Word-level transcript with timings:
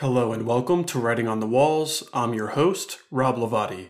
Hello 0.00 0.32
and 0.32 0.46
welcome 0.46 0.84
to 0.84 0.98
Writing 1.00 1.26
on 1.26 1.40
the 1.40 1.46
Walls. 1.48 2.04
I'm 2.14 2.32
your 2.32 2.50
host, 2.50 3.00
Rob 3.10 3.34
Lavati. 3.34 3.88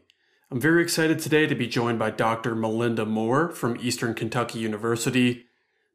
I'm 0.51 0.59
very 0.59 0.83
excited 0.83 1.19
today 1.19 1.47
to 1.47 1.55
be 1.55 1.67
joined 1.67 1.99
by 1.99 2.09
Dr. 2.09 2.55
Melinda 2.55 3.05
Moore 3.05 3.51
from 3.51 3.77
Eastern 3.79 4.15
Kentucky 4.15 4.59
University. 4.59 5.45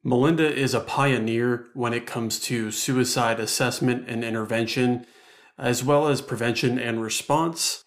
Melinda 0.03 0.47
is 0.47 0.75
a 0.75 0.81
pioneer 0.81 1.65
when 1.73 1.95
it 1.95 2.05
comes 2.05 2.39
to 2.41 2.69
suicide 2.69 3.39
assessment 3.39 4.07
and 4.07 4.23
intervention, 4.23 5.07
as 5.57 5.83
well 5.83 6.07
as 6.07 6.21
prevention 6.21 6.77
and 6.77 7.01
response. 7.01 7.83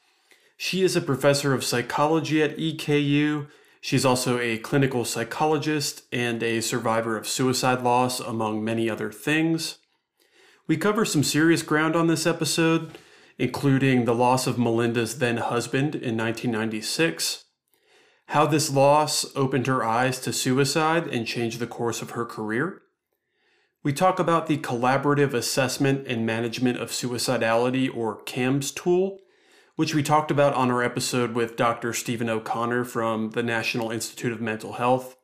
She 0.56 0.82
is 0.82 0.96
a 0.96 1.00
professor 1.00 1.54
of 1.54 1.62
psychology 1.62 2.42
at 2.42 2.56
EKU. 2.56 3.46
She's 3.80 4.04
also 4.04 4.40
a 4.40 4.58
clinical 4.58 5.04
psychologist 5.04 6.02
and 6.10 6.42
a 6.42 6.60
survivor 6.60 7.16
of 7.16 7.28
suicide 7.28 7.82
loss, 7.82 8.18
among 8.18 8.64
many 8.64 8.90
other 8.90 9.12
things. 9.12 9.78
We 10.68 10.76
cover 10.76 11.04
some 11.04 11.22
serious 11.22 11.62
ground 11.62 11.94
on 11.94 12.08
this 12.08 12.26
episode, 12.26 12.98
including 13.38 14.04
the 14.04 14.14
loss 14.14 14.48
of 14.48 14.58
Melinda's 14.58 15.18
then 15.18 15.36
husband 15.36 15.94
in 15.94 16.16
1996, 16.16 17.44
how 18.28 18.46
this 18.46 18.68
loss 18.68 19.26
opened 19.36 19.68
her 19.68 19.84
eyes 19.84 20.18
to 20.20 20.32
suicide 20.32 21.06
and 21.06 21.24
changed 21.24 21.60
the 21.60 21.68
course 21.68 22.02
of 22.02 22.10
her 22.10 22.24
career. 22.24 22.82
We 23.84 23.92
talk 23.92 24.18
about 24.18 24.48
the 24.48 24.58
Collaborative 24.58 25.34
Assessment 25.34 26.08
and 26.08 26.26
Management 26.26 26.80
of 26.80 26.90
Suicidality, 26.90 27.88
or 27.94 28.22
CAMS 28.22 28.72
tool, 28.72 29.20
which 29.76 29.94
we 29.94 30.02
talked 30.02 30.32
about 30.32 30.54
on 30.54 30.72
our 30.72 30.82
episode 30.82 31.34
with 31.34 31.54
Dr. 31.54 31.92
Stephen 31.92 32.28
O'Connor 32.28 32.86
from 32.86 33.30
the 33.30 33.42
National 33.44 33.92
Institute 33.92 34.32
of 34.32 34.40
Mental 34.40 34.72
Health. 34.72 35.14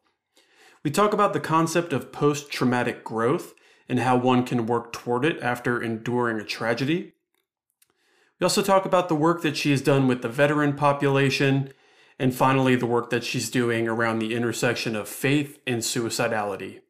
We 0.85 0.93
talk 0.93 1.13
about 1.13 1.33
the 1.33 1.41
concept 1.41 1.93
of 1.93 2.13
post 2.13 2.53
traumatic 2.53 3.03
growth 3.03 3.55
and 3.93 4.01
how 4.01 4.17
one 4.17 4.43
can 4.43 4.65
work 4.65 4.91
toward 4.91 5.23
it 5.23 5.39
after 5.43 5.79
enduring 5.79 6.41
a 6.41 6.45
tragedy. 6.45 7.13
We 8.41 8.45
also 8.45 8.63
talk 8.63 8.87
about 8.87 9.11
the 9.11 9.15
work 9.15 9.43
that 9.43 9.55
she 9.55 9.71
has 9.71 9.83
done 9.83 10.09
with 10.09 10.23
the 10.23 10.31
veteran 10.31 10.73
population, 10.77 11.75
and 12.19 12.35
finally, 12.35 12.75
the 12.75 12.87
work 12.87 13.11
that 13.11 13.23
she's 13.23 13.51
doing 13.51 13.87
around 13.87 14.19
the 14.19 14.35
intersection 14.35 14.97
of 14.97 15.11
faith 15.11 15.59
and 15.67 15.83
suicidality. 15.83 16.81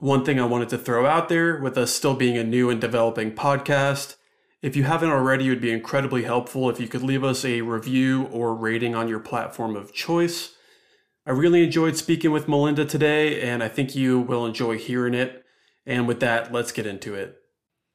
One 0.00 0.24
thing 0.24 0.40
I 0.40 0.44
wanted 0.44 0.70
to 0.70 0.78
throw 0.78 1.06
out 1.06 1.28
there, 1.28 1.60
with 1.60 1.78
us 1.78 1.94
still 1.94 2.16
being 2.16 2.36
a 2.36 2.42
new 2.42 2.68
and 2.68 2.80
developing 2.80 3.30
podcast, 3.30 4.16
if 4.60 4.74
you 4.74 4.82
haven't 4.82 5.10
already, 5.10 5.46
it 5.46 5.50
would 5.50 5.60
be 5.60 5.70
incredibly 5.70 6.24
helpful 6.24 6.68
if 6.68 6.80
you 6.80 6.88
could 6.88 7.04
leave 7.04 7.22
us 7.22 7.44
a 7.44 7.60
review 7.60 8.24
or 8.32 8.56
rating 8.56 8.96
on 8.96 9.06
your 9.06 9.20
platform 9.20 9.76
of 9.76 9.94
choice. 9.94 10.56
I 11.24 11.30
really 11.30 11.62
enjoyed 11.62 11.96
speaking 11.96 12.32
with 12.32 12.48
Melinda 12.48 12.84
today, 12.84 13.40
and 13.40 13.62
I 13.62 13.68
think 13.68 13.94
you 13.94 14.18
will 14.18 14.44
enjoy 14.44 14.78
hearing 14.78 15.14
it. 15.14 15.44
And 15.88 16.06
with 16.06 16.20
that, 16.20 16.52
let's 16.52 16.70
get 16.70 16.86
into 16.86 17.14
it. 17.14 17.38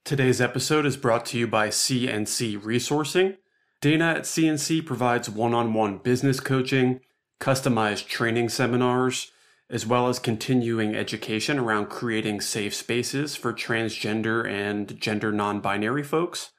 Today's 0.04 0.42
episode 0.42 0.84
is 0.88 0.98
brought 0.98 1.28
to 1.28 1.38
you 1.38 1.46
by 1.46 1.70
C&C 1.70 2.58
Resourcing. 2.58 3.38
Dana 3.82 4.16
at 4.18 4.26
C&C 4.26 4.82
provides 4.82 5.30
one 5.30 5.54
on 5.54 5.76
one 5.76 6.00
business 6.00 6.40
coaching, 6.40 7.02
customized 7.40 8.08
training 8.08 8.50
seminars, 8.50 9.32
as 9.70 9.86
well 9.86 10.08
as 10.08 10.18
continuing 10.18 10.96
education 10.96 11.60
around 11.60 11.86
creating 11.86 12.42
safe 12.42 12.74
spaces 12.74 13.36
for 13.36 13.54
transgender 13.54 14.50
and 14.50 15.00
gender 15.00 15.32
non 15.32 15.60
binary 15.60 16.04
folks. 16.04 16.50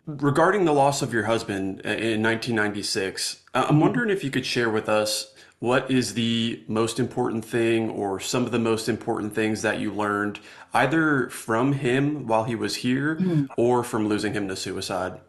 Regarding 0.07 0.65
the 0.65 0.73
loss 0.73 1.01
of 1.01 1.13
your 1.13 1.25
husband 1.25 1.81
uh, 1.85 1.91
in 1.91 2.23
1996, 2.23 3.43
I'm 3.55 3.65
mm-hmm. 3.65 3.81
wondering 3.81 4.11
if 4.11 4.25
you 4.25 4.31
could 4.31 4.47
share 4.47 4.71
with 4.71 4.89
us 4.89 5.33
what 5.61 5.89
is 5.89 6.15
the 6.15 6.61
most 6.67 6.99
important 6.99 7.45
thing 7.45 7.89
or 7.89 8.19
some 8.19 8.45
of 8.45 8.51
the 8.51 8.59
most 8.59 8.89
important 8.89 9.33
things 9.33 9.63
that 9.63 9.79
you 9.79 9.93
learned 9.93 10.41
either 10.75 11.29
from 11.29 11.75
him 11.75 12.27
while 12.27 12.43
he 12.43 12.57
was 12.57 12.75
here 12.75 13.15
mm. 13.15 13.47
or 13.57 13.85
from 13.85 14.09
losing 14.09 14.33
him 14.33 14.49
to 14.49 14.57
suicide? 14.57 15.21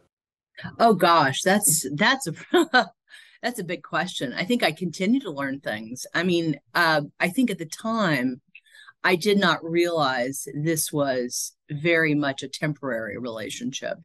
Oh 0.79 0.93
gosh, 0.93 1.41
that's 1.41 1.85
that's 1.95 2.27
a 2.27 2.91
that's 3.41 3.59
a 3.59 3.63
big 3.63 3.83
question. 3.83 4.33
I 4.33 4.45
think 4.45 4.63
I 4.63 4.71
continue 4.71 5.19
to 5.21 5.31
learn 5.31 5.59
things. 5.59 6.05
I 6.13 6.23
mean, 6.23 6.59
uh, 6.73 7.01
I 7.19 7.29
think 7.29 7.51
at 7.51 7.57
the 7.57 7.65
time, 7.65 8.41
I 9.03 9.15
did 9.15 9.37
not 9.37 9.63
realize 9.63 10.47
this 10.53 10.91
was 10.93 11.53
very 11.69 12.15
much 12.15 12.41
a 12.43 12.47
temporary 12.47 13.17
relationship. 13.17 13.97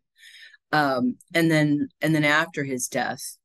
Um, 0.72 1.16
and 1.34 1.50
then 1.50 1.88
and 2.00 2.14
then 2.14 2.24
after 2.24 2.64
his 2.64 2.88
death, 2.88 3.36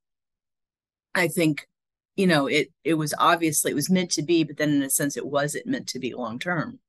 I 1.16 1.28
think, 1.28 1.68
you 2.16 2.28
know, 2.28 2.48
it 2.48 2.70
it 2.84 2.96
was 2.96 3.14
obviously 3.18 3.72
it 3.72 3.76
was 3.76 3.90
meant 3.90 4.12
to 4.12 4.24
be, 4.24 4.44
but 4.44 4.58
then 4.58 4.74
in 4.74 4.84
a 4.84 4.90
sense 4.90 5.16
it 5.16 5.26
wasn't 5.26 5.68
meant 5.68 5.88
to 5.90 6.00
be 6.00 6.14
long 6.14 6.40
term. 6.40 6.80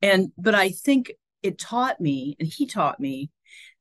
And 0.00 0.32
but 0.38 0.54
I 0.54 0.70
think 0.70 1.12
it 1.42 1.58
taught 1.58 2.00
me, 2.00 2.36
and 2.40 2.48
he 2.48 2.66
taught 2.66 2.98
me 3.00 3.30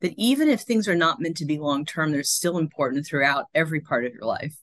that 0.01 0.13
even 0.17 0.49
if 0.49 0.61
things 0.61 0.87
are 0.87 0.95
not 0.95 1.19
meant 1.19 1.37
to 1.37 1.45
be 1.45 1.59
long 1.59 1.85
term, 1.85 2.11
they're 2.11 2.23
still 2.23 2.57
important 2.57 3.05
throughout 3.05 3.45
every 3.53 3.79
part 3.79 4.05
of 4.05 4.13
your 4.13 4.25
life. 4.25 4.55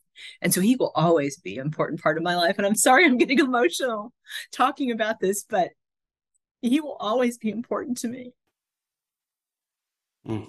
And 0.43 0.53
so 0.53 0.61
he 0.61 0.77
will 0.77 0.93
always 0.95 1.39
be 1.39 1.59
an 1.59 1.67
important 1.67 2.03
part 2.03 2.17
of 2.17 2.25
my 2.25 2.37
life. 2.37 2.57
And 2.59 2.67
I'm 2.67 2.75
sorry 2.75 3.05
I'm 3.05 3.19
getting 3.19 3.39
emotional 3.39 4.13
talking 4.53 4.91
about 4.91 5.21
this, 5.21 5.45
but 5.49 5.71
he 6.61 6.81
will 6.81 6.97
always 6.99 7.39
be 7.39 7.51
important 7.51 7.99
to 7.99 8.09
me. 8.09 8.33
Mm. 10.27 10.49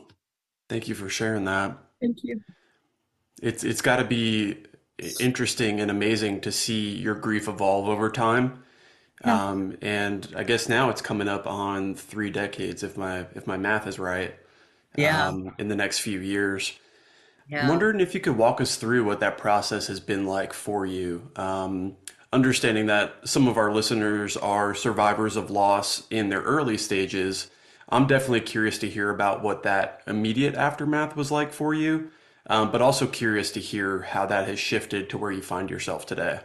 Thank 0.68 0.88
you 0.88 0.96
for 0.96 1.08
sharing 1.08 1.46
that. 1.46 1.78
Thank 2.02 2.24
you. 2.24 2.42
It's 3.42 3.64
it's 3.64 3.82
got 3.82 3.98
to 3.98 4.06
be 4.06 4.58
interesting 5.20 5.80
and 5.80 5.90
amazing 5.90 6.42
to 6.42 6.52
see 6.52 6.96
your 6.98 7.16
grief 7.16 7.48
evolve 7.48 7.88
over 7.88 8.10
time. 8.10 8.64
Yeah. 9.24 9.50
Um, 9.50 9.78
and 9.82 10.34
I 10.36 10.44
guess 10.44 10.68
now 10.68 10.90
it's 10.90 11.02
coming 11.02 11.28
up 11.28 11.46
on 11.46 11.94
three 11.96 12.32
decades 12.32 12.84
if 12.84 12.98
my 12.98 13.20
if 13.36 13.48
my 13.48 13.58
math 13.58 13.88
is 13.88 14.00
right 14.00 14.34
yeah. 14.96 15.28
um, 15.28 15.56
in 15.58 15.68
the 15.68 15.76
next 15.76 16.00
few 16.00 16.20
years. 16.20 16.74
Yeah. 17.48 17.64
I'm 17.64 17.70
wondering 17.70 18.00
if 18.00 18.14
you 18.14 18.20
could 18.20 18.38
walk 18.38 18.62
us 18.62 18.76
through 18.76 19.06
what 19.06 19.20
that 19.22 19.38
process 19.38 19.88
has 19.88 20.00
been 20.00 20.26
like 20.26 20.54
for 20.54 20.86
you. 20.86 21.32
Um, 21.36 21.98
understanding 22.32 22.86
that 22.88 23.16
some 23.24 23.48
of 23.48 23.58
our 23.58 23.74
listeners 23.74 24.38
are 24.38 24.76
survivors 24.76 25.36
of 25.36 25.50
loss 25.50 26.04
in 26.12 26.30
their 26.30 26.42
early 26.42 26.78
stages, 26.78 27.50
I'm 27.90 28.06
definitely 28.06 28.42
curious 28.42 28.78
to 28.80 28.90
hear 28.90 29.10
about 29.10 29.42
what 29.42 29.64
that 29.64 30.04
immediate 30.06 30.56
aftermath 30.56 31.16
was 31.16 31.32
like 31.32 31.52
for 31.52 31.74
you, 31.74 32.12
um, 32.48 32.72
but 32.72 32.82
also 32.82 33.08
curious 33.08 33.52
to 33.52 33.60
hear 33.60 34.04
how 34.04 34.28
that 34.28 34.48
has 34.48 34.60
shifted 34.60 35.10
to 35.10 35.18
where 35.18 35.32
you 35.32 35.42
find 35.42 35.70
yourself 35.70 36.06
today. 36.06 36.42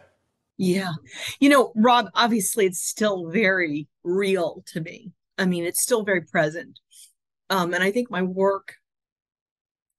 Yeah. 0.57 0.93
You 1.41 1.51
know, 1.51 1.73
Rob, 1.77 2.09
obviously 2.15 2.65
it's 2.65 2.83
still 2.83 3.29
very 3.29 3.89
real 4.05 4.65
to 4.69 4.81
me. 4.81 5.13
I 5.37 5.45
mean, 5.45 5.65
it's 5.65 5.83
still 5.83 6.03
very 6.03 6.23
present. 6.23 6.81
Um, 7.51 7.75
and 7.75 7.83
I 7.83 7.91
think 7.91 8.11
my 8.11 8.23
work 8.23 8.75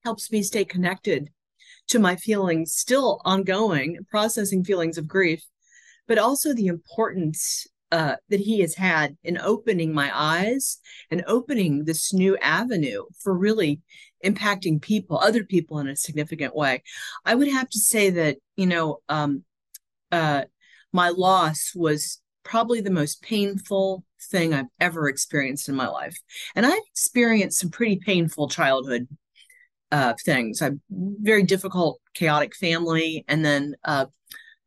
helps 0.03 0.31
me 0.31 0.43
stay 0.43 0.65
connected 0.65 1.29
to 1.87 1.99
my 1.99 2.15
feelings, 2.15 2.73
still 2.73 3.21
ongoing, 3.25 3.99
processing 4.09 4.63
feelings 4.63 4.97
of 4.97 5.07
grief, 5.07 5.43
but 6.07 6.17
also 6.17 6.53
the 6.53 6.67
importance 6.67 7.67
uh, 7.91 8.15
that 8.29 8.39
he 8.39 8.59
has 8.59 8.75
had 8.75 9.15
in 9.23 9.37
opening 9.37 9.93
my 9.93 10.11
eyes 10.13 10.79
and 11.11 11.23
opening 11.27 11.85
this 11.85 12.13
new 12.13 12.35
avenue 12.37 13.03
for 13.21 13.33
really 13.33 13.81
impacting 14.25 14.81
people, 14.81 15.19
other 15.19 15.43
people 15.43 15.79
in 15.79 15.87
a 15.87 15.95
significant 15.95 16.55
way. 16.55 16.81
I 17.25 17.35
would 17.35 17.47
have 17.47 17.69
to 17.69 17.79
say 17.79 18.09
that, 18.11 18.37
you 18.55 18.65
know, 18.65 18.99
um, 19.07 19.43
uh, 20.11 20.43
my 20.91 21.09
loss 21.09 21.73
was 21.75 22.19
probably 22.43 22.81
the 22.81 22.89
most 22.89 23.21
painful 23.21 24.03
thing 24.25 24.53
I've 24.53 24.65
ever 24.79 25.07
experienced 25.07 25.69
in 25.69 25.75
my 25.75 25.87
life. 25.87 26.17
And 26.55 26.65
I've 26.65 26.81
experienced 26.91 27.59
some 27.59 27.69
pretty 27.69 27.97
painful 27.97 28.49
childhood 28.49 29.07
uh, 29.91 30.13
things. 30.23 30.61
I'm 30.61 30.81
very 30.89 31.43
difficult, 31.43 32.01
chaotic 32.13 32.55
family, 32.55 33.23
and 33.27 33.45
then 33.45 33.75
uh, 33.83 34.07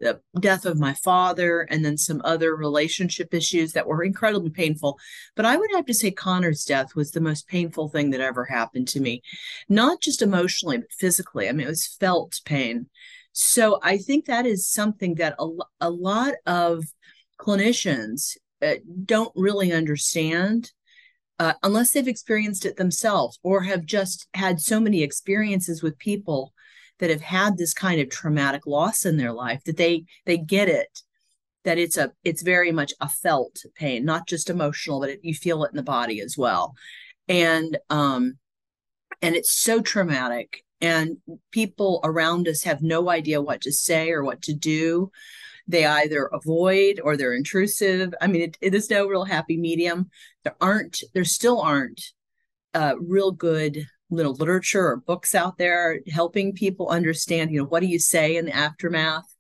the 0.00 0.20
death 0.38 0.64
of 0.64 0.78
my 0.78 0.94
father, 0.94 1.62
and 1.70 1.84
then 1.84 1.98
some 1.98 2.22
other 2.24 2.54
relationship 2.54 3.34
issues 3.34 3.72
that 3.72 3.86
were 3.86 4.04
incredibly 4.04 4.50
painful. 4.50 4.98
But 5.34 5.44
I 5.44 5.56
would 5.56 5.70
have 5.74 5.86
to 5.86 5.94
say 5.94 6.10
Connor's 6.10 6.64
death 6.64 6.94
was 6.94 7.10
the 7.10 7.20
most 7.20 7.48
painful 7.48 7.88
thing 7.88 8.10
that 8.10 8.20
ever 8.20 8.44
happened 8.44 8.88
to 8.88 9.00
me, 9.00 9.22
not 9.68 10.00
just 10.00 10.22
emotionally, 10.22 10.78
but 10.78 10.92
physically. 10.92 11.48
I 11.48 11.52
mean, 11.52 11.66
it 11.66 11.70
was 11.70 11.86
felt 11.86 12.40
pain. 12.44 12.86
So 13.32 13.80
I 13.82 13.98
think 13.98 14.26
that 14.26 14.46
is 14.46 14.66
something 14.66 15.16
that 15.16 15.34
a, 15.38 15.48
a 15.80 15.90
lot 15.90 16.34
of 16.46 16.84
clinicians 17.38 18.36
uh, 18.62 18.74
don't 19.04 19.32
really 19.36 19.72
understand 19.72 20.72
uh, 21.38 21.54
unless 21.62 21.92
they've 21.92 22.08
experienced 22.08 22.64
it 22.64 22.76
themselves 22.76 23.38
or 23.42 23.62
have 23.62 23.84
just 23.84 24.26
had 24.34 24.60
so 24.60 24.80
many 24.80 25.02
experiences 25.02 25.82
with 25.82 25.98
people 25.98 26.52
that 26.98 27.10
have 27.10 27.20
had 27.20 27.56
this 27.56 27.72
kind 27.72 28.00
of 28.00 28.10
traumatic 28.10 28.66
loss 28.66 29.04
in 29.04 29.16
their 29.16 29.32
life 29.32 29.62
that 29.64 29.76
they 29.76 30.04
they 30.26 30.36
get 30.36 30.68
it 30.68 31.02
that 31.64 31.78
it's 31.78 31.96
a 31.96 32.12
it's 32.24 32.42
very 32.42 32.72
much 32.72 32.92
a 33.00 33.08
felt 33.08 33.56
pain 33.76 34.04
not 34.04 34.26
just 34.26 34.50
emotional 34.50 35.00
but 35.00 35.10
it, 35.10 35.20
you 35.22 35.34
feel 35.34 35.64
it 35.64 35.70
in 35.70 35.76
the 35.76 35.82
body 35.82 36.20
as 36.20 36.36
well. 36.36 36.74
And 37.28 37.78
um 37.90 38.38
and 39.22 39.34
it's 39.34 39.52
so 39.52 39.80
traumatic. 39.80 40.64
And 40.80 41.16
people 41.50 42.00
around 42.04 42.46
us 42.46 42.62
have 42.62 42.82
no 42.82 43.10
idea 43.10 43.42
what 43.42 43.62
to 43.62 43.72
say 43.72 44.10
or 44.12 44.22
what 44.22 44.42
to 44.42 44.54
do 44.54 45.10
they 45.68 45.84
either 45.84 46.30
avoid 46.32 46.98
or 47.04 47.16
they're 47.16 47.34
intrusive. 47.34 48.14
I 48.20 48.26
mean 48.26 48.42
it, 48.42 48.58
it 48.60 48.74
is 48.74 48.90
no 48.90 49.06
real 49.06 49.24
happy 49.24 49.58
medium. 49.58 50.10
There 50.42 50.56
aren't 50.60 51.02
there 51.14 51.24
still 51.24 51.60
aren't 51.60 52.00
uh, 52.74 52.94
real 52.98 53.30
good 53.30 53.86
little 54.10 54.34
literature 54.34 54.86
or 54.86 54.96
books 54.96 55.34
out 55.34 55.58
there 55.58 56.00
helping 56.10 56.54
people 56.54 56.88
understand 56.88 57.50
you 57.50 57.58
know 57.58 57.66
what 57.66 57.80
do 57.80 57.86
you 57.86 57.98
say 57.98 58.36
in 58.36 58.46
the 58.46 58.56
aftermath 58.56 59.34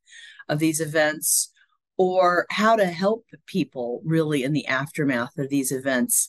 of 0.48 0.58
these 0.58 0.80
events 0.80 1.50
or 1.96 2.46
how 2.50 2.76
to 2.76 2.84
help 2.84 3.24
people 3.46 4.02
really 4.04 4.44
in 4.44 4.52
the 4.52 4.66
aftermath 4.66 5.38
of 5.38 5.48
these 5.48 5.72
events 5.72 6.28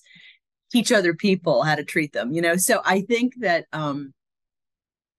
teach 0.71 0.91
other 0.91 1.13
people 1.13 1.63
how 1.63 1.75
to 1.75 1.83
treat 1.83 2.13
them 2.13 2.31
you 2.31 2.41
know? 2.41 2.55
So 2.55 2.81
i 2.85 3.01
think 3.01 3.33
that 3.39 3.65
um 3.73 4.13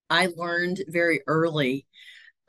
i 0.09 0.29
learned 0.35 0.82
very 0.88 1.21
early 1.27 1.87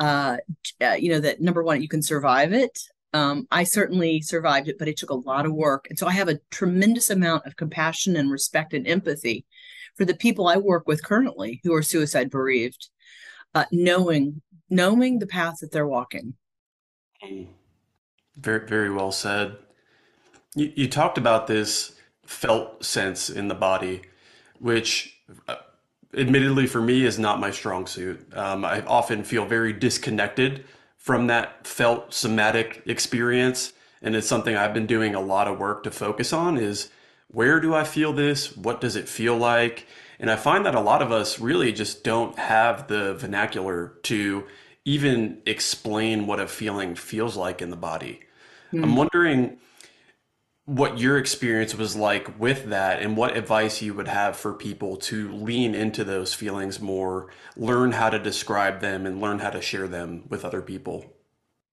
uh, 0.02 0.38
uh 0.84 0.94
you 0.94 1.10
know 1.10 1.20
that 1.20 1.40
number 1.40 1.64
one 1.64 1.82
you 1.82 1.88
can 1.88 2.02
survive 2.02 2.52
it 2.52 2.78
um, 3.14 3.48
I 3.52 3.64
certainly 3.66 4.22
survived 4.22 4.70
it, 4.70 4.78
but 4.80 4.88
it 4.88 4.98
took 4.98 5.10
a 5.10 5.16
lot 5.16 5.46
of 5.46 5.54
work. 5.54 5.88
And 5.90 6.00
so 6.00 6.08
I 6.08 6.12
have 6.12 6.30
a 6.30 6.40
tremendous 6.50 7.10
amount 7.10 7.46
of 7.46 7.58
compassion 7.58 8.16
and 8.16 8.32
respect 8.32 8.74
and 8.74 8.88
empathy 8.88 9.46
for 9.96 10.06
the 10.06 10.14
people 10.14 10.48
I 10.48 10.58
work 10.58 10.88
with 10.88 11.04
currently 11.04 11.60
who 11.64 11.74
are 11.74 11.84
suicide 11.84 12.30
bereaved, 12.30 12.90
uh, 13.54 13.66
knowing 13.72 14.42
knowing 14.70 15.20
the 15.20 15.28
path 15.28 15.56
that 15.60 15.72
they're 15.72 15.88
walking. 15.88 16.36
Very 18.38 18.66
very 18.66 18.90
well 18.90 19.12
said. 19.12 19.58
You, 20.56 20.72
you 20.76 20.88
talked 20.88 21.18
about 21.18 21.48
this 21.48 21.94
felt 22.26 22.86
sense 22.86 23.30
in 23.30 23.50
the 23.50 23.56
body, 23.56 24.04
which 24.60 25.20
uh, 25.50 25.56
admittedly 26.16 26.68
for 26.68 26.82
me 26.82 27.06
is 27.06 27.18
not 27.18 27.40
my 27.40 27.52
strong 27.52 27.88
suit. 27.88 28.26
Um, 28.36 28.66
I 28.66 28.82
often 28.82 29.24
feel 29.24 29.46
very 29.46 29.74
disconnected 29.74 30.66
from 30.98 31.28
that 31.28 31.66
felt 31.66 32.14
somatic 32.14 32.84
experience 32.86 33.74
and 34.02 34.16
it's 34.16 34.28
something 34.28 34.56
I've 34.56 34.74
been 34.74 34.88
doing 34.88 35.16
a 35.16 35.22
lot 35.22 35.48
of 35.48 35.60
work 35.60 35.84
to 35.84 35.92
focus 35.92 36.34
on 36.34 36.58
is 36.58 36.90
where 37.28 37.60
do 37.60 37.74
I 37.74 37.84
feel 37.84 38.14
this? 38.14 38.56
What 38.58 38.82
does 38.82 38.96
it 38.96 39.08
feel 39.08 39.38
like? 39.38 39.88
And 40.20 40.30
I 40.30 40.36
find 40.36 40.66
that 40.66 40.76
a 40.76 40.82
lot 40.82 41.02
of 41.02 41.12
us 41.12 41.40
really 41.40 41.72
just 41.72 42.04
don't 42.04 42.38
have 42.38 42.88
the 42.88 43.14
vernacular 43.16 43.94
to 44.04 44.46
even 44.86 45.42
explain 45.46 46.28
what 46.28 46.40
a 46.40 46.48
feeling 46.48 46.96
feels 46.96 47.38
like 47.38 47.62
in 47.62 47.70
the 47.70 47.78
body. 47.78 48.22
Mm. 48.74 48.84
I'm 48.84 48.96
wondering 48.96 49.58
what 50.66 51.00
your 51.00 51.18
experience 51.18 51.76
was 51.76 51.96
like 51.96 52.40
with 52.40 52.66
that 52.66 53.02
and 53.02 53.18
what 53.18 53.36
advice 53.36 53.82
you 53.82 53.94
would 53.94 54.08
have 54.08 54.38
for 54.38 54.54
people 54.54 54.96
to 54.96 55.32
lean 55.34 55.74
into 55.74 56.04
those 56.04 56.34
feelings 56.34 56.80
more, 56.80 57.30
learn 57.58 57.92
how 57.92 58.10
to 58.10 58.20
describe 58.20 58.80
them 58.80 59.06
and 59.06 59.20
learn 59.20 59.40
how 59.40 59.50
to 59.50 59.62
share 59.62 59.88
them 59.88 60.24
with 60.30 60.46
other 60.46 60.62
people. 60.62 61.06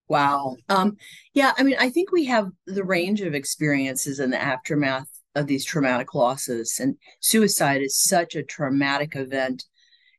Wow. 0.08 0.56
Um, 0.70 0.96
yeah, 1.34 1.52
I 1.58 1.62
mean, 1.62 1.76
I 1.78 1.90
think 1.90 2.10
we 2.10 2.24
have 2.26 2.48
the 2.66 2.84
range 2.84 3.20
of 3.20 3.34
experiences 3.34 4.20
in 4.20 4.30
the 4.30 4.40
aftermath 4.40 5.08
of 5.34 5.46
these 5.46 5.64
traumatic 5.64 6.14
losses 6.14 6.80
and 6.80 6.96
suicide 7.20 7.82
is 7.82 7.96
such 7.96 8.34
a 8.34 8.42
traumatic 8.42 9.14
event 9.14 9.64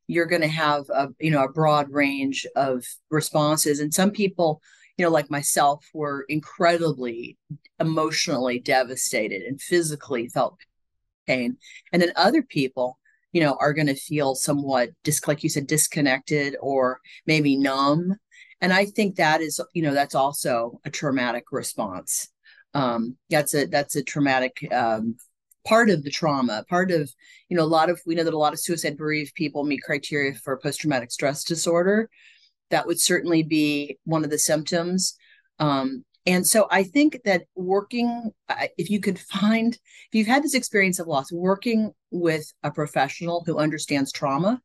you're 0.07 0.25
going 0.25 0.41
to 0.41 0.47
have 0.47 0.89
a 0.89 1.09
you 1.19 1.29
know 1.29 1.43
a 1.43 1.51
broad 1.51 1.91
range 1.91 2.45
of 2.55 2.83
responses 3.11 3.79
and 3.79 3.93
some 3.93 4.11
people 4.11 4.61
you 4.99 5.05
know 5.05 5.11
like 5.11 5.31
myself 5.31 5.87
were 5.93 6.25
incredibly 6.27 7.37
emotionally 7.79 8.59
devastated 8.59 9.43
and 9.43 9.61
physically 9.61 10.27
felt 10.27 10.57
pain. 11.25 11.55
And 11.93 12.01
then 12.01 12.11
other 12.17 12.43
people 12.43 12.99
you 13.31 13.41
know 13.41 13.55
are 13.61 13.73
going 13.73 13.87
to 13.87 13.95
feel 13.95 14.35
somewhat 14.35 14.89
dis 15.03 15.25
like 15.25 15.41
you 15.41 15.49
said 15.49 15.67
disconnected 15.67 16.57
or 16.61 16.99
maybe 17.25 17.55
numb. 17.55 18.15
And 18.61 18.73
i 18.73 18.85
think 18.85 19.15
that 19.15 19.39
is 19.39 19.61
you 19.73 19.81
know 19.81 19.93
that's 19.93 20.15
also 20.15 20.81
a 20.83 20.89
traumatic 20.89 21.45
response. 21.51 22.27
Um, 22.73 23.17
that's 23.29 23.55
a 23.55 23.65
that's 23.65 23.95
a 23.95 24.03
traumatic 24.03 24.57
um, 24.71 25.15
part 25.65 25.89
of 25.89 26.03
the 26.03 26.11
trauma 26.11 26.65
part 26.69 26.91
of 26.91 27.09
you 27.47 27.55
know 27.55 27.63
a 27.63 27.75
lot 27.77 27.89
of 27.89 28.01
we 28.05 28.15
know 28.15 28.23
that 28.25 28.33
a 28.33 28.37
lot 28.37 28.53
of 28.53 28.59
suicide 28.59 28.97
bereaved 28.97 29.33
people 29.35 29.63
meet 29.63 29.81
criteria 29.81 30.33
for 30.33 30.57
post-traumatic 30.57 31.11
stress 31.11 31.43
disorder 31.43 32.09
that 32.69 32.87
would 32.87 32.99
certainly 32.99 33.43
be 33.43 33.97
one 34.03 34.23
of 34.23 34.29
the 34.29 34.39
symptoms. 34.39 35.15
Um, 35.59 36.03
and 36.25 36.45
so 36.45 36.67
i 36.69 36.83
think 36.83 37.21
that 37.23 37.43
working 37.55 38.29
if 38.77 38.89
you 38.89 38.99
could 38.99 39.17
find 39.17 39.75
if 39.75 40.09
you've 40.11 40.27
had 40.27 40.43
this 40.43 40.53
experience 40.53 40.99
of 40.99 41.07
loss 41.07 41.31
working 41.31 41.91
with 42.11 42.51
a 42.61 42.69
professional 42.69 43.41
who 43.45 43.57
understands 43.57 44.11
trauma 44.11 44.61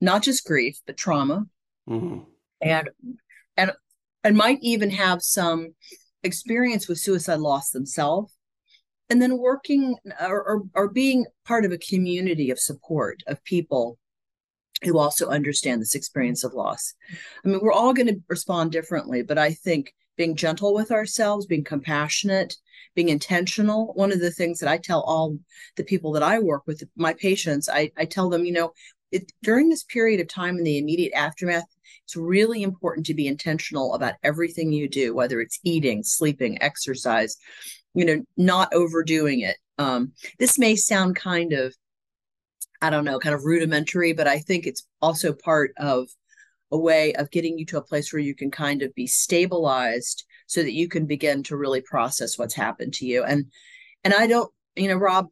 not 0.00 0.22
just 0.22 0.46
grief 0.46 0.78
but 0.86 0.96
trauma. 0.96 1.44
Mm-hmm. 1.86 2.20
and 2.62 2.88
and 3.58 3.72
and 4.24 4.36
might 4.36 4.58
even 4.62 4.90
have 4.90 5.22
some 5.22 5.74
experience 6.22 6.88
with 6.88 6.98
suicide 6.98 7.40
loss 7.40 7.70
themselves. 7.70 8.32
And 9.10 9.20
then 9.20 9.38
working 9.38 9.96
or, 10.18 10.42
or, 10.42 10.62
or, 10.74 10.88
being 10.88 11.26
part 11.44 11.66
of 11.66 11.72
a 11.72 11.78
community 11.78 12.50
of 12.50 12.58
support 12.58 13.22
of 13.26 13.44
people 13.44 13.98
who 14.82 14.98
also 14.98 15.28
understand 15.28 15.80
this 15.80 15.94
experience 15.94 16.44
of 16.44 16.54
loss 16.54 16.94
i 17.44 17.48
mean 17.48 17.60
we're 17.62 17.72
all 17.72 17.92
going 17.94 18.06
to 18.06 18.20
respond 18.28 18.72
differently 18.72 19.22
but 19.22 19.38
i 19.38 19.52
think 19.52 19.94
being 20.16 20.36
gentle 20.36 20.74
with 20.74 20.90
ourselves 20.90 21.46
being 21.46 21.64
compassionate 21.64 22.56
being 22.94 23.08
intentional 23.08 23.92
one 23.94 24.12
of 24.12 24.20
the 24.20 24.30
things 24.30 24.58
that 24.58 24.68
i 24.68 24.78
tell 24.78 25.02
all 25.02 25.36
the 25.76 25.84
people 25.84 26.12
that 26.12 26.22
i 26.22 26.38
work 26.38 26.62
with 26.66 26.82
my 26.96 27.14
patients 27.14 27.68
i, 27.68 27.90
I 27.96 28.04
tell 28.04 28.28
them 28.28 28.44
you 28.44 28.52
know 28.52 28.72
it, 29.10 29.30
during 29.42 29.68
this 29.68 29.84
period 29.84 30.20
of 30.20 30.28
time 30.28 30.58
in 30.58 30.64
the 30.64 30.78
immediate 30.78 31.12
aftermath 31.14 31.64
it's 32.04 32.16
really 32.16 32.62
important 32.62 33.06
to 33.06 33.14
be 33.14 33.26
intentional 33.26 33.94
about 33.94 34.14
everything 34.22 34.72
you 34.72 34.88
do, 34.88 35.14
whether 35.14 35.40
it's 35.40 35.58
eating, 35.64 36.02
sleeping, 36.02 36.62
exercise, 36.62 37.36
you 37.94 38.04
know, 38.04 38.22
not 38.36 38.72
overdoing 38.74 39.40
it. 39.40 39.56
Um, 39.78 40.12
this 40.38 40.58
may 40.58 40.76
sound 40.76 41.16
kind 41.16 41.52
of, 41.52 41.74
I 42.82 42.90
don't 42.90 43.04
know, 43.04 43.18
kind 43.18 43.34
of 43.34 43.44
rudimentary, 43.44 44.12
but 44.12 44.26
I 44.26 44.38
think 44.38 44.66
it's 44.66 44.86
also 45.00 45.32
part 45.32 45.72
of 45.76 46.08
a 46.70 46.78
way 46.78 47.14
of 47.14 47.30
getting 47.30 47.58
you 47.58 47.64
to 47.66 47.78
a 47.78 47.84
place 47.84 48.12
where 48.12 48.20
you 48.20 48.34
can 48.34 48.50
kind 48.50 48.82
of 48.82 48.94
be 48.94 49.06
stabilized 49.06 50.24
so 50.46 50.62
that 50.62 50.72
you 50.72 50.88
can 50.88 51.06
begin 51.06 51.42
to 51.44 51.56
really 51.56 51.80
process 51.80 52.38
what's 52.38 52.54
happened 52.54 52.94
to 52.94 53.06
you. 53.06 53.24
And 53.24 53.46
and 54.02 54.12
I 54.12 54.26
don't, 54.26 54.50
you 54.76 54.88
know, 54.88 54.96
Rob, 54.96 55.28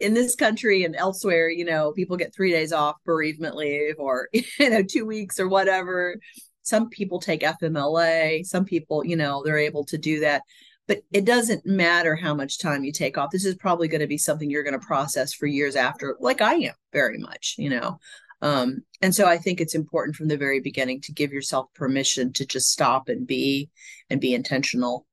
in 0.00 0.14
this 0.14 0.34
country 0.34 0.84
and 0.84 0.96
elsewhere, 0.96 1.50
you 1.50 1.64
know, 1.64 1.92
people 1.92 2.16
get 2.16 2.34
three 2.34 2.50
days 2.50 2.72
off 2.72 2.96
bereavement 3.04 3.56
leave 3.56 3.96
or, 3.98 4.28
you 4.32 4.70
know, 4.70 4.82
two 4.82 5.04
weeks 5.04 5.38
or 5.38 5.48
whatever. 5.48 6.16
Some 6.62 6.88
people 6.88 7.20
take 7.20 7.40
FMLA. 7.40 8.44
Some 8.44 8.64
people, 8.64 9.04
you 9.04 9.16
know, 9.16 9.42
they're 9.44 9.58
able 9.58 9.84
to 9.86 9.98
do 9.98 10.20
that. 10.20 10.42
But 10.88 11.02
it 11.12 11.24
doesn't 11.24 11.64
matter 11.64 12.16
how 12.16 12.34
much 12.34 12.58
time 12.58 12.84
you 12.84 12.92
take 12.92 13.16
off. 13.16 13.30
This 13.30 13.44
is 13.44 13.54
probably 13.54 13.86
going 13.86 14.00
to 14.00 14.08
be 14.08 14.18
something 14.18 14.50
you're 14.50 14.64
going 14.64 14.78
to 14.78 14.84
process 14.84 15.32
for 15.32 15.46
years 15.46 15.76
after, 15.76 16.16
like 16.20 16.40
I 16.40 16.54
am 16.54 16.74
very 16.92 17.18
much, 17.18 17.54
you 17.58 17.70
know. 17.70 18.00
Um, 18.42 18.82
and 19.00 19.14
so 19.14 19.26
I 19.26 19.38
think 19.38 19.60
it's 19.60 19.74
important 19.74 20.16
from 20.16 20.28
the 20.28 20.36
very 20.36 20.60
beginning 20.60 21.02
to 21.02 21.12
give 21.12 21.32
yourself 21.32 21.66
permission 21.74 22.32
to 22.34 22.46
just 22.46 22.70
stop 22.70 23.08
and 23.08 23.26
be 23.26 23.70
and 24.08 24.20
be 24.20 24.34
intentional 24.34 25.06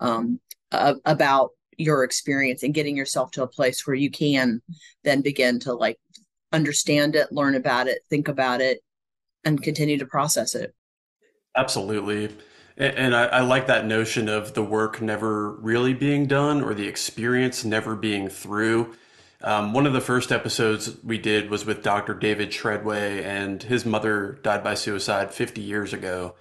um, 0.00 0.40
about 0.72 1.50
your 1.76 2.04
experience 2.04 2.62
and 2.62 2.74
getting 2.74 2.96
yourself 2.96 3.30
to 3.32 3.42
a 3.42 3.48
place 3.48 3.86
where 3.86 3.94
you 3.94 4.10
can 4.10 4.62
then 5.04 5.20
begin 5.20 5.58
to 5.60 5.74
like 5.74 5.98
understand 6.52 7.16
it, 7.16 7.32
learn 7.32 7.54
about 7.54 7.86
it, 7.86 8.00
think 8.10 8.28
about 8.28 8.60
it, 8.60 8.80
and 9.44 9.62
continue 9.62 9.98
to 9.98 10.06
process 10.06 10.54
it. 10.54 10.74
Absolutely. 11.56 12.30
And 12.80 13.14
I, 13.14 13.26
I, 13.26 13.40
like 13.40 13.66
that 13.66 13.84
notion 13.84 14.30
of 14.30 14.54
the 14.54 14.62
work 14.62 15.02
never 15.02 15.50
really 15.50 15.92
being 15.92 16.24
done 16.24 16.62
or 16.62 16.72
the 16.72 16.88
experience 16.88 17.62
never 17.62 17.94
being 17.94 18.30
through. 18.30 18.94
Um, 19.42 19.74
one 19.74 19.86
of 19.86 19.92
the 19.92 20.00
first 20.00 20.32
episodes 20.32 20.96
we 21.04 21.18
did 21.18 21.50
was 21.50 21.66
with 21.66 21.82
Dr. 21.82 22.14
David 22.14 22.50
Shredway, 22.50 23.22
and 23.22 23.62
his 23.62 23.84
mother 23.84 24.38
died 24.42 24.64
by 24.64 24.74
suicide 24.74 25.30
50 25.30 25.60
years 25.60 25.92
ago. 25.92 26.34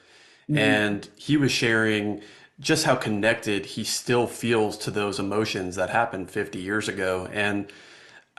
Mm-hmm. 0.43 0.57
And 0.57 1.09
he 1.17 1.35
was 1.35 1.51
sharing 1.51 2.21
just 2.61 2.85
how 2.85 2.95
connected 2.95 3.65
he 3.65 3.83
still 3.83 4.25
feels 4.25 4.77
to 4.77 4.91
those 4.91 5.19
emotions 5.19 5.75
that 5.75 5.89
happened 5.89 6.31
50 6.31 6.57
years 6.59 6.87
ago. 6.87 7.27
And 7.33 7.69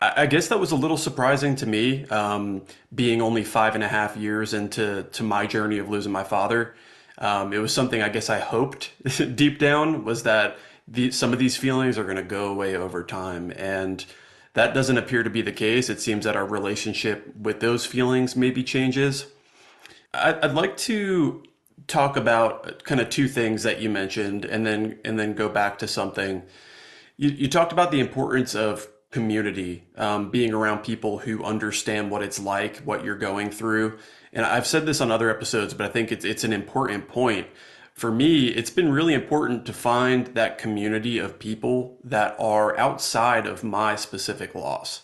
I, 0.00 0.22
I 0.22 0.26
guess 0.26 0.48
that 0.48 0.58
was 0.58 0.72
a 0.72 0.76
little 0.76 0.96
surprising 0.96 1.54
to 1.56 1.66
me, 1.66 2.06
um, 2.06 2.62
being 2.94 3.20
only 3.20 3.44
five 3.44 3.74
and 3.74 3.84
a 3.84 3.88
half 3.88 4.16
years 4.16 4.54
into 4.54 5.02
to 5.12 5.22
my 5.22 5.46
journey 5.46 5.76
of 5.76 5.90
losing 5.90 6.12
my 6.12 6.24
father. 6.24 6.74
Um, 7.18 7.52
it 7.52 7.58
was 7.58 7.74
something 7.74 8.02
I 8.02 8.08
guess 8.08 8.30
I 8.30 8.38
hoped 8.38 8.92
deep 9.34 9.58
down 9.58 10.04
was 10.04 10.22
that 10.22 10.56
the, 10.88 11.10
some 11.10 11.32
of 11.32 11.38
these 11.38 11.56
feelings 11.56 11.98
are 11.98 12.04
going 12.04 12.16
to 12.16 12.22
go 12.22 12.48
away 12.48 12.76
over 12.76 13.04
time. 13.04 13.52
And 13.56 14.04
that 14.54 14.74
doesn't 14.74 14.98
appear 14.98 15.22
to 15.22 15.30
be 15.30 15.42
the 15.42 15.52
case. 15.52 15.88
It 15.88 16.00
seems 16.00 16.24
that 16.24 16.36
our 16.36 16.46
relationship 16.46 17.36
with 17.36 17.60
those 17.60 17.86
feelings 17.86 18.34
maybe 18.34 18.64
changes. 18.64 19.26
I'd 20.12 20.54
like 20.54 20.76
to 20.78 21.44
talk 21.86 22.16
about 22.16 22.84
kind 22.84 23.00
of 23.00 23.10
two 23.10 23.28
things 23.28 23.62
that 23.62 23.80
you 23.80 23.88
mentioned, 23.88 24.44
and 24.44 24.66
then 24.66 24.98
and 25.04 25.18
then 25.18 25.34
go 25.34 25.48
back 25.48 25.78
to 25.78 25.88
something. 25.88 26.42
You, 27.16 27.30
you 27.30 27.48
talked 27.48 27.72
about 27.72 27.92
the 27.92 28.00
importance 28.00 28.56
of 28.56 28.88
community, 29.10 29.84
um, 29.96 30.30
being 30.30 30.52
around 30.52 30.80
people 30.80 31.18
who 31.18 31.44
understand 31.44 32.10
what 32.10 32.22
it's 32.22 32.40
like, 32.40 32.78
what 32.78 33.04
you're 33.04 33.16
going 33.16 33.50
through. 33.50 33.98
And 34.32 34.46
I've 34.46 34.66
said 34.66 34.86
this 34.86 35.00
on 35.00 35.10
other 35.10 35.30
episodes, 35.30 35.74
but 35.74 35.86
I 35.86 35.88
think 35.88 36.12
it's 36.12 36.24
it's 36.24 36.44
an 36.44 36.52
important 36.52 37.08
point 37.08 37.46
for 38.00 38.10
me, 38.10 38.46
it's 38.48 38.70
been 38.70 38.90
really 38.90 39.12
important 39.12 39.66
to 39.66 39.74
find 39.74 40.28
that 40.28 40.56
community 40.56 41.18
of 41.18 41.38
people 41.38 41.98
that 42.02 42.34
are 42.38 42.74
outside 42.78 43.46
of 43.46 43.62
my 43.62 43.94
specific 43.94 44.54
loss. 44.54 45.02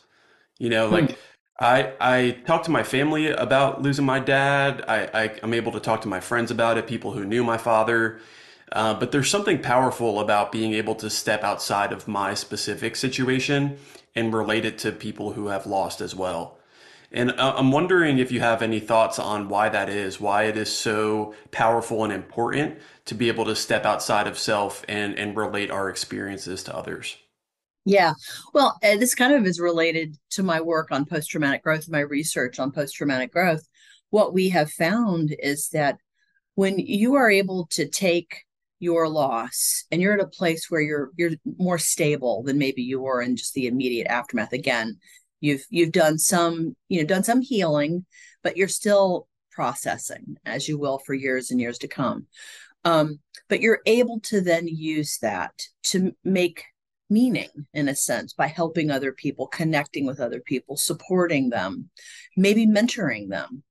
You 0.58 0.70
know, 0.70 0.88
like 0.88 1.10
hmm. 1.10 1.16
I 1.60 1.92
I 2.00 2.30
talk 2.46 2.62
to 2.62 2.70
my 2.70 2.82
family 2.82 3.28
about 3.28 3.82
losing 3.82 4.06
my 4.06 4.18
dad. 4.18 4.82
I, 4.88 5.10
I 5.12 5.24
am 5.42 5.52
able 5.52 5.72
to 5.72 5.80
talk 5.80 6.00
to 6.02 6.08
my 6.08 6.20
friends 6.20 6.50
about 6.50 6.78
it, 6.78 6.86
people 6.86 7.12
who 7.12 7.26
knew 7.26 7.44
my 7.44 7.58
father. 7.58 8.18
Uh, 8.72 8.94
but 8.94 9.12
there's 9.12 9.28
something 9.28 9.60
powerful 9.60 10.18
about 10.18 10.50
being 10.50 10.72
able 10.72 10.94
to 10.94 11.10
step 11.10 11.44
outside 11.44 11.92
of 11.92 12.08
my 12.08 12.32
specific 12.32 12.96
situation 12.96 13.76
and 14.14 14.32
relate 14.32 14.64
it 14.64 14.78
to 14.78 14.90
people 14.90 15.34
who 15.34 15.48
have 15.48 15.66
lost 15.66 16.00
as 16.00 16.14
well. 16.14 16.55
And 17.12 17.32
uh, 17.32 17.54
I'm 17.56 17.72
wondering 17.72 18.18
if 18.18 18.32
you 18.32 18.40
have 18.40 18.62
any 18.62 18.80
thoughts 18.80 19.18
on 19.18 19.48
why 19.48 19.68
that 19.68 19.88
is, 19.88 20.20
why 20.20 20.44
it 20.44 20.56
is 20.56 20.72
so 20.72 21.34
powerful 21.50 22.04
and 22.04 22.12
important 22.12 22.78
to 23.06 23.14
be 23.14 23.28
able 23.28 23.44
to 23.44 23.56
step 23.56 23.84
outside 23.84 24.26
of 24.26 24.38
self 24.38 24.84
and, 24.88 25.14
and 25.18 25.36
relate 25.36 25.70
our 25.70 25.88
experiences 25.88 26.62
to 26.64 26.76
others. 26.76 27.16
Yeah. 27.84 28.14
Well, 28.52 28.76
uh, 28.82 28.96
this 28.96 29.14
kind 29.14 29.32
of 29.32 29.46
is 29.46 29.60
related 29.60 30.16
to 30.30 30.42
my 30.42 30.60
work 30.60 30.90
on 30.90 31.04
post 31.04 31.30
traumatic 31.30 31.62
growth, 31.62 31.88
my 31.88 32.00
research 32.00 32.58
on 32.58 32.72
post 32.72 32.96
traumatic 32.96 33.32
growth. 33.32 33.66
What 34.10 34.34
we 34.34 34.48
have 34.48 34.72
found 34.72 35.34
is 35.38 35.68
that 35.68 35.98
when 36.56 36.78
you 36.78 37.14
are 37.14 37.30
able 37.30 37.66
to 37.72 37.86
take 37.88 38.44
your 38.80 39.08
loss 39.08 39.84
and 39.90 40.02
you're 40.02 40.14
at 40.14 40.20
a 40.20 40.26
place 40.26 40.70
where 40.70 40.80
you're 40.80 41.10
you're 41.16 41.32
more 41.58 41.78
stable 41.78 42.42
than 42.42 42.58
maybe 42.58 42.82
you 42.82 43.00
were 43.00 43.22
in 43.22 43.36
just 43.36 43.54
the 43.54 43.66
immediate 43.66 44.06
aftermath 44.08 44.52
again 44.52 44.98
you've 45.40 45.64
you've 45.70 45.92
done 45.92 46.18
some 46.18 46.76
you 46.88 47.00
know 47.00 47.06
done 47.06 47.24
some 47.24 47.40
healing 47.40 48.04
but 48.42 48.56
you're 48.56 48.68
still 48.68 49.28
processing 49.56 50.36
as 50.44 50.68
you 50.68 50.78
will 50.78 50.98
for 50.98 51.14
years 51.14 51.50
and 51.50 51.60
years 51.60 51.78
to 51.78 51.88
come. 51.88 52.26
Um, 52.84 53.18
but 53.48 53.60
you're 53.60 53.80
able 53.86 54.20
to 54.20 54.40
then 54.40 54.68
use 54.68 55.18
that 55.22 55.52
to 55.84 56.14
make 56.22 56.62
meaning 57.08 57.48
in 57.72 57.88
a 57.88 57.96
sense 57.96 58.34
by 58.34 58.48
helping 58.48 58.90
other 58.90 59.12
people 59.12 59.46
connecting 59.46 60.06
with 60.06 60.20
other 60.20 60.40
people 60.40 60.76
supporting 60.76 61.50
them 61.50 61.88
maybe 62.36 62.66
mentoring 62.66 63.28
them. 63.28 63.62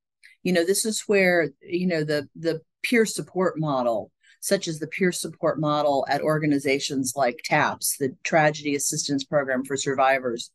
You 0.43 0.53
know 0.53 0.65
this 0.65 0.85
is 0.85 1.03
where 1.07 1.49
you 1.61 1.87
know 1.87 2.03
the 2.03 2.27
the 2.35 2.61
peer 2.81 3.05
support 3.05 3.59
model 3.59 4.11
such 4.41 4.67
as 4.67 4.77
the 4.77 4.87
peer 4.87 5.11
support 5.11 5.59
model 5.59 6.05
at 6.07 6.21
organizations 6.21 7.13
like 7.15 7.39
TAPS, 7.43 7.97
the 7.97 8.15
Tragedy 8.23 8.75
Assistance 8.75 9.23
Program 9.23 9.65
for 9.65 9.75
Survivors, 9.75 10.51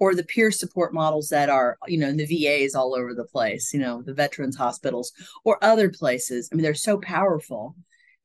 or 0.00 0.14
the 0.14 0.24
peer 0.24 0.50
support 0.50 0.94
models 0.94 1.28
that 1.28 1.48
are 1.48 1.76
you 1.86 1.98
know 1.98 2.08
in 2.08 2.16
the 2.16 2.26
VAs 2.26 2.74
all 2.74 2.94
over 2.94 3.14
the 3.14 3.24
place 3.24 3.72
you 3.72 3.80
know 3.80 4.02
the 4.02 4.14
veterans 4.14 4.56
hospitals 4.56 5.12
or 5.44 5.62
other 5.62 5.90
places. 5.90 6.48
I 6.50 6.56
mean 6.56 6.62
they're 6.62 6.74
so 6.74 6.98
powerful 6.98 7.74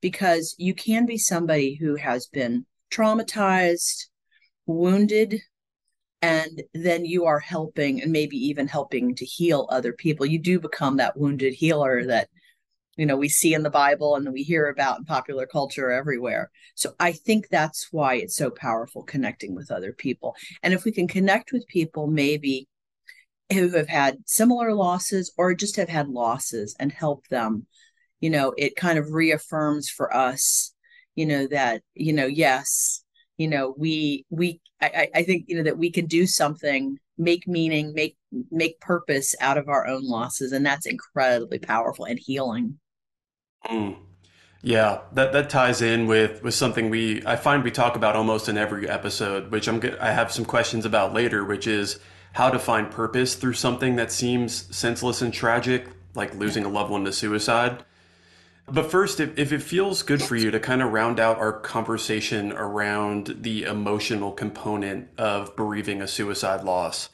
because 0.01 0.56
you 0.58 0.74
can 0.74 1.06
be 1.06 1.18
somebody 1.18 1.75
who 1.75 1.96
has 1.96 2.27
been 2.27 2.65
traumatized 2.92 4.08
wounded 4.65 5.42
and 6.22 6.63
then 6.74 7.03
you 7.03 7.25
are 7.25 7.39
helping 7.39 8.01
and 8.01 8.12
maybe 8.12 8.38
even 8.38 8.68
helping 8.68 9.13
to 9.15 9.25
heal 9.25 9.68
other 9.70 9.92
people. 9.92 10.25
You 10.25 10.39
do 10.39 10.60
become 10.60 10.98
that 10.98 11.18
wounded 11.18 11.53
healer 11.53 12.06
that 12.06 12.30
you 12.98 13.06
know 13.06 13.18
we 13.18 13.30
see 13.30 13.54
in 13.54 13.64
the 13.64 13.70
bible 13.70 14.16
and 14.16 14.32
we 14.32 14.44
hear 14.44 14.68
about 14.68 15.00
in 15.00 15.06
popular 15.06 15.46
culture 15.46 15.92
everywhere. 15.92 16.52
So 16.76 16.94
i 17.00 17.12
think 17.12 17.50
that's 17.50 17.88
why 17.92 18.16
it's 18.16 18.36
so 18.36 18.50
powerful 18.50 19.04
connecting 19.04 19.56
with 19.56 19.72
other 19.72 19.94
people. 19.94 20.36
And 20.62 20.74
if 20.74 20.84
we 20.86 20.92
can 20.92 21.08
connect 21.08 21.52
with 21.52 21.68
people 21.68 22.08
maybe 22.08 22.68
who 23.52 23.70
have 23.70 23.90
had 23.90 24.18
similar 24.26 24.74
losses 24.74 25.34
or 25.38 25.54
just 25.54 25.76
have 25.76 25.90
had 25.90 26.08
losses 26.08 26.76
and 26.80 26.92
help 26.92 27.28
them 27.28 27.68
you 28.20 28.30
know 28.30 28.54
it 28.58 28.76
kind 28.76 28.98
of 28.98 29.12
reaffirms 29.12 29.90
for 29.90 30.16
us 30.16 30.74
you 31.16 31.26
know 31.26 31.46
that 31.48 31.82
you 31.94 32.14
know 32.14 32.26
yes 32.26 33.04
you 33.38 33.48
know 33.48 33.76
we 33.78 34.26
we 34.30 34.62
i 34.82 35.08
i 35.14 35.24
think 35.24 35.46
you 35.48 35.58
know 35.58 35.64
that 35.64 35.78
we 35.78 35.92
can 35.92 36.06
do 36.06 36.26
something 36.26 36.98
make 37.18 37.48
meaning 37.48 37.94
make 37.94 38.18
make 38.52 38.80
purpose 38.80 39.36
out 39.40 39.58
of 39.58 39.70
our 39.70 39.88
own 39.88 40.04
losses. 40.04 40.52
And 40.52 40.66
that's 40.66 40.86
incredibly 40.86 41.60
powerful 41.60 42.06
and 42.06 42.20
healing 42.20 42.80
Mm. 43.65 43.98
Yeah, 44.62 45.01
that 45.12 45.34
that 45.34 45.50
ties 45.50 45.82
in 45.82 46.08
with 46.08 46.41
with 46.41 46.53
something 46.53 46.89
we 46.89 47.22
I 47.25 47.36
find 47.36 47.63
we 47.63 47.72
talk 47.72 47.96
about 47.98 48.15
almost 48.15 48.48
in 48.48 48.58
every 48.58 48.89
episode, 48.89 49.51
which 49.51 49.67
I'm 49.67 49.82
I 50.00 50.12
have 50.12 50.32
some 50.32 50.46
questions 50.46 50.86
about 50.86 51.13
later, 51.13 51.43
which 51.43 51.67
is 51.67 52.00
how 52.34 52.50
to 52.50 52.58
find 52.58 52.89
purpose 52.89 53.36
through 53.36 53.53
something 53.53 53.98
that 53.98 54.12
seems 54.12 54.75
senseless 54.75 55.22
and 55.22 55.34
tragic, 55.34 55.88
like 56.15 56.34
losing 56.36 56.63
a 56.63 56.70
loved 56.70 56.91
one 56.91 57.05
to 57.05 57.12
suicide. 57.12 57.84
But 58.65 58.89
first, 58.89 59.20
if, 59.20 59.38
if 59.38 59.51
it 59.51 59.62
feels 59.62 60.01
good 60.01 60.22
for 60.22 60.38
you 60.38 60.50
to 60.50 60.60
kind 60.60 60.82
of 60.82 60.93
round 60.93 61.20
out 61.20 61.38
our 61.38 61.51
conversation 61.51 62.53
around 62.53 63.39
the 63.41 63.63
emotional 63.63 64.32
component 64.32 65.10
of 65.17 65.55
bereaving 65.58 66.01
a 66.01 66.08
suicide 66.08 66.63
loss, 66.63 67.10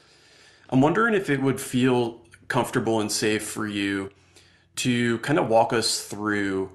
I'm 0.69 0.81
wondering 0.81 1.15
if 1.15 1.29
it 1.29 1.41
would 1.41 1.59
feel 1.59 2.21
comfortable 2.47 2.99
and 3.01 3.11
safe 3.11 3.43
for 3.43 3.65
you 3.67 4.11
to 4.79 5.19
kind 5.19 5.37
of 5.37 5.49
walk 5.49 5.73
us 5.73 6.01
through 6.01 6.71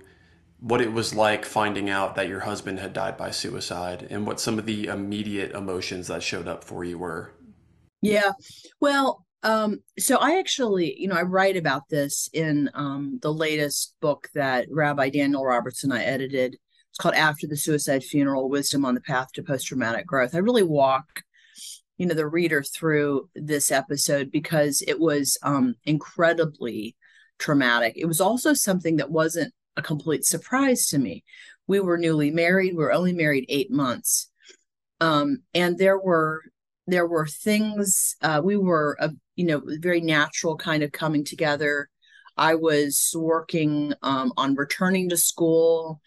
what 0.60 0.80
it 0.80 0.92
was 0.92 1.14
like 1.14 1.44
finding 1.44 1.90
out 1.90 2.14
that 2.16 2.28
your 2.28 2.40
husband 2.40 2.78
had 2.78 2.92
died 2.92 3.16
by 3.16 3.30
suicide 3.30 4.06
and 4.10 4.26
what 4.26 4.40
some 4.40 4.58
of 4.58 4.66
the 4.66 4.86
immediate 4.86 5.52
emotions 5.52 6.06
that 6.08 6.22
showed 6.22 6.48
up 6.48 6.64
for 6.64 6.84
you 6.84 6.98
were. 6.98 7.32
Yeah. 8.02 8.32
Well, 8.80 9.24
um, 9.42 9.80
so 9.98 10.16
I 10.16 10.38
actually, 10.38 10.98
you 10.98 11.08
know, 11.08 11.16
I 11.16 11.22
write 11.22 11.56
about 11.56 11.88
this 11.88 12.28
in 12.32 12.70
um, 12.74 13.18
the 13.22 13.32
latest 13.32 13.94
book 14.00 14.28
that 14.34 14.66
Rabbi 14.70 15.10
Daniel 15.10 15.44
Robertson 15.44 15.92
and 15.92 16.00
I 16.00 16.04
edited. 16.04 16.56
It's 16.90 16.98
called 16.98 17.14
After 17.14 17.46
the 17.46 17.56
Suicide 17.56 18.04
Funeral 18.04 18.48
Wisdom 18.48 18.84
on 18.84 18.94
the 18.94 19.00
Path 19.00 19.32
to 19.34 19.42
Post 19.42 19.66
Traumatic 19.66 20.06
Growth. 20.06 20.34
I 20.34 20.38
really 20.38 20.62
walk, 20.62 21.22
you 21.98 22.06
know, 22.06 22.14
the 22.14 22.26
reader 22.26 22.62
through 22.62 23.28
this 23.34 23.70
episode 23.70 24.30
because 24.30 24.82
it 24.86 24.98
was 24.98 25.36
um, 25.42 25.74
incredibly 25.84 26.96
traumatic. 27.38 27.94
It 27.96 28.06
was 28.06 28.20
also 28.20 28.54
something 28.54 28.96
that 28.96 29.10
wasn't 29.10 29.52
a 29.76 29.82
complete 29.82 30.24
surprise 30.24 30.86
to 30.88 30.98
me. 30.98 31.24
We 31.66 31.80
were 31.80 31.98
newly 31.98 32.30
married. 32.30 32.74
We 32.74 32.82
were 32.82 32.92
only 32.92 33.12
married 33.12 33.46
eight 33.48 33.70
months, 33.70 34.30
um, 35.00 35.42
and 35.54 35.78
there 35.78 35.98
were 35.98 36.42
there 36.86 37.06
were 37.06 37.26
things. 37.26 38.16
Uh, 38.20 38.40
we 38.44 38.56
were 38.56 38.96
a 39.00 39.10
you 39.36 39.46
know 39.46 39.62
very 39.80 40.00
natural 40.00 40.56
kind 40.56 40.82
of 40.82 40.92
coming 40.92 41.24
together. 41.24 41.88
I 42.36 42.56
was 42.56 43.14
working 43.16 43.94
um, 44.02 44.32
on 44.36 44.54
returning 44.54 45.08
to 45.10 45.16
school. 45.16 46.00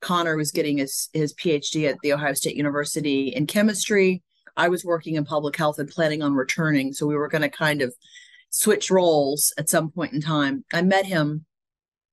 Connor 0.00 0.36
was 0.36 0.50
getting 0.50 0.78
his 0.78 1.08
his 1.12 1.34
PhD 1.34 1.88
at 1.88 1.96
the 2.02 2.12
Ohio 2.12 2.32
State 2.32 2.56
University 2.56 3.28
in 3.28 3.46
chemistry. 3.46 4.22
I 4.56 4.68
was 4.68 4.84
working 4.84 5.14
in 5.14 5.24
public 5.24 5.56
health 5.56 5.78
and 5.78 5.88
planning 5.88 6.22
on 6.22 6.34
returning. 6.34 6.92
So 6.92 7.06
we 7.06 7.16
were 7.16 7.28
going 7.28 7.42
to 7.42 7.48
kind 7.48 7.82
of 7.82 7.94
switch 8.52 8.90
roles 8.90 9.52
at 9.58 9.68
some 9.68 9.90
point 9.90 10.12
in 10.12 10.20
time. 10.20 10.64
I 10.72 10.82
met 10.82 11.06
him 11.06 11.44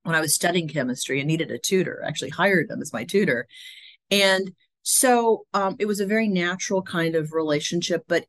when 0.04 0.16
I 0.16 0.22
was 0.22 0.34
studying 0.34 0.68
chemistry 0.68 1.20
and 1.20 1.28
needed 1.28 1.52
a 1.52 1.60
tutor, 1.60 2.04
actually 2.04 2.30
hired 2.32 2.70
him 2.70 2.82
as 2.82 2.92
my 2.92 3.04
tutor. 3.04 3.48
And 4.10 4.52
so 4.82 5.46
um, 5.54 5.76
it 5.78 5.86
was 5.86 6.00
a 6.00 6.06
very 6.08 6.28
natural 6.28 6.82
kind 6.82 7.16
of 7.16 7.34
relationship. 7.34 8.04
But 8.08 8.26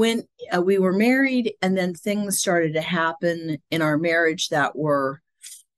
when 0.00 0.22
uh, 0.54 0.62
we 0.62 0.78
were 0.78 0.92
married 0.92 1.52
and 1.60 1.76
then 1.76 1.94
things 1.94 2.38
started 2.38 2.74
to 2.74 2.80
happen 2.80 3.58
in 3.70 3.82
our 3.82 3.98
marriage 3.98 4.48
that 4.48 4.74
were 4.74 5.20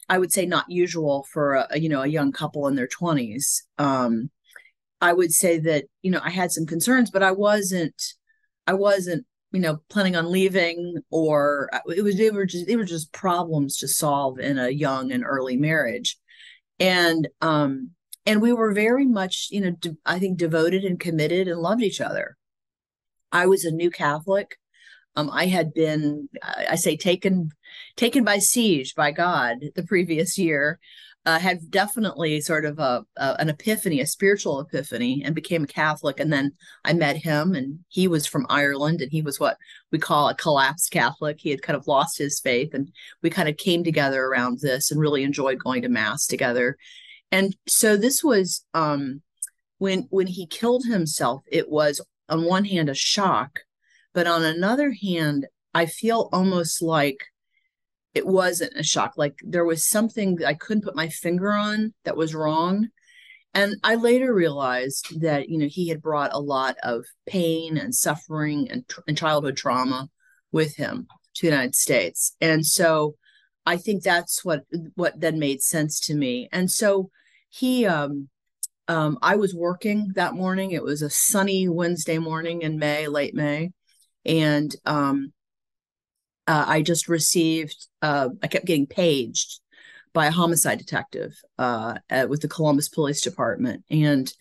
i 0.09 0.17
would 0.17 0.33
say 0.33 0.47
not 0.47 0.71
usual 0.71 1.27
for 1.33 1.55
a, 1.55 1.79
you 1.79 1.89
know 1.89 2.03
a 2.03 2.07
young 2.07 2.31
couple 2.31 2.69
in 2.69 2.77
their 2.77 2.87
20s 2.87 3.63
um, 3.79 4.31
i 5.01 5.13
would 5.13 5.33
say 5.33 5.59
that 5.59 5.87
you 6.03 6.11
know 6.11 6.21
i 6.23 6.31
had 6.31 6.53
some 6.53 6.67
concerns 6.67 7.11
but 7.11 7.23
i 7.23 7.33
wasn't 7.33 8.01
i 8.69 8.73
wasn't 8.73 9.27
you 9.53 9.61
know 9.61 9.79
planning 9.89 10.17
on 10.17 10.31
leaving 10.31 10.97
or 11.11 11.69
uh, 11.73 11.81
it 11.95 12.03
was 12.03 12.17
they 12.17 12.31
were 12.31 12.47
just 12.47 12.67
they 12.67 12.77
were 12.77 12.85
just 12.85 13.13
problems 13.13 13.77
to 13.79 13.89
solve 13.89 14.39
in 14.39 14.59
a 14.59 14.69
young 14.69 15.13
and 15.13 15.25
early 15.25 15.57
marriage 15.57 16.19
and 16.81 17.29
um 17.41 17.91
and 18.25 18.41
we 18.41 18.53
were 18.53 18.73
very 18.73 19.07
much 19.07 19.49
you 19.51 19.61
know 19.61 19.71
de- 19.71 19.97
i 20.07 20.19
think 20.19 20.39
devoted 20.39 20.85
and 20.85 20.99
committed 21.01 21.49
and 21.49 21.61
loved 21.61 21.83
each 21.83 22.01
other 22.01 22.37
I 23.33 23.47
was 23.47 23.65
a 23.65 23.71
new 23.71 23.91
Catholic. 23.91 24.59
Um, 25.17 25.31
I 25.31 25.47
had 25.47 25.75
been, 25.75 26.29
I 26.43 26.77
say, 26.77 26.97
taken 26.97 27.51
taken 27.97 28.25
by 28.25 28.39
siege 28.39 28.95
by 28.95 29.11
God 29.11 29.59
the 29.75 29.83
previous 29.83 30.39
year. 30.39 30.79
Uh, 31.25 31.39
had 31.39 31.71
definitely 31.71 32.41
sort 32.41 32.65
of 32.65 32.81
a, 32.81 33.05
a, 33.17 33.37
an 33.39 33.49
epiphany, 33.49 34.01
a 34.01 34.07
spiritual 34.07 34.59
epiphany, 34.59 35.23
and 35.25 35.37
became 35.37 35.63
a 35.63 35.69
Catholic. 35.69 36.19
And 36.19 36.33
then 36.33 36.51
I 36.85 36.95
met 36.95 37.17
him, 37.17 37.55
and 37.55 37.79
he 37.89 38.09
was 38.09 38.27
from 38.27 38.45
Ireland, 38.49 39.01
and 39.01 39.13
he 39.13 39.23
was 39.23 39.39
what 39.39 39.57
we 39.93 39.99
call 39.99 40.29
a 40.29 40.35
collapsed 40.35 40.91
Catholic. 40.91 41.39
He 41.39 41.51
had 41.51 41.63
kind 41.63 41.77
of 41.77 41.87
lost 41.87 42.19
his 42.19 42.41
faith, 42.41 42.75
and 42.75 42.91
we 43.23 43.31
kind 43.31 43.49
of 43.49 43.57
came 43.57 43.85
together 43.85 44.25
around 44.25 44.59
this 44.59 44.91
and 44.91 45.01
really 45.01 45.23
enjoyed 45.23 45.61
going 45.61 45.83
to 45.83 45.89
mass 45.89 46.27
together. 46.27 46.77
And 47.31 47.57
so 47.67 47.97
this 47.97 48.25
was 48.25 48.65
um, 48.75 49.23
when 49.79 50.07
when 50.11 50.27
he 50.27 50.47
killed 50.47 50.85
himself. 50.87 51.43
It 51.47 51.71
was 51.71 52.01
on 52.29 52.45
one 52.45 52.65
hand 52.65 52.89
a 52.89 52.95
shock, 52.95 53.61
but 54.13 54.27
on 54.27 54.45
another 54.45 54.93
hand, 54.93 55.47
I 55.75 55.87
feel 55.87 56.29
almost 56.33 56.83
like 56.83 57.25
it 58.15 58.27
wasn't 58.27 58.77
a 58.77 58.83
shock. 58.83 59.15
Like 59.17 59.39
there 59.43 59.65
was 59.65 59.89
something 59.89 60.45
I 60.45 60.55
couldn't 60.55 60.85
put 60.85 60.97
my 60.97 61.09
finger 61.09 61.53
on 61.53 61.95
that 62.05 62.17
was 62.17 62.35
wrong. 62.35 62.89
And 63.55 63.77
I 63.85 63.97
later 63.97 64.33
realized 64.33 65.21
that, 65.21 65.49
you 65.49 65.59
know, 65.59 65.69
he 65.69 65.89
had 65.89 66.01
brought 66.01 66.33
a 66.33 66.41
lot 66.41 66.77
of 66.83 67.05
pain 67.27 67.77
and 67.77 67.95
suffering 67.95 68.71
and, 68.71 68.85
and 69.07 69.17
childhood 69.17 69.57
trauma 69.57 70.09
with 70.53 70.77
him 70.77 71.07
to 71.35 71.43
the 71.43 71.51
United 71.51 71.75
States. 71.75 72.35
And 72.41 72.65
so 72.65 73.17
I 73.65 73.77
think 73.77 74.03
that's 74.03 74.45
what 74.45 74.63
what 74.95 75.21
then 75.21 75.39
made 75.39 75.63
sense 75.63 76.01
to 76.01 76.15
me. 76.15 76.49
And 76.53 76.71
so 76.71 77.11
he 77.51 77.87
um 77.87 78.29
um, 78.89 79.19
I 79.23 79.37
was 79.37 79.55
working 79.55 80.13
that 80.17 80.35
morning. 80.35 80.73
It 80.73 80.83
was 80.83 81.03
a 81.03 81.11
sunny 81.11 81.69
Wednesday 81.69 82.19
morning 82.19 82.63
in 82.63 82.79
May, 82.79 83.07
late 83.07 83.35
May, 83.35 83.71
and 84.25 84.75
um, 84.85 85.33
uh, 86.47 86.65
I 86.67 86.83
just 86.83 87.09
received. 87.09 87.87
Uh, 88.01 88.31
I 88.43 88.49
kept 88.49 88.67
getting 88.67 88.87
paged 88.87 89.61
by 90.13 90.27
a 90.27 90.33
homicide 90.33 90.79
detective 90.79 91.41
uh, 91.59 91.95
at, 92.11 92.29
with 92.29 92.43
the 92.43 92.49
Columbus 92.49 92.89
Police 92.89 93.21
Department, 93.21 93.85
and 93.91 94.33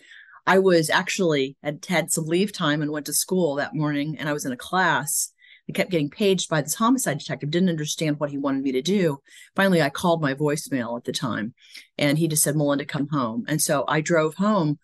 I 0.46 0.60
was 0.60 0.90
actually 0.90 1.56
had 1.64 1.86
had 1.88 2.12
some 2.12 2.26
leave 2.26 2.52
time 2.52 2.82
and 2.82 2.92
went 2.92 3.06
to 3.08 3.14
school 3.14 3.56
that 3.56 3.76
morning, 3.76 4.18
and 4.18 4.28
I 4.28 4.34
was 4.34 4.46
in 4.46 4.52
a 4.52 4.58
class, 4.58 5.32
I 5.72 5.74
kept 5.74 5.92
getting 5.92 6.10
paged 6.10 6.50
by 6.50 6.62
this 6.62 6.76
homicide 6.76 7.20
detective, 7.20 7.50
didn't 7.50 7.70
understand 7.70 8.20
what 8.20 8.30
he 8.30 8.38
wanted 8.38 8.64
me 8.64 8.74
to 8.74 8.82
do. 8.82 9.22
Finally, 9.56 9.82
I 9.82 9.90
called 9.90 10.22
my 10.22 10.34
voicemail 10.34 10.98
at 10.98 11.06
the 11.06 11.14
time 11.14 11.54
and 11.98 12.18
he 12.18 12.28
just 12.28 12.44
said, 12.44 12.58
Melinda, 12.58 12.84
come 12.84 13.08
home. 13.08 13.46
And 13.48 13.62
so 13.62 13.86
I 13.88 14.02
drove 14.02 14.36
home 14.36 14.80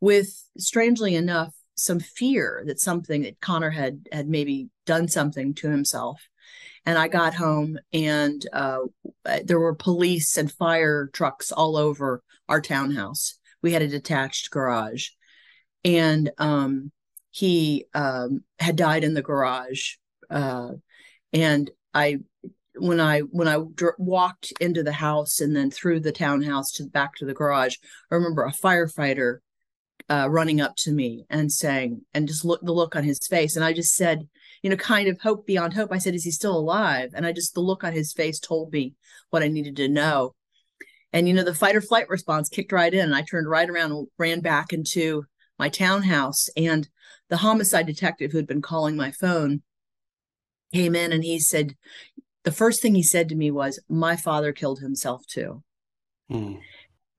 with, 0.00 0.40
strangely 0.56 1.16
enough, 1.16 1.52
some 1.74 1.98
fear 1.98 2.62
that 2.66 2.78
something 2.78 3.22
that 3.22 3.40
Connor 3.40 3.70
had 3.70 4.06
had 4.12 4.28
maybe 4.28 4.68
done 4.86 5.08
something 5.08 5.54
to 5.54 5.70
himself. 5.70 6.20
And 6.86 6.98
I 6.98 7.08
got 7.08 7.34
home 7.34 7.78
and 7.92 8.44
uh, 8.52 8.80
there 9.44 9.60
were 9.60 9.74
police 9.74 10.36
and 10.36 10.50
fire 10.50 11.10
trucks 11.12 11.52
all 11.52 11.76
over 11.76 12.22
our 12.48 12.60
townhouse. 12.60 13.38
We 13.62 13.72
had 13.72 13.82
a 13.82 13.88
detached 13.88 14.50
garage. 14.50 15.08
And 15.84 16.30
um, 16.38 16.92
he 17.30 17.86
um, 17.94 18.42
had 18.58 18.76
died 18.76 19.04
in 19.04 19.14
the 19.14 19.22
garage 19.22 19.94
uh, 20.30 20.72
and 21.32 21.70
I 21.94 22.18
when 22.76 23.00
I 23.00 23.20
when 23.20 23.48
I 23.48 23.60
dr- 23.74 23.98
walked 23.98 24.52
into 24.60 24.82
the 24.82 24.92
house 24.92 25.40
and 25.40 25.54
then 25.54 25.70
through 25.70 26.00
the 26.00 26.12
townhouse 26.12 26.72
to 26.72 26.84
the 26.84 26.90
back 26.90 27.14
to 27.16 27.24
the 27.24 27.34
garage, 27.34 27.76
I 28.10 28.14
remember 28.14 28.44
a 28.44 28.52
firefighter 28.52 29.38
uh, 30.08 30.28
running 30.30 30.60
up 30.60 30.76
to 30.76 30.92
me 30.92 31.24
and 31.28 31.50
saying, 31.52 32.02
and 32.14 32.28
just 32.28 32.44
look 32.44 32.60
the 32.62 32.72
look 32.72 32.96
on 32.96 33.04
his 33.04 33.18
face, 33.26 33.56
and 33.56 33.64
I 33.64 33.72
just 33.72 33.94
said, 33.94 34.28
you 34.62 34.70
know, 34.70 34.76
kind 34.76 35.08
of 35.08 35.20
hope 35.20 35.46
beyond 35.46 35.74
hope. 35.74 35.92
I 35.92 35.98
said, 35.98 36.14
"Is 36.14 36.24
he 36.24 36.30
still 36.30 36.56
alive?" 36.56 37.12
And 37.14 37.26
I 37.26 37.32
just 37.32 37.54
the 37.54 37.60
look 37.60 37.84
on 37.84 37.92
his 37.92 38.12
face 38.12 38.38
told 38.38 38.72
me 38.72 38.94
what 39.30 39.42
I 39.42 39.48
needed 39.48 39.76
to 39.76 39.88
know. 39.88 40.34
And 41.12 41.26
you 41.28 41.34
know, 41.34 41.44
the 41.44 41.54
fight 41.54 41.76
or 41.76 41.80
flight 41.80 42.08
response 42.08 42.48
kicked 42.48 42.72
right 42.72 42.92
in, 42.92 43.00
and 43.00 43.14
I 43.14 43.22
turned 43.22 43.48
right 43.48 43.68
around 43.68 43.92
and 43.92 44.06
ran 44.18 44.40
back 44.40 44.72
into 44.72 45.24
my 45.58 45.68
townhouse. 45.68 46.48
And 46.56 46.88
the 47.28 47.38
homicide 47.38 47.86
detective 47.86 48.32
who 48.32 48.38
had 48.38 48.46
been 48.46 48.62
calling 48.62 48.96
my 48.96 49.10
phone 49.10 49.62
came 50.72 50.94
in 50.94 51.12
and 51.12 51.24
he 51.24 51.38
said, 51.38 51.74
the 52.48 52.52
first 52.52 52.80
thing 52.80 52.94
he 52.94 53.02
said 53.02 53.28
to 53.28 53.34
me 53.34 53.50
was, 53.50 53.78
My 53.90 54.16
father 54.16 54.52
killed 54.52 54.80
himself 54.80 55.26
too. 55.26 55.62
Mm. 56.30 56.60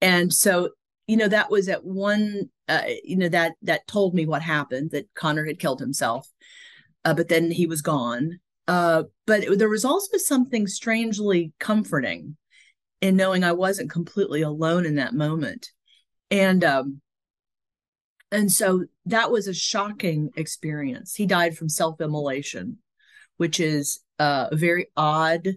And 0.01 0.33
so, 0.33 0.69
you 1.05 1.17
know, 1.17 1.27
that 1.27 1.51
was 1.51 1.69
at 1.69 1.83
one, 1.83 2.49
uh, 2.67 2.81
you 3.03 3.15
know, 3.15 3.29
that 3.29 3.53
that 3.61 3.85
told 3.85 4.15
me 4.15 4.25
what 4.25 4.41
happened 4.41 4.89
that 4.91 5.13
Connor 5.13 5.45
had 5.45 5.59
killed 5.59 5.81
himself. 5.81 6.27
Uh, 7.05 7.13
but 7.13 7.29
then 7.29 7.51
he 7.51 7.65
was 7.65 7.81
gone. 7.81 8.39
Uh, 8.67 9.03
but 9.25 9.57
there 9.57 9.69
was 9.69 9.85
also 9.85 10.17
something 10.17 10.67
strangely 10.67 11.53
comforting 11.59 12.37
in 13.01 13.15
knowing 13.15 13.43
I 13.43 13.53
wasn't 13.53 13.89
completely 13.89 14.41
alone 14.41 14.85
in 14.85 14.95
that 14.95 15.13
moment. 15.13 15.69
And 16.29 16.63
um, 16.63 17.01
and 18.31 18.51
so 18.51 18.85
that 19.05 19.31
was 19.31 19.47
a 19.47 19.53
shocking 19.53 20.29
experience. 20.35 21.15
He 21.15 21.25
died 21.25 21.57
from 21.57 21.69
self-immolation 21.69 22.77
which 23.39 23.61
is 23.61 24.01
uh, 24.19 24.49
a 24.51 24.55
very 24.55 24.87
odd 24.97 25.47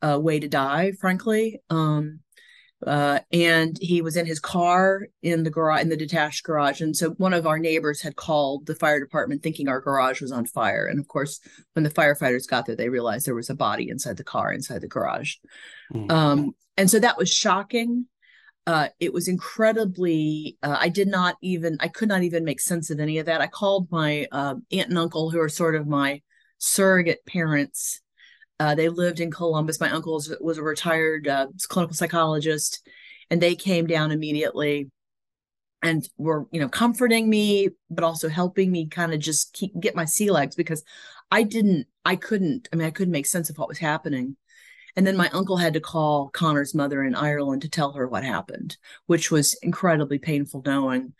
uh, 0.00 0.18
way 0.18 0.40
to 0.40 0.48
die, 0.48 0.92
frankly. 0.92 1.60
Um, 1.68 2.20
uh, 2.86 3.20
and 3.30 3.76
he 3.80 4.00
was 4.00 4.16
in 4.16 4.24
his 4.24 4.40
car 4.40 5.06
in 5.22 5.42
the 5.42 5.50
garage, 5.50 5.82
in 5.82 5.88
the 5.90 5.96
detached 5.96 6.44
garage. 6.44 6.80
And 6.80 6.96
so 6.96 7.10
one 7.10 7.34
of 7.34 7.46
our 7.46 7.58
neighbors 7.58 8.00
had 8.00 8.16
called 8.16 8.66
the 8.66 8.74
fire 8.74 9.00
department 9.00 9.42
thinking 9.42 9.68
our 9.68 9.80
garage 9.80 10.22
was 10.22 10.32
on 10.32 10.46
fire. 10.46 10.86
And 10.86 10.98
of 10.98 11.06
course, 11.06 11.40
when 11.74 11.82
the 11.82 11.90
firefighters 11.90 12.48
got 12.48 12.66
there, 12.66 12.76
they 12.76 12.88
realized 12.88 13.26
there 13.26 13.34
was 13.34 13.50
a 13.50 13.54
body 13.54 13.90
inside 13.90 14.16
the 14.16 14.24
car, 14.24 14.52
inside 14.52 14.80
the 14.80 14.88
garage. 14.88 15.34
Mm. 15.92 16.10
Um, 16.10 16.54
and 16.76 16.90
so 16.90 16.98
that 16.98 17.18
was 17.18 17.30
shocking. 17.30 18.06
Uh, 18.66 18.88
it 18.98 19.12
was 19.12 19.28
incredibly, 19.28 20.56
uh, 20.62 20.76
I 20.78 20.88
did 20.88 21.08
not 21.08 21.36
even, 21.42 21.76
I 21.80 21.88
could 21.88 22.08
not 22.08 22.22
even 22.22 22.44
make 22.44 22.60
sense 22.60 22.88
of 22.88 23.00
any 23.00 23.18
of 23.18 23.26
that. 23.26 23.40
I 23.40 23.46
called 23.46 23.88
my 23.90 24.26
uh, 24.32 24.54
aunt 24.70 24.88
and 24.88 24.98
uncle, 24.98 25.30
who 25.30 25.40
are 25.40 25.48
sort 25.48 25.74
of 25.74 25.86
my 25.86 26.22
surrogate 26.58 27.24
parents. 27.26 28.00
Uh, 28.60 28.74
they 28.74 28.90
lived 28.90 29.20
in 29.20 29.30
Columbus. 29.30 29.80
My 29.80 29.90
uncle 29.90 30.14
was, 30.14 30.32
was 30.38 30.58
a 30.58 30.62
retired 30.62 31.26
uh, 31.26 31.46
clinical 31.68 31.96
psychologist, 31.96 32.86
and 33.30 33.40
they 33.40 33.56
came 33.56 33.86
down 33.86 34.12
immediately 34.12 34.90
and 35.82 36.06
were 36.18 36.46
you 36.52 36.60
know 36.60 36.68
comforting 36.68 37.28
me, 37.28 37.70
but 37.88 38.04
also 38.04 38.28
helping 38.28 38.70
me 38.70 38.86
kind 38.86 39.14
of 39.14 39.18
just 39.18 39.54
keep 39.54 39.72
get 39.80 39.96
my 39.96 40.04
sea 40.04 40.30
legs 40.30 40.54
because 40.54 40.84
I 41.30 41.42
didn't, 41.42 41.86
I 42.04 42.16
couldn't. 42.16 42.68
I 42.70 42.76
mean, 42.76 42.86
I 42.86 42.90
couldn't 42.90 43.12
make 43.12 43.26
sense 43.26 43.48
of 43.48 43.56
what 43.56 43.68
was 43.68 43.78
happening. 43.78 44.36
And 44.94 45.06
then 45.06 45.16
my 45.16 45.30
uncle 45.30 45.56
had 45.56 45.72
to 45.74 45.80
call 45.80 46.28
Connor's 46.28 46.74
mother 46.74 47.02
in 47.02 47.14
Ireland 47.14 47.62
to 47.62 47.70
tell 47.70 47.92
her 47.92 48.06
what 48.06 48.24
happened, 48.24 48.76
which 49.06 49.30
was 49.30 49.54
incredibly 49.62 50.18
painful 50.18 50.62
knowing. 50.66 51.14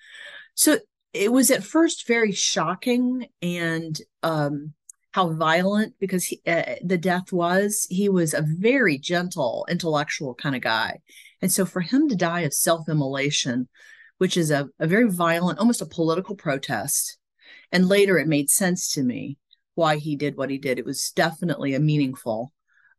So 0.55 0.79
it 1.15 1.33
was 1.33 1.51
at 1.51 1.65
first 1.65 2.07
very 2.07 2.33
shocking 2.33 3.29
and 3.41 3.99
um, 4.23 4.75
how 5.13 5.33
violent 5.33 5.95
because 5.99 6.25
he, 6.25 6.41
uh, 6.47 6.77
the 6.85 6.99
death 6.99 7.33
was 7.33 7.87
he 7.91 8.09
was 8.09 8.33
a 8.33 8.43
very 8.47 8.99
gentle 8.99 9.67
intellectual 9.69 10.35
kind 10.35 10.55
of 10.55 10.63
guy. 10.63 10.99
And 11.43 11.51
so 11.51 11.65
for 11.65 11.81
him 11.81 12.09
to 12.09 12.17
die 12.17 12.41
of 12.41 12.55
self-immolation 12.55 13.69
which 14.19 14.37
is 14.37 14.51
a, 14.51 14.69
a 14.79 14.87
very 14.87 15.09
violent 15.09 15.59
almost 15.59 15.81
a 15.81 15.87
political 15.87 16.37
protest 16.37 17.19
and 17.73 17.89
later 17.89 18.19
it 18.19 18.29
made 18.29 18.51
sense 18.51 18.93
to 18.93 19.03
me 19.03 19.39
why 19.75 19.97
he 19.97 20.15
did 20.15 20.37
what 20.37 20.51
he 20.51 20.59
did. 20.59 20.79
It 20.79 20.85
was 20.85 21.11
definitely 21.11 21.75
a 21.75 21.81
meaningful 21.81 22.53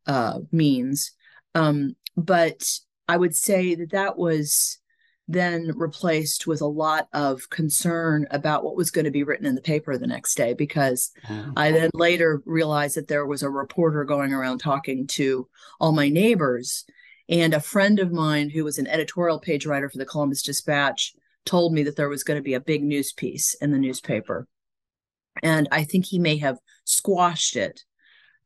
uh, 0.07 0.39
means. 0.51 1.11
Um, 1.53 1.95
but 2.17 2.63
i 3.07 3.17
would 3.17 3.35
say 3.35 3.75
that 3.75 3.91
that 3.91 4.17
was 4.17 4.79
then 5.31 5.71
replaced 5.75 6.47
with 6.47 6.61
a 6.61 6.67
lot 6.67 7.07
of 7.13 7.49
concern 7.49 8.27
about 8.31 8.63
what 8.63 8.75
was 8.75 8.91
going 8.91 9.05
to 9.05 9.11
be 9.11 9.23
written 9.23 9.45
in 9.45 9.55
the 9.55 9.61
paper 9.61 9.97
the 9.97 10.07
next 10.07 10.35
day 10.35 10.53
because 10.53 11.11
mm-hmm. 11.27 11.51
I 11.55 11.71
then 11.71 11.89
later 11.93 12.41
realized 12.45 12.95
that 12.97 13.07
there 13.07 13.25
was 13.25 13.43
a 13.43 13.49
reporter 13.49 14.03
going 14.03 14.33
around 14.33 14.59
talking 14.59 15.07
to 15.07 15.47
all 15.79 15.91
my 15.91 16.09
neighbors. 16.09 16.85
And 17.29 17.53
a 17.53 17.59
friend 17.59 17.99
of 17.99 18.11
mine 18.11 18.49
who 18.49 18.63
was 18.63 18.77
an 18.77 18.87
editorial 18.87 19.39
page 19.39 19.65
writer 19.65 19.89
for 19.89 19.97
the 19.97 20.05
Columbus 20.05 20.41
Dispatch 20.41 21.13
told 21.45 21.73
me 21.73 21.83
that 21.83 21.95
there 21.95 22.09
was 22.09 22.23
going 22.23 22.37
to 22.37 22.43
be 22.43 22.53
a 22.53 22.59
big 22.59 22.83
news 22.83 23.13
piece 23.13 23.53
in 23.55 23.71
the 23.71 23.79
newspaper. 23.79 24.47
And 25.41 25.67
I 25.71 25.83
think 25.83 26.05
he 26.05 26.19
may 26.19 26.37
have 26.37 26.59
squashed 26.83 27.55
it 27.55 27.83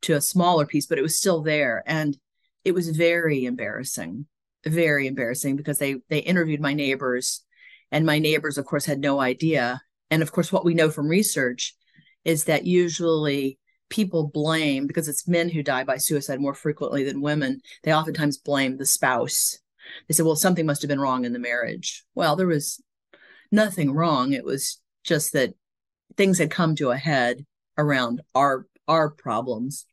to 0.02 0.14
a 0.14 0.22
smaller 0.22 0.66
piece, 0.66 0.86
but 0.86 1.00
it 1.00 1.04
was 1.04 1.18
still 1.18 1.42
there. 1.42 1.84
And 1.86 2.18
it 2.64 2.74
was 2.74 2.90
very 2.90 3.46
embarrassing, 3.46 4.28
very 4.68 5.08
embarrassing 5.08 5.56
because 5.56 5.78
they 5.78 5.98
they 6.10 6.20
interviewed 6.20 6.62
my 6.62 6.74
neighbors, 6.74 7.44
and 7.92 8.06
my 8.06 8.20
neighbors, 8.20 8.58
of 8.58 8.66
course, 8.66 8.86
had 8.86 9.00
no 9.00 9.20
idea. 9.20 9.82
And 10.12 10.22
of 10.22 10.32
course, 10.32 10.52
what 10.52 10.66
we 10.66 10.74
know 10.74 10.90
from 10.90 11.08
research 11.08 11.76
is 12.24 12.46
that 12.46 12.66
usually 12.66 13.60
people 13.90 14.28
blame 14.28 14.88
because 14.88 15.08
it's 15.08 15.28
men 15.28 15.50
who 15.50 15.62
die 15.64 15.84
by 15.84 15.98
suicide 15.98 16.40
more 16.40 16.54
frequently 16.54 17.04
than 17.04 17.22
women. 17.22 17.62
They 17.84 17.94
oftentimes 17.94 18.38
blame 18.38 18.78
the 18.78 18.86
spouse. 18.86 19.58
They 20.08 20.14
said, 20.14 20.26
"Well, 20.26 20.36
something 20.36 20.66
must 20.66 20.82
have 20.82 20.90
been 20.90 21.00
wrong 21.00 21.26
in 21.26 21.34
the 21.34 21.40
marriage." 21.40 22.04
Well, 22.16 22.36
there 22.36 22.48
was 22.48 22.82
nothing 23.52 23.92
wrong. 23.92 24.34
It 24.34 24.46
was 24.46 24.82
just 25.04 25.34
that 25.34 25.54
things 26.18 26.38
had 26.38 26.52
come 26.52 26.76
to 26.76 26.92
a 26.92 26.98
head 26.98 27.46
around 27.78 28.22
our 28.34 28.68
our 28.88 29.10
problems 29.10 29.86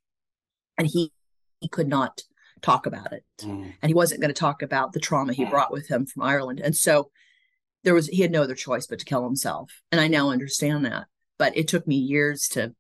and 0.78 0.87
he, 0.87 1.12
he 1.61 1.68
could 1.68 1.88
not 1.88 2.22
talk 2.62 2.87
about 2.87 3.12
it. 3.12 3.25
Mm. 3.40 3.72
and 3.83 3.90
he 3.90 3.94
wasn't 3.94 4.20
going 4.20 4.33
to 4.33 4.38
talk 4.38 4.62
about 4.62 4.92
the 4.92 5.01
trauma 5.01 5.33
he 5.33 5.44
brought 5.44 5.72
with 5.72 5.88
him 5.88 6.07
from 6.07 6.22
ireland. 6.22 6.61
And 6.61 6.77
so 6.77 7.11
there 7.85 7.94
was 7.94 8.07
he 8.09 8.22
had 8.22 8.31
no 8.31 8.42
other 8.42 8.55
choice 8.55 8.87
but 8.87 8.98
to 9.01 9.05
kill 9.05 9.25
himself. 9.25 9.83
And 9.90 10.01
i 10.01 10.09
now 10.09 10.31
understand 10.31 10.85
that. 10.85 11.07
But 11.38 11.57
it 11.57 11.68
took 11.68 11.87
me 11.87 11.96
years 11.96 12.48
to 12.48 12.75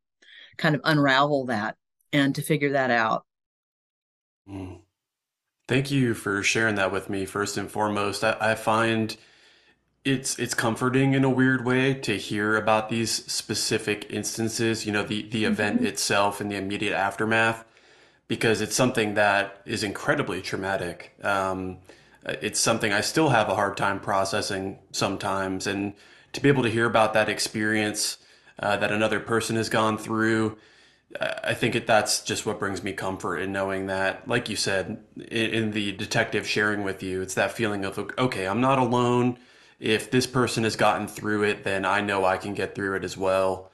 kind 0.56 0.74
of 0.74 0.80
unravel 0.84 1.46
that 1.46 1.76
and 2.12 2.34
to 2.34 2.42
figure 2.42 2.72
that 2.72 2.90
out. 2.90 3.24
Mm. 4.48 4.80
thank 5.68 5.90
you 5.90 6.14
for 6.14 6.42
sharing 6.42 6.74
that 6.74 6.92
with 6.92 7.08
me 7.10 7.24
first 7.26 7.56
and 7.56 7.70
foremost. 7.70 8.24
I, 8.24 8.36
I 8.40 8.54
find 8.54 9.16
it's 10.04 10.38
it's 10.38 10.54
comforting 10.54 11.14
in 11.14 11.24
a 11.24 11.30
weird 11.30 11.64
way 11.64 11.94
to 11.94 12.16
hear 12.16 12.56
about 12.56 12.88
these 12.88 13.24
specific 13.32 14.06
instances 14.10 14.84
you 14.84 14.90
know 14.92 15.04
the 15.04 15.22
the 15.28 15.44
mm-hmm. 15.44 15.52
event 15.52 15.82
itself 15.82 16.40
and 16.40 16.50
the 16.50 16.56
immediate 16.56 16.92
aftermath 16.94 17.64
because 18.32 18.62
it's 18.62 18.74
something 18.74 19.12
that 19.12 19.60
is 19.66 19.84
incredibly 19.84 20.40
traumatic. 20.40 21.12
Um, 21.22 21.76
it's 22.24 22.58
something 22.58 22.90
i 22.90 23.02
still 23.02 23.28
have 23.28 23.50
a 23.50 23.54
hard 23.54 23.76
time 23.76 24.00
processing 24.00 24.78
sometimes. 24.90 25.66
And 25.66 25.92
to 26.32 26.40
be 26.40 26.48
able 26.48 26.62
to 26.62 26.70
hear 26.70 26.86
about 26.86 27.12
that 27.12 27.28
experience 27.28 28.16
uh, 28.58 28.78
that 28.78 28.90
another 28.90 29.20
person 29.20 29.56
has 29.56 29.68
gone 29.68 29.98
through 29.98 30.56
I 31.20 31.52
think 31.52 31.74
it, 31.74 31.86
that's 31.86 32.22
just 32.22 32.46
what 32.46 32.58
brings 32.58 32.82
me 32.82 32.94
comfort 32.94 33.36
in 33.36 33.52
knowing 33.52 33.88
that, 33.88 34.26
like 34.26 34.48
you 34.48 34.56
said, 34.56 35.04
in, 35.14 35.50
in 35.50 35.70
the 35.72 35.92
detective 35.92 36.48
sharing 36.48 36.84
with 36.84 37.02
you, 37.02 37.20
it's 37.20 37.34
that 37.34 37.52
feeling 37.52 37.84
of, 37.84 37.98
okay, 37.98 38.46
I'm 38.46 38.62
not 38.62 38.78
alone. 38.78 39.38
If 39.78 40.10
this 40.10 40.26
person 40.26 40.64
has 40.64 40.74
gotten 40.74 41.06
through 41.06 41.42
it, 41.42 41.64
then 41.64 41.84
I 41.84 42.00
know 42.00 42.24
I 42.24 42.38
can 42.38 42.54
get 42.54 42.74
through 42.74 42.96
it 42.96 43.04
as 43.04 43.14
well. 43.14 43.70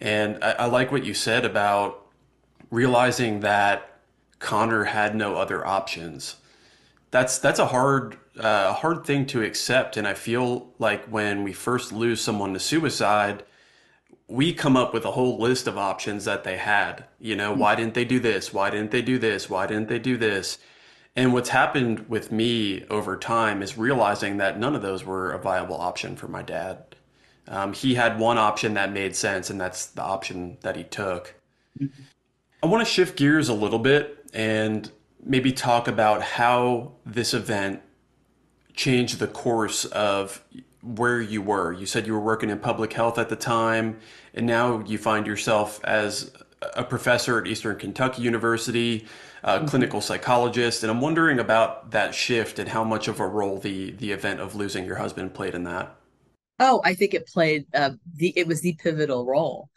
And 0.00 0.42
I, 0.42 0.50
I 0.50 0.64
like 0.64 0.90
what 0.90 1.04
you 1.04 1.14
said 1.14 1.44
about 1.44 2.04
realizing 2.72 3.38
that 3.40 3.91
Connor 4.42 4.84
had 4.84 5.14
no 5.14 5.36
other 5.36 5.64
options. 5.66 6.36
That's 7.12 7.38
that's 7.38 7.60
a 7.60 7.66
hard 7.66 8.18
uh, 8.38 8.74
hard 8.74 9.04
thing 9.04 9.24
to 9.26 9.42
accept, 9.42 9.96
and 9.96 10.06
I 10.06 10.14
feel 10.14 10.72
like 10.78 11.04
when 11.06 11.44
we 11.44 11.52
first 11.52 11.92
lose 11.92 12.20
someone 12.20 12.52
to 12.54 12.60
suicide, 12.60 13.44
we 14.26 14.52
come 14.52 14.76
up 14.76 14.92
with 14.92 15.04
a 15.04 15.12
whole 15.12 15.38
list 15.38 15.66
of 15.68 15.78
options 15.78 16.24
that 16.24 16.42
they 16.42 16.56
had. 16.56 17.04
You 17.20 17.36
know, 17.36 17.52
why 17.52 17.76
didn't 17.76 17.94
they 17.94 18.04
do 18.04 18.18
this? 18.18 18.52
Why 18.52 18.68
didn't 18.68 18.90
they 18.90 19.02
do 19.02 19.18
this? 19.18 19.48
Why 19.48 19.66
didn't 19.66 19.88
they 19.88 19.98
do 19.98 20.16
this? 20.16 20.58
And 21.14 21.32
what's 21.32 21.50
happened 21.50 22.08
with 22.08 22.32
me 22.32 22.84
over 22.88 23.16
time 23.16 23.62
is 23.62 23.78
realizing 23.78 24.38
that 24.38 24.58
none 24.58 24.74
of 24.74 24.82
those 24.82 25.04
were 25.04 25.30
a 25.32 25.38
viable 25.38 25.76
option 25.76 26.16
for 26.16 26.26
my 26.26 26.42
dad. 26.42 26.96
Um, 27.46 27.74
he 27.74 27.94
had 27.94 28.18
one 28.18 28.38
option 28.38 28.74
that 28.74 28.92
made 28.92 29.14
sense, 29.14 29.50
and 29.50 29.60
that's 29.60 29.86
the 29.86 30.02
option 30.02 30.56
that 30.62 30.74
he 30.74 30.84
took. 30.84 31.34
Mm-hmm. 31.78 32.02
I 32.62 32.66
want 32.66 32.86
to 32.86 32.90
shift 32.90 33.16
gears 33.16 33.48
a 33.48 33.54
little 33.54 33.80
bit 33.80 34.21
and 34.32 34.90
maybe 35.24 35.52
talk 35.52 35.88
about 35.88 36.22
how 36.22 36.92
this 37.04 37.34
event 37.34 37.82
changed 38.74 39.18
the 39.18 39.26
course 39.26 39.84
of 39.86 40.44
where 40.82 41.20
you 41.20 41.42
were. 41.42 41.72
You 41.72 41.86
said 41.86 42.06
you 42.06 42.12
were 42.12 42.20
working 42.20 42.50
in 42.50 42.58
public 42.58 42.92
health 42.92 43.18
at 43.18 43.28
the 43.28 43.36
time, 43.36 43.98
and 44.34 44.46
now 44.46 44.82
you 44.86 44.98
find 44.98 45.26
yourself 45.26 45.80
as 45.84 46.32
a 46.74 46.84
professor 46.84 47.40
at 47.40 47.46
Eastern 47.46 47.78
Kentucky 47.78 48.22
University 48.22 49.06
mm-hmm. 49.44 49.66
clinical 49.66 50.00
psychologist, 50.00 50.82
and 50.82 50.90
I'm 50.90 51.00
wondering 51.00 51.38
about 51.38 51.90
that 51.90 52.14
shift 52.14 52.58
and 52.58 52.68
how 52.68 52.84
much 52.84 53.08
of 53.08 53.20
a 53.20 53.26
role 53.26 53.58
the 53.58 53.92
the 53.92 54.12
event 54.12 54.40
of 54.40 54.54
losing 54.54 54.84
your 54.84 54.96
husband 54.96 55.34
played 55.34 55.54
in 55.54 55.64
that. 55.64 55.96
Oh, 56.58 56.80
I 56.84 56.94
think 56.94 57.14
it 57.14 57.26
played 57.26 57.66
uh, 57.74 57.90
the 58.14 58.32
it 58.36 58.46
was 58.46 58.60
the 58.60 58.74
pivotal 58.74 59.26
role. 59.26 59.68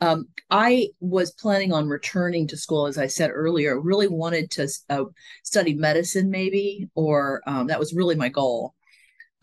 Um, 0.00 0.28
I 0.50 0.88
was 1.00 1.32
planning 1.32 1.72
on 1.72 1.88
returning 1.88 2.46
to 2.48 2.56
school, 2.56 2.86
as 2.86 2.98
I 2.98 3.08
said 3.08 3.30
earlier. 3.32 3.80
Really 3.80 4.08
wanted 4.08 4.50
to 4.52 4.68
uh, 4.88 5.04
study 5.42 5.74
medicine, 5.74 6.30
maybe, 6.30 6.88
or 6.94 7.42
um, 7.46 7.66
that 7.66 7.80
was 7.80 7.94
really 7.94 8.14
my 8.14 8.28
goal. 8.28 8.74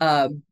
Um, 0.00 0.42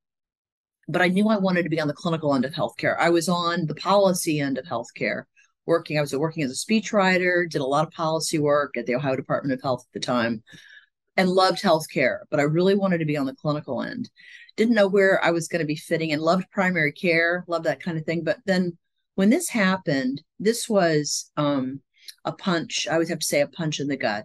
but 0.88 1.00
I 1.00 1.08
knew 1.08 1.28
I 1.28 1.38
wanted 1.38 1.62
to 1.62 1.70
be 1.70 1.80
on 1.80 1.88
the 1.88 1.94
clinical 1.94 2.34
end 2.34 2.44
of 2.44 2.52
healthcare. 2.52 2.96
I 2.98 3.10
was 3.10 3.28
on 3.28 3.66
the 3.66 3.74
policy 3.74 4.40
end 4.40 4.58
of 4.58 4.66
healthcare, 4.66 5.24
working. 5.64 5.96
I 5.96 6.02
was 6.02 6.14
working 6.14 6.42
as 6.42 6.50
a 6.50 6.72
speechwriter, 6.72 7.48
did 7.48 7.62
a 7.62 7.66
lot 7.66 7.86
of 7.86 7.92
policy 7.92 8.38
work 8.38 8.76
at 8.76 8.84
the 8.84 8.94
Ohio 8.94 9.16
Department 9.16 9.54
of 9.54 9.62
Health 9.62 9.86
at 9.88 9.92
the 9.94 10.04
time, 10.04 10.42
and 11.16 11.30
loved 11.30 11.62
healthcare. 11.62 12.18
But 12.30 12.40
I 12.40 12.44
really 12.44 12.74
wanted 12.74 12.98
to 12.98 13.06
be 13.06 13.16
on 13.16 13.26
the 13.26 13.34
clinical 13.34 13.82
end. 13.82 14.10
Didn't 14.56 14.74
know 14.74 14.86
where 14.86 15.24
I 15.24 15.30
was 15.30 15.48
going 15.48 15.60
to 15.60 15.66
be 15.66 15.76
fitting 15.76 16.12
and 16.12 16.20
loved 16.20 16.50
primary 16.50 16.92
care, 16.92 17.44
loved 17.48 17.64
that 17.64 17.82
kind 17.82 17.96
of 17.96 18.04
thing. 18.04 18.22
But 18.22 18.38
then 18.44 18.76
when 19.14 19.31
this 19.31 19.48
happened, 19.48 20.22
this 20.38 20.68
was 20.68 21.31
um, 21.37 21.81
a 22.24 22.33
punch. 22.33 22.87
I 22.90 22.98
would 22.98 23.09
have 23.09 23.20
to 23.20 23.27
say 23.27 23.40
a 23.40 23.46
punch 23.48 23.81
in 23.81 23.88
the 23.88 23.96
gut. 23.96 24.24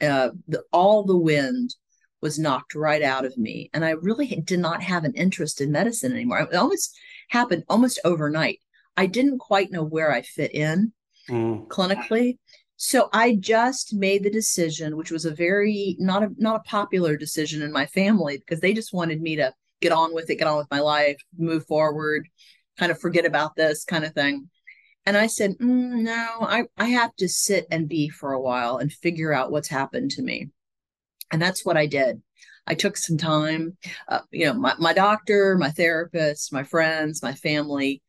Uh, 0.00 0.30
the, 0.46 0.62
all 0.72 1.04
the 1.04 1.16
wind 1.16 1.74
was 2.20 2.38
knocked 2.38 2.74
right 2.74 3.02
out 3.02 3.24
of 3.24 3.36
me, 3.38 3.70
and 3.72 3.84
I 3.84 3.90
really 3.90 4.26
did 4.44 4.60
not 4.60 4.82
have 4.82 5.04
an 5.04 5.14
interest 5.14 5.60
in 5.60 5.72
medicine 5.72 6.12
anymore. 6.12 6.40
It 6.40 6.54
almost 6.54 6.96
happened 7.30 7.64
almost 7.68 8.00
overnight. 8.04 8.60
I 8.96 9.06
didn't 9.06 9.38
quite 9.38 9.70
know 9.70 9.84
where 9.84 10.12
I 10.12 10.22
fit 10.22 10.54
in 10.54 10.92
mm. 11.28 11.66
clinically. 11.68 12.38
So 12.76 13.08
I 13.12 13.36
just 13.36 13.94
made 13.94 14.22
the 14.22 14.30
decision, 14.30 14.96
which 14.96 15.10
was 15.10 15.24
a 15.24 15.34
very 15.34 15.96
not 15.98 16.22
a 16.22 16.30
not 16.36 16.56
a 16.56 16.68
popular 16.68 17.16
decision 17.16 17.62
in 17.62 17.72
my 17.72 17.86
family 17.86 18.38
because 18.38 18.60
they 18.60 18.74
just 18.74 18.92
wanted 18.92 19.22
me 19.22 19.36
to 19.36 19.52
get 19.80 19.92
on 19.92 20.14
with 20.14 20.28
it, 20.28 20.36
get 20.36 20.46
on 20.46 20.58
with 20.58 20.70
my 20.70 20.80
life, 20.80 21.16
move 21.38 21.66
forward, 21.66 22.28
kind 22.78 22.92
of 22.92 23.00
forget 23.00 23.24
about 23.24 23.56
this 23.56 23.84
kind 23.84 24.04
of 24.04 24.12
thing. 24.12 24.48
And 25.04 25.16
I 25.16 25.28
said, 25.28 25.52
mm, 25.52 26.02
no, 26.02 26.36
I, 26.40 26.64
I 26.76 26.86
have 26.86 27.14
to 27.16 27.28
sit 27.28 27.66
and 27.70 27.88
be 27.88 28.08
for 28.08 28.32
a 28.32 28.40
while 28.40 28.78
and 28.78 28.92
figure 28.92 29.32
out 29.32 29.52
what's 29.52 29.68
happened 29.68 30.10
to 30.12 30.22
me. 30.22 30.50
And 31.30 31.40
that's 31.40 31.64
what 31.64 31.76
I 31.76 31.86
did. 31.86 32.22
I 32.66 32.74
took 32.74 32.96
some 32.96 33.16
time. 33.16 33.76
Uh, 34.08 34.20
you 34.32 34.46
know, 34.46 34.54
my, 34.54 34.74
my 34.78 34.92
doctor, 34.92 35.56
my 35.56 35.70
therapist, 35.70 36.52
my 36.52 36.64
friends, 36.64 37.22
my 37.22 37.34
family 37.34 38.02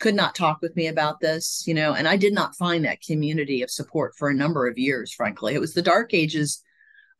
could 0.00 0.14
not 0.14 0.34
talk 0.34 0.60
with 0.60 0.74
me 0.74 0.88
about 0.88 1.20
this, 1.20 1.62
you 1.66 1.74
know, 1.74 1.92
and 1.92 2.08
I 2.08 2.16
did 2.16 2.32
not 2.32 2.56
find 2.56 2.84
that 2.84 3.02
community 3.02 3.62
of 3.62 3.70
support 3.70 4.14
for 4.16 4.28
a 4.28 4.34
number 4.34 4.66
of 4.66 4.78
years, 4.78 5.12
frankly. 5.12 5.54
It 5.54 5.60
was 5.60 5.74
the 5.74 5.82
dark 5.82 6.14
ages 6.14 6.62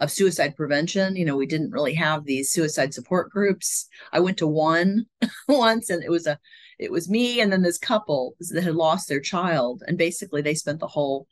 of 0.01 0.11
suicide 0.11 0.57
prevention. 0.57 1.15
You 1.15 1.27
know, 1.27 1.37
we 1.37 1.47
didn't 1.47 1.73
really 1.73 1.95
have 1.95 2.25
these 2.25 2.51
suicide 2.51 2.95
support 2.95 3.31
groups. 3.31 3.87
I 4.13 4.21
went 4.21 4.39
to 4.39 4.47
one 4.47 5.07
once 5.49 5.91
and 5.91 6.03
it 6.03 6.11
was 6.11 6.27
a 6.27 6.39
it 6.81 6.91
was 6.91 7.11
me 7.11 7.41
and 7.41 7.53
then 7.53 7.63
this 7.63 7.79
couple 7.79 8.35
that 8.51 8.65
had 8.65 8.75
lost 8.75 9.09
their 9.09 9.21
child. 9.21 9.83
And 9.87 9.99
basically 9.99 10.43
they 10.43 10.55
spent 10.55 10.81
the 10.81 10.87
whole 10.87 11.27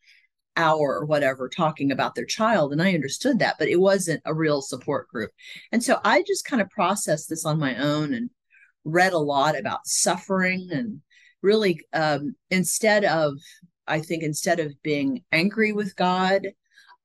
hour 0.57 0.99
or 0.99 1.05
whatever 1.05 1.49
talking 1.49 1.91
about 1.91 2.15
their 2.15 2.25
child. 2.25 2.73
And 2.73 2.83
I 2.83 2.95
understood 2.95 3.39
that, 3.39 3.57
but 3.59 3.69
it 3.69 3.81
wasn't 3.81 4.23
a 4.25 4.35
real 4.35 4.61
support 4.61 5.09
group. 5.09 5.31
And 5.73 5.83
so 5.83 6.01
I 6.05 6.23
just 6.23 6.45
kind 6.45 6.61
of 6.61 6.71
processed 6.71 7.29
this 7.29 7.45
on 7.45 7.59
my 7.59 7.77
own 7.77 8.13
and 8.13 8.31
read 8.85 9.13
a 9.13 9.19
lot 9.19 9.59
about 9.59 9.87
suffering 9.87 10.69
and 10.71 11.01
really 11.43 11.81
um, 11.93 12.35
instead 12.51 13.05
of 13.05 13.35
i 13.87 14.01
think 14.01 14.23
instead 14.23 14.61
of 14.61 14.81
being 14.83 15.23
angry 15.33 15.73
with 15.73 15.97
god 15.97 16.49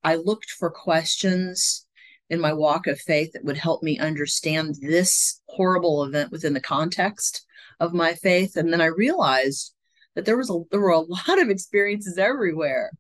i 0.04 0.16
looked 0.16 0.52
for 0.52 0.70
questions 0.70 1.86
in 2.30 2.40
my 2.40 2.54
walk 2.54 2.88
of 2.88 3.00
faith 3.00 3.32
that 3.34 3.44
would 3.44 3.58
help 3.58 3.84
me 3.84 4.00
understand 4.00 4.76
this 4.82 5.42
horrible 5.48 6.04
event 6.04 6.32
within 6.32 6.54
the 6.54 6.62
context 6.62 7.46
of 7.80 7.94
my 7.94 8.14
faith 8.14 8.56
and 8.56 8.72
then 8.72 8.82
i 8.82 8.86
realized 8.86 9.74
that 10.16 10.26
there 10.26 10.38
was 10.38 10.50
a 10.50 10.60
there 10.72 10.80
were 10.80 10.90
a 10.90 11.00
lot 11.00 11.42
of 11.42 11.50
experiences 11.50 12.18
everywhere 12.18 12.92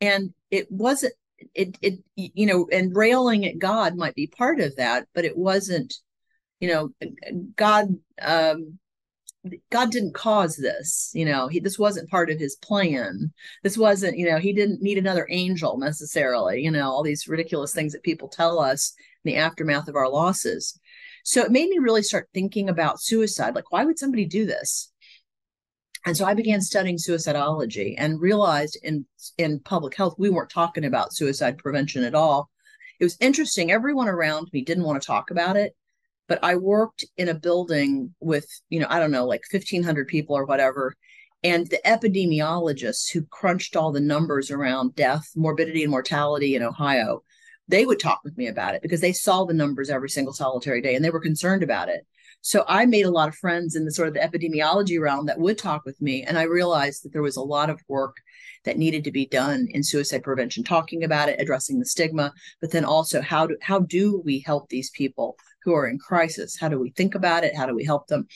and 0.00 0.32
it 0.50 0.70
wasn't 0.70 1.12
it 1.54 1.76
it 1.80 2.00
you 2.16 2.46
know 2.46 2.68
and 2.70 2.94
railing 2.94 3.46
at 3.46 3.58
god 3.58 3.96
might 3.96 4.14
be 4.14 4.26
part 4.26 4.60
of 4.60 4.76
that 4.76 5.06
but 5.14 5.24
it 5.24 5.36
wasn't 5.36 5.94
you 6.60 6.68
know 6.68 6.90
god 7.56 7.88
um 8.20 8.78
God 9.70 9.90
didn't 9.90 10.14
cause 10.14 10.56
this, 10.56 11.10
you 11.14 11.24
know, 11.24 11.48
he, 11.48 11.60
this 11.60 11.78
wasn't 11.78 12.10
part 12.10 12.30
of 12.30 12.38
his 12.38 12.56
plan. 12.56 13.32
This 13.62 13.78
wasn't, 13.78 14.18
you 14.18 14.28
know, 14.28 14.38
he 14.38 14.52
didn't 14.52 14.82
need 14.82 14.98
another 14.98 15.26
angel 15.30 15.78
necessarily, 15.78 16.60
you 16.60 16.70
know, 16.70 16.90
all 16.90 17.02
these 17.02 17.26
ridiculous 17.26 17.72
things 17.72 17.92
that 17.92 18.02
people 18.02 18.28
tell 18.28 18.58
us 18.58 18.92
in 19.24 19.32
the 19.32 19.38
aftermath 19.38 19.88
of 19.88 19.96
our 19.96 20.10
losses. 20.10 20.78
So 21.24 21.42
it 21.42 21.50
made 21.50 21.68
me 21.68 21.78
really 21.78 22.02
start 22.02 22.28
thinking 22.32 22.68
about 22.68 23.00
suicide. 23.00 23.54
Like, 23.54 23.70
why 23.70 23.84
would 23.84 23.98
somebody 23.98 24.26
do 24.26 24.46
this? 24.46 24.90
and 26.06 26.16
so 26.16 26.24
I 26.24 26.34
began 26.34 26.60
studying 26.60 26.96
suicidology 26.96 27.94
and 27.98 28.20
realized 28.20 28.78
in 28.82 29.04
in 29.36 29.60
public 29.60 29.94
health 29.94 30.14
we 30.18 30.30
weren't 30.30 30.50
talking 30.50 30.84
about 30.84 31.14
suicide 31.14 31.58
prevention 31.58 32.04
at 32.04 32.14
all. 32.14 32.50
It 32.98 33.04
was 33.04 33.16
interesting. 33.20 33.70
Everyone 33.70 34.08
around 34.08 34.48
me 34.52 34.62
didn't 34.62 34.84
want 34.84 35.00
to 35.00 35.06
talk 35.06 35.30
about 35.30 35.56
it, 35.56 35.74
but 36.28 36.42
I 36.42 36.56
worked 36.56 37.04
in 37.16 37.28
a 37.28 37.34
building 37.34 38.14
with 38.20 38.46
you 38.70 38.80
know 38.80 38.86
I 38.88 38.98
don't 38.98 39.10
know 39.10 39.26
like 39.26 39.42
fifteen 39.50 39.82
hundred 39.82 40.08
people 40.08 40.36
or 40.36 40.46
whatever, 40.46 40.94
and 41.44 41.66
the 41.68 41.80
epidemiologists 41.84 43.10
who 43.12 43.22
crunched 43.30 43.76
all 43.76 43.92
the 43.92 44.00
numbers 44.00 44.50
around 44.50 44.94
death, 44.94 45.30
morbidity, 45.36 45.82
and 45.82 45.90
mortality 45.90 46.54
in 46.54 46.62
Ohio, 46.62 47.22
they 47.70 47.86
would 47.86 48.00
talk 48.00 48.20
with 48.24 48.36
me 48.36 48.48
about 48.48 48.74
it 48.74 48.82
because 48.82 49.00
they 49.00 49.12
saw 49.12 49.44
the 49.44 49.54
numbers 49.54 49.90
every 49.90 50.10
single 50.10 50.32
solitary 50.32 50.82
day 50.82 50.94
and 50.94 51.04
they 51.04 51.10
were 51.10 51.20
concerned 51.20 51.62
about 51.62 51.88
it. 51.88 52.06
So 52.42 52.64
I 52.66 52.86
made 52.86 53.04
a 53.04 53.10
lot 53.10 53.28
of 53.28 53.34
friends 53.34 53.76
in 53.76 53.84
the 53.84 53.92
sort 53.92 54.08
of 54.08 54.14
the 54.14 54.20
epidemiology 54.20 55.00
realm 55.00 55.26
that 55.26 55.38
would 55.38 55.58
talk 55.58 55.84
with 55.84 56.00
me. 56.00 56.22
And 56.22 56.38
I 56.38 56.42
realized 56.42 57.04
that 57.04 57.12
there 57.12 57.22
was 57.22 57.36
a 57.36 57.42
lot 57.42 57.68
of 57.68 57.82
work 57.86 58.16
that 58.64 58.78
needed 58.78 59.04
to 59.04 59.12
be 59.12 59.26
done 59.26 59.68
in 59.70 59.82
suicide 59.82 60.22
prevention, 60.22 60.64
talking 60.64 61.04
about 61.04 61.28
it, 61.28 61.40
addressing 61.40 61.78
the 61.78 61.86
stigma, 61.86 62.32
but 62.60 62.70
then 62.70 62.84
also 62.84 63.20
how 63.20 63.46
do 63.46 63.56
how 63.60 63.80
do 63.80 64.22
we 64.24 64.40
help 64.40 64.68
these 64.68 64.90
people 64.90 65.36
who 65.64 65.74
are 65.74 65.86
in 65.86 65.98
crisis? 65.98 66.58
How 66.58 66.68
do 66.68 66.78
we 66.78 66.90
think 66.90 67.14
about 67.14 67.44
it? 67.44 67.54
How 67.54 67.66
do 67.66 67.74
we 67.74 67.84
help 67.84 68.06
them? 68.06 68.26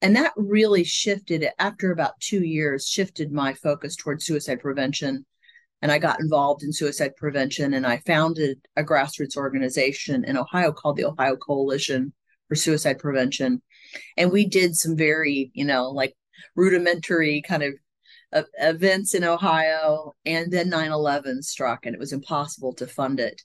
And 0.00 0.16
that 0.16 0.32
really 0.36 0.84
shifted 0.84 1.46
after 1.58 1.92
about 1.92 2.20
two 2.20 2.42
years, 2.42 2.86
shifted 2.86 3.32
my 3.32 3.54
focus 3.54 3.96
towards 3.96 4.26
suicide 4.26 4.60
prevention. 4.60 5.24
And 5.84 5.92
I 5.92 5.98
got 5.98 6.18
involved 6.18 6.62
in 6.62 6.72
suicide 6.72 7.14
prevention 7.14 7.74
and 7.74 7.86
I 7.86 7.98
founded 8.06 8.58
a 8.74 8.82
grassroots 8.82 9.36
organization 9.36 10.24
in 10.24 10.38
Ohio 10.38 10.72
called 10.72 10.96
the 10.96 11.04
Ohio 11.04 11.36
Coalition 11.36 12.14
for 12.48 12.54
suicide 12.54 12.98
prevention. 12.98 13.60
And 14.16 14.32
we 14.32 14.46
did 14.46 14.76
some 14.76 14.96
very, 14.96 15.50
you 15.52 15.66
know, 15.66 15.90
like 15.90 16.14
rudimentary 16.56 17.42
kind 17.46 17.62
of 17.64 17.74
uh, 18.32 18.44
events 18.58 19.14
in 19.14 19.24
Ohio. 19.24 20.14
And 20.24 20.50
then 20.50 20.70
9 20.70 20.90
11 20.90 21.42
struck 21.42 21.84
and 21.84 21.94
it 21.94 22.00
was 22.00 22.14
impossible 22.14 22.72
to 22.76 22.86
fund 22.86 23.20
it. 23.20 23.42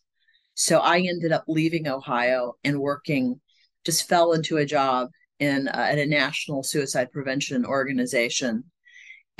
So 0.53 0.79
I 0.79 0.99
ended 0.99 1.33
up 1.33 1.43
leaving 1.49 1.89
Ohio 1.89 2.53
and 2.63 2.79
working, 2.79 3.41
just 3.85 4.07
fell 4.07 4.31
into 4.31 4.55
a 4.55 4.65
job 4.65 5.09
in 5.39 5.67
uh, 5.67 5.87
at 5.91 5.99
a 5.99 6.05
national 6.05 6.63
suicide 6.63 7.11
prevention 7.11 7.65
organization 7.65 8.63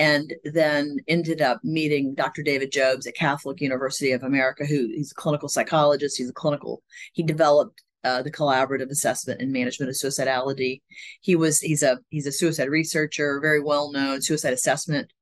and 0.00 0.32
then 0.44 0.96
ended 1.08 1.42
up 1.42 1.62
meeting 1.62 2.14
Dr. 2.14 2.42
David 2.42 2.72
Jobes 2.72 3.06
at 3.06 3.14
Catholic 3.14 3.60
University 3.60 4.12
of 4.12 4.22
America, 4.22 4.64
who 4.64 4.88
he's 4.88 5.12
a 5.12 5.14
clinical 5.14 5.48
psychologist. 5.48 6.16
He's 6.16 6.30
a 6.30 6.32
clinical, 6.32 6.82
he 7.12 7.22
developed 7.22 7.82
uh, 8.02 8.22
the 8.22 8.32
collaborative 8.32 8.90
assessment 8.90 9.42
and 9.42 9.52
management 9.52 9.90
of 9.90 9.94
suicidality. 9.94 10.80
He 11.20 11.36
was 11.36 11.60
he's 11.60 11.82
a 11.82 11.98
he's 12.08 12.26
a 12.26 12.32
suicide 12.32 12.70
researcher, 12.70 13.40
very 13.40 13.60
well 13.60 13.92
known 13.92 14.22
suicide 14.22 14.54
assessment 14.54 15.12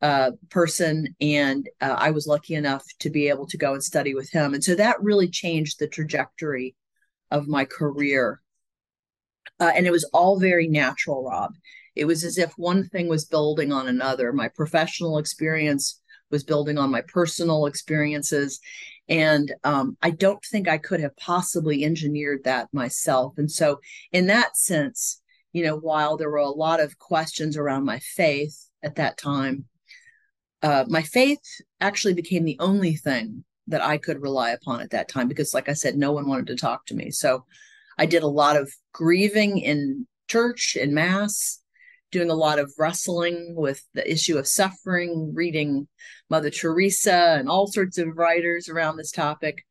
uh, 0.00 0.30
person, 0.48 1.14
and 1.20 1.68
uh, 1.82 1.96
I 1.98 2.10
was 2.10 2.26
lucky 2.26 2.54
enough 2.54 2.86
to 3.00 3.10
be 3.10 3.28
able 3.28 3.46
to 3.48 3.58
go 3.58 3.74
and 3.74 3.84
study 3.84 4.14
with 4.14 4.30
him, 4.30 4.54
and 4.54 4.64
so 4.64 4.74
that 4.76 5.02
really 5.02 5.28
changed 5.28 5.78
the 5.78 5.86
trajectory 5.86 6.74
of 7.30 7.48
my 7.48 7.66
career. 7.66 8.40
Uh, 9.60 9.72
and 9.76 9.86
it 9.86 9.92
was 9.92 10.08
all 10.14 10.40
very 10.40 10.68
natural, 10.68 11.22
Rob. 11.22 11.52
It 12.00 12.06
was 12.06 12.24
as 12.24 12.38
if 12.38 12.52
one 12.56 12.88
thing 12.88 13.08
was 13.08 13.26
building 13.26 13.72
on 13.72 13.86
another. 13.86 14.32
My 14.32 14.48
professional 14.48 15.18
experience 15.18 16.00
was 16.30 16.42
building 16.42 16.78
on 16.78 16.90
my 16.90 17.02
personal 17.02 17.66
experiences 17.66 18.60
and 19.10 19.52
um, 19.64 19.96
I 20.00 20.10
don't 20.10 20.42
think 20.44 20.68
I 20.68 20.78
could 20.78 21.00
have 21.00 21.16
possibly 21.16 21.84
engineered 21.84 22.44
that 22.44 22.68
myself. 22.72 23.34
And 23.38 23.50
so, 23.50 23.80
in 24.12 24.28
that 24.28 24.56
sense, 24.56 25.20
you 25.52 25.64
know, 25.64 25.76
while 25.76 26.16
there 26.16 26.30
were 26.30 26.36
a 26.36 26.48
lot 26.48 26.78
of 26.78 26.98
questions 27.00 27.56
around 27.56 27.84
my 27.84 27.98
faith 27.98 28.68
at 28.84 28.94
that 28.94 29.18
time, 29.18 29.64
uh, 30.62 30.84
my 30.88 31.02
faith 31.02 31.40
actually 31.80 32.14
became 32.14 32.44
the 32.44 32.58
only 32.60 32.94
thing 32.94 33.44
that 33.66 33.82
I 33.82 33.98
could 33.98 34.22
rely 34.22 34.50
upon 34.50 34.80
at 34.80 34.90
that 34.90 35.08
time 35.08 35.26
because, 35.26 35.52
like 35.54 35.68
I 35.68 35.74
said, 35.74 35.96
no 35.96 36.12
one 36.12 36.28
wanted 36.28 36.46
to 36.46 36.56
talk 36.56 36.86
to 36.86 36.94
me. 36.94 37.10
So 37.10 37.44
I 37.98 38.06
did 38.06 38.22
a 38.22 38.28
lot 38.28 38.56
of 38.56 38.72
grieving 38.92 39.58
in 39.58 40.06
church 40.28 40.76
and 40.80 40.94
mass 40.94 41.58
doing 42.10 42.30
a 42.30 42.34
lot 42.34 42.58
of 42.58 42.72
wrestling 42.78 43.54
with 43.56 43.82
the 43.94 44.10
issue 44.10 44.38
of 44.38 44.46
suffering, 44.46 45.32
reading 45.34 45.88
Mother 46.28 46.50
Teresa 46.50 47.36
and 47.38 47.48
all 47.48 47.66
sorts 47.66 47.98
of 47.98 48.16
writers 48.16 48.68
around 48.68 48.96
this 48.96 49.12
topic. 49.12 49.64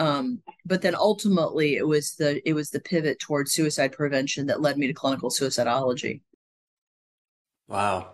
Um, 0.00 0.42
but 0.64 0.82
then 0.82 0.94
ultimately 0.94 1.76
it 1.76 1.86
was 1.86 2.14
the 2.14 2.46
it 2.48 2.52
was 2.52 2.70
the 2.70 2.80
pivot 2.80 3.18
towards 3.18 3.52
suicide 3.52 3.92
prevention 3.92 4.46
that 4.46 4.60
led 4.60 4.78
me 4.78 4.86
to 4.86 4.92
clinical 4.92 5.30
suicidology. 5.30 6.20
Wow. 7.66 8.12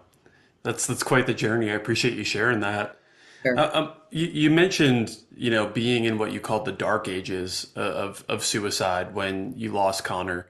That's 0.65 0.87
that's 0.87 1.03
quite 1.03 1.27
the 1.27 1.35
journey. 1.35 1.71
I 1.71 1.75
appreciate 1.75 2.17
you 2.17 2.25
sharing 2.25 2.61
that. 2.61 2.97
Sure. 3.43 3.59
Uh, 3.59 3.71
um, 3.75 3.93
you, 4.11 4.27
you, 4.27 4.51
mentioned, 4.51 5.19
you 5.37 5.51
know, 5.51 5.67
being 5.67 6.05
in 6.05 6.17
what 6.17 6.33
you 6.33 6.41
called 6.41 6.65
the 6.65 6.73
dark 6.73 7.07
ages 7.07 7.71
uh, 7.77 7.81
of 7.81 8.25
of 8.29 8.43
suicide 8.43 9.15
when 9.15 9.53
you 9.55 9.71
lost 9.71 10.05
Connor, 10.05 10.49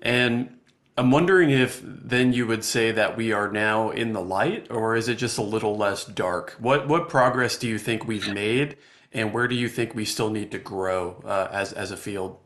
and 0.00 0.56
I'm 0.96 1.10
wondering 1.10 1.50
if 1.50 1.80
then 1.82 2.32
you 2.32 2.46
would 2.46 2.64
say 2.64 2.92
that 2.92 3.16
we 3.16 3.32
are 3.32 3.50
now 3.50 3.90
in 3.90 4.12
the 4.12 4.20
light, 4.20 4.70
or 4.70 4.94
is 4.94 5.08
it 5.08 5.14
just 5.14 5.38
a 5.38 5.42
little 5.42 5.76
less 5.76 6.04
dark? 6.04 6.56
What 6.58 6.86
what 6.86 7.08
progress 7.08 7.56
do 7.56 7.66
you 7.66 7.78
think 7.78 8.06
we've 8.06 8.32
made, 8.32 8.76
and 9.12 9.32
where 9.32 9.48
do 9.48 9.54
you 9.54 9.68
think 9.68 9.94
we 9.94 10.04
still 10.04 10.30
need 10.30 10.50
to 10.50 10.58
grow 10.58 11.22
uh, 11.24 11.48
as 11.50 11.72
as 11.72 11.90
a 11.90 11.96
field? 11.96 12.38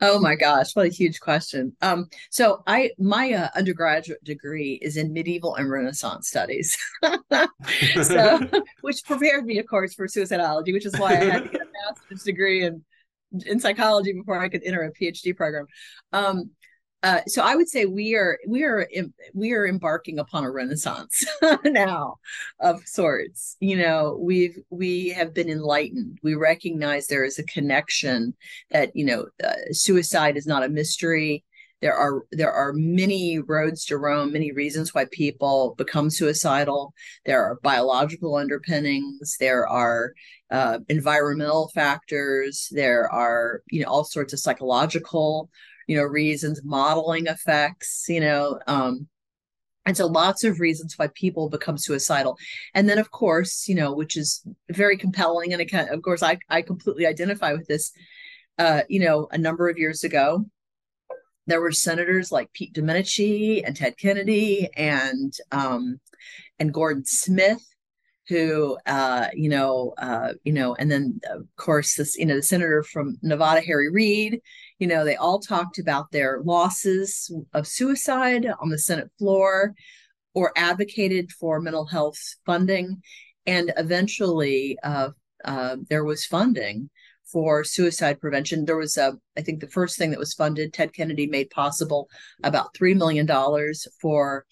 Oh 0.00 0.18
my 0.18 0.34
gosh, 0.34 0.74
what 0.74 0.86
a 0.86 0.90
huge 0.90 1.20
question. 1.20 1.76
Um, 1.80 2.10
so 2.30 2.64
I 2.66 2.90
my 2.98 3.32
uh, 3.32 3.48
undergraduate 3.54 4.24
degree 4.24 4.74
is 4.82 4.96
in 4.96 5.12
medieval 5.12 5.54
and 5.54 5.70
Renaissance 5.70 6.28
studies, 6.28 6.76
so 8.02 8.40
which 8.80 9.04
prepared 9.04 9.46
me, 9.46 9.58
of 9.60 9.66
course, 9.66 9.94
for 9.94 10.08
suicidology, 10.08 10.72
which 10.72 10.84
is 10.84 10.98
why 10.98 11.12
I 11.12 11.24
had 11.24 11.44
to 11.44 11.48
get 11.48 11.60
a 11.62 11.66
master's 11.86 12.24
degree 12.24 12.64
in 12.64 12.84
in 13.46 13.60
psychology 13.60 14.12
before 14.12 14.40
I 14.40 14.48
could 14.48 14.62
enter 14.64 14.82
a 14.82 14.92
PhD 14.92 15.36
program. 15.36 15.66
Um, 16.12 16.50
uh, 17.04 17.20
so 17.26 17.42
I 17.42 17.54
would 17.54 17.68
say 17.68 17.84
we 17.84 18.14
are 18.14 18.38
we 18.48 18.64
are 18.64 18.88
we 19.34 19.52
are 19.52 19.66
embarking 19.66 20.18
upon 20.18 20.42
a 20.42 20.50
renaissance 20.50 21.22
now 21.64 22.16
of 22.60 22.80
sorts. 22.88 23.58
You 23.60 23.76
know, 23.76 24.18
we've 24.18 24.58
we 24.70 25.10
have 25.10 25.34
been 25.34 25.50
enlightened. 25.50 26.18
We 26.22 26.34
recognize 26.34 27.06
there 27.06 27.26
is 27.26 27.38
a 27.38 27.44
connection 27.44 28.34
that 28.70 28.96
you 28.96 29.04
know 29.04 29.26
uh, 29.44 29.52
suicide 29.70 30.38
is 30.38 30.46
not 30.46 30.64
a 30.64 30.70
mystery. 30.70 31.44
There 31.82 31.94
are 31.94 32.22
there 32.32 32.52
are 32.52 32.72
many 32.72 33.38
roads 33.38 33.84
to 33.86 33.98
Rome, 33.98 34.32
many 34.32 34.52
reasons 34.52 34.94
why 34.94 35.04
people 35.12 35.74
become 35.76 36.08
suicidal. 36.08 36.94
There 37.26 37.44
are 37.44 37.60
biological 37.62 38.36
underpinnings. 38.36 39.36
There 39.38 39.68
are 39.68 40.14
uh, 40.50 40.78
environmental 40.88 41.70
factors. 41.74 42.66
There 42.70 43.12
are 43.12 43.60
you 43.70 43.82
know 43.82 43.90
all 43.90 44.04
sorts 44.04 44.32
of 44.32 44.40
psychological 44.40 45.50
you 45.86 45.96
know 45.96 46.02
reasons 46.02 46.60
modeling 46.64 47.26
effects 47.26 48.06
you 48.08 48.20
know 48.20 48.58
um 48.66 49.06
and 49.86 49.96
so 49.96 50.06
lots 50.06 50.44
of 50.44 50.60
reasons 50.60 50.98
why 50.98 51.08
people 51.08 51.48
become 51.50 51.76
suicidal. 51.76 52.38
And 52.72 52.88
then 52.88 52.98
of 52.98 53.10
course 53.10 53.68
you 53.68 53.74
know 53.74 53.94
which 53.94 54.16
is 54.16 54.42
very 54.70 54.96
compelling 54.96 55.52
and 55.52 55.60
it 55.62 55.72
of 55.90 56.02
course 56.02 56.22
i 56.22 56.38
i 56.48 56.62
completely 56.62 57.06
identify 57.06 57.52
with 57.52 57.66
this 57.66 57.92
uh 58.58 58.82
you 58.88 59.00
know 59.00 59.28
a 59.30 59.38
number 59.38 59.68
of 59.68 59.78
years 59.78 60.04
ago 60.04 60.44
there 61.46 61.60
were 61.60 61.72
senators 61.72 62.32
like 62.32 62.52
pete 62.52 62.72
domenici 62.72 63.62
and 63.64 63.76
ted 63.76 63.96
kennedy 63.98 64.68
and 64.76 65.34
um 65.52 66.00
and 66.58 66.72
gordon 66.72 67.04
smith 67.04 67.62
who 68.28 68.78
uh, 68.86 69.28
you 69.34 69.50
know 69.50 69.92
uh, 69.98 70.32
you 70.44 70.52
know 70.52 70.74
and 70.76 70.90
then 70.90 71.20
of 71.30 71.46
course 71.56 71.96
this 71.96 72.16
you 72.16 72.24
know 72.24 72.36
the 72.36 72.42
senator 72.42 72.82
from 72.82 73.18
nevada 73.22 73.60
harry 73.60 73.90
reid 73.90 74.40
you 74.78 74.86
know, 74.86 75.04
they 75.04 75.16
all 75.16 75.38
talked 75.38 75.78
about 75.78 76.10
their 76.10 76.40
losses 76.42 77.32
of 77.52 77.66
suicide 77.66 78.46
on 78.60 78.70
the 78.70 78.78
Senate 78.78 79.10
floor 79.18 79.74
or 80.34 80.52
advocated 80.56 81.30
for 81.32 81.60
mental 81.60 81.86
health 81.86 82.18
funding. 82.44 83.00
And 83.46 83.72
eventually, 83.76 84.78
uh, 84.82 85.10
uh, 85.44 85.76
there 85.88 86.04
was 86.04 86.24
funding 86.24 86.90
for 87.30 87.64
suicide 87.64 88.20
prevention. 88.20 88.64
There 88.64 88.76
was 88.76 88.96
a, 88.96 89.14
I 89.36 89.42
think 89.42 89.60
the 89.60 89.68
first 89.68 89.96
thing 89.98 90.10
that 90.10 90.18
was 90.18 90.34
funded, 90.34 90.72
Ted 90.72 90.92
Kennedy 90.92 91.26
made 91.26 91.50
possible 91.50 92.08
about 92.42 92.74
$3 92.74 92.96
million 92.96 93.28
for 94.00 94.44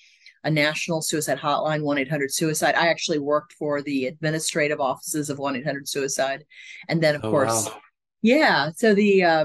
a 0.44 0.50
national 0.50 1.02
suicide 1.02 1.38
hotline, 1.38 1.82
1 1.82 1.98
800 1.98 2.32
Suicide. 2.32 2.74
I 2.74 2.88
actually 2.88 3.18
worked 3.18 3.52
for 3.52 3.80
the 3.80 4.06
administrative 4.06 4.80
offices 4.80 5.30
of 5.30 5.38
1 5.38 5.56
800 5.56 5.88
Suicide. 5.88 6.44
And 6.88 7.02
then, 7.02 7.14
of 7.14 7.24
oh, 7.24 7.30
course, 7.30 7.66
wow. 7.66 7.80
yeah. 8.22 8.70
So 8.74 8.94
the, 8.94 9.22
uh, 9.22 9.44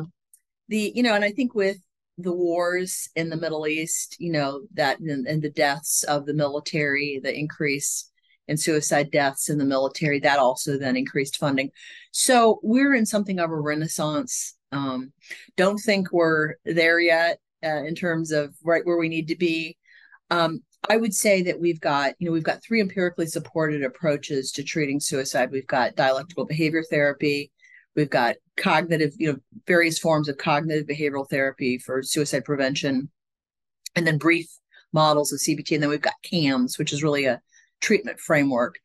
the 0.69 0.91
you 0.95 1.03
know 1.03 1.13
and 1.13 1.23
i 1.23 1.31
think 1.31 1.53
with 1.53 1.77
the 2.19 2.33
wars 2.33 3.09
in 3.15 3.29
the 3.29 3.37
middle 3.37 3.67
east 3.67 4.15
you 4.19 4.31
know 4.31 4.61
that 4.73 4.99
and, 4.99 5.27
and 5.27 5.41
the 5.41 5.51
deaths 5.51 6.03
of 6.03 6.25
the 6.25 6.33
military 6.33 7.19
the 7.23 7.37
increase 7.37 8.09
in 8.47 8.57
suicide 8.57 9.11
deaths 9.11 9.49
in 9.49 9.57
the 9.57 9.65
military 9.65 10.19
that 10.19 10.39
also 10.39 10.77
then 10.77 10.95
increased 10.95 11.37
funding. 11.37 11.69
So 12.11 12.59
we're 12.63 12.95
in 12.95 13.05
something 13.05 13.39
of 13.39 13.51
a 13.51 13.55
renaissance. 13.55 14.55
Um, 14.71 15.11
don't 15.55 15.77
think 15.77 16.11
we're 16.11 16.55
there 16.65 16.99
yet 16.99 17.39
uh, 17.63 17.83
in 17.83 17.95
terms 17.95 18.31
of 18.31 18.55
right 18.63 18.85
where 18.85 18.97
we 18.97 19.09
need 19.09 19.27
to 19.29 19.35
be. 19.35 19.77
Um, 20.29 20.61
I 20.89 20.97
would 20.97 21.13
say 21.13 21.41
that 21.43 21.59
we've 21.59 21.81
got, 21.81 22.13
you 22.19 22.27
know, 22.27 22.31
we've 22.31 22.43
got 22.43 22.63
three 22.63 22.79
empirically 22.79 23.27
supported 23.27 23.83
approaches 23.83 24.51
to 24.53 24.63
treating 24.63 24.99
suicide. 24.99 25.51
We've 25.51 25.67
got 25.67 25.95
dialectical 25.95 26.45
behavior 26.45 26.83
therapy, 26.89 27.51
we've 27.95 28.09
got 28.09 28.35
cognitive, 28.57 29.13
you 29.17 29.31
know, 29.31 29.39
various 29.65 29.99
forms 29.99 30.27
of 30.27 30.37
cognitive 30.37 30.87
behavioral 30.87 31.29
therapy 31.29 31.77
for 31.77 32.03
suicide 32.03 32.45
prevention, 32.45 33.09
and 33.95 34.05
then 34.05 34.17
brief 34.17 34.47
models 34.93 35.31
of 35.31 35.39
CBT, 35.39 35.73
and 35.73 35.83
then 35.83 35.89
we've 35.89 36.01
got 36.01 36.13
CAMS, 36.23 36.77
which 36.77 36.93
is 36.93 37.03
really 37.03 37.25
a 37.25 37.41
treatment 37.81 38.19
framework. 38.19 38.75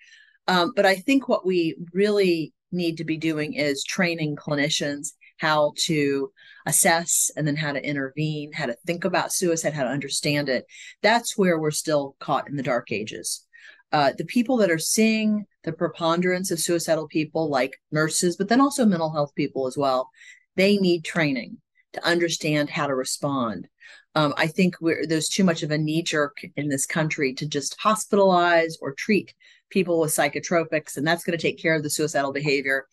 Um, 0.48 0.72
but 0.74 0.86
I 0.86 0.96
think 0.96 1.28
what 1.28 1.46
we 1.46 1.76
really 1.92 2.52
need 2.70 2.96
to 2.98 3.04
be 3.04 3.16
doing 3.16 3.54
is 3.54 3.84
training 3.84 4.36
clinicians 4.36 5.12
how 5.38 5.72
to 5.76 6.30
assess 6.66 7.30
and 7.36 7.46
then 7.46 7.56
how 7.56 7.72
to 7.72 7.84
intervene, 7.84 8.52
how 8.52 8.66
to 8.66 8.76
think 8.86 9.04
about 9.04 9.32
suicide, 9.32 9.72
how 9.74 9.82
to 9.82 9.90
understand 9.90 10.48
it. 10.48 10.64
That's 11.02 11.36
where 11.36 11.58
we're 11.58 11.72
still 11.72 12.16
caught 12.20 12.48
in 12.48 12.56
the 12.56 12.62
dark 12.62 12.92
ages. 12.92 13.44
Uh, 13.90 14.12
the 14.16 14.24
people 14.24 14.56
that 14.58 14.70
are 14.70 14.78
seeing 14.78 15.46
the 15.64 15.72
preponderance 15.72 16.50
of 16.50 16.60
suicidal 16.60 17.06
people, 17.08 17.48
like 17.48 17.80
nurses, 17.90 18.36
but 18.36 18.48
then 18.48 18.60
also 18.60 18.84
mental 18.84 19.12
health 19.12 19.34
people 19.34 19.66
as 19.66 19.76
well, 19.76 20.10
they 20.56 20.76
need 20.76 21.04
training 21.04 21.58
to 21.92 22.06
understand 22.06 22.70
how 22.70 22.86
to 22.86 22.94
respond. 22.94 23.68
Um, 24.14 24.34
I 24.36 24.46
think 24.46 24.76
there's 24.80 25.28
too 25.28 25.44
much 25.44 25.62
of 25.62 25.70
a 25.70 25.78
knee 25.78 26.02
jerk 26.02 26.38
in 26.56 26.68
this 26.68 26.86
country 26.86 27.32
to 27.34 27.46
just 27.46 27.78
hospitalize 27.78 28.74
or 28.80 28.94
treat 28.94 29.34
people 29.70 30.00
with 30.00 30.14
psychotropics, 30.14 30.96
and 30.96 31.06
that's 31.06 31.24
going 31.24 31.36
to 31.36 31.42
take 31.42 31.60
care 31.60 31.74
of 31.74 31.82
the 31.82 31.90
suicidal 31.90 32.32
behavior. 32.32 32.86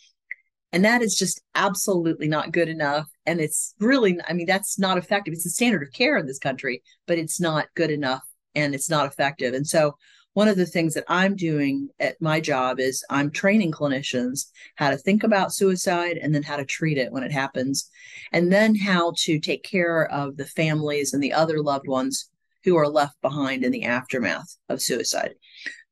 And 0.71 0.85
that 0.85 1.01
is 1.01 1.17
just 1.17 1.41
absolutely 1.55 2.27
not 2.27 2.51
good 2.51 2.69
enough. 2.69 3.07
And 3.25 3.41
it's 3.41 3.73
really, 3.79 4.17
I 4.27 4.33
mean, 4.33 4.45
that's 4.45 4.77
not 4.77 4.97
effective. 4.97 5.33
It's 5.33 5.43
the 5.43 5.49
standard 5.49 5.83
of 5.83 5.91
care 5.91 6.17
in 6.17 6.27
this 6.27 6.39
country, 6.39 6.83
but 7.07 7.17
it's 7.17 7.39
not 7.39 7.67
good 7.75 7.89
enough 7.89 8.23
and 8.55 8.75
it's 8.75 8.89
not 8.89 9.07
effective. 9.07 9.53
And 9.53 9.65
so, 9.65 9.95
one 10.33 10.47
of 10.47 10.57
the 10.57 10.65
things 10.65 10.93
that 10.93 11.05
I'm 11.07 11.35
doing 11.35 11.89
at 11.99 12.21
my 12.21 12.39
job 12.39 12.79
is 12.79 13.03
I'm 13.09 13.31
training 13.31 13.71
clinicians 13.71 14.45
how 14.75 14.89
to 14.91 14.97
think 14.97 15.23
about 15.23 15.53
suicide 15.53 16.17
and 16.17 16.33
then 16.33 16.43
how 16.43 16.57
to 16.57 16.65
treat 16.65 16.97
it 16.97 17.11
when 17.11 17.23
it 17.23 17.31
happens, 17.31 17.89
and 18.31 18.51
then 18.51 18.75
how 18.75 19.13
to 19.19 19.39
take 19.39 19.63
care 19.63 20.05
of 20.11 20.37
the 20.37 20.45
families 20.45 21.13
and 21.13 21.23
the 21.23 21.33
other 21.33 21.61
loved 21.61 21.87
ones 21.87 22.29
who 22.63 22.75
are 22.77 22.87
left 22.87 23.19
behind 23.21 23.63
in 23.63 23.71
the 23.71 23.83
aftermath 23.83 24.57
of 24.69 24.81
suicide. 24.81 25.33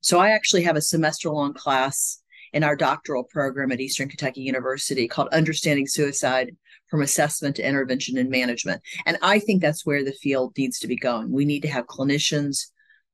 So 0.02 0.20
I 0.20 0.32
actually 0.32 0.64
have 0.64 0.76
a 0.76 0.82
semester 0.82 1.30
long 1.30 1.54
class 1.54 2.22
in 2.54 2.64
our 2.64 2.76
doctoral 2.76 3.24
program 3.24 3.72
at 3.72 3.82
Eastern 3.82 4.08
Kentucky 4.08 4.42
University 4.42 5.08
called 5.08 5.30
Understanding 5.30 5.88
Suicide 5.88 6.56
from 6.90 7.02
Assessment 7.02 7.56
to 7.58 7.68
Intervention 7.68 8.18
and 8.18 8.30
Management. 8.30 8.82
And 9.06 9.18
I 9.22 9.40
think 9.40 9.62
that's 9.62 9.86
where 9.86 10.04
the 10.04 10.14
field 10.14 10.54
needs 10.58 10.80
to 10.80 10.88
be 10.88 10.96
going. 10.96 11.32
We 11.32 11.46
need 11.46 11.62
to 11.64 11.68
have 11.68 11.88
clinicians 11.88 12.68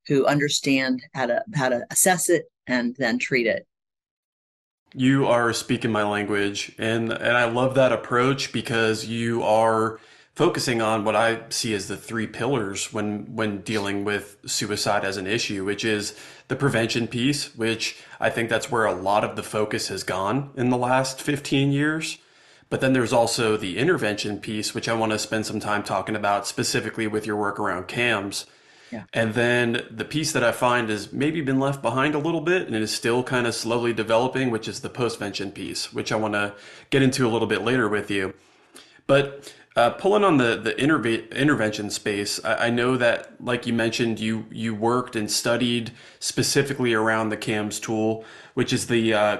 who 0.06 0.26
understand 0.26 1.02
how 1.14 1.26
to 1.26 1.42
how 1.54 1.68
to 1.68 1.84
assess 1.90 2.28
it 2.28 2.44
and 2.66 2.96
then 2.96 3.18
treat 3.18 3.46
it. 3.46 3.66
You 4.94 5.26
are 5.26 5.52
speaking 5.52 5.90
my 5.90 6.04
language 6.04 6.72
and 6.78 7.12
and 7.12 7.36
I 7.36 7.44
love 7.46 7.74
that 7.74 7.92
approach 7.92 8.52
because 8.52 9.06
you 9.06 9.42
are 9.42 9.98
focusing 10.34 10.82
on 10.82 11.04
what 11.04 11.14
I 11.14 11.42
see 11.50 11.74
as 11.74 11.88
the 11.88 11.96
three 11.96 12.26
pillars 12.26 12.92
when 12.92 13.34
when 13.34 13.60
dealing 13.60 14.04
with 14.04 14.36
suicide 14.46 15.04
as 15.04 15.16
an 15.16 15.26
issue, 15.26 15.64
which 15.64 15.84
is 15.84 16.14
the 16.48 16.56
prevention 16.56 17.08
piece, 17.08 17.54
which 17.56 18.02
I 18.20 18.30
think 18.30 18.48
that's 18.50 18.70
where 18.70 18.84
a 18.84 18.94
lot 18.94 19.24
of 19.24 19.36
the 19.36 19.42
focus 19.42 19.88
has 19.88 20.02
gone 20.02 20.50
in 20.56 20.70
the 20.70 20.76
last 20.76 21.20
15 21.20 21.72
years. 21.72 22.18
But 22.70 22.80
then 22.80 22.92
there's 22.92 23.12
also 23.12 23.56
the 23.56 23.78
intervention 23.78 24.40
piece, 24.40 24.74
which 24.74 24.88
I 24.88 24.94
want 24.94 25.12
to 25.12 25.18
spend 25.18 25.46
some 25.46 25.60
time 25.60 25.82
talking 25.82 26.16
about 26.16 26.46
specifically 26.46 27.06
with 27.06 27.26
your 27.26 27.36
work 27.36 27.60
around 27.60 27.86
CAMS. 27.86 28.46
And 29.12 29.34
then 29.34 29.84
the 29.90 30.04
piece 30.04 30.32
that 30.32 30.44
I 30.44 30.52
find 30.52 30.88
has 30.88 31.12
maybe 31.12 31.40
been 31.40 31.58
left 31.58 31.82
behind 31.82 32.14
a 32.14 32.18
little 32.18 32.40
bit 32.40 32.66
and 32.66 32.74
it 32.76 32.82
is 32.82 32.92
still 32.92 33.22
kind 33.22 33.46
of 33.46 33.54
slowly 33.54 33.92
developing, 33.92 34.50
which 34.50 34.68
is 34.68 34.80
the 34.80 34.90
postvention 34.90 35.52
piece, 35.52 35.92
which 35.92 36.12
I 36.12 36.16
want 36.16 36.34
to 36.34 36.54
get 36.90 37.02
into 37.02 37.26
a 37.26 37.30
little 37.30 37.48
bit 37.48 37.62
later 37.62 37.88
with 37.88 38.10
you. 38.10 38.34
But 39.06 39.52
uh, 39.76 39.90
pulling 39.90 40.22
on 40.22 40.36
the 40.36 40.56
the 40.56 40.72
interve- 40.74 41.34
intervention 41.34 41.90
space, 41.90 42.42
I, 42.44 42.66
I, 42.66 42.70
know 42.70 42.96
that, 42.96 43.42
like 43.44 43.66
you 43.66 43.72
mentioned, 43.72 44.20
you 44.20 44.46
you 44.50 44.72
worked 44.72 45.16
and 45.16 45.28
studied 45.28 45.90
specifically 46.20 46.94
around 46.94 47.30
the 47.30 47.36
CAMS 47.36 47.80
tool, 47.80 48.24
which 48.54 48.72
is 48.72 48.86
the 48.86 49.12
uh, 49.12 49.38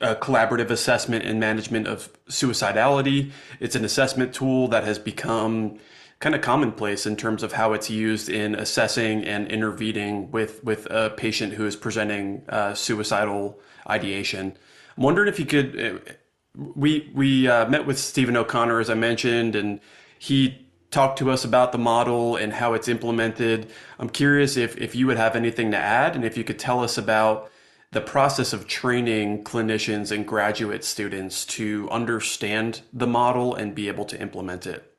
uh, 0.00 0.14
collaborative 0.16 0.70
assessment 0.70 1.24
and 1.24 1.38
management 1.38 1.86
of 1.86 2.10
suicidality. 2.28 3.30
It's 3.60 3.76
an 3.76 3.84
assessment 3.84 4.34
tool 4.34 4.68
that 4.68 4.84
has 4.84 4.98
become 4.98 5.78
kind 6.24 6.34
of 6.34 6.40
commonplace 6.40 7.04
in 7.04 7.16
terms 7.16 7.42
of 7.42 7.52
how 7.52 7.74
it's 7.74 7.90
used 7.90 8.30
in 8.30 8.54
assessing 8.54 9.22
and 9.26 9.46
intervening 9.48 10.30
with 10.30 10.64
with 10.64 10.86
a 10.90 11.10
patient 11.10 11.52
who 11.52 11.66
is 11.66 11.76
presenting 11.76 12.42
uh, 12.48 12.72
suicidal 12.72 13.60
ideation. 13.90 14.56
I'm 14.96 15.02
wondering 15.02 15.28
if 15.28 15.38
you 15.38 15.44
could 15.44 15.78
uh, 15.78 16.12
we 16.54 17.10
we 17.14 17.46
uh, 17.46 17.68
met 17.68 17.84
with 17.84 17.98
Stephen 17.98 18.38
O'Connor, 18.38 18.80
as 18.80 18.88
I 18.88 18.94
mentioned, 18.94 19.54
and 19.54 19.80
he 20.18 20.66
talked 20.90 21.18
to 21.18 21.30
us 21.30 21.44
about 21.44 21.72
the 21.72 21.78
model 21.92 22.36
and 22.36 22.54
how 22.54 22.72
it's 22.72 22.88
implemented. 22.88 23.70
I'm 23.98 24.08
curious 24.08 24.56
if 24.56 24.78
if 24.78 24.94
you 24.94 25.06
would 25.06 25.18
have 25.18 25.36
anything 25.36 25.72
to 25.72 25.76
add, 25.76 26.16
and 26.16 26.24
if 26.24 26.38
you 26.38 26.44
could 26.44 26.58
tell 26.58 26.82
us 26.82 26.96
about 26.96 27.50
the 27.90 28.00
process 28.00 28.54
of 28.54 28.66
training 28.66 29.44
clinicians 29.44 30.10
and 30.10 30.26
graduate 30.26 30.84
students 30.84 31.44
to 31.44 31.86
understand 31.90 32.80
the 32.94 33.06
model 33.06 33.54
and 33.54 33.74
be 33.74 33.88
able 33.88 34.06
to 34.06 34.18
implement 34.18 34.66
it. 34.66 34.93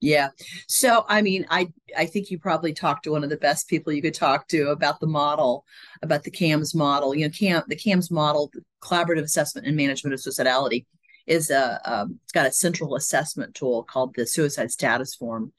Yeah. 0.00 0.30
So 0.66 1.04
I 1.08 1.20
mean, 1.20 1.46
I 1.50 1.70
I 1.96 2.06
think 2.06 2.30
you 2.30 2.38
probably 2.38 2.72
talked 2.72 3.04
to 3.04 3.10
one 3.10 3.22
of 3.22 3.30
the 3.30 3.36
best 3.36 3.68
people 3.68 3.92
you 3.92 4.00
could 4.00 4.14
talk 4.14 4.48
to 4.48 4.70
about 4.70 4.98
the 4.98 5.06
model, 5.06 5.66
about 6.02 6.22
the 6.22 6.30
CAMS 6.30 6.74
model. 6.74 7.14
You 7.14 7.26
know, 7.26 7.32
CAM 7.32 7.62
the 7.68 7.76
CAMS 7.76 8.10
model, 8.10 8.50
collaborative 8.82 9.24
assessment 9.24 9.66
and 9.66 9.76
management 9.76 10.14
of 10.14 10.20
suicidality, 10.20 10.86
is 11.26 11.50
a 11.50 11.80
um, 11.84 12.18
it's 12.24 12.32
got 12.32 12.46
a 12.46 12.52
central 12.52 12.96
assessment 12.96 13.54
tool 13.54 13.84
called 13.84 14.14
the 14.14 14.26
suicide 14.26 14.70
status 14.70 15.14
form, 15.14 15.52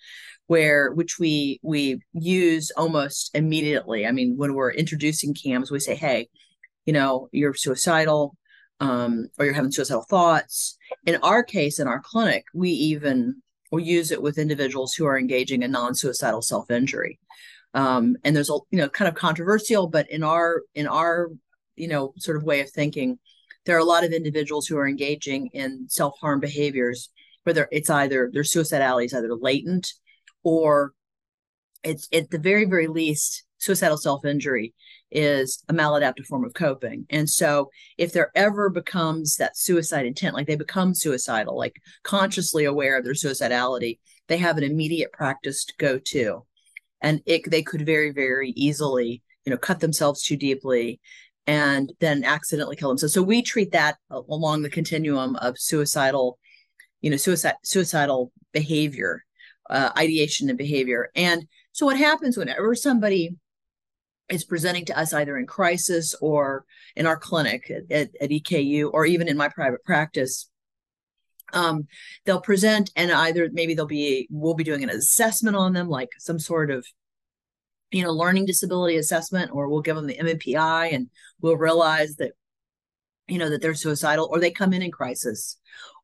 where 0.47 0.91
which 0.91 1.19
we 1.19 1.59
we 1.61 2.01
use 2.13 2.71
almost 2.75 3.29
immediately. 3.35 4.07
I 4.07 4.11
mean, 4.11 4.37
when 4.37 4.55
we're 4.55 4.71
introducing 4.71 5.35
CAMS, 5.35 5.69
we 5.69 5.79
say, 5.79 5.93
hey, 5.93 6.29
you 6.85 6.93
know, 6.93 7.29
you're 7.31 7.53
suicidal. 7.53 8.35
Um, 8.79 9.27
or 9.37 9.45
you're 9.45 9.53
having 9.53 9.71
suicidal 9.71 10.07
thoughts. 10.09 10.75
In 11.05 11.17
our 11.17 11.43
case, 11.43 11.77
in 11.77 11.87
our 11.87 11.99
clinic, 11.99 12.45
we 12.51 12.71
even 12.71 13.43
or 13.71 13.79
use 13.79 14.11
it 14.11 14.21
with 14.21 14.37
individuals 14.37 14.93
who 14.93 15.05
are 15.05 15.17
engaging 15.17 15.63
in 15.63 15.71
non-suicidal 15.71 16.41
self-injury. 16.41 17.19
Um, 17.73 18.17
and 18.23 18.35
there's 18.35 18.49
a 18.49 18.57
you 18.69 18.77
know 18.79 18.89
kind 18.89 19.07
of 19.07 19.15
controversial, 19.15 19.87
but 19.87 20.09
in 20.11 20.23
our 20.23 20.63
in 20.75 20.87
our 20.87 21.29
you 21.75 21.87
know 21.87 22.13
sort 22.17 22.37
of 22.37 22.43
way 22.43 22.59
of 22.59 22.69
thinking, 22.69 23.17
there 23.65 23.75
are 23.75 23.79
a 23.79 23.85
lot 23.85 24.03
of 24.03 24.11
individuals 24.11 24.67
who 24.67 24.77
are 24.77 24.87
engaging 24.87 25.47
in 25.53 25.87
self-harm 25.87 26.41
behaviors, 26.41 27.09
whether 27.43 27.69
it's 27.71 27.89
either 27.89 28.29
their 28.31 28.43
suicidality 28.43 29.05
is 29.05 29.13
either 29.13 29.33
latent 29.33 29.93
or 30.43 30.93
it's 31.83 32.09
at 32.13 32.29
the 32.29 32.37
very 32.37 32.65
very 32.65 32.87
least 32.87 33.43
suicidal 33.57 33.97
self-injury 33.97 34.73
is 35.11 35.63
a 35.69 35.73
maladaptive 35.73 36.25
form 36.25 36.45
of 36.45 36.53
coping. 36.53 37.05
And 37.09 37.29
so 37.29 37.69
if 37.97 38.13
there 38.13 38.31
ever 38.35 38.69
becomes 38.69 39.35
that 39.35 39.57
suicide 39.57 40.05
intent, 40.05 40.35
like 40.35 40.47
they 40.47 40.55
become 40.55 40.93
suicidal, 40.93 41.57
like 41.57 41.81
consciously 42.03 42.65
aware 42.65 42.97
of 42.97 43.03
their 43.03 43.13
suicidality, 43.13 43.99
they 44.27 44.37
have 44.37 44.57
an 44.57 44.63
immediate 44.63 45.11
practice 45.11 45.65
to 45.65 45.73
go 45.77 45.99
to. 45.99 46.45
And 47.01 47.21
it 47.25 47.49
they 47.49 47.63
could 47.63 47.85
very, 47.85 48.11
very 48.11 48.51
easily, 48.51 49.21
you 49.45 49.51
know, 49.51 49.57
cut 49.57 49.79
themselves 49.79 50.23
too 50.23 50.37
deeply 50.37 50.99
and 51.47 51.91
then 51.99 52.23
accidentally 52.23 52.75
kill 52.75 52.89
themselves. 52.89 53.13
So 53.13 53.23
we 53.23 53.41
treat 53.41 53.71
that 53.71 53.97
along 54.09 54.61
the 54.61 54.69
continuum 54.69 55.35
of 55.37 55.59
suicidal, 55.59 56.37
you 57.01 57.09
know, 57.09 57.17
suicide 57.17 57.55
suicidal 57.63 58.31
behavior, 58.53 59.25
uh, 59.69 59.89
ideation 59.97 60.49
and 60.49 60.57
behavior. 60.57 61.09
And 61.15 61.47
so 61.71 61.85
what 61.85 61.97
happens 61.97 62.37
whenever 62.37 62.75
somebody 62.75 63.35
is 64.31 64.43
presenting 64.43 64.85
to 64.85 64.97
us 64.97 65.13
either 65.13 65.37
in 65.37 65.45
crisis 65.45 66.15
or 66.21 66.65
in 66.95 67.05
our 67.05 67.17
clinic 67.17 67.69
at, 67.69 68.09
at 68.19 68.29
EKU 68.29 68.89
or 68.91 69.05
even 69.05 69.27
in 69.27 69.37
my 69.37 69.49
private 69.49 69.83
practice. 69.83 70.49
Um, 71.53 71.87
they'll 72.25 72.41
present 72.41 72.91
and 72.95 73.11
either 73.11 73.49
maybe 73.51 73.73
they'll 73.73 73.85
be 73.85 74.27
we'll 74.31 74.53
be 74.53 74.63
doing 74.63 74.83
an 74.83 74.89
assessment 74.89 75.57
on 75.57 75.73
them, 75.73 75.89
like 75.89 76.09
some 76.17 76.39
sort 76.39 76.71
of 76.71 76.85
you 77.91 78.03
know 78.03 78.11
learning 78.11 78.45
disability 78.45 78.95
assessment, 78.95 79.51
or 79.53 79.67
we'll 79.67 79.81
give 79.81 79.97
them 79.97 80.07
the 80.07 80.17
MMPI 80.17 80.93
and 80.93 81.09
we'll 81.41 81.57
realize 81.57 82.15
that 82.15 82.31
you 83.27 83.37
know 83.37 83.49
that 83.49 83.61
they're 83.61 83.73
suicidal, 83.73 84.29
or 84.31 84.39
they 84.39 84.51
come 84.51 84.71
in 84.71 84.81
in 84.81 84.91
crisis, 84.91 85.57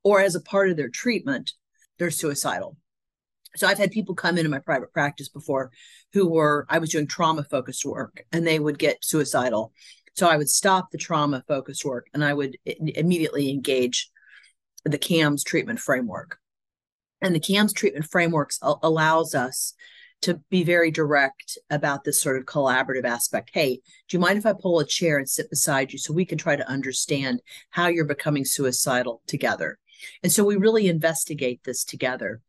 or 0.03 0.19
as 0.19 0.35
a 0.35 0.41
part 0.41 0.69
of 0.69 0.75
their 0.75 0.89
treatment, 0.89 1.53
they're 1.97 2.11
suicidal. 2.11 2.75
So 3.57 3.67
I've 3.67 3.77
had 3.77 3.91
people 3.91 4.15
come 4.15 4.37
into 4.37 4.49
my 4.49 4.59
private 4.59 4.93
practice 4.93 5.29
before 5.29 5.71
who 6.13 6.29
were, 6.29 6.65
I 6.69 6.79
was 6.79 6.91
doing 6.91 7.07
trauma 7.07 7.43
focused 7.43 7.85
work 7.85 8.23
and 8.31 8.45
they 8.45 8.59
would 8.59 8.79
get 8.79 9.03
suicidal. 9.03 9.73
So 10.15 10.27
I 10.27 10.37
would 10.37 10.49
stop 10.49 10.91
the 10.91 10.97
trauma 10.97 11.43
focused 11.47 11.85
work 11.85 12.07
and 12.13 12.23
I 12.23 12.33
would 12.33 12.57
immediately 12.65 13.49
engage 13.49 14.09
the 14.83 14.97
CAMS 14.97 15.43
treatment 15.43 15.79
framework. 15.79 16.39
And 17.21 17.33
the 17.33 17.39
CAMS 17.39 17.73
treatment 17.73 18.05
frameworks 18.05 18.59
allows 18.61 19.33
us 19.35 19.73
to 20.21 20.41
be 20.49 20.63
very 20.63 20.89
direct 20.89 21.57
about 21.69 22.03
this 22.03 22.21
sort 22.21 22.37
of 22.37 22.45
collaborative 22.45 23.05
aspect. 23.05 23.51
Hey, 23.53 23.81
do 24.07 24.17
you 24.17 24.19
mind 24.19 24.37
if 24.37 24.45
I 24.45 24.53
pull 24.53 24.79
a 24.79 24.85
chair 24.85 25.17
and 25.17 25.29
sit 25.29 25.49
beside 25.49 25.91
you 25.91 25.99
so 25.99 26.13
we 26.13 26.25
can 26.25 26.37
try 26.37 26.55
to 26.55 26.67
understand 26.67 27.41
how 27.69 27.87
you're 27.87 28.05
becoming 28.05 28.45
suicidal 28.45 29.21
together? 29.27 29.77
And 30.23 30.31
so 30.31 30.43
we 30.43 30.55
really 30.55 30.87
investigate 30.87 31.63
this 31.63 31.83
together. 31.83 32.41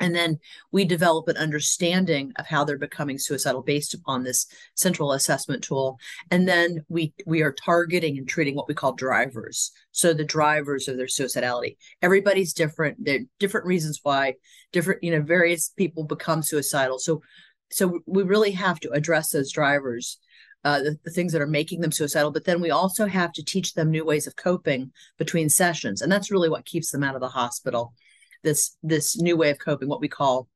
And 0.00 0.14
then 0.14 0.38
we 0.72 0.84
develop 0.84 1.28
an 1.28 1.36
understanding 1.36 2.32
of 2.36 2.46
how 2.46 2.64
they're 2.64 2.78
becoming 2.78 3.18
suicidal 3.18 3.62
based 3.62 3.92
upon 3.92 4.24
this 4.24 4.46
central 4.74 5.12
assessment 5.12 5.62
tool. 5.62 5.98
And 6.30 6.48
then 6.48 6.84
we 6.88 7.12
we 7.26 7.42
are 7.42 7.52
targeting 7.52 8.16
and 8.16 8.26
treating 8.26 8.56
what 8.56 8.66
we 8.66 8.74
call 8.74 8.94
drivers. 8.94 9.70
So 9.92 10.14
the 10.14 10.24
drivers 10.24 10.88
of 10.88 10.96
their 10.96 11.06
suicidality. 11.06 11.76
Everybody's 12.00 12.54
different. 12.54 13.04
There 13.04 13.16
are 13.16 13.24
different 13.38 13.66
reasons 13.66 14.00
why 14.02 14.34
different, 14.72 15.04
you 15.04 15.10
know, 15.10 15.22
various 15.22 15.68
people 15.68 16.04
become 16.04 16.42
suicidal. 16.42 16.98
So 16.98 17.22
so 17.70 18.00
we 18.06 18.22
really 18.22 18.52
have 18.52 18.80
to 18.80 18.90
address 18.90 19.30
those 19.30 19.52
drivers. 19.52 20.18
Uh, 20.62 20.80
the, 20.80 20.98
the 21.04 21.10
things 21.10 21.32
that 21.32 21.40
are 21.40 21.46
making 21.46 21.80
them 21.80 21.90
suicidal, 21.90 22.30
but 22.30 22.44
then 22.44 22.60
we 22.60 22.70
also 22.70 23.06
have 23.06 23.32
to 23.32 23.42
teach 23.42 23.72
them 23.72 23.90
new 23.90 24.04
ways 24.04 24.26
of 24.26 24.36
coping 24.36 24.92
between 25.16 25.48
sessions. 25.48 26.02
And 26.02 26.12
that's 26.12 26.30
really 26.30 26.50
what 26.50 26.66
keeps 26.66 26.90
them 26.90 27.02
out 27.02 27.14
of 27.14 27.22
the 27.22 27.28
hospital 27.28 27.94
this 28.42 28.76
this 28.82 29.18
new 29.18 29.36
way 29.36 29.50
of 29.50 29.58
coping, 29.58 29.88
what 29.88 30.00
we 30.00 30.08
call 30.08 30.48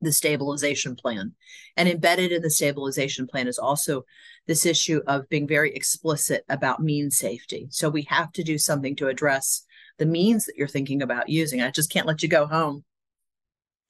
the 0.00 0.12
stabilization 0.12 0.96
plan. 0.96 1.34
And 1.76 1.88
embedded 1.88 2.32
in 2.32 2.42
the 2.42 2.50
stabilization 2.50 3.26
plan 3.26 3.48
is 3.48 3.58
also 3.58 4.04
this 4.46 4.64
issue 4.64 5.00
of 5.06 5.28
being 5.28 5.46
very 5.46 5.74
explicit 5.74 6.44
about 6.48 6.82
mean 6.82 7.10
safety. 7.10 7.68
So 7.70 7.88
we 7.88 8.02
have 8.04 8.32
to 8.32 8.42
do 8.42 8.58
something 8.58 8.96
to 8.96 9.08
address 9.08 9.64
the 9.98 10.06
means 10.06 10.46
that 10.46 10.56
you're 10.56 10.68
thinking 10.68 11.02
about 11.02 11.28
using. 11.28 11.60
I 11.60 11.70
just 11.70 11.92
can't 11.92 12.06
let 12.06 12.22
you 12.22 12.28
go 12.28 12.46
home 12.46 12.84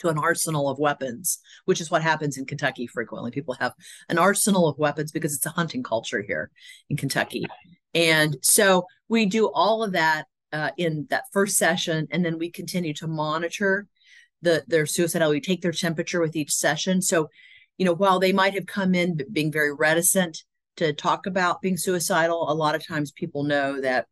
to 0.00 0.08
an 0.08 0.18
arsenal 0.18 0.68
of 0.68 0.78
weapons, 0.78 1.38
which 1.66 1.80
is 1.80 1.90
what 1.90 2.02
happens 2.02 2.36
in 2.36 2.46
Kentucky 2.46 2.86
frequently. 2.86 3.30
People 3.30 3.54
have 3.54 3.74
an 4.08 4.18
arsenal 4.18 4.66
of 4.66 4.78
weapons 4.78 5.12
because 5.12 5.34
it's 5.34 5.46
a 5.46 5.50
hunting 5.50 5.82
culture 5.82 6.22
here 6.22 6.50
in 6.88 6.96
Kentucky. 6.96 7.46
And 7.94 8.36
so 8.42 8.86
we 9.08 9.26
do 9.26 9.50
all 9.52 9.82
of 9.82 9.92
that 9.92 10.26
uh, 10.52 10.70
in 10.76 11.06
that 11.10 11.24
first 11.32 11.56
session, 11.56 12.08
and 12.10 12.24
then 12.24 12.38
we 12.38 12.50
continue 12.50 12.94
to 12.94 13.06
monitor 13.06 13.86
the 14.42 14.64
their 14.66 14.84
suicidality. 14.84 15.30
We 15.30 15.40
take 15.40 15.62
their 15.62 15.72
temperature 15.72 16.20
with 16.20 16.36
each 16.36 16.52
session. 16.52 17.02
So, 17.02 17.28
you 17.78 17.84
know, 17.84 17.94
while 17.94 18.18
they 18.18 18.32
might 18.32 18.54
have 18.54 18.66
come 18.66 18.94
in 18.94 19.20
being 19.32 19.52
very 19.52 19.72
reticent 19.74 20.44
to 20.76 20.92
talk 20.92 21.26
about 21.26 21.60
being 21.60 21.76
suicidal, 21.76 22.50
a 22.50 22.54
lot 22.54 22.74
of 22.74 22.86
times 22.86 23.12
people 23.12 23.44
know 23.44 23.80
that 23.80 24.06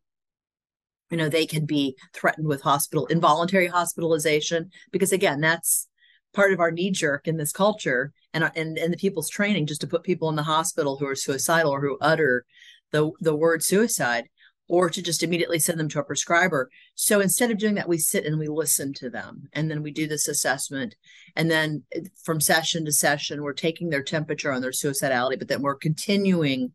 you 1.09 1.17
know 1.17 1.29
they 1.29 1.45
can 1.45 1.65
be 1.65 1.95
threatened 2.13 2.47
with 2.47 2.61
hospital 2.61 3.05
involuntary 3.07 3.67
hospitalization 3.67 4.69
because 4.91 5.11
again 5.11 5.41
that's 5.41 5.87
part 6.33 6.53
of 6.53 6.59
our 6.59 6.71
knee 6.71 6.91
jerk 6.91 7.27
in 7.27 7.37
this 7.37 7.51
culture 7.51 8.11
and 8.33 8.49
and 8.55 8.77
and 8.77 8.93
the 8.93 8.97
people's 8.97 9.29
training 9.29 9.65
just 9.65 9.81
to 9.81 9.87
put 9.87 10.03
people 10.03 10.29
in 10.29 10.35
the 10.35 10.43
hospital 10.43 10.97
who 10.97 11.07
are 11.07 11.15
suicidal 11.15 11.71
or 11.71 11.81
who 11.81 11.97
utter 12.01 12.45
the 12.91 13.11
the 13.21 13.35
word 13.35 13.63
suicide 13.63 14.29
or 14.69 14.89
to 14.89 15.01
just 15.01 15.23
immediately 15.23 15.59
send 15.59 15.79
them 15.79 15.89
to 15.89 15.99
a 15.99 16.03
prescriber. 16.03 16.69
So 16.95 17.19
instead 17.19 17.51
of 17.51 17.57
doing 17.57 17.75
that, 17.75 17.89
we 17.89 17.97
sit 17.97 18.25
and 18.25 18.39
we 18.39 18.47
listen 18.47 18.93
to 18.93 19.09
them. 19.09 19.49
And 19.51 19.69
then 19.69 19.81
we 19.81 19.91
do 19.91 20.07
this 20.07 20.27
assessment. 20.27 20.95
And 21.35 21.49
then 21.49 21.83
eh, 21.91 22.01
from 22.23 22.39
session 22.39 22.85
to 22.85 22.91
session, 22.91 23.41
we're 23.41 23.53
taking 23.53 23.89
their 23.89 24.03
temperature 24.03 24.51
on 24.51 24.61
their 24.61 24.71
suicidality, 24.71 25.39
but 25.39 25.47
then 25.47 25.63
we're 25.63 25.75
continuing 25.75 26.71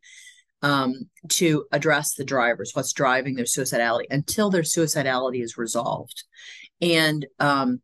um, 0.61 1.09
to 1.29 1.67
address 1.73 2.15
the 2.15 2.25
drivers, 2.25 2.73
what's 2.75 2.93
driving 2.93 3.37
their 3.37 3.45
suicidality 3.45 4.07
until 4.11 4.51
their 4.51 4.63
suicidality 4.63 5.43
is 5.43 5.57
resolved. 5.57 6.25
And 6.81 7.27
um, 7.39 7.81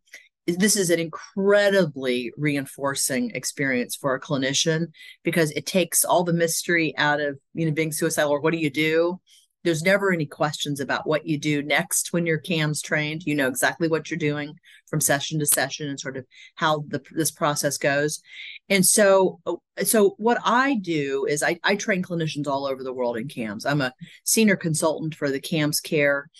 this 0.46 0.76
is 0.76 0.90
an 0.90 0.98
incredibly 0.98 2.32
reinforcing 2.36 3.30
experience 3.30 3.94
for 3.94 4.14
a 4.14 4.20
clinician 4.20 4.86
because 5.22 5.50
it 5.52 5.66
takes 5.66 6.04
all 6.04 6.24
the 6.24 6.32
mystery 6.32 6.94
out 6.96 7.20
of 7.20 7.38
you 7.54 7.66
know 7.66 7.72
being 7.72 7.92
suicidal 7.92 8.32
or 8.32 8.40
what 8.40 8.52
do 8.52 8.58
you 8.58 8.70
do 8.70 9.20
there's 9.62 9.82
never 9.82 10.12
any 10.12 10.26
questions 10.26 10.80
about 10.80 11.06
what 11.06 11.26
you 11.26 11.38
do 11.38 11.62
next 11.62 12.12
when 12.12 12.26
your 12.26 12.38
CAMS 12.38 12.80
trained. 12.80 13.24
You 13.24 13.34
know 13.34 13.48
exactly 13.48 13.88
what 13.88 14.10
you're 14.10 14.18
doing 14.18 14.54
from 14.88 15.00
session 15.00 15.38
to 15.38 15.46
session 15.46 15.88
and 15.88 16.00
sort 16.00 16.16
of 16.16 16.24
how 16.54 16.84
the, 16.88 17.02
this 17.12 17.30
process 17.30 17.76
goes. 17.76 18.20
And 18.68 18.84
so, 18.84 19.40
so 19.84 20.14
what 20.18 20.38
I 20.44 20.76
do 20.76 21.26
is 21.28 21.42
I, 21.42 21.58
I 21.62 21.76
train 21.76 22.02
clinicians 22.02 22.46
all 22.46 22.66
over 22.66 22.82
the 22.82 22.92
world 22.92 23.16
in 23.16 23.28
CAMS. 23.28 23.66
I'm 23.66 23.80
a 23.80 23.92
senior 24.24 24.56
consultant 24.56 25.14
for 25.14 25.30
the 25.30 25.40
CAMS 25.40 25.80
Care 25.80 26.30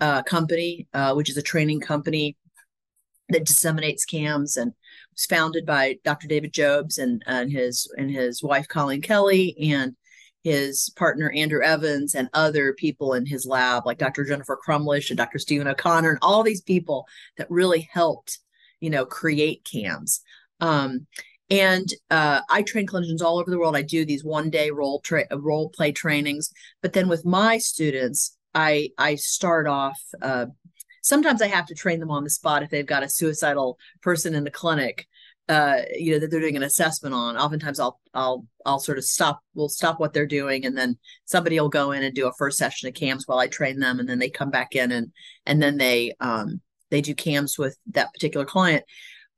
uh, 0.00 0.22
company, 0.22 0.88
uh, 0.92 1.14
which 1.14 1.30
is 1.30 1.36
a 1.36 1.42
training 1.42 1.80
company 1.80 2.36
that 3.28 3.46
disseminates 3.46 4.04
CAMS 4.04 4.56
and 4.56 4.72
was 5.12 5.26
founded 5.26 5.64
by 5.64 5.96
Dr. 6.04 6.26
David 6.26 6.52
Jobes 6.52 6.98
and, 6.98 7.22
and 7.26 7.50
his 7.50 7.90
and 7.96 8.10
his 8.10 8.42
wife 8.42 8.68
Colleen 8.68 9.00
Kelly 9.00 9.56
and 9.72 9.96
his 10.44 10.90
partner 10.94 11.32
Andrew 11.32 11.62
Evans 11.62 12.14
and 12.14 12.28
other 12.34 12.74
people 12.74 13.14
in 13.14 13.24
his 13.24 13.46
lab, 13.46 13.86
like 13.86 13.98
Dr. 13.98 14.24
Jennifer 14.24 14.58
Crumlish 14.64 15.08
and 15.08 15.16
Dr. 15.16 15.38
Stephen 15.38 15.66
O'Connor, 15.66 16.10
and 16.10 16.18
all 16.20 16.42
these 16.42 16.60
people 16.60 17.08
that 17.38 17.50
really 17.50 17.88
helped, 17.90 18.38
you 18.78 18.90
know, 18.90 19.06
create 19.06 19.64
CAMS. 19.64 20.20
Um, 20.60 21.06
and 21.50 21.88
uh, 22.10 22.42
I 22.48 22.62
train 22.62 22.86
clinicians 22.86 23.22
all 23.22 23.38
over 23.38 23.50
the 23.50 23.58
world. 23.58 23.74
I 23.74 23.82
do 23.82 24.04
these 24.04 24.22
one 24.22 24.50
day 24.50 24.70
role 24.70 25.00
tra- 25.00 25.26
role 25.34 25.70
play 25.70 25.92
trainings, 25.92 26.50
but 26.82 26.92
then 26.92 27.08
with 27.08 27.24
my 27.24 27.58
students, 27.58 28.36
I 28.54 28.90
I 28.98 29.14
start 29.16 29.66
off. 29.66 30.00
Uh, 30.20 30.46
sometimes 31.02 31.40
I 31.42 31.48
have 31.48 31.66
to 31.66 31.74
train 31.74 32.00
them 32.00 32.10
on 32.10 32.24
the 32.24 32.30
spot 32.30 32.62
if 32.62 32.70
they've 32.70 32.86
got 32.86 33.02
a 33.02 33.08
suicidal 33.08 33.78
person 34.02 34.34
in 34.34 34.44
the 34.44 34.50
clinic 34.50 35.06
uh 35.48 35.82
you 35.94 36.12
know 36.12 36.18
that 36.18 36.30
they're 36.30 36.40
doing 36.40 36.56
an 36.56 36.62
assessment 36.62 37.14
on 37.14 37.36
oftentimes 37.36 37.78
i'll 37.78 38.00
i'll 38.14 38.46
i'll 38.64 38.78
sort 38.78 38.96
of 38.96 39.04
stop 39.04 39.40
we'll 39.54 39.68
stop 39.68 40.00
what 40.00 40.14
they're 40.14 40.26
doing 40.26 40.64
and 40.64 40.76
then 40.76 40.96
somebody 41.26 41.60
will 41.60 41.68
go 41.68 41.92
in 41.92 42.02
and 42.02 42.14
do 42.14 42.26
a 42.26 42.32
first 42.38 42.56
session 42.56 42.88
of 42.88 42.94
cams 42.94 43.28
while 43.28 43.38
i 43.38 43.46
train 43.46 43.78
them 43.78 44.00
and 44.00 44.08
then 44.08 44.18
they 44.18 44.30
come 44.30 44.50
back 44.50 44.74
in 44.74 44.90
and 44.90 45.12
and 45.44 45.62
then 45.62 45.76
they 45.76 46.14
um 46.20 46.60
they 46.90 47.02
do 47.02 47.14
cams 47.14 47.58
with 47.58 47.76
that 47.90 48.12
particular 48.14 48.46
client 48.46 48.84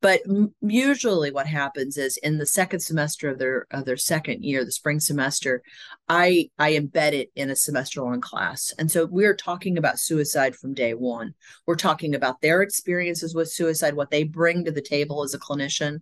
but 0.00 0.20
usually 0.60 1.30
what 1.30 1.46
happens 1.46 1.96
is 1.96 2.16
in 2.18 2.38
the 2.38 2.46
second 2.46 2.80
semester 2.80 3.30
of 3.30 3.38
their 3.38 3.66
of 3.70 3.84
their 3.84 3.96
second 3.96 4.42
year 4.42 4.64
the 4.64 4.72
spring 4.72 5.00
semester 5.00 5.62
i 6.08 6.48
i 6.58 6.72
embed 6.72 7.12
it 7.12 7.30
in 7.34 7.50
a 7.50 7.56
semester 7.56 8.02
long 8.02 8.20
class. 8.20 8.72
And 8.78 8.90
so 8.90 9.06
we're 9.06 9.34
talking 9.34 9.78
about 9.78 9.98
suicide 9.98 10.54
from 10.56 10.74
day 10.74 10.94
one. 10.94 11.34
We're 11.66 11.76
talking 11.76 12.14
about 12.14 12.40
their 12.40 12.62
experiences 12.62 13.34
with 13.34 13.50
suicide 13.50 13.94
what 13.94 14.10
they 14.10 14.24
bring 14.24 14.64
to 14.64 14.70
the 14.70 14.82
table 14.82 15.22
as 15.22 15.34
a 15.34 15.38
clinician. 15.38 16.00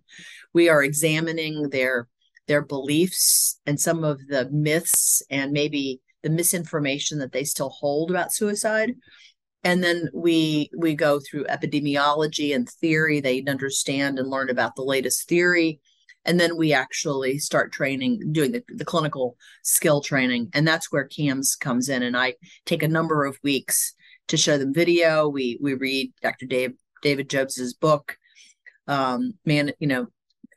We 0.53 0.69
are 0.69 0.83
examining 0.83 1.69
their 1.69 2.07
their 2.47 2.61
beliefs 2.61 3.59
and 3.65 3.79
some 3.79 4.03
of 4.03 4.19
the 4.27 4.49
myths 4.51 5.23
and 5.29 5.51
maybe 5.51 6.01
the 6.21 6.29
misinformation 6.29 7.19
that 7.19 7.31
they 7.31 7.43
still 7.43 7.69
hold 7.69 8.11
about 8.11 8.33
suicide 8.33 8.93
and 9.65 9.83
then 9.83 10.09
we 10.13 10.69
we 10.77 10.93
go 10.93 11.19
through 11.19 11.45
epidemiology 11.45 12.55
and 12.55 12.69
theory. 12.69 13.19
They 13.19 13.43
understand 13.47 14.19
and 14.19 14.29
learn 14.29 14.51
about 14.51 14.75
the 14.75 14.83
latest 14.83 15.27
theory. 15.27 15.81
And 16.23 16.39
then 16.39 16.55
we 16.55 16.71
actually 16.71 17.39
start 17.39 17.71
training 17.71 18.31
doing 18.31 18.51
the, 18.51 18.63
the 18.69 18.85
clinical 18.85 19.37
skill 19.63 20.01
training. 20.01 20.49
And 20.53 20.67
that's 20.67 20.91
where 20.91 21.03
cams 21.03 21.55
comes 21.55 21.89
in. 21.89 22.03
And 22.03 22.15
i 22.15 22.35
take 22.65 22.83
a 22.83 22.87
number 22.87 23.25
of 23.25 23.39
weeks 23.43 23.93
to 24.27 24.37
show 24.37 24.57
them 24.57 24.73
video. 24.73 25.27
We 25.27 25.57
we 25.59 25.73
read 25.73 26.13
dr 26.21 26.45
dave 26.45 26.75
david 27.01 27.27
jobes's 27.27 27.73
book. 27.73 28.17
Um 28.87 29.33
man 29.45 29.71
you 29.79 29.87
know 29.87 30.07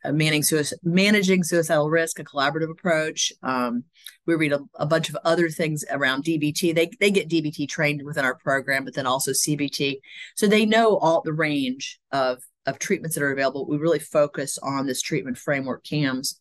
managing, 0.04 0.42
suicide, 0.42 0.78
managing 0.82 1.42
suicidal 1.42 1.90
risk, 1.90 2.18
a 2.18 2.24
collaborative 2.24 2.70
approach. 2.70 3.32
Um, 3.42 3.84
we 4.26 4.34
read 4.34 4.52
a, 4.52 4.60
a, 4.74 4.86
bunch 4.86 5.08
of 5.08 5.16
other 5.24 5.48
things 5.48 5.84
around 5.90 6.24
DBT. 6.24 6.74
They 6.74 6.90
they 7.00 7.10
get 7.10 7.28
DBT 7.28 7.68
trained 7.68 8.02
within 8.04 8.24
our 8.24 8.36
program, 8.36 8.84
but 8.84 8.94
then 8.94 9.06
also 9.06 9.32
CBT, 9.32 10.00
so 10.36 10.46
they 10.46 10.66
know 10.66 10.98
all 10.98 11.22
the 11.22 11.32
range 11.32 11.98
of 12.12 12.38
of 12.66 12.78
treatments 12.78 13.16
that 13.16 13.24
are 13.24 13.32
available. 13.32 13.66
We 13.66 13.78
really 13.78 13.98
focus 13.98 14.58
on 14.62 14.86
this 14.86 15.02
treatment 15.02 15.38
framework 15.38 15.84
CAMS. 15.84 16.38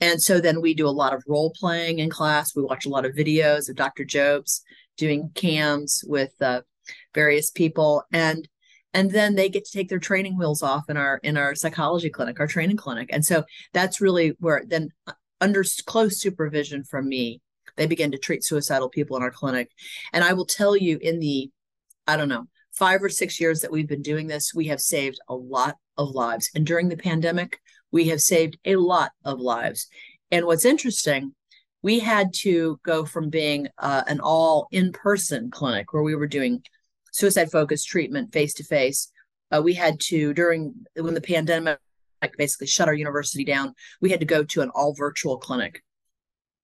And 0.00 0.20
so 0.20 0.40
then 0.40 0.60
we 0.60 0.74
do 0.74 0.88
a 0.88 0.90
lot 0.90 1.14
of 1.14 1.22
role 1.28 1.52
playing 1.54 2.00
in 2.00 2.10
class. 2.10 2.56
We 2.56 2.64
watch 2.64 2.84
a 2.84 2.88
lot 2.88 3.06
of 3.06 3.14
videos 3.14 3.70
of 3.70 3.76
Dr. 3.76 4.04
Jobes 4.04 4.62
doing 4.96 5.30
CAMS 5.36 6.02
with 6.08 6.32
uh, 6.40 6.62
various 7.14 7.50
people. 7.50 8.02
And 8.12 8.48
and 8.94 9.10
then 9.10 9.34
they 9.34 9.48
get 9.48 9.64
to 9.64 9.72
take 9.72 9.88
their 9.88 9.98
training 9.98 10.36
wheels 10.36 10.62
off 10.62 10.88
in 10.88 10.96
our 10.96 11.18
in 11.22 11.36
our 11.36 11.54
psychology 11.54 12.10
clinic 12.10 12.40
our 12.40 12.46
training 12.46 12.76
clinic. 12.76 13.08
And 13.12 13.24
so 13.24 13.44
that's 13.72 14.00
really 14.00 14.36
where 14.40 14.62
then 14.66 14.90
uh, 15.06 15.12
under 15.40 15.64
close 15.86 16.20
supervision 16.20 16.84
from 16.84 17.08
me 17.08 17.40
they 17.76 17.86
begin 17.86 18.12
to 18.12 18.18
treat 18.18 18.44
suicidal 18.44 18.88
people 18.88 19.16
in 19.16 19.22
our 19.22 19.30
clinic. 19.30 19.70
And 20.12 20.24
i 20.24 20.32
will 20.32 20.46
tell 20.46 20.76
you 20.76 20.98
in 21.00 21.20
the 21.20 21.50
i 22.06 22.16
don't 22.16 22.28
know 22.28 22.46
five 22.72 23.02
or 23.02 23.08
six 23.08 23.40
years 23.40 23.60
that 23.60 23.70
we've 23.70 23.88
been 23.88 24.02
doing 24.02 24.26
this 24.26 24.54
we 24.54 24.66
have 24.68 24.80
saved 24.80 25.18
a 25.28 25.34
lot 25.34 25.76
of 25.98 26.10
lives. 26.10 26.50
And 26.54 26.66
during 26.66 26.88
the 26.88 26.96
pandemic 26.96 27.58
we 27.90 28.08
have 28.08 28.20
saved 28.20 28.58
a 28.64 28.76
lot 28.76 29.12
of 29.24 29.38
lives. 29.40 29.88
And 30.30 30.46
what's 30.46 30.64
interesting 30.64 31.34
we 31.82 31.98
had 31.98 32.32
to 32.32 32.78
go 32.84 33.04
from 33.04 33.28
being 33.28 33.66
uh, 33.78 34.04
an 34.06 34.20
all 34.20 34.68
in-person 34.70 35.50
clinic 35.50 35.92
where 35.92 36.04
we 36.04 36.14
were 36.14 36.28
doing 36.28 36.62
suicide 37.12 37.50
focused 37.50 37.88
treatment 37.88 38.32
face 38.32 38.52
to 38.54 38.64
face. 38.64 39.10
We 39.62 39.74
had 39.74 40.00
to 40.08 40.34
during 40.34 40.74
when 40.96 41.14
the 41.14 41.20
pandemic 41.20 41.78
basically 42.36 42.66
shut 42.66 42.88
our 42.88 42.94
university 42.94 43.44
down, 43.44 43.74
we 44.00 44.10
had 44.10 44.20
to 44.20 44.26
go 44.26 44.44
to 44.44 44.62
an 44.62 44.70
all 44.74 44.94
virtual 44.94 45.38
clinic. 45.38 45.82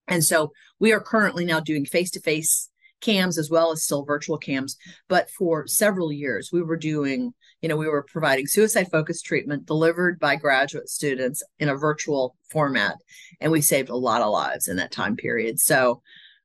And 0.07 0.23
so 0.23 0.51
we 0.79 0.91
are 0.91 0.99
currently 0.99 1.45
now 1.45 1.59
doing 1.59 1.85
face 1.85 2.11
to 2.11 2.19
face 2.19 2.69
cams 3.01 3.37
as 3.37 3.49
well 3.49 3.71
as 3.71 3.83
still 3.83 4.03
virtual 4.03 4.37
cams. 4.37 4.75
But 5.07 5.29
for 5.29 5.67
several 5.67 6.11
years, 6.11 6.51
we 6.51 6.61
were 6.61 6.77
doing, 6.77 7.33
you 7.61 7.69
know, 7.69 7.77
we 7.77 7.87
were 7.87 8.03
providing 8.03 8.47
suicide 8.47 8.89
focused 8.91 9.25
treatment 9.25 9.65
delivered 9.65 10.19
by 10.19 10.35
graduate 10.35 10.89
students 10.89 11.43
in 11.59 11.69
a 11.69 11.75
virtual 11.75 12.35
format. 12.49 12.95
And 13.39 13.51
we 13.51 13.61
saved 13.61 13.89
a 13.89 13.95
lot 13.95 14.21
of 14.21 14.31
lives 14.31 14.67
in 14.67 14.77
that 14.77 14.91
time 14.91 15.15
period. 15.15 15.59
So 15.59 16.01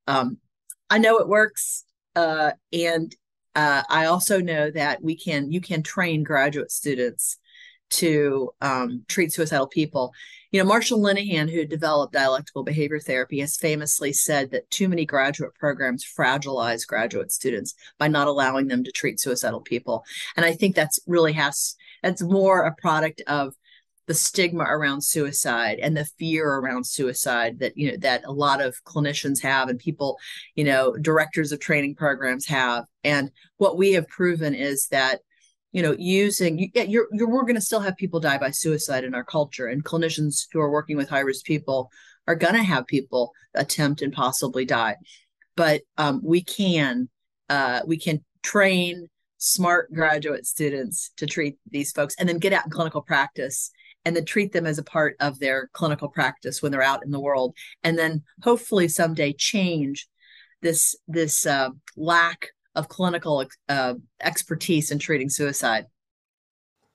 um, 0.06 0.38
I 0.90 0.98
know 0.98 1.18
it 1.18 1.28
works. 1.28 1.84
Uh, 2.14 2.52
and 2.72 3.14
uh, 3.54 3.82
I 3.88 4.06
also 4.06 4.40
know 4.40 4.70
that 4.70 5.02
we 5.02 5.16
can, 5.16 5.50
you 5.50 5.60
can 5.60 5.82
train 5.82 6.22
graduate 6.22 6.70
students 6.70 7.38
to 7.90 8.52
um, 8.60 9.04
treat 9.08 9.32
suicidal 9.32 9.66
people. 9.66 10.12
You 10.50 10.62
know, 10.62 10.70
Marsha 10.70 10.96
Linehan, 10.98 11.50
who 11.50 11.64
developed 11.64 12.12
dialectical 12.12 12.62
behavior 12.62 13.00
therapy, 13.00 13.40
has 13.40 13.56
famously 13.56 14.12
said 14.12 14.50
that 14.50 14.70
too 14.70 14.88
many 14.88 15.04
graduate 15.04 15.54
programs 15.54 16.04
fragilize 16.04 16.86
graduate 16.86 17.32
students 17.32 17.74
by 17.98 18.08
not 18.08 18.28
allowing 18.28 18.68
them 18.68 18.84
to 18.84 18.92
treat 18.92 19.20
suicidal 19.20 19.60
people. 19.60 20.04
And 20.36 20.44
I 20.44 20.52
think 20.52 20.74
that's 20.74 21.00
really 21.06 21.32
has 21.32 21.76
that's 22.02 22.22
more 22.22 22.62
a 22.62 22.74
product 22.74 23.22
of 23.26 23.54
the 24.06 24.14
stigma 24.14 24.64
around 24.64 25.02
suicide 25.02 25.78
and 25.80 25.96
the 25.96 26.04
fear 26.18 26.46
around 26.46 26.86
suicide 26.86 27.58
that 27.60 27.76
you 27.76 27.90
know 27.90 27.96
that 27.98 28.24
a 28.24 28.32
lot 28.32 28.60
of 28.60 28.76
clinicians 28.84 29.42
have 29.42 29.68
and 29.68 29.78
people 29.78 30.18
you 30.54 30.64
know 30.64 30.94
directors 30.96 31.52
of 31.52 31.60
training 31.60 31.94
programs 31.94 32.46
have. 32.46 32.84
And 33.02 33.30
what 33.56 33.76
we 33.76 33.92
have 33.92 34.08
proven 34.08 34.54
is 34.54 34.86
that 34.88 35.20
you 35.72 35.82
know 35.82 35.94
using 35.98 36.58
you, 36.58 36.68
you're, 36.74 37.08
you're 37.12 37.30
we're 37.30 37.42
going 37.42 37.54
to 37.54 37.60
still 37.60 37.80
have 37.80 37.96
people 37.96 38.20
die 38.20 38.38
by 38.38 38.50
suicide 38.50 39.04
in 39.04 39.14
our 39.14 39.24
culture 39.24 39.66
and 39.66 39.84
clinicians 39.84 40.46
who 40.52 40.60
are 40.60 40.70
working 40.70 40.96
with 40.96 41.08
high 41.08 41.20
risk 41.20 41.44
people 41.44 41.90
are 42.26 42.34
going 42.36 42.54
to 42.54 42.62
have 42.62 42.86
people 42.86 43.32
attempt 43.54 44.02
and 44.02 44.12
possibly 44.12 44.64
die. 44.64 44.96
But 45.56 45.82
um, 45.98 46.20
we 46.24 46.42
can 46.42 47.08
uh, 47.48 47.80
we 47.86 47.98
can 47.98 48.24
train 48.42 49.08
smart 49.38 49.92
graduate 49.92 50.46
students 50.46 51.10
to 51.16 51.26
treat 51.26 51.56
these 51.70 51.92
folks 51.92 52.14
and 52.18 52.28
then 52.28 52.38
get 52.38 52.52
out 52.52 52.64
in 52.64 52.70
clinical 52.70 53.02
practice 53.02 53.70
and 54.04 54.14
then 54.14 54.24
treat 54.24 54.52
them 54.52 54.66
as 54.66 54.78
a 54.78 54.84
part 54.84 55.16
of 55.20 55.38
their 55.38 55.68
clinical 55.72 56.08
practice 56.08 56.62
when 56.62 56.72
they're 56.72 56.82
out 56.82 57.04
in 57.04 57.10
the 57.10 57.20
world 57.20 57.54
and 57.82 57.98
then 57.98 58.22
hopefully 58.42 58.88
someday 58.88 59.32
change 59.32 60.08
this 60.64 60.96
this 61.06 61.46
uh, 61.46 61.70
lack 61.96 62.48
of 62.74 62.88
clinical 62.88 63.46
uh, 63.68 63.94
expertise 64.20 64.90
in 64.90 64.98
treating 64.98 65.28
suicide. 65.28 65.86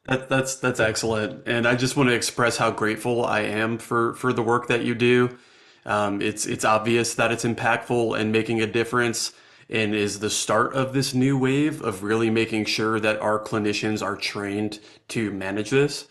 That, 0.05 0.28
that's 0.28 0.55
that's 0.55 0.80
excellent, 0.80 1.47
and 1.47 1.66
I 1.66 1.76
just 1.76 1.95
want 1.95 2.10
to 2.10 2.16
express 2.16 2.57
how 2.57 2.72
grateful 2.72 3.24
I 3.24 3.41
am 3.41 3.78
for 3.78 4.16
for 4.16 4.34
the 4.34 4.41
work 4.41 4.68
that 4.68 4.84
you 4.84 4.95
do. 4.95 5.38
Um, 5.86 6.22
it's 6.22 6.45
it's 6.45 6.66
obvious 6.66 7.16
that 7.16 7.32
it's 7.32 7.45
impactful 7.45 8.20
and 8.20 8.32
making 8.32 8.62
a 8.62 8.68
difference, 8.68 9.34
and 9.70 9.93
is 9.93 10.20
the 10.20 10.30
start 10.30 10.74
of 10.74 10.93
this 10.93 11.14
new 11.14 11.38
wave 11.38 11.82
of 11.82 12.03
really 12.03 12.30
making 12.30 12.66
sure 12.66 12.99
that 12.99 13.22
our 13.22 13.39
clinicians 13.39 14.01
are 14.01 14.18
trained 14.18 14.80
to 15.10 15.32
manage 15.32 15.70
this. 15.70 16.07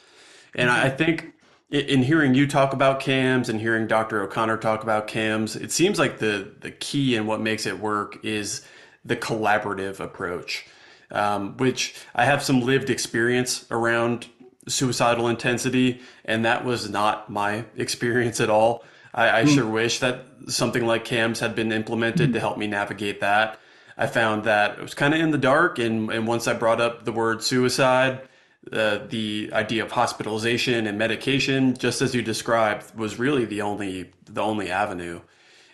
And. 0.54 0.70
I 0.70 0.88
think 0.88 1.34
in 1.70 2.02
hearing 2.02 2.34
you 2.34 2.46
talk 2.46 2.72
about 2.72 3.00
cams 3.00 3.48
and 3.48 3.60
hearing 3.60 3.86
Dr. 3.86 4.22
O'Connor 4.22 4.56
talk 4.56 4.82
about 4.82 5.06
cams, 5.06 5.54
it 5.54 5.70
seems 5.70 5.98
like 5.98 6.18
the 6.18 6.52
the 6.60 6.70
key 6.70 7.16
and 7.16 7.26
what 7.26 7.40
makes 7.40 7.66
it 7.66 7.78
work 7.78 8.24
is 8.24 8.62
the 9.04 9.16
collaborative 9.16 10.00
approach, 10.00 10.66
um, 11.10 11.56
which 11.58 11.94
I 12.14 12.24
have 12.24 12.42
some 12.42 12.60
lived 12.60 12.90
experience 12.90 13.66
around 13.70 14.28
suicidal 14.66 15.28
intensity, 15.28 16.00
and 16.24 16.44
that 16.44 16.64
was 16.64 16.88
not 16.88 17.30
my 17.30 17.64
experience 17.76 18.40
at 18.40 18.50
all. 18.50 18.84
I, 19.14 19.40
I 19.40 19.44
mm. 19.44 19.54
sure 19.54 19.66
wish 19.66 20.00
that 20.00 20.24
something 20.46 20.86
like 20.86 21.04
CAMS 21.04 21.40
had 21.40 21.54
been 21.54 21.72
implemented 21.72 22.30
mm. 22.30 22.32
to 22.34 22.40
help 22.40 22.58
me 22.58 22.66
navigate 22.66 23.20
that. 23.20 23.58
I 23.96 24.06
found 24.06 24.44
that 24.44 24.78
it 24.78 24.82
was 24.82 24.94
kind 24.94 25.12
of 25.12 25.20
in 25.20 25.32
the 25.32 25.38
dark, 25.38 25.78
and, 25.78 26.10
and 26.10 26.26
once 26.26 26.46
I 26.46 26.54
brought 26.54 26.80
up 26.80 27.04
the 27.04 27.12
word 27.12 27.42
suicide, 27.42 28.27
uh, 28.72 29.06
the 29.08 29.50
idea 29.52 29.84
of 29.84 29.92
hospitalization 29.92 30.86
and 30.86 30.98
medication, 30.98 31.76
just 31.76 32.02
as 32.02 32.14
you 32.14 32.22
described, 32.22 32.94
was 32.96 33.18
really 33.18 33.44
the 33.44 33.62
only 33.62 34.12
the 34.24 34.42
only 34.42 34.70
avenue. 34.70 35.20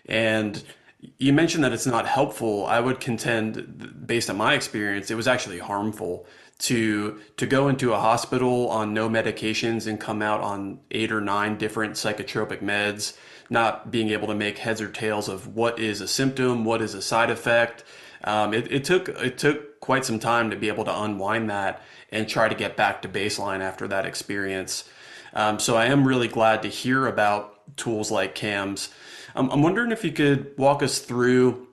And 0.06 0.62
you 1.18 1.32
mentioned 1.32 1.64
that 1.64 1.72
it's 1.72 1.86
not 1.86 2.06
helpful. 2.06 2.66
I 2.66 2.80
would 2.80 3.00
contend, 3.00 4.06
based 4.06 4.30
on 4.30 4.36
my 4.36 4.54
experience, 4.54 5.10
it 5.10 5.14
was 5.14 5.28
actually 5.28 5.58
harmful 5.58 6.26
to 6.56 7.20
to 7.36 7.46
go 7.46 7.68
into 7.68 7.92
a 7.92 7.98
hospital 7.98 8.68
on 8.68 8.94
no 8.94 9.08
medications 9.08 9.86
and 9.86 10.00
come 10.00 10.22
out 10.22 10.40
on 10.40 10.80
eight 10.90 11.10
or 11.10 11.20
nine 11.20 11.58
different 11.58 11.94
psychotropic 11.94 12.62
meds, 12.62 13.16
not 13.50 13.90
being 13.90 14.10
able 14.10 14.28
to 14.28 14.34
make 14.34 14.58
heads 14.58 14.80
or 14.80 14.88
tails 14.88 15.28
of 15.28 15.48
what 15.48 15.78
is 15.78 16.00
a 16.00 16.08
symptom, 16.08 16.64
what 16.64 16.80
is 16.80 16.94
a 16.94 17.02
side 17.02 17.30
effect. 17.30 17.84
Um, 18.22 18.54
it, 18.54 18.70
it 18.70 18.84
took 18.84 19.08
it 19.08 19.36
took 19.36 19.80
quite 19.80 20.04
some 20.04 20.18
time 20.18 20.50
to 20.50 20.56
be 20.56 20.68
able 20.68 20.84
to 20.84 21.02
unwind 21.02 21.50
that 21.50 21.82
and 22.14 22.28
try 22.28 22.48
to 22.48 22.54
get 22.54 22.76
back 22.76 23.02
to 23.02 23.08
baseline 23.08 23.60
after 23.60 23.86
that 23.88 24.06
experience. 24.06 24.88
Um, 25.34 25.58
so 25.58 25.76
I 25.76 25.86
am 25.86 26.06
really 26.06 26.28
glad 26.28 26.62
to 26.62 26.68
hear 26.68 27.06
about 27.06 27.76
tools 27.76 28.10
like 28.10 28.34
CAMS. 28.34 28.90
Um, 29.34 29.50
I'm 29.50 29.62
wondering 29.62 29.90
if 29.90 30.04
you 30.04 30.12
could 30.12 30.56
walk 30.56 30.82
us 30.82 31.00
through 31.00 31.66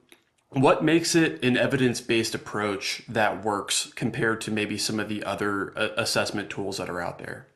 what 0.49 0.83
makes 0.83 1.15
it 1.15 1.43
an 1.45 1.57
evidence 1.57 2.01
based 2.01 2.35
approach 2.35 3.03
that 3.07 3.43
works 3.43 3.91
compared 3.95 4.41
to 4.41 4.51
maybe 4.51 4.77
some 4.77 4.99
of 4.99 5.07
the 5.07 5.23
other 5.23 5.77
uh, 5.77 5.89
assessment 5.95 6.49
tools 6.49 6.77
that 6.77 6.89
are 6.89 6.99
out 6.99 7.19
there? 7.19 7.47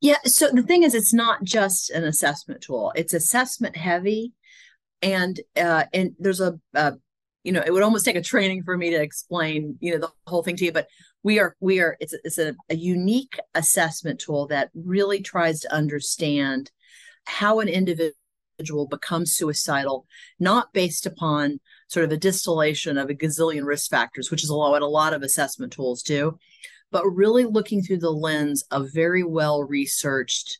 Yeah, 0.00 0.18
so 0.24 0.50
the 0.50 0.62
thing 0.62 0.82
is, 0.82 0.94
it's 0.94 1.14
not 1.14 1.42
just 1.42 1.90
an 1.90 2.04
assessment 2.04 2.60
tool, 2.60 2.92
it's 2.94 3.14
assessment 3.14 3.76
heavy. 3.76 4.32
And 5.02 5.40
uh, 5.56 5.84
and 5.92 6.14
there's 6.18 6.40
a, 6.40 6.58
a 6.74 6.94
you 7.42 7.52
know 7.52 7.62
it 7.64 7.72
would 7.72 7.82
almost 7.82 8.04
take 8.04 8.16
a 8.16 8.22
training 8.22 8.62
for 8.64 8.76
me 8.76 8.90
to 8.90 9.00
explain 9.00 9.76
you 9.80 9.92
know 9.92 9.98
the 9.98 10.10
whole 10.26 10.42
thing 10.42 10.56
to 10.56 10.64
you 10.64 10.72
but 10.72 10.88
we 11.24 11.40
are 11.40 11.56
we 11.58 11.80
are 11.80 11.96
it's, 11.98 12.14
it's 12.22 12.38
a, 12.38 12.54
a 12.70 12.76
unique 12.76 13.40
assessment 13.56 14.20
tool 14.20 14.46
that 14.46 14.70
really 14.74 15.20
tries 15.20 15.60
to 15.60 15.74
understand 15.74 16.70
how 17.24 17.58
an 17.58 17.68
individual 17.68 18.86
becomes 18.88 19.34
suicidal, 19.34 20.06
not 20.38 20.72
based 20.72 21.06
upon 21.06 21.58
sort 21.88 22.04
of 22.04 22.12
a 22.12 22.16
distillation 22.16 22.98
of 22.98 23.10
a 23.10 23.14
gazillion 23.14 23.64
risk 23.64 23.90
factors, 23.90 24.30
which 24.30 24.44
is 24.44 24.50
a 24.50 24.54
lot, 24.54 24.70
what 24.70 24.82
a 24.82 24.86
lot 24.86 25.14
of 25.14 25.22
assessment 25.22 25.72
tools 25.72 26.02
do, 26.02 26.38
but 26.92 27.06
really 27.06 27.44
looking 27.44 27.82
through 27.82 27.98
the 27.98 28.10
lens 28.10 28.62
of 28.70 28.92
very 28.92 29.24
well 29.24 29.64
researched 29.64 30.58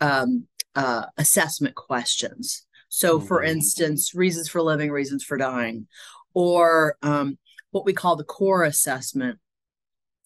um, 0.00 0.46
uh, 0.74 1.06
assessment 1.16 1.76
questions. 1.76 2.66
So, 2.88 3.20
for 3.20 3.40
mm-hmm. 3.40 3.52
instance, 3.52 4.14
reasons 4.14 4.48
for 4.48 4.60
living, 4.60 4.90
reasons 4.90 5.24
for 5.24 5.38
dying, 5.38 5.86
or 6.34 6.96
um, 7.02 7.38
what 7.70 7.86
we 7.86 7.92
call 7.92 8.16
the 8.16 8.24
core 8.24 8.64
assessment, 8.64 9.38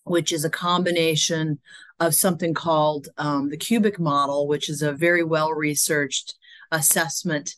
which 0.06 0.32
is 0.32 0.44
a 0.44 0.50
combination 0.50 1.58
of 2.00 2.14
something 2.14 2.54
called 2.54 3.08
um, 3.18 3.50
the 3.50 3.56
cubic 3.56 3.98
model, 3.98 4.46
which 4.46 4.68
is 4.68 4.82
a 4.82 4.92
very 4.92 5.24
well 5.24 5.52
researched 5.52 6.34
assessment 6.70 7.56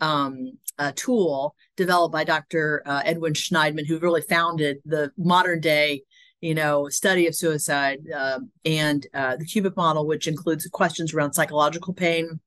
um, 0.00 0.52
tool 0.94 1.54
developed 1.76 2.12
by 2.12 2.24
Dr. 2.24 2.82
Uh, 2.86 3.02
Edwin 3.04 3.34
Shneidman, 3.34 3.86
who 3.86 3.98
really 3.98 4.22
founded 4.22 4.78
the 4.84 5.12
modern 5.18 5.60
day, 5.60 6.02
you 6.40 6.54
know, 6.54 6.88
study 6.88 7.26
of 7.26 7.34
suicide, 7.34 8.00
uh, 8.14 8.40
and 8.64 9.06
uh, 9.12 9.36
the 9.36 9.44
cubic 9.44 9.76
model, 9.76 10.06
which 10.06 10.26
includes 10.26 10.66
questions 10.68 11.12
around 11.12 11.34
psychological 11.34 11.92
pain, 11.92 12.40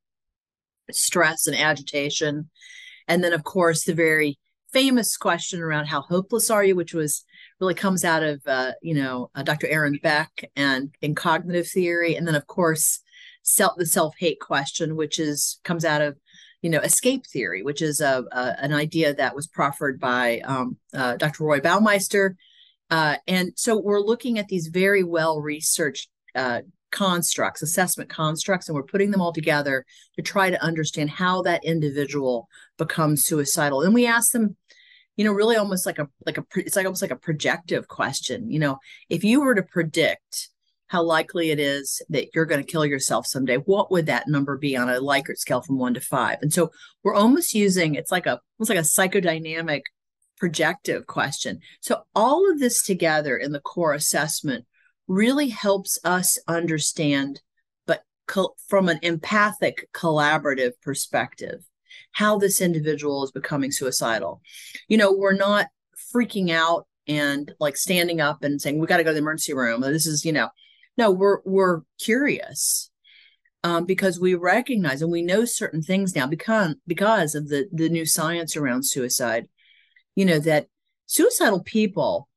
stress, 0.91 1.45
and 1.45 1.55
agitation, 1.55 2.49
and 3.07 3.23
then 3.23 3.33
of 3.33 3.43
course 3.43 3.83
the 3.83 3.93
very 3.93 4.39
famous 4.71 5.15
question 5.15 5.61
around 5.61 5.85
how 5.85 6.01
hopeless 6.01 6.49
are 6.49 6.63
you, 6.63 6.75
which 6.75 6.93
was 6.93 7.23
really 7.63 7.73
comes 7.73 8.03
out 8.03 8.23
of 8.23 8.41
uh, 8.45 8.73
you 8.81 8.93
know 8.93 9.31
uh, 9.35 9.43
Dr. 9.43 9.67
Aaron 9.67 9.97
Beck 10.03 10.51
and 10.55 10.93
in 11.01 11.15
cognitive 11.15 11.67
theory, 11.67 12.15
and 12.15 12.27
then 12.27 12.35
of 12.35 12.45
course 12.47 12.99
self 13.41 13.73
the 13.77 13.85
self 13.85 14.15
hate 14.17 14.41
question, 14.41 14.97
which 14.97 15.17
is 15.17 15.59
comes 15.63 15.85
out 15.85 16.01
of 16.01 16.17
you 16.61 16.69
know 16.69 16.79
escape 16.79 17.25
theory, 17.25 17.63
which 17.63 17.81
is 17.81 18.01
a, 18.01 18.25
a 18.33 18.55
an 18.59 18.73
idea 18.73 19.13
that 19.13 19.35
was 19.35 19.47
proffered 19.47 19.97
by 19.99 20.41
um, 20.41 20.77
uh, 20.93 21.15
Dr. 21.15 21.45
Roy 21.45 21.61
Baumeister, 21.61 22.35
uh, 22.91 23.15
and 23.27 23.53
so 23.55 23.79
we're 23.79 24.01
looking 24.01 24.37
at 24.37 24.49
these 24.49 24.67
very 24.67 25.03
well 25.03 25.39
researched 25.39 26.09
uh, 26.35 26.61
constructs, 26.91 27.61
assessment 27.61 28.09
constructs, 28.09 28.67
and 28.67 28.75
we're 28.75 28.83
putting 28.83 29.11
them 29.11 29.21
all 29.21 29.33
together 29.33 29.85
to 30.15 30.21
try 30.21 30.49
to 30.49 30.63
understand 30.63 31.09
how 31.09 31.41
that 31.41 31.63
individual 31.63 32.47
becomes 32.77 33.25
suicidal. 33.25 33.81
And 33.81 33.93
we 33.93 34.05
ask 34.05 34.31
them, 34.31 34.55
you 35.15 35.25
know, 35.25 35.31
really 35.31 35.55
almost 35.55 35.85
like 35.85 35.99
a 35.99 36.07
like 36.25 36.37
a 36.37 36.45
it's 36.55 36.75
like 36.75 36.85
almost 36.85 37.01
like 37.01 37.11
a 37.11 37.15
projective 37.15 37.87
question. 37.87 38.49
You 38.49 38.59
know, 38.59 38.79
if 39.09 39.23
you 39.23 39.41
were 39.41 39.55
to 39.55 39.63
predict 39.63 40.49
how 40.93 41.01
likely 41.01 41.49
it 41.49 41.59
is 41.59 42.03
that 42.09 42.27
you're 42.35 42.45
going 42.45 42.63
to 42.63 42.71
kill 42.71 42.85
yourself 42.85 43.25
someday 43.25 43.55
what 43.55 43.89
would 43.91 44.05
that 44.05 44.27
number 44.27 44.59
be 44.59 44.77
on 44.77 44.89
a 44.89 45.01
likert 45.01 45.37
scale 45.37 45.59
from 45.59 45.79
one 45.79 45.95
to 45.95 45.99
five 45.99 46.37
and 46.43 46.53
so 46.53 46.69
we're 47.03 47.15
almost 47.15 47.55
using 47.55 47.95
it's 47.95 48.11
like 48.11 48.27
a 48.27 48.39
almost 48.59 48.69
like 48.69 48.77
a 48.77 48.81
psychodynamic 48.81 49.81
projective 50.37 51.07
question 51.07 51.59
so 51.81 52.03
all 52.13 52.49
of 52.49 52.59
this 52.59 52.83
together 52.83 53.35
in 53.35 53.53
the 53.53 53.59
core 53.59 53.93
assessment 53.93 54.65
really 55.07 55.49
helps 55.49 55.97
us 56.03 56.37
understand 56.47 57.41
but 57.87 58.03
co- 58.27 58.53
from 58.67 58.87
an 58.87 58.99
empathic 59.01 59.89
collaborative 59.93 60.73
perspective 60.83 61.65
how 62.13 62.37
this 62.37 62.61
individual 62.61 63.23
is 63.23 63.31
becoming 63.31 63.71
suicidal. 63.71 64.41
You 64.87 64.97
know 64.97 65.11
we're 65.11 65.33
not 65.33 65.67
freaking 66.13 66.51
out 66.51 66.87
and 67.07 67.51
like 67.59 67.75
standing 67.75 68.21
up 68.21 68.43
and 68.43 68.61
saying 68.61 68.79
we 68.79 68.87
got 68.87 68.97
to 68.97 69.03
go 69.03 69.09
to 69.09 69.13
the 69.13 69.19
emergency 69.19 69.53
room 69.53 69.81
this 69.81 70.07
is 70.07 70.25
you 70.25 70.31
know. 70.31 70.49
No 70.95 71.09
we're 71.09 71.39
we're 71.43 71.81
curious 71.99 72.91
um, 73.63 73.85
because 73.85 74.19
we 74.19 74.35
recognize 74.35 75.01
and 75.01 75.11
we 75.11 75.21
know 75.21 75.45
certain 75.45 75.81
things 75.81 76.15
now 76.15 76.27
because 76.27 76.75
because 76.85 77.35
of 77.35 77.49
the 77.49 77.67
the 77.71 77.89
new 77.89 78.05
science 78.05 78.55
around 78.55 78.83
suicide 78.85 79.47
you 80.15 80.25
know 80.25 80.39
that 80.39 80.67
suicidal 81.05 81.63
people 81.63 82.29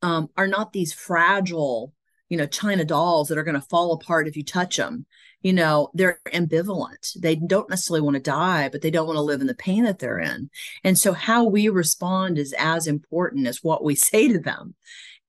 um, 0.00 0.28
are 0.36 0.46
not 0.46 0.72
these 0.72 0.92
fragile 0.92 1.92
you 2.28 2.36
know 2.38 2.46
china 2.46 2.84
dolls 2.84 3.28
that 3.28 3.38
are 3.38 3.44
going 3.44 3.60
to 3.60 3.66
fall 3.68 3.92
apart 3.92 4.28
if 4.28 4.36
you 4.36 4.44
touch 4.44 4.76
them 4.76 5.06
you 5.42 5.52
know 5.52 5.90
they're 5.94 6.20
ambivalent. 6.32 7.20
They 7.20 7.36
don't 7.36 7.68
necessarily 7.68 8.00
want 8.00 8.14
to 8.14 8.22
die 8.22 8.68
but 8.68 8.82
they 8.82 8.90
don't 8.90 9.06
want 9.06 9.16
to 9.16 9.22
live 9.22 9.40
in 9.40 9.46
the 9.46 9.54
pain 9.54 9.84
that 9.84 9.98
they're 9.98 10.20
in. 10.20 10.50
And 10.84 10.98
so 10.98 11.12
how 11.12 11.44
we 11.44 11.68
respond 11.68 12.38
is 12.38 12.54
as 12.58 12.86
important 12.86 13.46
as 13.46 13.62
what 13.62 13.84
we 13.84 13.94
say 14.10 14.28
to 14.28 14.38
them. 14.38 14.74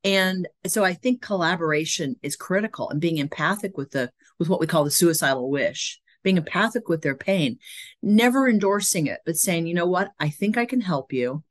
And 0.04 0.48
so 0.68 0.84
i 0.84 0.94
think 0.94 1.22
collaboration 1.22 2.16
is 2.22 2.36
critical 2.36 2.90
and 2.90 3.02
being 3.02 3.18
empathic 3.18 3.78
with 3.78 3.92
the 3.92 4.12
with 4.40 4.50
what 4.50 4.60
we 4.60 4.68
call 4.68 4.84
the 4.84 4.92
suicidal 4.92 5.50
wish 5.50 6.00
being 6.24 6.38
empathic 6.38 6.90
with 6.90 7.02
their 7.02 7.16
pain 7.16 7.58
never 8.02 8.48
endorsing 8.48 9.08
it 9.08 9.20
but 9.26 9.38
saying 9.38 9.66
you 9.66 9.74
know 9.74 9.86
what? 9.86 10.12
I 10.20 10.30
think 10.30 10.58
i 10.58 10.66
can 10.66 10.82
help 10.82 11.14
you 11.14 11.44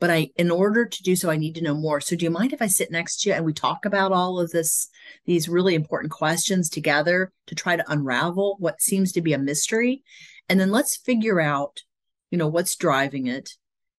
but 0.00 0.10
I, 0.10 0.30
in 0.36 0.50
order 0.50 0.86
to 0.86 1.02
do 1.02 1.16
so, 1.16 1.30
I 1.30 1.36
need 1.36 1.54
to 1.56 1.62
know 1.62 1.74
more. 1.74 2.00
So, 2.00 2.16
do 2.16 2.24
you 2.24 2.30
mind 2.30 2.52
if 2.52 2.62
I 2.62 2.66
sit 2.66 2.90
next 2.90 3.20
to 3.22 3.30
you 3.30 3.34
and 3.34 3.44
we 3.44 3.52
talk 3.52 3.84
about 3.84 4.12
all 4.12 4.38
of 4.38 4.50
this, 4.50 4.88
these 5.24 5.48
really 5.48 5.74
important 5.74 6.12
questions 6.12 6.68
together 6.68 7.32
to 7.46 7.54
try 7.54 7.76
to 7.76 7.90
unravel 7.90 8.56
what 8.58 8.80
seems 8.80 9.12
to 9.12 9.20
be 9.20 9.32
a 9.32 9.38
mystery? 9.38 10.02
And 10.48 10.58
then 10.58 10.70
let's 10.70 10.96
figure 10.96 11.40
out, 11.40 11.82
you 12.30 12.38
know, 12.38 12.48
what's 12.48 12.76
driving 12.76 13.26
it. 13.26 13.54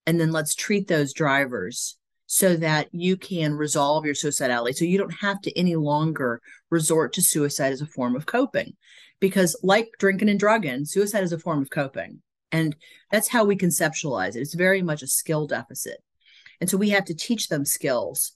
And 0.06 0.20
then 0.20 0.32
let's 0.32 0.56
treat 0.56 0.88
those 0.88 1.14
drivers 1.14 1.98
so 2.26 2.56
that 2.56 2.88
you 2.92 3.18
can 3.18 3.56
resolve 3.56 4.06
your 4.06 4.14
suicidality. 4.14 4.76
So 4.76 4.86
you 4.86 4.98
don't 4.98 5.22
have 5.22 5.42
to 5.42 5.58
any 5.58 5.76
longer 5.76 6.42
resort 6.70 7.14
to 7.14 7.22
suicide 7.22 7.74
as 7.74 7.82
a 7.82 7.88
form 7.88 8.16
of 8.16 8.26
coping. 8.26 8.76
Because, 9.20 9.60
like 9.64 9.90
drinking 10.00 10.30
and 10.30 10.40
drugging, 10.40 10.86
suicide 10.86 11.24
is 11.24 11.34
a 11.34 11.40
form 11.40 11.62
of 11.62 11.70
coping. 11.70 12.22
And 12.52 12.76
that's 13.12 13.28
how 13.28 13.43
we 13.45 13.56
conceptualize 13.56 14.36
it. 14.36 14.41
It's 14.41 14.54
very 14.54 14.82
much 14.82 15.04
a 15.04 15.08
skill 15.08 15.47
deficit. 15.47 16.04
And 16.62 16.70
so 16.70 16.78
we 16.78 16.89
have 16.89 17.06
to 17.06 17.16
teach 17.16 17.47
them 17.47 17.66
skills, 17.66 18.34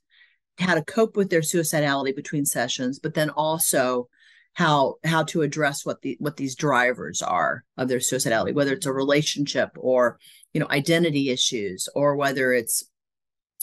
how 0.60 0.76
to 0.76 0.84
cope 0.84 1.18
with 1.18 1.30
their 1.30 1.42
suicidality 1.42 2.16
between 2.16 2.46
sessions, 2.46 3.00
but 3.00 3.14
then 3.14 3.30
also 3.30 4.08
how 4.54 4.96
how 5.04 5.24
to 5.24 5.42
address 5.42 5.86
what 5.86 6.02
the 6.02 6.16
what 6.20 6.38
these 6.38 6.56
drivers 6.56 7.22
are 7.22 7.64
of 7.78 7.88
their 7.88 8.00
suicidality, 8.00 8.54
whether 8.54 8.74
it's 8.74 8.86
a 8.86 8.94
relationship 8.94 9.72
or 9.76 10.20
you 10.54 10.60
know 10.60 10.68
identity 10.70 11.30
issues 11.30 11.90
or 11.96 12.16
whether 12.16 12.54
it's 12.54 12.84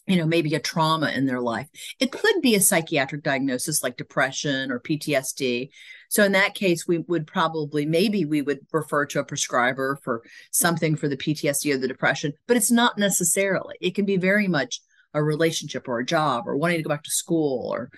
you 0.06 0.16
know 0.16 0.26
maybe 0.26 0.54
a 0.54 0.60
trauma 0.60 1.10
in 1.10 1.26
their 1.26 1.40
life. 1.40 1.68
It 1.98 2.12
could 2.12 2.40
be 2.42 2.54
a 2.54 2.60
psychiatric 2.60 3.22
diagnosis 3.22 3.82
like 3.82 3.96
depression 3.96 4.70
or 4.70 4.80
ptsd 4.80 5.70
so 6.08 6.24
in 6.24 6.32
that 6.32 6.54
case 6.54 6.86
we 6.86 6.98
would 6.98 7.26
probably 7.26 7.86
maybe 7.86 8.24
we 8.24 8.42
would 8.42 8.60
refer 8.72 9.06
to 9.06 9.20
a 9.20 9.24
prescriber 9.24 9.98
for 10.02 10.22
something 10.50 10.96
for 10.96 11.08
the 11.08 11.16
ptsd 11.16 11.72
or 11.72 11.78
the 11.78 11.88
depression 11.88 12.32
but 12.46 12.56
it's 12.56 12.70
not 12.70 12.98
necessarily. 12.98 13.76
It 13.80 13.94
can 13.94 14.04
be 14.04 14.16
very 14.16 14.48
much 14.48 14.80
a 15.14 15.22
relationship 15.22 15.88
or 15.88 15.98
a 15.98 16.06
job 16.06 16.44
or 16.46 16.56
wanting 16.56 16.76
to 16.76 16.82
go 16.82 16.88
back 16.88 17.02
to 17.02 17.10
school 17.10 17.70
or 17.72 17.90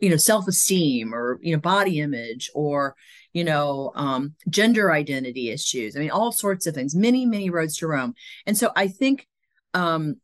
you 0.00 0.10
know 0.10 0.16
self-esteem 0.16 1.14
or 1.14 1.38
you 1.42 1.54
know 1.54 1.60
body 1.60 2.00
image 2.00 2.50
or 2.54 2.94
you 3.32 3.44
know 3.44 3.92
um, 3.94 4.34
gender 4.48 4.92
identity 4.92 5.50
issues. 5.50 5.96
I 5.96 6.00
mean 6.00 6.10
all 6.10 6.32
sorts 6.32 6.66
of 6.66 6.74
things. 6.74 6.94
Many 6.94 7.26
many 7.26 7.50
roads 7.50 7.76
to 7.78 7.86
rome. 7.86 8.14
And 8.46 8.56
so 8.56 8.70
i 8.76 8.88
think 8.88 9.26
um, 9.74 10.16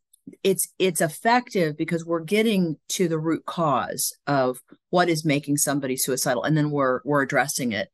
it's 0.43 0.69
it's 0.79 1.01
effective 1.01 1.77
because 1.77 2.05
we're 2.05 2.21
getting 2.21 2.77
to 2.89 3.09
the 3.09 3.19
root 3.19 3.45
cause 3.45 4.17
of 4.27 4.59
what 4.91 5.09
is 5.09 5.25
making 5.25 5.57
somebody 5.57 5.97
suicidal 5.97 6.45
and 6.45 6.57
then 6.57 6.71
we're 6.71 7.01
we're 7.05 7.23
addressing 7.23 7.73
it 7.73 7.89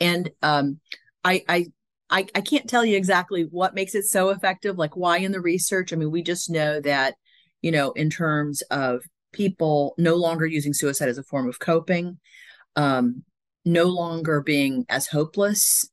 and 0.00 0.30
um 0.42 0.78
i 1.24 1.42
i 1.48 1.66
I, 2.12 2.26
I 2.34 2.42
can't 2.42 2.68
tell 2.68 2.84
you 2.84 2.98
exactly 2.98 3.48
what 3.50 3.74
makes 3.74 3.94
it 3.94 4.04
so 4.04 4.28
effective, 4.28 4.76
like 4.76 4.98
why 4.98 5.16
in 5.16 5.32
the 5.32 5.40
research. 5.40 5.94
I 5.94 5.96
mean, 5.96 6.10
we 6.10 6.22
just 6.22 6.50
know 6.50 6.78
that, 6.82 7.14
you 7.62 7.70
know, 7.70 7.92
in 7.92 8.10
terms 8.10 8.60
of 8.70 9.02
people 9.32 9.94
no 9.96 10.16
longer 10.16 10.44
using 10.44 10.74
suicide 10.74 11.08
as 11.08 11.16
a 11.16 11.22
form 11.22 11.48
of 11.48 11.58
coping, 11.58 12.18
um, 12.76 13.24
no 13.64 13.84
longer 13.84 14.42
being 14.42 14.84
as 14.90 15.06
hopeless, 15.06 15.88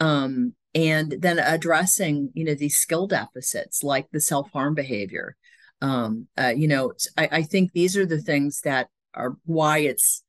um, 0.00 0.54
and 0.74 1.14
then 1.18 1.38
addressing 1.38 2.30
you 2.34 2.44
know 2.44 2.54
these 2.54 2.76
skill 2.76 3.06
deficits 3.06 3.82
like 3.82 4.08
the 4.10 4.20
self-harm 4.20 4.74
behavior. 4.74 5.36
Um 5.80 6.28
uh, 6.38 6.52
you 6.56 6.68
know 6.68 6.92
I, 7.16 7.28
I 7.32 7.42
think 7.42 7.72
these 7.72 7.96
are 7.96 8.06
the 8.06 8.20
things 8.20 8.60
that 8.62 8.88
are 9.14 9.36
why 9.44 9.78
it's 9.78 10.22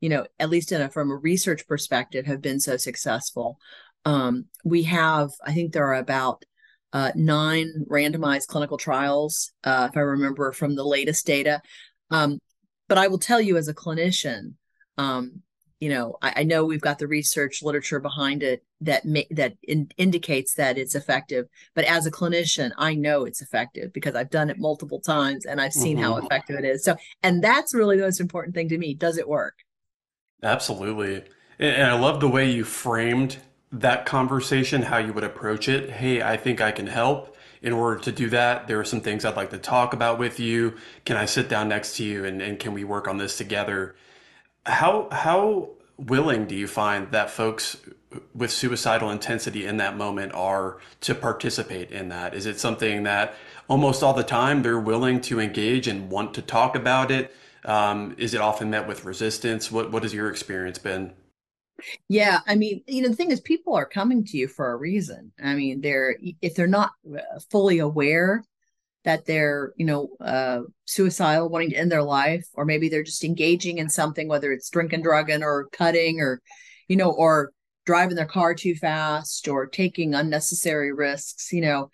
you 0.00 0.08
know 0.08 0.26
at 0.38 0.50
least 0.50 0.72
in 0.72 0.80
a, 0.80 0.88
from 0.88 1.10
a 1.10 1.16
research 1.16 1.66
perspective 1.66 2.26
have 2.26 2.40
been 2.40 2.60
so 2.60 2.76
successful. 2.76 3.58
Um 4.04 4.46
we 4.64 4.84
have 4.84 5.30
i 5.44 5.52
think 5.52 5.72
there 5.72 5.86
are 5.86 5.94
about 5.94 6.44
uh, 6.92 7.12
nine 7.14 7.84
randomized 7.88 8.48
clinical 8.48 8.76
trials 8.76 9.52
uh, 9.62 9.88
if 9.90 9.96
i 9.96 10.00
remember 10.00 10.50
from 10.52 10.74
the 10.74 10.84
latest 10.84 11.26
data. 11.26 11.60
Um 12.10 12.38
but 12.88 12.98
i 12.98 13.08
will 13.08 13.18
tell 13.18 13.40
you 13.40 13.56
as 13.56 13.68
a 13.68 13.74
clinician 13.74 14.54
um 14.98 15.42
you 15.80 15.88
know, 15.88 16.16
I, 16.20 16.34
I, 16.36 16.42
know 16.42 16.64
we've 16.64 16.80
got 16.80 16.98
the 16.98 17.08
research 17.08 17.62
literature 17.62 18.00
behind 18.00 18.42
it 18.42 18.62
that 18.82 19.06
ma- 19.06 19.20
that 19.30 19.54
in, 19.62 19.90
indicates 19.96 20.54
that 20.54 20.76
it's 20.76 20.94
effective. 20.94 21.48
But 21.74 21.86
as 21.86 22.06
a 22.06 22.10
clinician, 22.10 22.70
I 22.76 22.94
know 22.94 23.24
it's 23.24 23.40
effective 23.40 23.92
because 23.92 24.14
I've 24.14 24.30
done 24.30 24.50
it 24.50 24.58
multiple 24.58 25.00
times 25.00 25.46
and 25.46 25.58
I've 25.58 25.72
seen 25.72 25.96
mm-hmm. 25.96 26.04
how 26.04 26.16
effective 26.18 26.58
it 26.58 26.66
is. 26.66 26.84
So, 26.84 26.96
and 27.22 27.42
that's 27.42 27.74
really 27.74 27.96
the 27.96 28.04
most 28.04 28.20
important 28.20 28.54
thing 28.54 28.68
to 28.68 28.78
me. 28.78 28.92
Does 28.92 29.16
it 29.16 29.26
work? 29.26 29.54
Absolutely. 30.42 31.24
And 31.58 31.90
I 31.90 31.98
love 31.98 32.20
the 32.20 32.28
way 32.28 32.50
you 32.50 32.64
framed 32.64 33.38
that 33.72 34.04
conversation, 34.04 34.82
how 34.82 34.98
you 34.98 35.12
would 35.14 35.24
approach 35.24 35.68
it. 35.68 35.90
Hey, 35.90 36.22
I 36.22 36.36
think 36.36 36.60
I 36.60 36.72
can 36.72 36.86
help. 36.86 37.36
In 37.62 37.72
order 37.74 38.00
to 38.00 38.12
do 38.12 38.30
that, 38.30 38.66
there 38.66 38.80
are 38.80 38.84
some 38.84 39.02
things 39.02 39.24
I'd 39.24 39.36
like 39.36 39.50
to 39.50 39.58
talk 39.58 39.92
about 39.92 40.18
with 40.18 40.40
you. 40.40 40.76
Can 41.04 41.16
I 41.16 41.26
sit 41.26 41.48
down 41.48 41.68
next 41.68 41.96
to 41.96 42.04
you 42.04 42.24
and, 42.24 42.40
and 42.40 42.58
can 42.58 42.72
we 42.72 42.84
work 42.84 43.06
on 43.06 43.18
this 43.18 43.36
together? 43.36 43.96
How 44.66 45.08
how 45.10 45.70
willing 45.96 46.46
do 46.46 46.54
you 46.54 46.66
find 46.66 47.10
that 47.12 47.30
folks 47.30 47.76
with 48.34 48.50
suicidal 48.50 49.10
intensity 49.10 49.66
in 49.66 49.76
that 49.76 49.96
moment 49.96 50.32
are 50.34 50.78
to 51.02 51.14
participate 51.14 51.90
in 51.90 52.08
that? 52.08 52.34
Is 52.34 52.46
it 52.46 52.58
something 52.58 53.04
that 53.04 53.34
almost 53.68 54.02
all 54.02 54.14
the 54.14 54.24
time 54.24 54.62
they're 54.62 54.80
willing 54.80 55.20
to 55.22 55.40
engage 55.40 55.86
and 55.86 56.10
want 56.10 56.34
to 56.34 56.42
talk 56.42 56.74
about 56.74 57.10
it? 57.10 57.34
Um, 57.64 58.14
is 58.18 58.34
it 58.34 58.40
often 58.40 58.70
met 58.70 58.88
with 58.88 59.04
resistance? 59.04 59.70
What 59.70 59.90
what 59.92 60.02
has 60.02 60.14
your 60.14 60.30
experience 60.30 60.78
been? 60.78 61.12
Yeah, 62.08 62.40
I 62.46 62.56
mean, 62.56 62.82
you 62.86 63.02
know, 63.02 63.08
the 63.08 63.16
thing 63.16 63.30
is, 63.30 63.40
people 63.40 63.74
are 63.74 63.86
coming 63.86 64.24
to 64.26 64.36
you 64.36 64.48
for 64.48 64.72
a 64.72 64.76
reason. 64.76 65.32
I 65.42 65.54
mean, 65.54 65.80
they're 65.80 66.16
if 66.42 66.54
they're 66.54 66.66
not 66.66 66.92
fully 67.50 67.78
aware 67.78 68.44
that 69.04 69.24
they're 69.24 69.72
you 69.76 69.86
know 69.86 70.08
uh, 70.20 70.60
suicidal 70.84 71.48
wanting 71.48 71.70
to 71.70 71.76
end 71.76 71.90
their 71.90 72.02
life 72.02 72.46
or 72.54 72.64
maybe 72.64 72.88
they're 72.88 73.02
just 73.02 73.24
engaging 73.24 73.78
in 73.78 73.88
something 73.88 74.28
whether 74.28 74.52
it's 74.52 74.70
drinking 74.70 75.02
drugging 75.02 75.42
or 75.42 75.68
cutting 75.72 76.20
or 76.20 76.40
you 76.88 76.96
know 76.96 77.10
or 77.10 77.52
driving 77.86 78.16
their 78.16 78.26
car 78.26 78.54
too 78.54 78.74
fast 78.74 79.48
or 79.48 79.66
taking 79.66 80.14
unnecessary 80.14 80.92
risks 80.92 81.52
you 81.52 81.60
know 81.60 81.90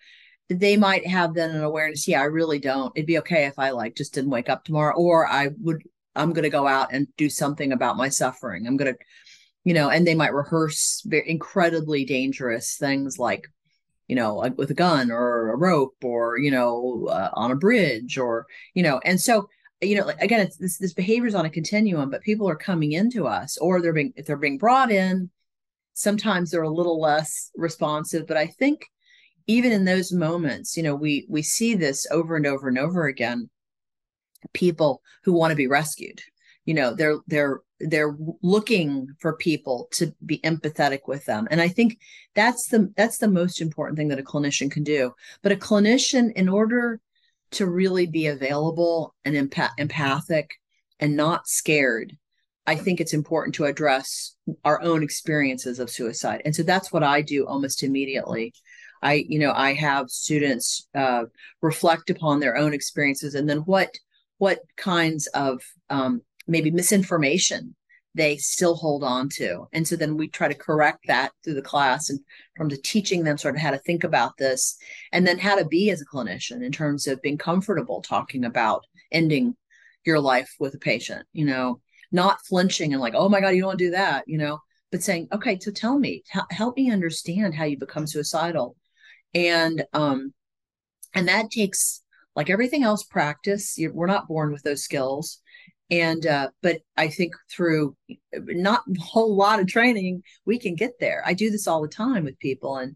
they 0.49 0.77
might 0.77 1.05
have 1.05 1.33
then 1.33 1.51
an 1.51 1.63
awareness 1.63 2.07
yeah 2.07 2.21
i 2.21 2.25
really 2.25 2.59
don't. 2.59 2.91
It'd 2.95 3.07
be 3.07 3.19
okay 3.19 3.45
if 3.45 3.57
i 3.57 3.71
like 3.71 3.95
just 3.95 4.13
didn't 4.13 4.31
wake 4.31 4.49
up 4.49 4.63
tomorrow 4.63 4.95
or 4.95 5.27
i 5.27 5.49
would 5.61 5.83
i'm 6.15 6.33
going 6.33 6.43
to 6.43 6.49
go 6.49 6.67
out 6.67 6.89
and 6.91 7.07
do 7.17 7.29
something 7.29 7.71
about 7.71 7.97
my 7.97 8.09
suffering. 8.09 8.67
I'm 8.67 8.77
going 8.77 8.93
to 8.93 8.99
you 9.63 9.73
know 9.73 9.89
and 9.89 10.05
they 10.05 10.15
might 10.15 10.33
rehearse 10.33 11.05
incredibly 11.11 12.05
dangerous 12.05 12.77
things 12.77 13.19
like 13.19 13.47
you 14.07 14.15
know, 14.15 14.49
with 14.55 14.71
a 14.71 14.73
gun 14.75 15.11
or 15.11 15.51
a 15.51 15.57
rope 15.57 15.95
or, 16.03 16.37
you 16.37 16.51
know, 16.51 17.07
uh, 17.09 17.29
on 17.33 17.51
a 17.51 17.55
bridge 17.55 18.17
or, 18.17 18.45
you 18.73 18.83
know, 18.83 18.99
and 19.03 19.19
so, 19.19 19.49
you 19.81 19.95
know, 19.95 20.11
again, 20.19 20.39
it's 20.39 20.57
this, 20.57 20.77
this 20.77 20.93
behavior 20.93 21.27
is 21.27 21.35
on 21.35 21.45
a 21.45 21.49
continuum, 21.49 22.09
but 22.09 22.21
people 22.21 22.49
are 22.49 22.55
coming 22.55 22.93
into 22.93 23.27
us 23.27 23.57
or 23.57 23.81
they're 23.81 23.93
being, 23.93 24.13
if 24.15 24.25
they're 24.25 24.37
being 24.37 24.57
brought 24.57 24.91
in, 24.91 25.29
sometimes 25.93 26.51
they're 26.51 26.61
a 26.61 26.69
little 26.69 26.99
less 26.99 27.51
responsive, 27.55 28.27
but 28.27 28.37
I 28.37 28.47
think 28.47 28.85
even 29.47 29.71
in 29.71 29.85
those 29.85 30.11
moments, 30.11 30.77
you 30.77 30.83
know, 30.83 30.95
we, 30.95 31.25
we 31.29 31.41
see 31.41 31.75
this 31.75 32.07
over 32.11 32.35
and 32.35 32.45
over 32.45 32.67
and 32.67 32.77
over 32.77 33.07
again, 33.07 33.49
people 34.53 35.01
who 35.23 35.33
want 35.33 35.51
to 35.51 35.55
be 35.55 35.67
rescued, 35.67 36.21
you 36.67 36.75
know, 36.75 36.93
they're, 36.93 37.17
they're 37.25 37.61
they're 37.79 38.17
looking 38.41 39.07
for 39.19 39.37
people 39.37 39.87
to 39.91 40.11
be 40.25 40.39
empathetic 40.39 41.01
with 41.07 41.23
them 41.25 41.47
and 41.51 41.61
i 41.61 41.67
think 41.67 41.99
that's 42.33 42.69
the 42.69 42.91
that's 42.97 43.19
the 43.19 43.27
most 43.27 43.61
important 43.61 43.95
thing 43.95 44.07
that 44.07 44.17
a 44.17 44.23
clinician 44.23 44.71
can 44.71 44.83
do 44.83 45.13
but 45.43 45.51
a 45.51 45.55
clinician 45.55 46.31
in 46.33 46.49
order 46.49 46.99
to 47.51 47.67
really 47.67 48.07
be 48.07 48.25
available 48.25 49.13
and 49.25 49.35
empath- 49.35 49.77
empathic 49.77 50.55
and 50.99 51.15
not 51.15 51.47
scared 51.47 52.17
I 52.69 52.75
think 52.75 52.99
it's 52.99 53.13
important 53.13 53.55
to 53.55 53.65
address 53.65 54.35
our 54.65 54.81
own 54.81 55.01
experiences 55.01 55.79
of 55.79 55.89
suicide. 55.89 56.41
And 56.43 56.53
so 56.53 56.63
that's 56.63 56.91
what 56.91 57.01
I 57.01 57.21
do 57.21 57.47
almost 57.47 57.81
immediately. 57.81 58.53
I, 59.01 59.25
you 59.29 59.39
know, 59.39 59.53
I 59.53 59.73
have 59.73 60.09
students 60.09 60.85
uh, 60.93 61.23
reflect 61.61 62.09
upon 62.09 62.41
their 62.41 62.57
own 62.57 62.73
experiences 62.73 63.35
and 63.35 63.49
then 63.49 63.59
what 63.59 63.95
what 64.37 64.59
kinds 64.75 65.27
of 65.27 65.61
um, 65.89 66.21
maybe 66.47 66.71
misinformation 66.71 67.75
they 68.17 68.35
still 68.37 68.75
hold 68.75 69.03
on 69.03 69.29
to. 69.29 69.67
And 69.71 69.87
so 69.87 69.95
then 69.95 70.17
we 70.17 70.27
try 70.27 70.47
to 70.47 70.55
correct 70.55 71.05
that 71.07 71.31
through 71.43 71.53
the 71.53 71.61
class 71.61 72.09
and 72.09 72.19
from 72.55 72.67
the 72.67 72.77
teaching 72.77 73.23
them 73.23 73.37
sort 73.37 73.55
of 73.55 73.61
how 73.61 73.69
to 73.69 73.77
think 73.77 74.03
about 74.03 74.37
this 74.37 74.75
and 75.11 75.25
then 75.25 75.37
how 75.37 75.55
to 75.55 75.65
be 75.65 75.91
as 75.91 76.01
a 76.01 76.05
clinician 76.05 76.63
in 76.65 76.71
terms 76.71 77.05
of 77.05 77.21
being 77.21 77.37
comfortable 77.37 78.01
talking 78.01 78.43
about 78.43 78.85
ending 79.11 79.55
your 80.03 80.19
life 80.19 80.51
with 80.59 80.73
a 80.73 80.79
patient, 80.79 81.27
you 81.31 81.45
know, 81.45 81.79
not 82.11 82.41
flinching 82.41 82.91
and 82.91 83.01
like, 83.01 83.13
oh 83.15 83.29
my 83.29 83.39
God, 83.39 83.49
you 83.49 83.61
don't 83.61 83.77
do 83.77 83.91
that, 83.91 84.23
you 84.27 84.39
know, 84.39 84.59
but 84.91 85.03
saying, 85.03 85.27
okay, 85.31 85.59
so 85.59 85.69
tell 85.69 85.99
me, 85.99 86.23
help 86.49 86.75
me 86.75 86.89
understand 86.89 87.53
how 87.53 87.65
you 87.65 87.77
become 87.77 88.07
suicidal. 88.07 88.75
And, 89.35 89.85
um, 89.93 90.33
and 91.13 91.27
that 91.27 91.51
takes 91.51 92.01
like 92.35 92.49
everything 92.49 92.83
else 92.83 93.03
practice. 93.03 93.77
You're, 93.77 93.93
we're 93.93 94.07
not 94.07 94.27
born 94.27 94.51
with 94.51 94.63
those 94.63 94.83
skills. 94.83 95.39
And, 95.89 96.25
uh, 96.25 96.49
but 96.61 96.81
I 96.97 97.07
think 97.07 97.33
through 97.49 97.95
not 98.33 98.83
a 98.87 98.99
whole 98.99 99.35
lot 99.35 99.59
of 99.59 99.67
training, 99.67 100.23
we 100.45 100.59
can 100.59 100.75
get 100.75 100.99
there. 100.99 101.23
I 101.25 101.33
do 101.33 101.49
this 101.49 101.67
all 101.67 101.81
the 101.81 101.87
time 101.87 102.25
with 102.25 102.39
people 102.39 102.77
and, 102.77 102.95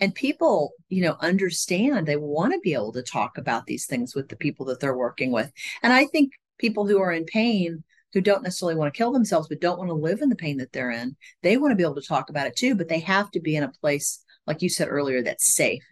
and 0.00 0.14
people 0.14 0.72
you 0.88 1.02
know 1.02 1.16
understand 1.20 2.06
they 2.06 2.16
want 2.16 2.52
to 2.52 2.60
be 2.60 2.74
able 2.74 2.92
to 2.92 3.02
talk 3.02 3.38
about 3.38 3.66
these 3.66 3.86
things 3.86 4.14
with 4.14 4.28
the 4.28 4.36
people 4.36 4.66
that 4.66 4.80
they're 4.80 4.96
working 4.96 5.32
with 5.32 5.52
and 5.82 5.92
i 5.92 6.04
think 6.06 6.32
people 6.58 6.86
who 6.86 7.00
are 7.00 7.12
in 7.12 7.24
pain 7.24 7.82
who 8.12 8.20
don't 8.20 8.42
necessarily 8.42 8.74
want 8.74 8.92
to 8.92 8.96
kill 8.96 9.12
themselves 9.12 9.48
but 9.48 9.60
don't 9.60 9.78
want 9.78 9.88
to 9.88 9.94
live 9.94 10.20
in 10.22 10.28
the 10.28 10.36
pain 10.36 10.56
that 10.56 10.72
they're 10.72 10.90
in 10.90 11.16
they 11.42 11.56
want 11.56 11.72
to 11.72 11.76
be 11.76 11.82
able 11.82 11.94
to 11.94 12.06
talk 12.06 12.30
about 12.30 12.46
it 12.46 12.56
too 12.56 12.74
but 12.74 12.88
they 12.88 13.00
have 13.00 13.30
to 13.30 13.40
be 13.40 13.56
in 13.56 13.62
a 13.62 13.72
place 13.80 14.24
like 14.46 14.62
you 14.62 14.68
said 14.68 14.88
earlier 14.88 15.22
that's 15.22 15.54
safe 15.54 15.84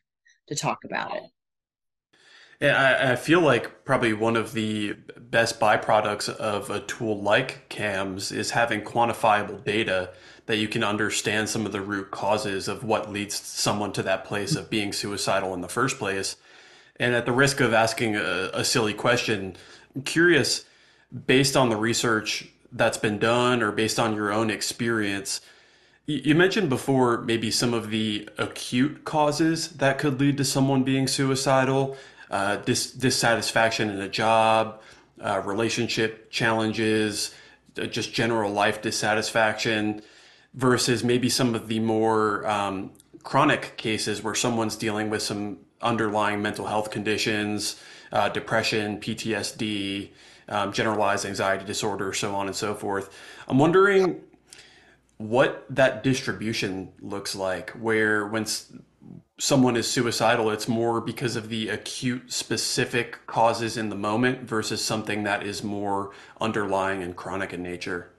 to 0.49 0.55
talk 0.55 0.84
about 0.84 1.14
it 1.16 1.22
I, 2.61 3.12
I 3.12 3.16
feel 3.16 3.40
like 3.40 3.84
probably 3.84 4.12
one 4.12 4.36
of 4.36 4.52
the 4.52 4.94
best 5.18 5.61
byproducts 5.61 6.28
of 6.28 6.70
a 6.70 6.80
tool 6.80 7.20
like 7.20 7.68
CAMS 7.68 8.32
is 8.32 8.52
having 8.52 8.80
quantifiable 8.82 9.62
data 9.62 10.11
that 10.46 10.57
you 10.57 10.68
can 10.68 10.84
understand 10.84 11.48
some 11.48 11.66
of 11.66 11.72
the 11.72 11.80
root 11.80 12.11
causes 12.11 12.68
of 12.68 12.84
what 12.84 13.11
leads 13.11 13.34
someone 13.34 13.92
to 13.92 14.02
that 14.04 14.24
place 14.24 14.54
of 14.54 14.70
being 14.70 14.92
suicidal 14.92 15.52
in 15.54 15.61
the 15.61 15.68
first 15.68 15.98
place. 15.98 16.36
And 16.98 17.14
at 17.14 17.26
the 17.26 17.32
risk 17.32 17.61
of 17.61 17.74
asking 17.74 18.16
a, 18.16 18.50
a 18.54 18.64
silly 18.64 18.94
question, 18.94 19.57
I'm 19.94 20.02
curious 20.02 20.64
based 21.26 21.57
on 21.57 21.68
the 21.68 21.76
research 21.76 22.48
that's 22.72 22.98
been 22.98 23.18
done 23.18 23.62
or 23.62 23.72
based 23.72 23.98
on 23.98 24.14
your 24.14 24.32
own 24.32 24.50
experience, 24.50 25.40
you 26.07 26.34
mentioned 26.36 26.68
before 26.68 27.20
maybe 27.22 27.50
some 27.50 27.74
of 27.74 27.90
the 27.90 28.28
acute 28.38 29.04
causes 29.04 29.68
that 29.72 29.98
could 29.98 30.20
lead 30.20 30.36
to 30.36 30.44
someone 30.44 30.84
being 30.84 31.09
suicidal, 31.09 31.96
uh, 32.31 32.57
dis- 32.57 32.93
dissatisfaction 32.93 33.91
in 33.91 34.01
a 34.01 34.09
job, 34.09 34.81
uh, 35.20 35.41
relationship 35.45 36.31
challenges, 36.31 37.35
uh, 37.79 37.87
just 37.87 38.12
general 38.12 38.53
life 38.53 38.83
dissatisfaction, 38.83 40.03
versus 40.55 41.05
maybe 41.05 41.29
some 41.29 41.55
of 41.55 41.68
the 41.68 41.79
more 41.81 42.47
um, 42.47 42.91
chronic 43.22 43.77
cases 43.77 44.22
where 44.22 44.35
someone's 44.35 44.77
dealing 44.77 45.11
with 45.11 45.22
some 45.22 45.59
underlying 45.83 46.41
mental 46.41 46.66
health 46.66 46.91
conditions, 46.91 47.81
uh, 48.12 48.29
depression, 48.29 48.99
PTSD, 48.99 50.11
um, 50.49 50.72
generalized 50.72 51.27
anxiety 51.27 51.64
disorder, 51.64 52.12
so 52.12 52.35
on 52.35 52.47
and 52.47 52.57
so 52.57 52.74
forth. 52.74 53.14
I'm 53.49 53.59
wondering 53.59 54.20
what 55.18 55.64
that 55.70 56.03
distribution 56.03 56.93
looks 57.01 57.35
like, 57.35 57.70
where 57.70 58.27
when 58.27 58.47
someone 59.38 59.76
is 59.76 59.86
suicidal, 59.86 60.50
it's 60.50 60.68
more 60.68 61.00
because 61.00 61.36
of 61.36 61.48
the 61.48 61.68
acute 61.68 62.32
specific 62.32 63.26
causes 63.26 63.76
in 63.76 63.88
the 63.88 63.96
moment 63.96 64.42
versus 64.42 64.82
something 64.84 65.24
that 65.24 65.42
is 65.42 65.62
more 65.62 66.12
underlying 66.40 67.02
and 67.02 67.16
chronic 67.16 67.52
in 67.52 67.62
nature. 67.62 68.12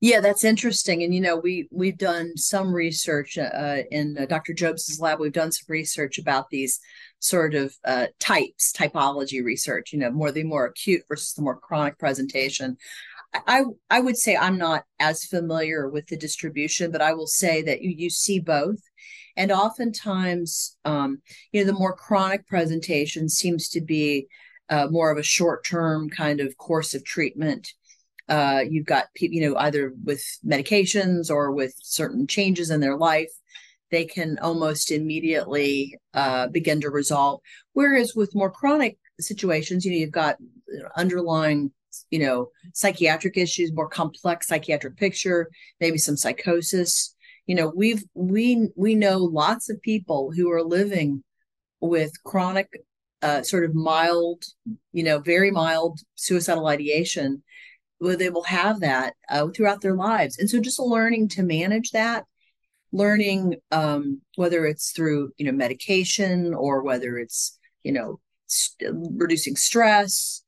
Yeah, 0.00 0.20
that's 0.20 0.44
interesting. 0.44 1.02
And 1.02 1.14
you 1.14 1.20
know, 1.20 1.36
we 1.36 1.68
we've 1.70 1.98
done 1.98 2.36
some 2.36 2.72
research 2.72 3.36
uh, 3.36 3.82
in 3.90 4.16
uh, 4.18 4.26
Dr. 4.26 4.54
Jobes's 4.54 5.00
lab. 5.00 5.20
We've 5.20 5.32
done 5.32 5.52
some 5.52 5.66
research 5.68 6.18
about 6.18 6.48
these 6.48 6.80
sort 7.18 7.54
of 7.54 7.74
uh, 7.84 8.06
types, 8.18 8.72
typology 8.72 9.44
research. 9.44 9.92
You 9.92 9.98
know, 9.98 10.10
more 10.10 10.32
the 10.32 10.44
more 10.44 10.64
acute 10.64 11.02
versus 11.08 11.34
the 11.34 11.42
more 11.42 11.58
chronic 11.58 11.98
presentation. 11.98 12.78
I 13.46 13.64
I 13.90 14.00
would 14.00 14.16
say 14.16 14.36
I'm 14.36 14.56
not 14.56 14.84
as 14.98 15.24
familiar 15.24 15.88
with 15.88 16.06
the 16.06 16.16
distribution, 16.16 16.90
but 16.90 17.02
I 17.02 17.12
will 17.12 17.26
say 17.26 17.62
that 17.62 17.82
you 17.82 17.90
you 17.90 18.08
see 18.08 18.40
both, 18.40 18.78
and 19.36 19.52
oftentimes, 19.52 20.76
um, 20.84 21.20
you 21.52 21.60
know, 21.60 21.66
the 21.66 21.78
more 21.78 21.94
chronic 21.94 22.46
presentation 22.46 23.28
seems 23.28 23.68
to 23.70 23.80
be 23.80 24.28
uh, 24.68 24.88
more 24.90 25.10
of 25.10 25.18
a 25.18 25.22
short 25.22 25.64
term 25.64 26.08
kind 26.08 26.40
of 26.40 26.56
course 26.56 26.94
of 26.94 27.04
treatment. 27.04 27.72
Uh, 28.28 28.64
you've 28.68 28.86
got 28.86 29.12
people, 29.14 29.34
you 29.34 29.48
know, 29.48 29.56
either 29.58 29.92
with 30.04 30.24
medications 30.44 31.30
or 31.30 31.52
with 31.52 31.74
certain 31.80 32.26
changes 32.26 32.70
in 32.70 32.80
their 32.80 32.96
life, 32.96 33.30
they 33.90 34.04
can 34.04 34.38
almost 34.40 34.90
immediately 34.90 35.96
uh, 36.14 36.48
begin 36.48 36.80
to 36.80 36.90
resolve. 36.90 37.40
Whereas 37.72 38.14
with 38.16 38.34
more 38.34 38.50
chronic 38.50 38.98
situations, 39.20 39.84
you 39.84 39.92
know, 39.92 39.98
you've 39.98 40.10
got 40.10 40.38
underlying 40.96 41.70
you 42.10 42.18
know 42.18 42.50
psychiatric 42.74 43.38
issues 43.38 43.72
more 43.72 43.88
complex 43.88 44.48
psychiatric 44.48 44.96
picture 44.96 45.48
maybe 45.80 45.96
some 45.96 46.16
psychosis 46.16 47.14
you 47.46 47.54
know 47.54 47.72
we've 47.74 48.04
we 48.14 48.68
we 48.76 48.94
know 48.94 49.18
lots 49.18 49.68
of 49.70 49.80
people 49.82 50.32
who 50.32 50.50
are 50.50 50.62
living 50.62 51.22
with 51.80 52.12
chronic 52.24 52.68
uh, 53.22 53.42
sort 53.42 53.64
of 53.64 53.74
mild 53.74 54.44
you 54.92 55.02
know 55.02 55.18
very 55.18 55.50
mild 55.50 56.00
suicidal 56.14 56.66
ideation 56.66 57.42
where 57.98 58.16
they 58.16 58.30
will 58.30 58.42
have 58.42 58.80
that 58.80 59.14
uh, 59.30 59.48
throughout 59.48 59.80
their 59.80 59.94
lives. 59.94 60.38
And 60.38 60.50
so 60.50 60.60
just 60.60 60.78
learning 60.78 61.28
to 61.28 61.42
manage 61.42 61.92
that 61.92 62.26
learning 62.92 63.56
um, 63.70 64.20
whether 64.36 64.66
it's 64.66 64.92
through 64.92 65.30
you 65.36 65.46
know 65.46 65.52
medication 65.52 66.54
or 66.54 66.82
whether 66.82 67.18
it's 67.18 67.58
you 67.82 67.92
know 67.92 68.20
st- 68.46 68.92
reducing 69.12 69.56
stress 69.56 70.42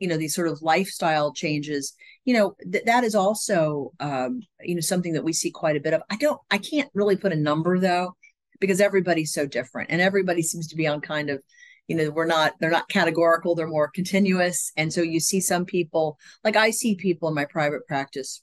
you 0.00 0.08
know 0.08 0.16
these 0.16 0.34
sort 0.34 0.48
of 0.48 0.62
lifestyle 0.62 1.32
changes 1.32 1.94
you 2.24 2.34
know 2.34 2.54
th- 2.70 2.84
that 2.84 3.04
is 3.04 3.14
also 3.14 3.92
um, 4.00 4.40
you 4.62 4.74
know 4.74 4.80
something 4.80 5.14
that 5.14 5.24
we 5.24 5.32
see 5.32 5.50
quite 5.50 5.76
a 5.76 5.80
bit 5.80 5.94
of. 5.94 6.02
I 6.10 6.16
don't 6.16 6.40
i 6.50 6.58
can't 6.58 6.90
really 6.94 7.16
put 7.16 7.32
a 7.32 7.36
number 7.36 7.78
though 7.78 8.14
because 8.60 8.80
everybody's 8.80 9.32
so 9.32 9.46
different 9.46 9.90
and 9.90 10.00
everybody 10.00 10.42
seems 10.42 10.68
to 10.68 10.76
be 10.76 10.86
on 10.86 11.00
kind 11.00 11.30
of 11.30 11.42
you 11.88 11.96
know 11.96 12.10
we're 12.10 12.26
not 12.26 12.52
they're 12.60 12.70
not 12.70 12.88
categorical 12.88 13.54
they're 13.54 13.66
more 13.66 13.88
continuous 13.88 14.70
and 14.76 14.92
so 14.92 15.02
you 15.02 15.18
see 15.18 15.40
some 15.40 15.64
people 15.64 16.16
like 16.44 16.56
i 16.56 16.70
see 16.70 16.94
people 16.94 17.28
in 17.28 17.34
my 17.34 17.44
private 17.44 17.86
practice 17.88 18.42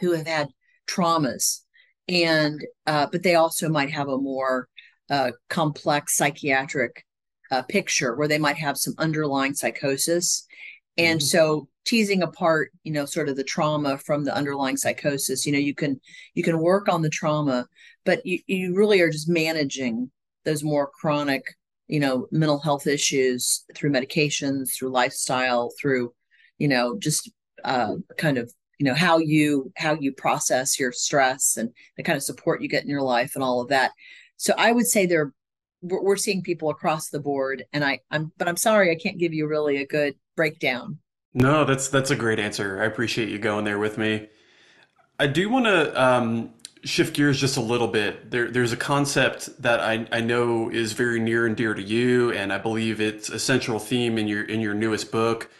who 0.00 0.12
have 0.12 0.26
had 0.26 0.48
traumas 0.86 1.62
and 2.06 2.64
uh, 2.86 3.06
but 3.10 3.22
they 3.22 3.34
also 3.34 3.68
might 3.68 3.90
have 3.90 4.08
a 4.08 4.18
more 4.18 4.68
uh, 5.10 5.30
complex 5.48 6.16
psychiatric 6.16 7.04
uh, 7.54 7.62
picture 7.62 8.16
where 8.16 8.28
they 8.28 8.38
might 8.38 8.56
have 8.56 8.76
some 8.76 8.94
underlying 8.98 9.54
psychosis. 9.54 10.46
And 10.96 11.20
mm-hmm. 11.20 11.26
so 11.26 11.68
teasing 11.84 12.22
apart, 12.22 12.72
you 12.82 12.92
know, 12.92 13.04
sort 13.04 13.28
of 13.28 13.36
the 13.36 13.44
trauma 13.44 13.98
from 13.98 14.24
the 14.24 14.34
underlying 14.34 14.76
psychosis, 14.76 15.46
you 15.46 15.52
know, 15.52 15.58
you 15.58 15.74
can 15.74 16.00
you 16.34 16.42
can 16.42 16.58
work 16.58 16.88
on 16.88 17.02
the 17.02 17.10
trauma, 17.10 17.66
but 18.04 18.24
you, 18.26 18.40
you 18.46 18.74
really 18.74 19.00
are 19.00 19.10
just 19.10 19.28
managing 19.28 20.10
those 20.44 20.64
more 20.64 20.90
chronic, 21.00 21.42
you 21.86 22.00
know, 22.00 22.26
mental 22.30 22.58
health 22.58 22.86
issues 22.86 23.64
through 23.74 23.90
medications, 23.90 24.76
through 24.76 24.90
lifestyle, 24.90 25.70
through, 25.80 26.12
you 26.58 26.68
know, 26.68 26.98
just 26.98 27.30
uh, 27.64 27.94
kind 28.18 28.38
of 28.38 28.52
you 28.78 28.86
know 28.86 28.94
how 28.94 29.18
you 29.18 29.72
how 29.76 29.94
you 29.94 30.12
process 30.12 30.80
your 30.80 30.90
stress 30.90 31.56
and 31.56 31.70
the 31.96 32.02
kind 32.02 32.16
of 32.16 32.24
support 32.24 32.60
you 32.60 32.68
get 32.68 32.82
in 32.82 32.88
your 32.88 33.02
life 33.02 33.32
and 33.36 33.44
all 33.44 33.60
of 33.60 33.68
that 33.68 33.92
so 34.36 34.52
i 34.58 34.72
would 34.72 34.86
say 34.86 35.06
there 35.06 35.32
we're 35.86 36.16
seeing 36.16 36.42
people 36.42 36.70
across 36.70 37.10
the 37.10 37.20
board 37.20 37.64
and 37.72 37.84
i 37.84 38.00
i'm 38.10 38.32
but 38.38 38.48
i'm 38.48 38.56
sorry 38.56 38.90
i 38.90 38.94
can't 38.94 39.18
give 39.18 39.34
you 39.34 39.46
really 39.46 39.76
a 39.76 39.86
good 39.86 40.14
breakdown. 40.36 40.98
No 41.32 41.64
that's 41.64 41.88
that's 41.88 42.10
a 42.10 42.16
great 42.16 42.38
answer. 42.38 42.80
I 42.80 42.86
appreciate 42.86 43.28
you 43.28 43.38
going 43.38 43.64
there 43.64 43.78
with 43.78 43.98
me. 43.98 44.28
I 45.18 45.26
do 45.26 45.48
want 45.48 45.66
to 45.66 46.02
um, 46.02 46.50
shift 46.84 47.14
gears 47.14 47.40
just 47.40 47.56
a 47.56 47.60
little 47.60 47.88
bit. 47.88 48.30
There 48.30 48.50
there's 48.50 48.72
a 48.72 48.76
concept 48.76 49.60
that 49.62 49.80
I, 49.80 50.06
I 50.12 50.20
know 50.20 50.70
is 50.70 50.92
very 50.92 51.20
near 51.20 51.46
and 51.46 51.56
dear 51.56 51.74
to 51.74 51.82
you 51.82 52.32
and 52.32 52.52
i 52.52 52.58
believe 52.58 53.00
it's 53.00 53.28
a 53.28 53.38
central 53.38 53.78
theme 53.78 54.18
in 54.18 54.28
your 54.28 54.44
in 54.44 54.60
your 54.60 54.74
newest 54.74 55.10
book. 55.10 55.50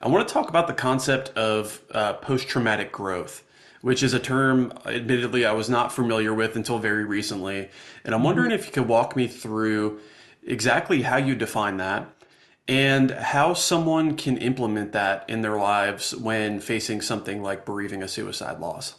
I 0.00 0.08
want 0.08 0.26
to 0.26 0.34
talk 0.34 0.48
about 0.48 0.66
the 0.66 0.74
concept 0.74 1.28
of 1.30 1.80
uh, 1.92 2.14
post-traumatic 2.14 2.90
growth 2.90 3.44
which 3.82 4.02
is 4.02 4.14
a 4.14 4.18
term, 4.18 4.72
admittedly, 4.86 5.44
I 5.44 5.52
was 5.52 5.68
not 5.68 5.92
familiar 5.92 6.32
with 6.32 6.56
until 6.56 6.78
very 6.78 7.04
recently. 7.04 7.68
And 8.04 8.14
I'm 8.14 8.22
wondering 8.22 8.50
if 8.50 8.66
you 8.66 8.72
could 8.72 8.88
walk 8.88 9.14
me 9.16 9.28
through 9.28 10.00
exactly 10.44 11.02
how 11.02 11.18
you 11.18 11.34
define 11.34 11.76
that 11.76 12.08
and 12.68 13.10
how 13.10 13.54
someone 13.54 14.16
can 14.16 14.38
implement 14.38 14.92
that 14.92 15.24
in 15.28 15.42
their 15.42 15.56
lives 15.56 16.14
when 16.16 16.60
facing 16.60 17.00
something 17.00 17.42
like 17.42 17.66
bereaving 17.66 18.02
a 18.02 18.08
suicide 18.08 18.60
loss. 18.60 18.94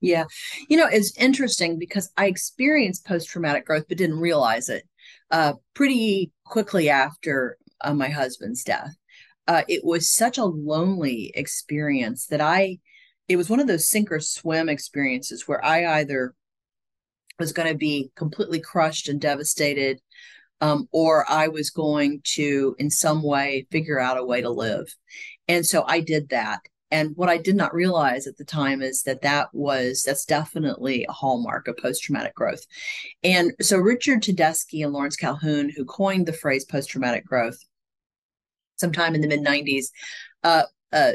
Yeah. 0.00 0.24
You 0.68 0.76
know, 0.76 0.86
it's 0.86 1.16
interesting 1.16 1.78
because 1.78 2.10
I 2.16 2.26
experienced 2.26 3.06
post 3.06 3.28
traumatic 3.28 3.66
growth, 3.66 3.86
but 3.88 3.98
didn't 3.98 4.20
realize 4.20 4.68
it 4.68 4.84
uh, 5.30 5.54
pretty 5.74 6.32
quickly 6.44 6.88
after 6.88 7.56
uh, 7.80 7.94
my 7.94 8.08
husband's 8.08 8.64
death. 8.64 8.94
Uh, 9.46 9.62
it 9.68 9.84
was 9.84 10.10
such 10.10 10.38
a 10.38 10.44
lonely 10.44 11.32
experience 11.34 12.26
that 12.26 12.40
I, 12.40 12.78
it 13.28 13.36
was 13.36 13.50
one 13.50 13.60
of 13.60 13.66
those 13.66 13.88
sink 13.88 14.10
or 14.10 14.20
swim 14.20 14.68
experiences 14.68 15.46
where 15.46 15.64
I 15.64 16.00
either 16.00 16.34
was 17.38 17.52
going 17.52 17.68
to 17.68 17.76
be 17.76 18.10
completely 18.16 18.60
crushed 18.60 19.08
and 19.08 19.20
devastated, 19.20 20.00
um, 20.60 20.88
or 20.90 21.30
I 21.30 21.48
was 21.48 21.70
going 21.70 22.20
to, 22.34 22.74
in 22.78 22.90
some 22.90 23.22
way, 23.22 23.66
figure 23.70 24.00
out 24.00 24.18
a 24.18 24.24
way 24.24 24.40
to 24.40 24.50
live. 24.50 24.92
And 25.46 25.64
so 25.64 25.84
I 25.86 26.00
did 26.00 26.30
that. 26.30 26.60
And 26.90 27.14
what 27.16 27.28
I 27.28 27.36
did 27.36 27.54
not 27.54 27.74
realize 27.74 28.26
at 28.26 28.38
the 28.38 28.44
time 28.44 28.80
is 28.80 29.02
that 29.02 29.20
that 29.20 29.48
was, 29.52 30.02
that's 30.02 30.24
definitely 30.24 31.04
a 31.06 31.12
hallmark 31.12 31.68
of 31.68 31.76
post 31.76 32.02
traumatic 32.02 32.34
growth. 32.34 32.64
And 33.22 33.52
so 33.60 33.76
Richard 33.76 34.22
Tedeschi 34.22 34.82
and 34.82 34.92
Lawrence 34.92 35.16
Calhoun, 35.16 35.68
who 35.68 35.84
coined 35.84 36.26
the 36.26 36.32
phrase 36.32 36.64
post 36.64 36.88
traumatic 36.88 37.26
growth 37.26 37.58
sometime 38.76 39.14
in 39.14 39.20
the 39.20 39.28
mid 39.28 39.40
90s, 39.40 39.88
uh, 40.44 40.62
uh, 40.90 41.12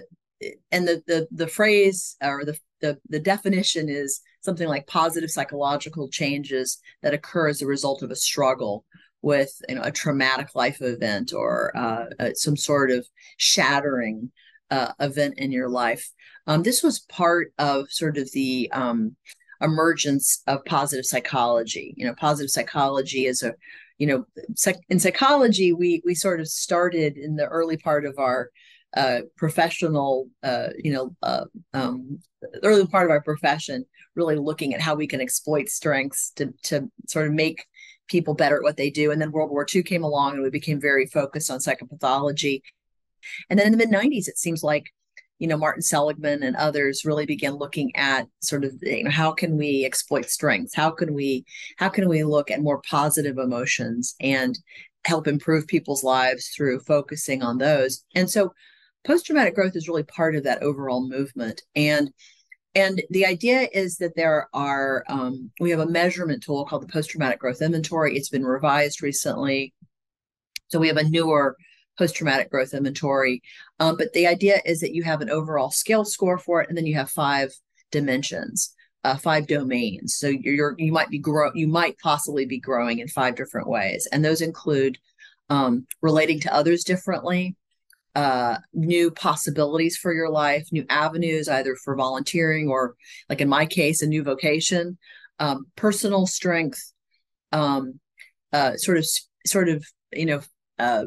and 0.71 0.87
the, 0.87 1.03
the, 1.07 1.27
the 1.31 1.47
phrase 1.47 2.15
or 2.21 2.45
the, 2.45 2.57
the, 2.81 2.99
the 3.09 3.19
definition 3.19 3.89
is 3.89 4.21
something 4.41 4.67
like 4.67 4.87
positive 4.87 5.31
psychological 5.31 6.09
changes 6.09 6.79
that 7.01 7.13
occur 7.13 7.47
as 7.49 7.61
a 7.61 7.67
result 7.67 8.03
of 8.03 8.11
a 8.11 8.15
struggle 8.15 8.85
with 9.21 9.61
you 9.69 9.75
know 9.75 9.81
a 9.81 9.91
traumatic 9.91 10.53
life 10.53 10.81
event 10.81 11.33
or 11.33 11.75
uh, 11.75 12.05
uh, 12.19 12.29
some 12.35 12.57
sort 12.57 12.91
of 12.91 13.07
shattering 13.37 14.31
uh, 14.69 14.91
event 14.99 15.35
in 15.37 15.51
your 15.51 15.69
life. 15.69 16.11
Um, 16.45 16.61
this 16.61 16.83
was 16.83 16.99
part 16.99 17.53
of 17.57 17.89
sort 17.89 18.17
of 18.17 18.29
the 18.33 18.69
um, 18.71 19.15
emergence 19.61 20.43
of 20.45 20.65
positive 20.65 21.05
psychology. 21.05 21.93
You 21.97 22.05
know, 22.05 22.15
positive 22.15 22.51
psychology 22.51 23.25
is 23.25 23.41
a, 23.43 23.53
you 23.97 24.07
know, 24.07 24.25
psych- 24.55 24.83
in 24.89 24.99
psychology, 24.99 25.71
we 25.71 26.01
we 26.05 26.13
sort 26.15 26.39
of 26.41 26.47
started 26.47 27.17
in 27.17 27.35
the 27.35 27.47
early 27.47 27.77
part 27.77 28.05
of 28.05 28.19
our 28.19 28.49
uh, 28.95 29.21
professional, 29.35 30.29
uh, 30.43 30.69
you 30.81 30.93
know, 30.93 31.15
uh, 31.23 31.45
um, 31.73 32.19
early 32.63 32.85
part 32.87 33.05
of 33.05 33.11
our 33.11 33.21
profession, 33.21 33.85
really 34.15 34.35
looking 34.35 34.73
at 34.73 34.81
how 34.81 34.95
we 34.95 35.07
can 35.07 35.21
exploit 35.21 35.69
strengths 35.69 36.31
to 36.31 36.53
to 36.63 36.89
sort 37.07 37.27
of 37.27 37.33
make 37.33 37.65
people 38.07 38.33
better 38.33 38.57
at 38.57 38.63
what 38.63 38.77
they 38.77 38.89
do. 38.89 39.11
And 39.11 39.21
then 39.21 39.31
World 39.31 39.49
War 39.49 39.65
II 39.73 39.83
came 39.83 40.03
along, 40.03 40.33
and 40.33 40.43
we 40.43 40.49
became 40.49 40.79
very 40.79 41.07
focused 41.07 41.49
on 41.49 41.59
psychopathology 41.59 42.61
and 43.49 43.59
then 43.59 43.67
in 43.67 43.71
the 43.71 43.77
mid 43.77 43.89
90s, 43.89 44.27
it 44.27 44.37
seems 44.37 44.63
like, 44.63 44.93
you 45.39 45.47
know, 45.47 45.57
Martin 45.57 45.81
Seligman 45.81 46.43
and 46.43 46.55
others 46.55 47.05
really 47.05 47.25
began 47.25 47.53
looking 47.53 47.95
at 47.95 48.27
sort 48.41 48.63
of, 48.63 48.73
you 48.81 49.03
know, 49.03 49.11
how 49.11 49.31
can 49.31 49.57
we 49.57 49.85
exploit 49.85 50.29
strengths? 50.29 50.75
How 50.75 50.91
can 50.91 51.13
we, 51.13 51.45
how 51.77 51.89
can 51.89 52.07
we 52.07 52.23
look 52.23 52.51
at 52.51 52.61
more 52.61 52.81
positive 52.89 53.37
emotions 53.37 54.15
and 54.19 54.57
help 55.05 55.27
improve 55.27 55.67
people's 55.67 56.03
lives 56.03 56.49
through 56.49 56.79
focusing 56.81 57.41
on 57.41 57.57
those? 57.57 58.05
And 58.15 58.29
so 58.29 58.53
post 59.05 59.25
traumatic 59.25 59.55
growth 59.55 59.75
is 59.75 59.87
really 59.87 60.03
part 60.03 60.35
of 60.35 60.43
that 60.43 60.63
overall 60.63 61.07
movement. 61.07 61.61
And 61.75 62.11
and 62.75 63.03
the 63.11 63.25
idea 63.25 63.67
is 63.71 63.97
that 63.97 64.15
there 64.15 64.49
are 64.53 65.03
um, 65.07 65.51
we 65.59 65.69
have 65.69 65.79
a 65.79 65.85
measurement 65.85 66.43
tool 66.43 66.65
called 66.65 66.83
the 66.83 66.91
post 66.91 67.11
traumatic 67.11 67.39
growth 67.39 67.61
inventory 67.61 68.15
it's 68.15 68.29
been 68.29 68.45
revised 68.45 69.03
recently 69.03 69.73
so 70.73 70.79
we 70.79 70.87
have 70.87 70.97
a 70.97 71.03
newer 71.03 71.55
post 71.99 72.15
traumatic 72.15 72.49
growth 72.49 72.73
inventory. 72.73 73.43
Um, 73.79 73.95
but 73.97 74.11
the 74.13 74.25
idea 74.27 74.59
is 74.65 74.79
that 74.79 74.95
you 74.95 75.03
have 75.03 75.21
an 75.21 75.29
overall 75.29 75.69
scale 75.69 76.03
score 76.03 76.39
for 76.39 76.61
it, 76.61 76.69
and 76.69 76.77
then 76.77 76.87
you 76.87 76.95
have 76.95 77.11
five 77.11 77.53
dimensions, 77.91 78.73
uh, 79.03 79.15
five 79.17 79.45
domains. 79.45 80.15
So 80.15 80.27
you're, 80.27 80.53
you're 80.53 80.75
you 80.79 80.91
might 80.91 81.09
be 81.09 81.19
grow 81.19 81.51
you 81.53 81.67
might 81.67 81.99
possibly 81.99 82.45
be 82.45 82.59
growing 82.59 82.99
in 82.99 83.07
five 83.07 83.35
different 83.35 83.67
ways, 83.67 84.07
and 84.11 84.25
those 84.25 84.41
include 84.41 84.97
um, 85.49 85.85
relating 86.01 86.39
to 86.39 86.53
others 86.53 86.83
differently, 86.83 87.55
uh, 88.15 88.57
new 88.73 89.11
possibilities 89.11 89.97
for 89.97 90.13
your 90.13 90.29
life, 90.29 90.67
new 90.71 90.85
avenues 90.89 91.47
either 91.47 91.75
for 91.75 91.95
volunteering 91.95 92.69
or, 92.69 92.95
like 93.29 93.41
in 93.41 93.49
my 93.49 93.65
case, 93.65 94.01
a 94.01 94.07
new 94.07 94.23
vocation, 94.23 94.97
um, 95.39 95.65
personal 95.75 96.27
strength, 96.27 96.93
um, 97.51 97.99
uh, 98.51 98.75
sort 98.77 98.97
of 98.97 99.07
sort 99.45 99.67
of 99.67 99.83
you 100.11 100.25
know 100.25 100.41
uh 100.79 101.03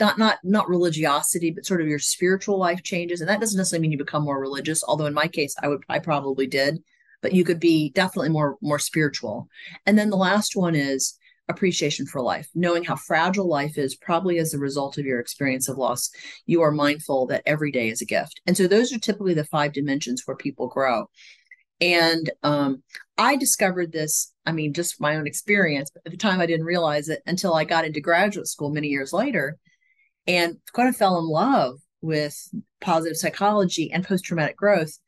not 0.00 0.18
not 0.18 0.38
not 0.44 0.68
religiosity 0.68 1.50
but 1.50 1.66
sort 1.66 1.80
of 1.80 1.88
your 1.88 1.98
spiritual 1.98 2.58
life 2.58 2.82
changes. 2.82 3.20
And 3.20 3.28
that 3.28 3.40
doesn't 3.40 3.56
necessarily 3.56 3.82
mean 3.82 3.92
you 3.92 3.98
become 3.98 4.24
more 4.24 4.40
religious 4.40 4.84
although 4.86 5.06
in 5.06 5.14
my 5.14 5.26
case 5.26 5.54
i 5.60 5.66
would 5.68 5.82
i 5.88 5.98
probably 5.98 6.46
did 6.46 6.78
but 7.22 7.32
you 7.32 7.44
could 7.44 7.60
be 7.60 7.90
definitely 7.90 8.28
more 8.28 8.56
more 8.62 8.78
spiritual. 8.78 9.48
And 9.84 9.98
then 9.98 10.10
the 10.10 10.16
last 10.16 10.54
one 10.54 10.74
is 10.74 11.18
appreciation 11.48 12.06
for 12.06 12.20
life 12.20 12.48
knowing 12.54 12.82
how 12.82 12.96
fragile 12.96 13.48
life 13.48 13.78
is 13.78 13.94
probably 13.94 14.38
as 14.38 14.52
a 14.52 14.58
result 14.58 14.98
of 14.98 15.06
your 15.06 15.20
experience 15.20 15.68
of 15.68 15.78
loss 15.78 16.10
you 16.46 16.62
are 16.62 16.70
mindful 16.70 17.26
that 17.26 17.42
every 17.46 17.70
day 17.70 17.88
is 17.88 18.00
a 18.00 18.06
gift. 18.06 18.40
And 18.46 18.56
so 18.56 18.66
those 18.66 18.92
are 18.92 18.98
typically 18.98 19.34
the 19.34 19.44
five 19.44 19.72
dimensions 19.72 20.22
where 20.24 20.36
people 20.36 20.68
grow. 20.68 21.08
And 21.80 22.30
um, 22.42 22.82
I 23.18 23.36
discovered 23.36 23.92
this, 23.92 24.32
I 24.46 24.52
mean, 24.52 24.72
just 24.72 25.00
my 25.00 25.16
own 25.16 25.26
experience, 25.26 25.90
but 25.92 26.02
at 26.06 26.12
the 26.12 26.18
time 26.18 26.40
I 26.40 26.46
didn't 26.46 26.66
realize 26.66 27.08
it 27.08 27.22
until 27.26 27.54
I 27.54 27.64
got 27.64 27.84
into 27.84 28.00
graduate 28.00 28.48
school 28.48 28.70
many 28.70 28.88
years 28.88 29.12
later 29.12 29.58
and 30.26 30.56
kind 30.72 30.88
of 30.88 30.96
fell 30.96 31.18
in 31.18 31.26
love 31.26 31.78
with 32.00 32.36
positive 32.80 33.16
psychology 33.16 33.92
and 33.92 34.06
post 34.06 34.24
traumatic 34.24 34.56
growth 34.56 34.98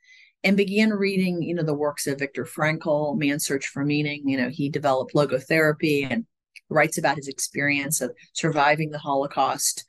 and 0.45 0.57
began 0.57 0.91
reading, 0.91 1.43
you 1.43 1.55
know, 1.55 1.63
the 1.63 1.75
works 1.75 2.07
of 2.07 2.19
Viktor 2.19 2.45
Frankl, 2.45 3.19
Man's 3.19 3.45
Search 3.45 3.67
for 3.67 3.85
Meaning. 3.85 4.29
You 4.29 4.37
know, 4.37 4.49
he 4.49 4.69
developed 4.69 5.15
logotherapy 5.15 6.07
and 6.09 6.27
writes 6.71 6.99
about 6.99 7.17
his 7.17 7.29
experience 7.29 8.01
of 8.01 8.15
surviving 8.35 8.91
the 8.91 8.99
Holocaust. 8.99 9.85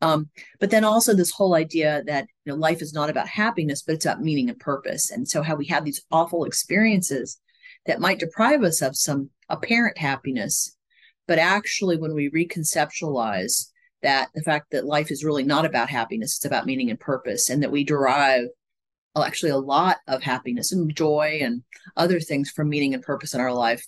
Um, 0.00 0.30
but 0.58 0.70
then 0.70 0.82
also 0.82 1.14
this 1.14 1.30
whole 1.30 1.54
idea 1.54 2.02
that 2.06 2.26
you 2.44 2.52
know 2.52 2.58
life 2.58 2.82
is 2.82 2.92
not 2.92 3.08
about 3.08 3.28
happiness, 3.28 3.82
but 3.82 3.94
it's 3.94 4.04
about 4.04 4.20
meaning 4.20 4.50
and 4.50 4.58
purpose. 4.58 5.10
And 5.10 5.28
so 5.28 5.42
how 5.42 5.54
we 5.54 5.66
have 5.66 5.84
these 5.84 6.04
awful 6.10 6.44
experiences 6.44 7.38
that 7.86 8.00
might 8.00 8.18
deprive 8.18 8.64
us 8.64 8.82
of 8.82 8.96
some 8.96 9.30
apparent 9.48 9.98
happiness, 9.98 10.76
but 11.28 11.38
actually 11.38 11.96
when 11.96 12.14
we 12.14 12.30
reconceptualize 12.30 13.68
that 14.02 14.28
the 14.34 14.42
fact 14.42 14.72
that 14.72 14.84
life 14.84 15.12
is 15.12 15.24
really 15.24 15.44
not 15.44 15.64
about 15.64 15.88
happiness, 15.88 16.36
it's 16.36 16.44
about 16.44 16.66
meaning 16.66 16.90
and 16.90 16.98
purpose, 16.98 17.48
and 17.48 17.62
that 17.62 17.70
we 17.70 17.84
derive 17.84 18.46
actually 19.16 19.50
a 19.50 19.58
lot 19.58 19.98
of 20.08 20.22
happiness 20.22 20.72
and 20.72 20.94
joy 20.94 21.40
and 21.42 21.62
other 21.96 22.20
things 22.20 22.50
for 22.50 22.64
meaning 22.64 22.94
and 22.94 23.02
purpose 23.02 23.34
in 23.34 23.40
our 23.40 23.52
life. 23.52 23.86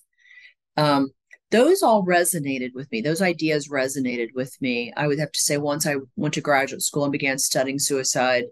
Um, 0.77 1.11
those 1.51 1.83
all 1.83 2.05
resonated 2.05 2.75
with 2.75 2.91
me. 2.91 3.01
Those 3.01 3.23
ideas 3.23 3.69
resonated 3.69 4.29
with 4.35 4.55
me. 4.61 4.93
I 4.97 5.07
would 5.07 5.19
have 5.19 5.33
to 5.33 5.41
say, 5.41 5.57
once 5.57 5.87
I 5.87 5.97
went 6.17 6.35
to 6.35 6.41
graduate 6.41 6.83
school 6.83 7.05
and 7.05 7.13
began 7.13 7.39
studying 7.39 7.79
suicide, 7.79 8.45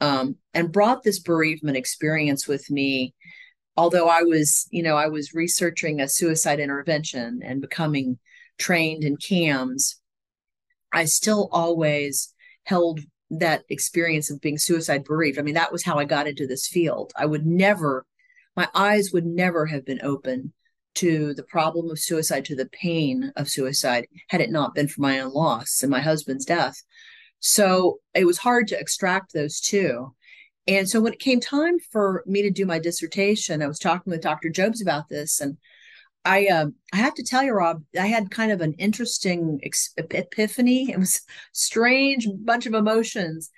um, 0.00 0.36
and 0.54 0.72
brought 0.72 1.02
this 1.02 1.18
bereavement 1.18 1.76
experience 1.76 2.46
with 2.46 2.70
me. 2.70 3.14
Although 3.76 4.08
I 4.08 4.22
was, 4.22 4.66
you 4.70 4.82
know, 4.82 4.96
I 4.96 5.06
was 5.06 5.34
researching 5.34 6.00
a 6.00 6.08
suicide 6.08 6.60
intervention 6.60 7.40
and 7.44 7.60
becoming 7.60 8.18
trained 8.58 9.04
in 9.04 9.16
CAMS, 9.16 10.00
I 10.92 11.04
still 11.04 11.48
always 11.52 12.34
held 12.64 13.00
that 13.30 13.64
experience 13.68 14.30
of 14.30 14.40
being 14.40 14.58
suicide 14.58 15.04
bereaved. 15.04 15.38
I 15.38 15.42
mean, 15.42 15.54
that 15.54 15.72
was 15.72 15.84
how 15.84 15.98
I 15.98 16.04
got 16.04 16.26
into 16.26 16.46
this 16.46 16.66
field. 16.66 17.12
I 17.16 17.26
would 17.26 17.46
never, 17.46 18.06
my 18.56 18.68
eyes 18.74 19.12
would 19.12 19.26
never 19.26 19.66
have 19.66 19.84
been 19.84 20.00
open 20.02 20.52
to 20.96 21.34
the 21.34 21.42
problem 21.42 21.90
of 21.90 21.98
suicide, 21.98 22.44
to 22.46 22.56
the 22.56 22.66
pain 22.66 23.32
of 23.36 23.48
suicide, 23.48 24.06
had 24.28 24.40
it 24.40 24.50
not 24.50 24.74
been 24.74 24.88
for 24.88 25.00
my 25.00 25.20
own 25.20 25.32
loss 25.32 25.82
and 25.82 25.90
my 25.90 26.00
husband's 26.00 26.44
death. 26.44 26.82
So 27.40 28.00
it 28.14 28.24
was 28.24 28.38
hard 28.38 28.66
to 28.68 28.78
extract 28.78 29.32
those 29.32 29.60
two. 29.60 30.14
And 30.66 30.88
so 30.88 31.00
when 31.00 31.12
it 31.12 31.20
came 31.20 31.40
time 31.40 31.78
for 31.92 32.22
me 32.26 32.42
to 32.42 32.50
do 32.50 32.66
my 32.66 32.78
dissertation, 32.78 33.62
I 33.62 33.68
was 33.68 33.78
talking 33.78 34.10
with 34.10 34.20
Dr. 34.20 34.50
Jobes 34.50 34.82
about 34.82 35.08
this, 35.08 35.40
and 35.40 35.56
I 36.24 36.46
uh, 36.46 36.66
I 36.92 36.96
have 36.96 37.14
to 37.14 37.22
tell 37.22 37.42
you, 37.42 37.52
Rob, 37.52 37.82
I 37.98 38.06
had 38.06 38.30
kind 38.30 38.52
of 38.52 38.60
an 38.60 38.74
interesting 38.74 39.60
epiphany. 39.96 40.90
It 40.92 40.98
was 40.98 41.20
strange 41.52 42.28
bunch 42.44 42.66
of 42.66 42.74
emotions. 42.74 43.50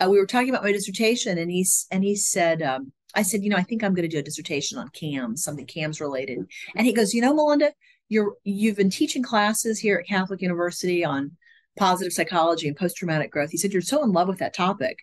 Uh, 0.00 0.08
we 0.08 0.18
were 0.18 0.26
talking 0.26 0.50
about 0.50 0.62
my 0.62 0.72
dissertation, 0.72 1.38
and 1.38 1.50
he's 1.50 1.86
and 1.90 2.04
he 2.04 2.16
said, 2.16 2.62
um, 2.62 2.92
I 3.14 3.22
said, 3.22 3.42
you 3.42 3.50
know, 3.50 3.56
I 3.56 3.62
think 3.62 3.82
I'm 3.82 3.94
going 3.94 4.08
to 4.08 4.14
do 4.14 4.18
a 4.18 4.22
dissertation 4.22 4.78
on 4.78 4.88
CAMS, 4.90 5.44
something 5.44 5.66
CAMS 5.66 6.00
related. 6.00 6.38
And 6.76 6.86
he 6.86 6.92
goes, 6.92 7.12
you 7.12 7.20
know, 7.20 7.34
Melinda, 7.34 7.72
you're 8.08 8.34
you've 8.44 8.76
been 8.76 8.90
teaching 8.90 9.22
classes 9.22 9.78
here 9.78 9.98
at 9.98 10.08
Catholic 10.08 10.42
University 10.42 11.04
on 11.04 11.32
positive 11.78 12.12
psychology 12.12 12.68
and 12.68 12.76
post 12.76 12.96
traumatic 12.96 13.30
growth. 13.30 13.50
He 13.50 13.56
said 13.56 13.72
you're 13.72 13.82
so 13.82 14.02
in 14.04 14.12
love 14.12 14.28
with 14.28 14.38
that 14.38 14.54
topic. 14.54 14.98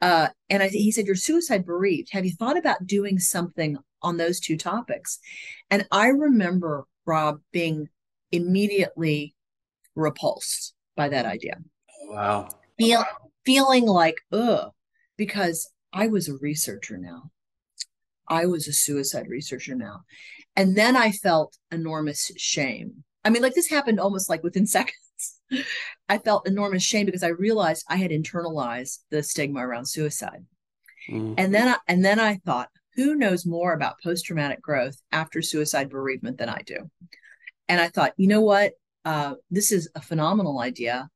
Uh, 0.00 0.28
and 0.48 0.62
I, 0.62 0.68
he 0.68 0.90
said 0.90 1.06
you're 1.06 1.14
suicide 1.14 1.66
bereaved. 1.66 2.10
Have 2.12 2.24
you 2.24 2.32
thought 2.32 2.56
about 2.56 2.86
doing 2.86 3.18
something 3.18 3.76
on 4.02 4.16
those 4.16 4.40
two 4.40 4.56
topics? 4.56 5.18
And 5.70 5.86
I 5.90 6.08
remember 6.08 6.86
Rob 7.06 7.40
being 7.52 7.88
immediately 8.32 9.34
repulsed 9.94 10.74
by 10.96 11.08
that 11.08 11.26
idea. 11.26 11.58
Wow. 12.08 12.48
Feel, 12.78 13.04
feeling 13.44 13.86
like, 13.86 14.16
ugh, 14.32 14.70
because 15.16 15.70
I 15.92 16.06
was 16.06 16.28
a 16.28 16.36
researcher 16.40 16.96
now. 16.96 17.30
I 18.28 18.46
was 18.46 18.68
a 18.68 18.72
suicide 18.72 19.26
researcher 19.28 19.74
now. 19.74 20.02
And 20.56 20.76
then 20.76 20.96
I 20.96 21.10
felt 21.10 21.58
enormous 21.70 22.30
shame. 22.36 23.04
I 23.24 23.30
mean, 23.30 23.42
like 23.42 23.54
this 23.54 23.68
happened 23.68 24.00
almost 24.00 24.28
like 24.30 24.42
within 24.42 24.66
seconds. 24.78 24.96
I 26.08 26.18
felt 26.18 26.48
enormous 26.48 26.82
shame 26.82 27.06
because 27.06 27.22
I 27.22 27.28
realized 27.28 27.84
I 27.88 27.96
had 27.96 28.10
internalized 28.10 28.98
the 29.10 29.22
stigma 29.22 29.66
around 29.66 29.86
suicide. 29.86 30.44
Mm-hmm. 31.10 31.34
And 31.38 31.54
then 31.54 31.68
I, 31.68 31.76
and 31.88 32.04
then 32.04 32.20
I 32.20 32.36
thought, 32.36 32.68
who 32.94 33.14
knows 33.14 33.46
more 33.46 33.72
about 33.72 34.00
post-traumatic 34.02 34.60
growth 34.60 35.00
after 35.12 35.42
suicide 35.42 35.88
bereavement 35.88 36.38
than 36.38 36.48
I 36.48 36.62
do? 36.66 36.90
And 37.68 37.80
I 37.80 37.88
thought, 37.88 38.14
you 38.16 38.26
know 38.26 38.40
what? 38.40 38.72
Uh, 39.04 39.34
this 39.50 39.72
is 39.72 39.88
a 39.94 40.02
phenomenal 40.02 40.60
idea. 40.60 41.08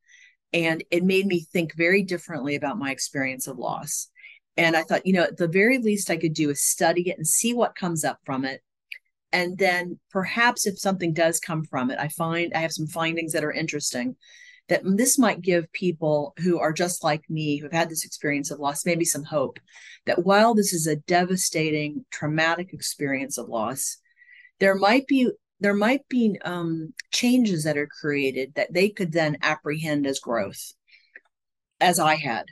And 0.53 0.85
it 0.91 1.03
made 1.03 1.27
me 1.27 1.41
think 1.41 1.75
very 1.75 2.03
differently 2.03 2.55
about 2.55 2.79
my 2.79 2.93
experience 2.93 3.49
of 3.49 3.59
loss. 3.59 4.09
And 4.57 4.77
I 4.77 4.85
thought, 4.85 5.05
you 5.05 5.13
know, 5.13 5.25
at 5.25 5.37
the 5.37 5.49
very 5.49 5.79
least 5.79 6.11
I 6.11 6.17
could 6.17 6.33
do 6.33 6.49
is 6.51 6.63
study 6.63 7.11
it 7.11 7.19
and 7.19 7.27
see 7.27 7.53
what 7.55 7.75
comes 7.75 8.05
up 8.05 8.21
from 8.25 8.45
it. 8.45 8.63
And 9.35 9.59
then 9.59 9.99
perhaps 10.13 10.65
if 10.65 10.79
something 10.79 11.13
does 11.13 11.41
come 11.41 11.65
from 11.65 11.91
it, 11.91 11.99
I 11.99 12.07
find 12.07 12.53
I 12.55 12.61
have 12.61 12.73
some 12.73 12.87
findings 12.87 13.33
that 13.33 13.43
are 13.43 13.51
interesting 13.51 14.15
that 14.69 14.83
this 14.85 15.19
might 15.19 15.43
give 15.43 15.71
people 15.73 16.35
who 16.39 16.61
are 16.61 16.73
just 16.73 17.03
like 17.03 17.29
me, 17.29 17.57
who've 17.57 17.73
had 17.73 17.91
this 17.91 18.05
experience 18.05 18.53
of 18.53 18.61
loss, 18.61 18.87
maybe 18.87 19.05
some 19.05 19.25
hope 19.25 19.59
that 20.07 20.25
while 20.25 20.55
this 20.55 20.73
is 20.73 20.87
a 20.87 20.97
devastating, 20.97 22.07
traumatic 22.13 22.73
experience 22.73 23.37
of 23.37 23.49
loss, 23.49 23.99
there 24.61 24.77
might 24.77 25.07
be 25.09 25.31
there 25.59 25.75
might 25.75 26.07
be 26.09 26.39
um, 26.45 26.95
changes 27.11 27.65
that 27.65 27.77
are 27.77 27.89
created 27.89 28.55
that 28.55 28.73
they 28.73 28.89
could 28.89 29.11
then 29.11 29.37
apprehend 29.43 30.07
as 30.07 30.21
growth, 30.21 30.75
as 31.81 31.99
I 31.99 32.15
had. 32.15 32.45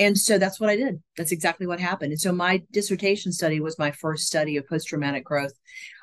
And 0.00 0.16
so 0.16 0.38
that's 0.38 0.60
what 0.60 0.70
I 0.70 0.76
did. 0.76 1.02
That's 1.16 1.32
exactly 1.32 1.66
what 1.66 1.80
happened. 1.80 2.12
And 2.12 2.20
so 2.20 2.32
my 2.32 2.62
dissertation 2.72 3.32
study 3.32 3.60
was 3.60 3.78
my 3.78 3.90
first 3.90 4.26
study 4.26 4.56
of 4.56 4.68
post 4.68 4.88
traumatic 4.88 5.24
growth. 5.24 5.52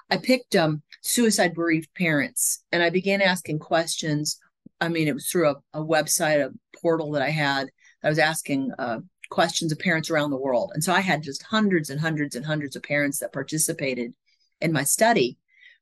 I 0.10 0.18
picked 0.18 0.56
um, 0.56 0.84
suicide 1.02 1.54
bereaved 1.54 1.94
parents 1.96 2.64
and 2.72 2.84
I 2.84 2.90
began 2.90 3.22
asking 3.22 3.60
questions 3.60 4.40
I 4.82 4.90
mean, 4.90 5.08
it 5.08 5.14
was 5.14 5.28
through 5.28 5.50
a, 5.50 5.56
a 5.74 5.84
website, 5.84 6.46
a 6.46 6.52
portal 6.78 7.12
that 7.12 7.22
I 7.22 7.30
had. 7.30 7.70
I 8.04 8.10
was 8.10 8.20
asking 8.20 8.72
uh, 8.78 9.00
questions 9.30 9.72
of 9.72 9.80
parents 9.80 10.10
around 10.10 10.32
the 10.32 10.38
world. 10.38 10.72
And 10.74 10.84
so 10.84 10.94
I 10.94 11.02
had 11.02 11.24
just 11.24 11.44
hundreds 11.44 11.90
and 11.90 12.00
hundreds 12.00 12.36
and 12.36 12.46
hundreds 12.46 12.76
of 12.76 12.84
parents 12.84 13.20
that 13.20 13.34
participated 13.34 14.14
in 14.62 14.72
my 14.72 14.84
study. 14.84 15.38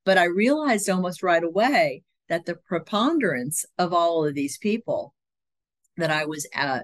But 0.05 0.17
I 0.17 0.25
realized 0.25 0.89
almost 0.89 1.23
right 1.23 1.43
away 1.43 2.03
that 2.29 2.45
the 2.45 2.55
preponderance 2.55 3.65
of 3.77 3.93
all 3.93 4.25
of 4.25 4.35
these 4.35 4.57
people 4.57 5.13
that 5.97 6.11
I 6.11 6.25
was 6.25 6.47
uh, 6.55 6.79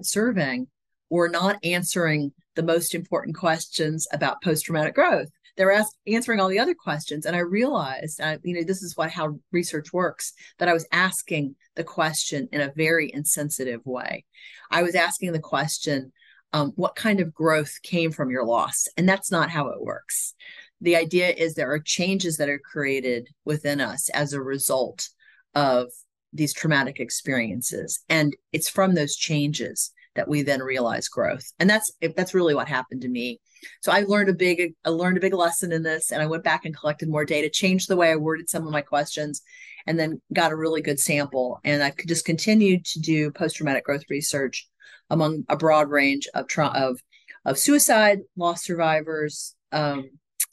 were 1.10 1.30
not 1.30 1.58
answering 1.64 2.34
the 2.56 2.64
most 2.64 2.94
important 2.94 3.36
questions 3.36 4.08
about 4.12 4.42
post 4.42 4.66
traumatic 4.66 4.96
growth 4.96 5.30
they 5.60 5.66
were 5.66 5.74
ask, 5.74 5.92
answering 6.08 6.40
all 6.40 6.48
the 6.48 6.58
other 6.58 6.74
questions. 6.74 7.26
And 7.26 7.36
i 7.36 7.40
realized 7.40 8.20
uh, 8.22 8.38
you 8.44 8.56
know 8.56 8.64
this 8.64 8.82
is 8.82 8.96
what 8.96 9.12
how 9.12 9.38
research 9.52 9.92
works 9.92 10.34
that 10.58 10.70
i 10.70 10.74
was 10.74 10.88
asking 10.92 11.56
the 11.76 11.84
question 11.84 12.50
in 12.52 12.60
a 12.60 12.74
very 12.76 13.10
insensitive 13.14 13.80
way. 13.86 14.26
I 14.70 14.84
was 14.84 14.96
asking 14.96 15.32
the 15.32 15.40
question 15.40 16.12
um, 16.52 16.74
what 16.76 16.96
kind 16.96 17.22
of 17.22 17.34
growth 17.34 17.74
came 17.84 18.12
from 18.12 18.32
your 18.32 18.44
loss? 18.44 18.88
And 18.98 19.08
that's 19.08 19.32
not 19.32 19.50
how 19.50 19.70
it 19.70 19.82
works. 19.82 20.34
The 20.82 20.98
idea 20.98 21.30
is 21.30 21.54
there 21.54 21.72
are 21.72 21.80
changes 21.80 22.36
that 22.38 22.50
are 22.50 22.60
created 22.60 23.30
within 23.46 23.80
us 23.80 24.10
as 24.10 24.34
a 24.34 24.42
result 24.42 25.08
of 25.56 25.88
these 26.34 26.54
traumatic 26.54 27.00
experiences. 27.00 28.00
And 28.10 28.36
it's 28.52 28.70
from 28.70 28.94
those 28.94 29.16
changes 29.16 29.92
that 30.16 30.28
we 30.28 30.42
then 30.42 30.62
realize 30.62 31.08
growth. 31.08 31.52
And 31.60 31.70
that's 31.70 31.92
that's 32.16 32.34
really 32.34 32.56
what 32.56 32.68
happened 32.68 33.02
to 33.02 33.08
me. 33.08 33.40
So 33.82 33.92
I 33.92 34.02
learned 34.02 34.30
a 34.30 34.34
big 34.34 34.74
I 34.86 34.90
learned 34.90 35.18
a 35.18 35.22
big 35.22 35.34
lesson 35.34 35.72
in 35.72 35.84
this 35.84 36.12
and 36.12 36.22
I 36.22 36.28
went 36.28 36.44
back 36.44 36.66
and 36.66 36.76
collected 36.76 37.10
more 37.10 37.26
data, 37.26 37.50
changed 37.50 37.90
the 37.90 37.96
way 37.96 38.12
I 38.12 38.16
worded 38.16 38.50
some 38.50 38.66
of 38.66 38.72
my 38.72 38.82
questions 38.82 39.42
and 39.86 40.00
then 40.00 40.22
got 40.34 40.52
a 40.52 40.58
really 40.58 40.82
good 40.82 41.00
sample. 41.00 41.60
And 41.64 41.84
I've 41.84 41.98
just 41.98 42.26
continued 42.26 42.86
to 42.86 43.00
do 43.00 43.32
post 43.32 43.58
traumatic 43.58 43.86
growth 43.86 44.04
research 44.10 44.68
among 45.10 45.46
a 45.50 45.58
broad 45.58 45.90
range 45.90 46.28
of 46.34 46.48
tra- 46.48 46.68
of 46.68 47.00
of 47.46 47.58
suicide 47.58 48.20
loss 48.36 48.64
survivors 48.64 49.56
um, 49.72 50.10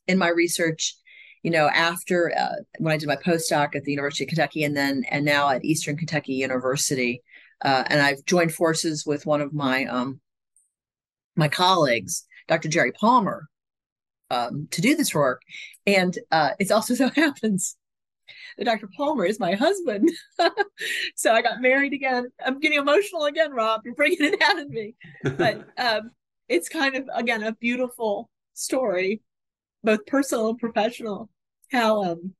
in 0.07 0.19
my 0.19 0.29
research 0.29 0.97
you 1.43 1.51
know 1.51 1.69
after 1.69 2.33
uh, 2.37 2.57
when 2.79 2.93
I 2.93 2.97
did 2.97 3.09
my 3.09 3.17
postdoc 3.17 3.75
at 3.75 3.85
the 3.85 3.93
University 3.93 4.25
of 4.25 4.29
Kentucky 4.29 4.65
and 4.65 4.77
then 4.77 5.05
and 5.11 5.25
now 5.25 5.49
at 5.51 5.65
Eastern 5.65 5.97
Kentucky 5.97 6.35
University 6.35 7.23
uh, 7.65 7.85
and 7.87 8.01
I've 8.01 8.25
joined 8.25 8.55
forces 8.55 9.05
with 9.07 9.27
one 9.27 9.41
of 9.41 9.53
my 9.53 9.85
um, 9.87 10.21
my 11.37 11.49
colleagues 11.49 12.27
Dr. 12.49 12.69
Jerry 12.69 12.93
Palmer 12.93 13.49
um, 14.31 14.69
to 14.71 14.81
do 14.81 14.97
this 14.97 15.15
work. 15.15 15.43
And 15.87 16.17
uh, 16.31 16.51
it 16.59 16.71
also 16.71 16.95
so 16.95 17.09
happens 17.11 17.77
that 18.59 18.65
Dr. 18.65 18.89
Palmer 18.97 19.25
is 19.25 19.39
my 19.39 19.55
husband. 19.55 20.11
so 21.17 21.33
I 21.33 21.43
got 21.43 21.61
married 21.61 21.93
again. 21.93 22.27
I'm 22.45 22.61
getting 22.61 22.79
emotional 22.79 23.25
again, 23.25 23.53
Rob. 23.53 23.83
You're 23.85 23.95
bringing 23.95 24.19
it 24.21 24.41
out 24.43 24.59
of 24.59 24.69
me. 24.69 24.95
But 25.23 25.67
um, 25.79 26.11
it's 26.49 26.69
kind 26.69 26.97
of, 26.97 27.09
again, 27.15 27.43
a 27.43 27.53
beautiful 27.53 28.31
story, 28.55 29.23
both 29.85 30.07
personal 30.07 30.51
and 30.51 30.59
professional, 30.59 31.29
how 31.71 32.05
um, 32.05 32.35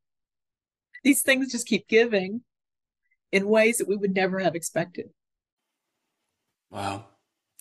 these 1.05 1.23
things 1.23 1.53
just 1.53 1.67
keep 1.67 1.87
giving 1.89 2.41
in 3.33 3.49
ways 3.49 3.79
that 3.79 3.89
we 3.89 3.97
would 3.97 4.15
never 4.15 4.39
have 4.39 4.55
expected. 4.55 5.11
Wow. 6.71 7.07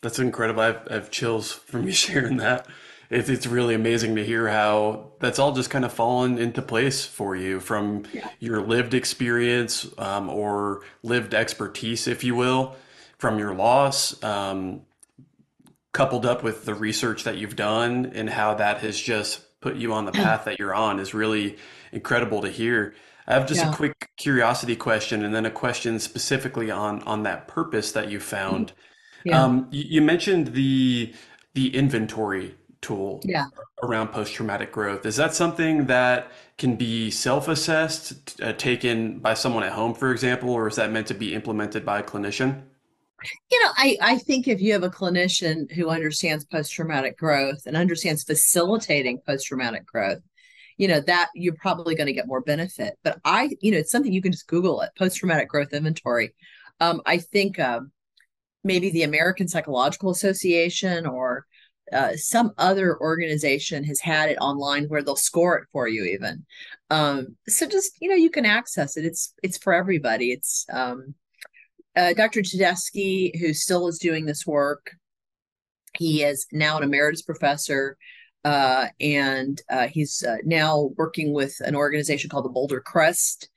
That's 0.02 0.20
incredible. 0.20 0.62
I 0.62 0.68
have, 0.68 0.88
I 0.90 0.94
have 0.94 1.12
chills 1.12 1.52
from 1.52 1.84
you 1.86 1.92
sharing 1.92 2.38
that. 2.38 2.68
It's, 3.10 3.30
it's 3.30 3.46
really 3.46 3.76
amazing 3.76 4.16
to 4.16 4.26
hear 4.26 4.48
how 4.48 5.12
that's 5.20 5.38
all 5.40 5.52
just 5.52 5.70
kind 5.70 5.86
of 5.86 5.94
fallen 5.94 6.38
into 6.38 6.62
place 6.62 7.06
for 7.06 7.36
you 7.36 7.60
from 7.60 8.04
yeah. 8.14 8.30
your 8.40 8.62
lived 8.62 8.94
experience 8.94 9.88
um, 9.98 10.30
or 10.30 10.82
lived 11.04 11.34
expertise, 11.34 12.08
if 12.08 12.24
you 12.24 12.36
will, 12.36 12.76
from 13.18 13.38
your 13.38 13.54
loss, 13.54 14.22
um, 14.24 14.82
coupled 15.92 16.26
up 16.26 16.44
with 16.44 16.66
the 16.66 16.74
research 16.74 17.24
that 17.24 17.38
you've 17.38 17.56
done 17.56 18.12
and 18.14 18.30
how 18.30 18.56
that 18.56 18.80
has 18.80 19.00
just 19.00 19.60
put 19.62 19.76
you 19.76 19.94
on 19.94 20.06
the 20.06 20.12
path 20.24 20.46
that 20.46 20.60
you're 20.60 20.76
on 20.76 21.00
is 21.00 21.14
really 21.14 21.58
incredible 21.92 22.42
to 22.42 22.50
hear. 22.50 22.94
I 23.28 23.34
have 23.34 23.48
just 23.48 23.62
yeah. 23.62 23.72
a 23.72 23.76
quick 23.76 24.10
curiosity 24.18 24.76
question 24.76 25.24
and 25.26 25.34
then 25.34 25.46
a 25.46 25.52
question 25.52 26.00
specifically 26.00 26.70
on 26.70 27.02
on 27.04 27.24
that 27.24 27.48
purpose 27.48 27.92
that 27.94 28.10
you 28.10 28.20
found. 28.20 28.68
Mm-hmm 28.68 28.82
yeah. 29.26 29.44
Um, 29.44 29.68
you, 29.72 29.84
you 29.88 30.02
mentioned 30.02 30.54
the 30.54 31.14
the 31.56 31.76
inventory 31.76 32.56
tool 32.82 33.22
yeah. 33.24 33.46
around 33.82 34.10
post 34.10 34.34
traumatic 34.34 34.72
growth. 34.72 35.06
Is 35.06 35.16
that 35.16 35.34
something 35.34 35.88
that 35.88 36.32
can 36.58 36.76
be 36.76 37.10
self 37.10 37.48
assessed, 37.48 38.40
uh, 38.42 38.54
taken 38.54 39.20
by 39.20 39.34
someone 39.34 39.64
at 39.64 39.72
home, 39.72 39.96
for 39.96 40.12
example, 40.12 40.52
or 40.52 40.68
is 40.68 40.76
that 40.76 40.92
meant 40.92 41.08
to 41.08 41.14
be 41.14 41.34
implemented 41.34 41.84
by 41.84 42.00
a 42.00 42.04
clinician? 42.04 42.62
You 43.50 43.64
know, 43.64 43.72
I, 43.76 43.98
I 44.02 44.18
think 44.20 44.48
if 44.48 44.62
you 44.62 44.74
have 44.74 44.84
a 44.84 44.90
clinician 44.90 45.72
who 45.72 45.90
understands 45.90 46.46
post 46.46 46.72
traumatic 46.72 47.18
growth 47.18 47.66
and 47.66 47.76
understands 47.76 48.24
facilitating 48.24 49.20
post 49.26 49.48
traumatic 49.48 49.88
growth, 49.88 50.22
you 50.78 50.88
know, 50.88 51.00
that 51.02 51.30
you're 51.36 51.56
probably 51.56 51.96
going 51.96 52.08
to 52.08 52.14
get 52.14 52.28
more 52.28 52.42
benefit. 52.42 52.98
But 53.04 53.20
I, 53.24 53.52
you 53.62 53.72
know, 53.72 53.78
it's 53.78 53.92
something 53.92 54.12
you 54.12 54.22
can 54.22 54.32
just 54.32 54.48
Google 54.48 54.82
it 54.82 54.92
post 54.98 55.18
traumatic 55.18 55.50
growth 55.50 55.74
inventory. 55.74 56.34
Um, 56.80 57.02
I 57.06 57.20
think 57.20 57.60
um, 57.60 57.92
maybe 58.64 58.90
the 58.90 59.04
American 59.04 59.48
Psychological 59.48 60.10
Association 60.12 61.06
or 61.06 61.46
uh, 61.94 62.16
some 62.16 62.52
other 62.58 63.00
organization 63.00 63.84
has 63.84 64.00
had 64.00 64.30
it 64.30 64.38
online 64.38 64.86
where 64.86 65.04
they'll 65.04 65.16
score 65.16 65.58
it 65.58 65.68
for 65.72 65.88
you 65.88 66.04
even 66.04 66.46
um, 66.90 67.36
so 67.48 67.68
just 67.68 67.92
you 68.02 68.10
know 68.10 68.16
you 68.16 68.32
can 68.32 68.46
access 68.46 68.98
it 68.98 69.06
it's 69.06 69.34
it's 69.44 69.58
for 69.58 69.74
everybody 69.74 70.32
it's 70.32 70.66
um, 70.72 71.14
uh, 71.96 72.14
dr 72.14 72.42
tedeschi 72.42 73.38
who 73.40 73.54
still 73.54 73.88
is 73.88 74.00
doing 74.00 74.26
this 74.26 74.48
work 74.48 74.92
he 75.94 76.24
is 76.24 76.48
now 76.52 76.78
an 76.78 76.84
emeritus 76.84 77.22
professor 77.22 77.98
uh, 78.46 78.88
and 79.00 79.62
uh, 79.72 79.88
he's 79.88 80.24
uh, 80.24 80.38
now 80.46 80.92
working 80.98 81.34
with 81.34 81.60
an 81.62 81.76
organization 81.76 82.30
called 82.30 82.46
the 82.46 82.50
boulder 82.50 82.80
crest 82.80 83.50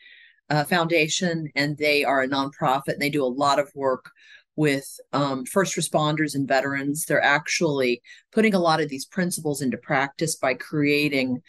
uh, 0.49 0.65
foundation 0.65 1.47
and 1.55 1.77
they 1.77 2.05
are 2.05 2.23
a 2.23 2.29
nonprofit 2.29 2.95
and 2.95 3.01
they 3.01 3.11
do 3.11 3.23
a 3.23 3.27
lot 3.27 3.59
of 3.59 3.71
work 3.75 4.11
with 4.57 4.99
um, 5.13 5.45
first 5.45 5.77
responders 5.77 6.35
and 6.35 6.49
veterans. 6.49 7.05
They're 7.05 7.23
actually 7.23 8.01
putting 8.33 8.55
a 8.55 8.59
lot 8.59 8.81
of 8.81 8.89
these 8.89 9.05
principles 9.05 9.61
into 9.61 9.77
practice 9.77 10.37
by 10.37 10.55
creating 10.55 11.43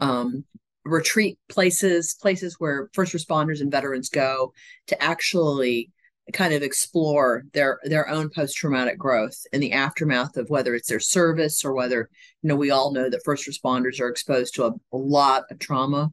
um, 0.00 0.44
retreat 0.86 1.38
places, 1.50 2.16
places 2.20 2.56
where 2.58 2.88
first 2.94 3.12
responders 3.12 3.60
and 3.60 3.70
veterans 3.70 4.08
go 4.08 4.54
to 4.86 5.00
actually 5.02 5.90
kind 6.32 6.52
of 6.52 6.62
explore 6.62 7.44
their 7.52 7.78
their 7.84 8.08
own 8.08 8.28
post-traumatic 8.28 8.98
growth 8.98 9.38
in 9.52 9.60
the 9.60 9.72
aftermath 9.72 10.36
of 10.36 10.50
whether 10.50 10.74
it's 10.74 10.88
their 10.88 11.00
service 11.00 11.64
or 11.64 11.72
whether 11.72 12.10
you 12.42 12.48
know 12.48 12.56
we 12.56 12.70
all 12.70 12.92
know 12.92 13.08
that 13.08 13.24
first 13.24 13.48
responders 13.48 14.00
are 14.00 14.08
exposed 14.08 14.54
to 14.54 14.64
a, 14.64 14.72
a 14.92 14.96
lot 14.96 15.44
of 15.50 15.58
trauma. 15.58 16.12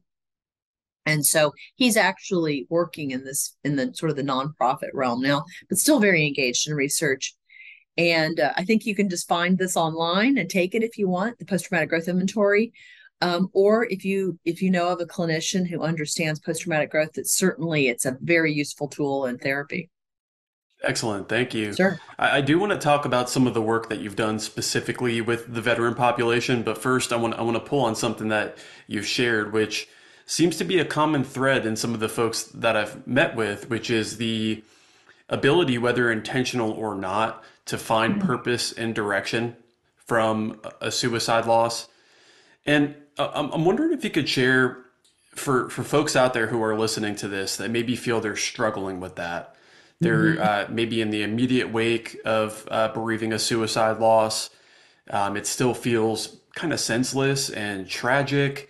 And 1.05 1.25
so 1.25 1.51
he's 1.75 1.97
actually 1.97 2.65
working 2.69 3.11
in 3.11 3.25
this 3.25 3.57
in 3.63 3.75
the 3.75 3.91
sort 3.93 4.11
of 4.11 4.15
the 4.15 4.23
nonprofit 4.23 4.89
realm 4.93 5.21
now 5.21 5.45
but 5.67 5.77
still 5.77 5.99
very 5.99 6.27
engaged 6.27 6.67
in 6.67 6.75
research. 6.75 7.35
And 7.97 8.39
uh, 8.39 8.53
i 8.55 8.63
think 8.63 8.85
you 8.85 8.95
can 8.95 9.09
just 9.09 9.27
find 9.27 9.57
this 9.57 9.75
online 9.75 10.37
and 10.37 10.49
take 10.49 10.75
it 10.75 10.83
if 10.83 10.97
you 10.97 11.07
want 11.09 11.39
the 11.39 11.45
post-traumatic 11.45 11.89
growth 11.89 12.07
inventory. 12.07 12.71
Um, 13.21 13.49
or 13.53 13.87
if 13.89 14.03
you 14.05 14.37
if 14.45 14.61
you 14.61 14.69
know 14.69 14.89
of 14.89 14.99
a 14.99 15.05
clinician 15.05 15.67
who 15.67 15.81
understands 15.81 16.39
post-traumatic 16.39 16.91
growth 16.91 17.17
it's 17.17 17.33
certainly 17.33 17.87
it's 17.87 18.05
a 18.05 18.17
very 18.21 18.51
useful 18.51 18.89
tool 18.89 19.27
in 19.27 19.37
therapy 19.37 19.89
Excellent. 20.83 21.29
Thank 21.29 21.53
you. 21.53 21.73
Sure. 21.73 21.99
I, 22.19 22.37
I, 22.37 22.41
do 22.41 22.59
want 22.59 22.73
to 22.73 22.77
talk 22.77 23.05
about 23.05 23.29
some 23.29 23.47
of 23.47 23.53
the 23.53 23.61
work 23.61 23.87
that 23.87 24.01
you've 24.01 24.17
done 24.17 24.37
specifically 24.37 25.21
with 25.21 25.53
the 25.53 25.61
veteran 25.61 25.95
population, 25.95 26.61
but 26.61 26.77
first 26.77 27.13
I 27.13 27.15
want 27.15 27.35
I 27.35 27.41
want 27.41 27.55
to 27.55 27.63
pull 27.63 27.85
on 27.85 27.95
something 27.95 28.27
that 28.27 28.57
you've 28.85 29.07
shared, 29.07 29.53
which 29.53 29.87
seems 30.25 30.57
to 30.57 30.65
be 30.65 30.79
a 30.79 30.85
common 30.85 31.23
thread 31.23 31.65
in 31.65 31.77
some 31.77 31.93
of 31.93 32.01
the 32.01 32.09
folks 32.09 32.43
that 32.43 32.75
I've 32.75 33.07
met 33.07 33.35
with, 33.35 33.69
which 33.69 33.89
is 33.89 34.17
the 34.17 34.61
ability, 35.29 35.77
whether 35.77 36.11
intentional 36.11 36.71
or 36.71 36.95
not, 36.95 37.43
to 37.65 37.77
find 37.77 38.15
mm-hmm. 38.15 38.27
purpose 38.27 38.73
and 38.73 38.93
direction 38.93 39.55
from 40.05 40.59
a 40.81 40.91
suicide 40.91 41.45
loss. 41.45 41.87
And 42.65 42.95
I'm 43.17 43.63
wondering 43.63 43.93
if 43.93 44.03
you 44.03 44.09
could 44.09 44.27
share 44.27 44.79
for 45.35 45.69
for 45.69 45.83
folks 45.83 46.15
out 46.15 46.33
there 46.33 46.47
who 46.47 46.61
are 46.61 46.77
listening 46.77 47.15
to 47.17 47.27
this 47.27 47.55
that 47.57 47.71
maybe 47.71 47.95
feel 47.95 48.19
they're 48.19 48.35
struggling 48.35 48.99
with 48.99 49.15
that. 49.15 49.52
They're 50.03 50.35
mm-hmm. 50.35 50.71
uh, 50.71 50.73
maybe 50.73 51.01
in 51.01 51.09
the 51.09 51.23
immediate 51.23 51.71
wake 51.71 52.17
of 52.25 52.67
uh, 52.69 52.89
bereaving 52.89 53.33
a 53.33 53.39
suicide 53.39 53.99
loss. 53.99 54.49
Um, 55.09 55.35
it 55.35 55.47
still 55.47 55.73
feels 55.73 56.37
kind 56.55 56.71
of 56.71 56.79
senseless 56.79 57.49
and 57.49 57.87
tragic. 57.87 58.69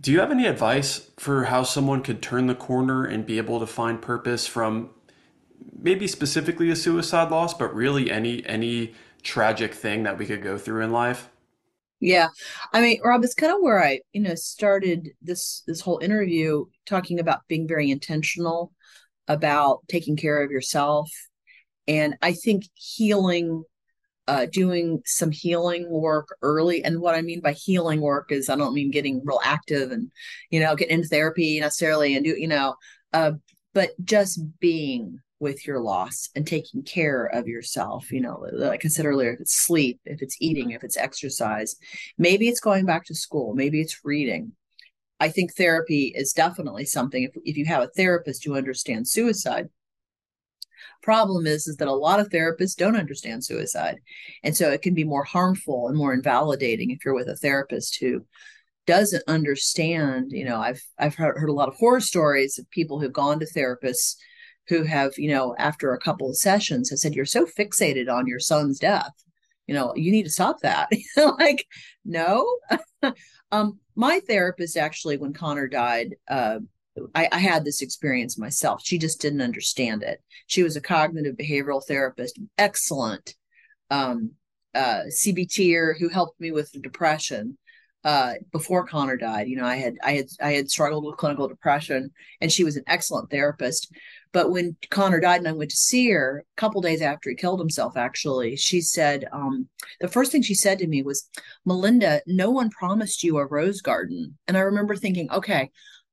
Do 0.00 0.12
you 0.12 0.20
have 0.20 0.30
any 0.30 0.46
advice 0.46 1.10
for 1.18 1.44
how 1.44 1.64
someone 1.64 2.02
could 2.02 2.22
turn 2.22 2.46
the 2.46 2.54
corner 2.54 3.04
and 3.04 3.26
be 3.26 3.38
able 3.38 3.58
to 3.58 3.66
find 3.66 4.00
purpose 4.00 4.46
from 4.46 4.90
maybe 5.76 6.06
specifically 6.06 6.70
a 6.70 6.76
suicide 6.76 7.30
loss, 7.30 7.54
but 7.54 7.74
really 7.74 8.10
any 8.10 8.44
any 8.46 8.94
tragic 9.22 9.74
thing 9.74 10.04
that 10.04 10.18
we 10.18 10.26
could 10.26 10.42
go 10.42 10.56
through 10.56 10.82
in 10.82 10.92
life? 10.92 11.28
Yeah. 12.00 12.28
I 12.72 12.80
mean, 12.80 13.00
Rob, 13.04 13.24
it's 13.24 13.34
kind 13.34 13.52
of 13.52 13.60
where 13.60 13.82
I, 13.82 14.00
you 14.12 14.20
know, 14.20 14.34
started 14.36 15.10
this 15.20 15.62
this 15.66 15.80
whole 15.80 15.98
interview 15.98 16.66
talking 16.86 17.18
about 17.18 17.46
being 17.48 17.66
very 17.66 17.90
intentional 17.90 18.72
about 19.28 19.80
taking 19.88 20.16
care 20.16 20.42
of 20.42 20.50
yourself. 20.50 21.10
And 21.86 22.16
I 22.20 22.32
think 22.32 22.64
healing 22.74 23.64
uh, 24.28 24.46
doing 24.52 25.00
some 25.06 25.30
healing 25.30 25.88
work 25.88 26.28
early. 26.42 26.84
And 26.84 27.00
what 27.00 27.14
I 27.14 27.22
mean 27.22 27.40
by 27.40 27.52
healing 27.52 28.02
work 28.02 28.30
is 28.30 28.50
I 28.50 28.56
don't 28.56 28.74
mean 28.74 28.90
getting 28.90 29.22
real 29.24 29.40
active 29.42 29.90
and, 29.90 30.12
you 30.50 30.60
know, 30.60 30.76
getting 30.76 30.96
into 30.96 31.08
therapy 31.08 31.58
necessarily 31.58 32.14
and 32.14 32.24
do, 32.26 32.36
you 32.38 32.46
know, 32.46 32.74
uh, 33.14 33.32
but 33.72 33.90
just 34.04 34.40
being 34.60 35.18
with 35.40 35.66
your 35.66 35.80
loss 35.80 36.28
and 36.34 36.46
taking 36.46 36.82
care 36.82 37.24
of 37.24 37.48
yourself. 37.48 38.12
You 38.12 38.20
know, 38.20 38.46
like 38.52 38.84
I 38.84 38.88
said 38.88 39.06
earlier, 39.06 39.32
if 39.32 39.40
it's 39.40 39.56
sleep, 39.56 39.98
if 40.04 40.20
it's 40.20 40.36
eating, 40.40 40.72
if 40.72 40.84
it's 40.84 40.96
exercise, 40.96 41.76
maybe 42.18 42.48
it's 42.48 42.60
going 42.60 42.84
back 42.84 43.06
to 43.06 43.14
school, 43.14 43.54
maybe 43.54 43.80
it's 43.80 44.00
reading. 44.04 44.52
I 45.20 45.28
think 45.28 45.54
therapy 45.54 46.12
is 46.14 46.32
definitely 46.32 46.84
something. 46.84 47.24
If, 47.24 47.32
if 47.44 47.56
you 47.56 47.64
have 47.66 47.82
a 47.82 47.88
therapist 47.88 48.44
who 48.44 48.56
understands 48.56 49.10
suicide, 49.10 49.68
problem 51.02 51.46
is 51.46 51.66
is 51.66 51.76
that 51.76 51.88
a 51.88 51.92
lot 51.92 52.20
of 52.20 52.28
therapists 52.28 52.76
don't 52.76 52.96
understand 52.96 53.44
suicide. 53.44 53.98
And 54.42 54.56
so 54.56 54.70
it 54.70 54.82
can 54.82 54.94
be 54.94 55.04
more 55.04 55.24
harmful 55.24 55.88
and 55.88 55.96
more 55.96 56.12
invalidating 56.12 56.90
if 56.90 57.04
you're 57.04 57.14
with 57.14 57.28
a 57.28 57.36
therapist 57.36 57.98
who 58.00 58.24
doesn't 58.86 59.22
understand 59.28 60.32
you 60.32 60.46
know 60.46 60.56
i've 60.56 60.80
i've 60.98 61.14
heard, 61.14 61.36
heard 61.36 61.50
a 61.50 61.52
lot 61.52 61.68
of 61.68 61.74
horror 61.74 62.00
stories 62.00 62.58
of 62.58 62.70
people 62.70 62.98
who've 62.98 63.12
gone 63.12 63.38
to 63.38 63.44
therapists 63.44 64.16
who 64.68 64.82
have 64.82 65.12
you 65.18 65.28
know 65.30 65.54
after 65.58 65.92
a 65.92 66.00
couple 66.00 66.30
of 66.30 66.38
sessions 66.38 66.88
have 66.88 66.98
said 66.98 67.14
you're 67.14 67.26
so 67.26 67.44
fixated 67.44 68.10
on 68.10 68.26
your 68.26 68.40
son's 68.40 68.78
death. 68.78 69.12
You 69.66 69.74
know 69.74 69.94
you 69.94 70.10
need 70.10 70.22
to 70.22 70.30
stop 70.30 70.60
that. 70.60 70.88
Like 71.16 71.66
no 72.06 72.46
um 73.52 73.78
my 73.94 74.20
therapist 74.20 74.76
actually 74.76 75.16
when 75.16 75.32
connor 75.32 75.68
died 75.68 76.14
uh 76.28 76.58
I, 77.14 77.28
I, 77.30 77.38
had 77.38 77.64
this 77.64 77.80
experience 77.80 78.38
myself. 78.38 78.82
She 78.84 78.98
just 78.98 79.20
didn't 79.20 79.40
understand 79.40 80.02
it. 80.02 80.20
She 80.48 80.64
was 80.64 80.74
a 80.74 80.80
cognitive 80.80 81.36
behavioral 81.36 81.80
therapist, 81.86 82.38
excellent 82.56 83.36
um, 83.90 84.32
uh, 84.74 85.02
CBTer 85.08 85.98
who 85.98 86.08
helped 86.08 86.40
me 86.40 86.50
with 86.50 86.70
the 86.72 86.80
depression 86.80 87.56
uh, 88.04 88.34
before 88.52 88.86
Connor 88.86 89.16
died. 89.16 89.48
You 89.48 89.56
know, 89.56 89.64
I 89.64 89.76
had 89.76 89.96
I 90.02 90.12
had 90.12 90.26
I 90.40 90.52
had 90.52 90.70
struggled 90.70 91.04
with 91.04 91.16
clinical 91.16 91.48
depression, 91.48 92.10
and 92.40 92.50
she 92.50 92.64
was 92.64 92.76
an 92.76 92.84
excellent 92.86 93.30
therapist. 93.30 93.92
But 94.32 94.50
when 94.50 94.76
Connor 94.90 95.20
died, 95.20 95.40
and 95.40 95.48
I 95.48 95.52
went 95.52 95.70
to 95.70 95.76
see 95.76 96.10
her 96.10 96.44
a 96.44 96.60
couple 96.60 96.80
days 96.80 97.00
after 97.00 97.30
he 97.30 97.36
killed 97.36 97.60
himself, 97.60 97.96
actually, 97.96 98.56
she 98.56 98.80
said 98.80 99.26
um, 99.32 99.68
the 100.00 100.08
first 100.08 100.32
thing 100.32 100.42
she 100.42 100.54
said 100.54 100.78
to 100.78 100.86
me 100.86 101.02
was, 101.02 101.28
"Melinda, 101.64 102.22
no 102.26 102.50
one 102.50 102.70
promised 102.70 103.22
you 103.22 103.38
a 103.38 103.46
rose 103.46 103.80
garden." 103.80 104.38
And 104.46 104.56
I 104.56 104.60
remember 104.60 104.96
thinking, 104.96 105.30
okay, 105.30 105.70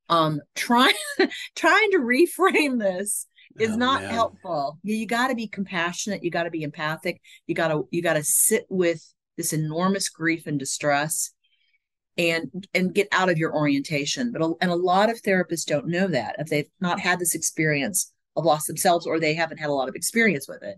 um 0.09 0.41
trying 0.55 0.93
trying 1.55 1.91
to 1.91 1.99
reframe 1.99 2.79
this 2.79 3.27
is 3.59 3.71
oh, 3.71 3.77
not 3.77 4.01
man. 4.01 4.11
helpful 4.11 4.79
you, 4.83 4.95
you 4.95 5.07
got 5.07 5.29
to 5.29 5.35
be 5.35 5.47
compassionate 5.47 6.23
you 6.23 6.29
got 6.29 6.43
to 6.43 6.51
be 6.51 6.63
empathic 6.63 7.21
you 7.47 7.55
got 7.55 7.69
to 7.69 7.87
you 7.91 8.01
got 8.01 8.13
to 8.13 8.23
sit 8.23 8.65
with 8.69 9.13
this 9.37 9.53
enormous 9.53 10.09
grief 10.09 10.47
and 10.47 10.59
distress 10.59 11.31
and 12.17 12.67
and 12.73 12.93
get 12.93 13.07
out 13.11 13.29
of 13.29 13.37
your 13.37 13.53
orientation 13.53 14.31
but 14.31 14.41
and 14.61 14.71
a 14.71 14.75
lot 14.75 15.09
of 15.09 15.21
therapists 15.21 15.65
don't 15.65 15.87
know 15.87 16.07
that 16.07 16.35
if 16.39 16.47
they've 16.47 16.69
not 16.79 16.99
had 16.99 17.19
this 17.19 17.35
experience 17.35 18.13
of 18.35 18.45
loss 18.45 18.65
themselves 18.65 19.05
or 19.05 19.19
they 19.19 19.33
haven't 19.33 19.57
had 19.57 19.69
a 19.69 19.73
lot 19.73 19.89
of 19.89 19.95
experience 19.95 20.47
with 20.47 20.63
it 20.63 20.77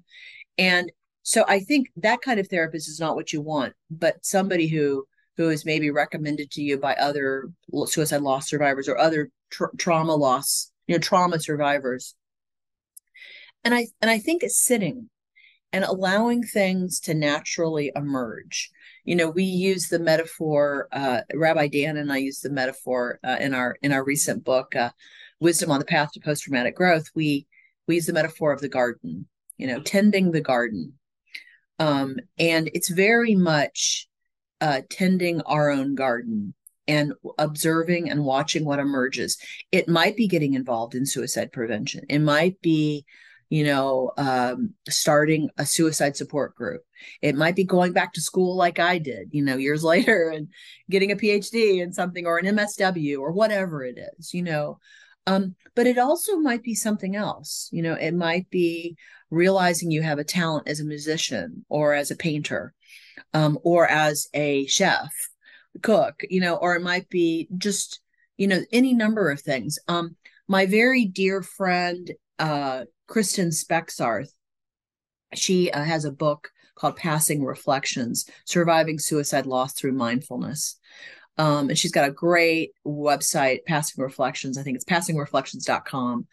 and 0.58 0.92
so 1.22 1.46
i 1.48 1.60
think 1.60 1.90
that 1.96 2.22
kind 2.22 2.40
of 2.40 2.48
therapist 2.48 2.90
is 2.90 3.00
not 3.00 3.16
what 3.16 3.32
you 3.32 3.42
want 3.42 3.74
but 3.92 4.16
somebody 4.26 4.68
who 4.68 5.06
who 5.38 5.50
is 5.50 5.66
maybe 5.66 5.92
recommended 5.92 6.52
to 6.52 6.62
you 6.62 6.78
by 6.78 6.96
other 6.96 7.50
suicide 7.86 8.22
loss 8.22 8.50
survivors 8.50 8.90
or 8.90 8.98
other 8.98 9.30
tra- 9.52 9.76
trauma 9.78 10.16
loss, 10.16 10.72
you 10.88 10.96
know, 10.96 11.00
trauma 11.00 11.40
survivors. 11.40 12.16
And 13.64 13.74
I 13.74 13.88
and 14.02 14.10
I 14.10 14.18
think 14.20 14.44
it's 14.44 14.58
sitting 14.58 15.10
and 15.72 15.84
allowing 15.84 16.44
things 16.44 17.00
to 17.02 17.14
naturally 17.14 17.92
emerge. 17.96 18.72
You 19.08 19.16
know, 19.16 19.30
we 19.30 19.46
use 19.46 19.88
the 19.88 20.00
metaphor. 20.00 20.90
Uh, 20.92 21.22
Rabbi 21.34 21.70
Dan 21.70 21.96
and 21.96 22.12
I 22.12 22.18
use 22.18 22.42
the 22.42 22.50
metaphor 22.50 23.20
uh, 23.24 23.38
in 23.40 23.54
our 23.54 23.78
in 23.82 23.94
our 23.94 24.04
recent 24.04 24.44
book, 24.44 24.76
uh, 24.76 24.90
"Wisdom 25.40 25.72
on 25.72 25.80
the 25.80 25.86
Path 25.86 26.12
to 26.12 26.20
Post 26.20 26.44
Traumatic 26.44 26.76
Growth." 26.76 27.06
We 27.16 27.48
we 27.88 27.96
use 27.96 28.06
the 28.06 28.12
metaphor 28.12 28.52
of 28.52 28.60
the 28.60 28.68
garden. 28.68 29.26
You 29.58 29.68
know, 29.68 29.80
tending 29.80 30.32
the 30.32 30.42
garden, 30.42 31.00
um, 31.80 32.18
and 32.38 32.70
it's 32.74 32.90
very 32.90 33.34
much 33.34 34.10
uh, 34.60 34.82
tending 34.90 35.40
our 35.44 35.70
own 35.70 35.96
garden 35.96 36.54
and 36.86 37.14
observing 37.38 38.10
and 38.10 38.26
watching 38.26 38.66
what 38.66 38.80
emerges. 38.80 39.38
It 39.72 39.88
might 39.88 40.18
be 40.18 40.28
getting 40.28 40.54
involved 40.54 40.96
in 40.96 41.06
suicide 41.06 41.54
prevention. 41.54 42.04
It 42.10 42.20
might 42.20 42.60
be, 42.62 43.06
you 43.50 43.64
know, 43.64 44.12
um, 44.18 44.74
starting 44.90 45.50
a 45.58 45.66
suicide 45.66 46.18
support 46.18 46.56
group. 46.56 46.82
It 47.22 47.36
might 47.36 47.56
be 47.56 47.64
going 47.64 47.94
back 47.94 48.14
to 48.14 48.22
school 48.22 48.56
like 48.56 48.80
I 48.80 48.98
did, 48.98 49.30
you 49.32 49.44
know, 49.44 49.58
years 49.58 49.84
later 49.94 50.30
and 50.30 50.48
getting 50.90 51.12
a 51.12 51.16
PhD 51.16 51.82
in 51.82 51.94
something 51.94 52.26
or 52.26 52.38
an 52.38 52.46
MSW 52.46 53.20
or 53.20 53.32
whatever 53.32 53.84
it 53.84 53.98
is, 54.18 54.34
you 54.34 54.44
know. 54.44 54.80
Um, 55.26 55.56
but 55.76 55.88
it 55.88 55.98
also 55.98 56.38
might 56.38 56.64
be 56.64 56.74
something 56.74 57.16
else. 57.16 57.70
You 57.72 57.84
know, 57.84 57.94
it 57.94 58.14
might 58.14 58.50
be 58.50 58.98
realizing 59.30 59.92
you 59.92 60.02
have 60.02 60.20
a 60.20 60.24
talent 60.24 60.68
as 60.68 60.80
a 60.80 60.86
musician 60.86 61.66
or 61.70 61.94
as 61.94 62.12
a 62.12 62.16
painter 62.16 62.74
um, 63.34 63.60
or 63.64 63.88
as 63.88 64.28
a 64.34 64.66
chef, 64.68 65.12
cook, 65.82 66.24
you 66.30 66.40
know, 66.40 66.56
or 66.56 66.76
it 66.76 66.82
might 66.82 67.10
be 67.10 67.48
just, 67.58 68.00
you 68.38 68.48
know, 68.48 68.62
any 68.72 68.94
number 68.94 69.30
of 69.30 69.42
things. 69.42 69.78
Um, 69.88 70.16
my 70.48 70.66
very 70.66 71.06
dear 71.06 71.42
friend, 71.42 72.12
uh, 72.40 72.86
Kristen 73.08 73.50
Spexarth, 73.50 74.32
she 75.34 75.72
uh, 75.72 75.84
has 75.84 76.06
a 76.06 76.12
book 76.12 76.50
called 76.78 76.96
Passing 76.96 77.44
Reflections 77.44 78.30
Surviving 78.46 79.00
Suicide 79.00 79.46
Loss 79.46 79.74
Through 79.74 79.94
Mindfulness. 79.94 80.80
Um, 81.40 81.70
and 81.70 81.78
she's 81.78 81.92
got 81.92 82.10
a 82.10 82.12
great 82.12 82.72
website, 82.86 83.66
Passing 83.66 84.04
Reflections. 84.04 84.58
I 84.58 84.64
think 84.64 84.76
it's 84.76 84.86
passingreflections.com. 84.86 86.28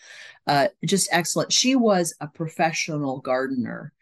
Uh, 0.46 0.68
just 0.84 1.08
excellent. 1.12 1.52
She 1.52 1.76
was 1.76 2.14
a 2.20 2.28
professional 2.28 3.20
gardener 3.20 3.92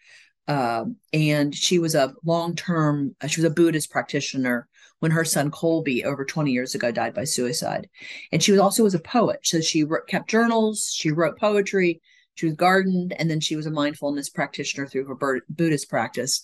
uh, 0.48 0.84
and 1.12 1.54
she 1.54 1.78
was 1.78 1.94
a 1.94 2.14
long-term 2.24 3.14
uh, 3.20 3.26
she 3.26 3.40
was 3.40 3.50
a 3.50 3.54
buddhist 3.54 3.90
practitioner 3.90 4.68
when 4.98 5.12
her 5.12 5.24
son 5.24 5.50
colby 5.50 6.04
over 6.04 6.24
20 6.24 6.50
years 6.50 6.74
ago 6.74 6.90
died 6.90 7.14
by 7.14 7.24
suicide 7.24 7.88
and 8.32 8.42
she 8.42 8.50
was 8.50 8.60
also 8.60 8.82
was 8.82 8.94
a 8.94 8.98
poet 8.98 9.38
so 9.42 9.60
she 9.60 9.84
wrote, 9.84 10.06
kept 10.08 10.28
journals 10.28 10.92
she 10.92 11.10
wrote 11.12 11.38
poetry 11.38 12.00
she 12.34 12.46
was 12.46 12.54
gardened 12.56 13.14
and 13.18 13.30
then 13.30 13.40
she 13.40 13.56
was 13.56 13.66
a 13.66 13.70
mindfulness 13.70 14.28
practitioner 14.28 14.86
through 14.86 15.06
her 15.06 15.40
buddhist 15.48 15.88
practice 15.88 16.42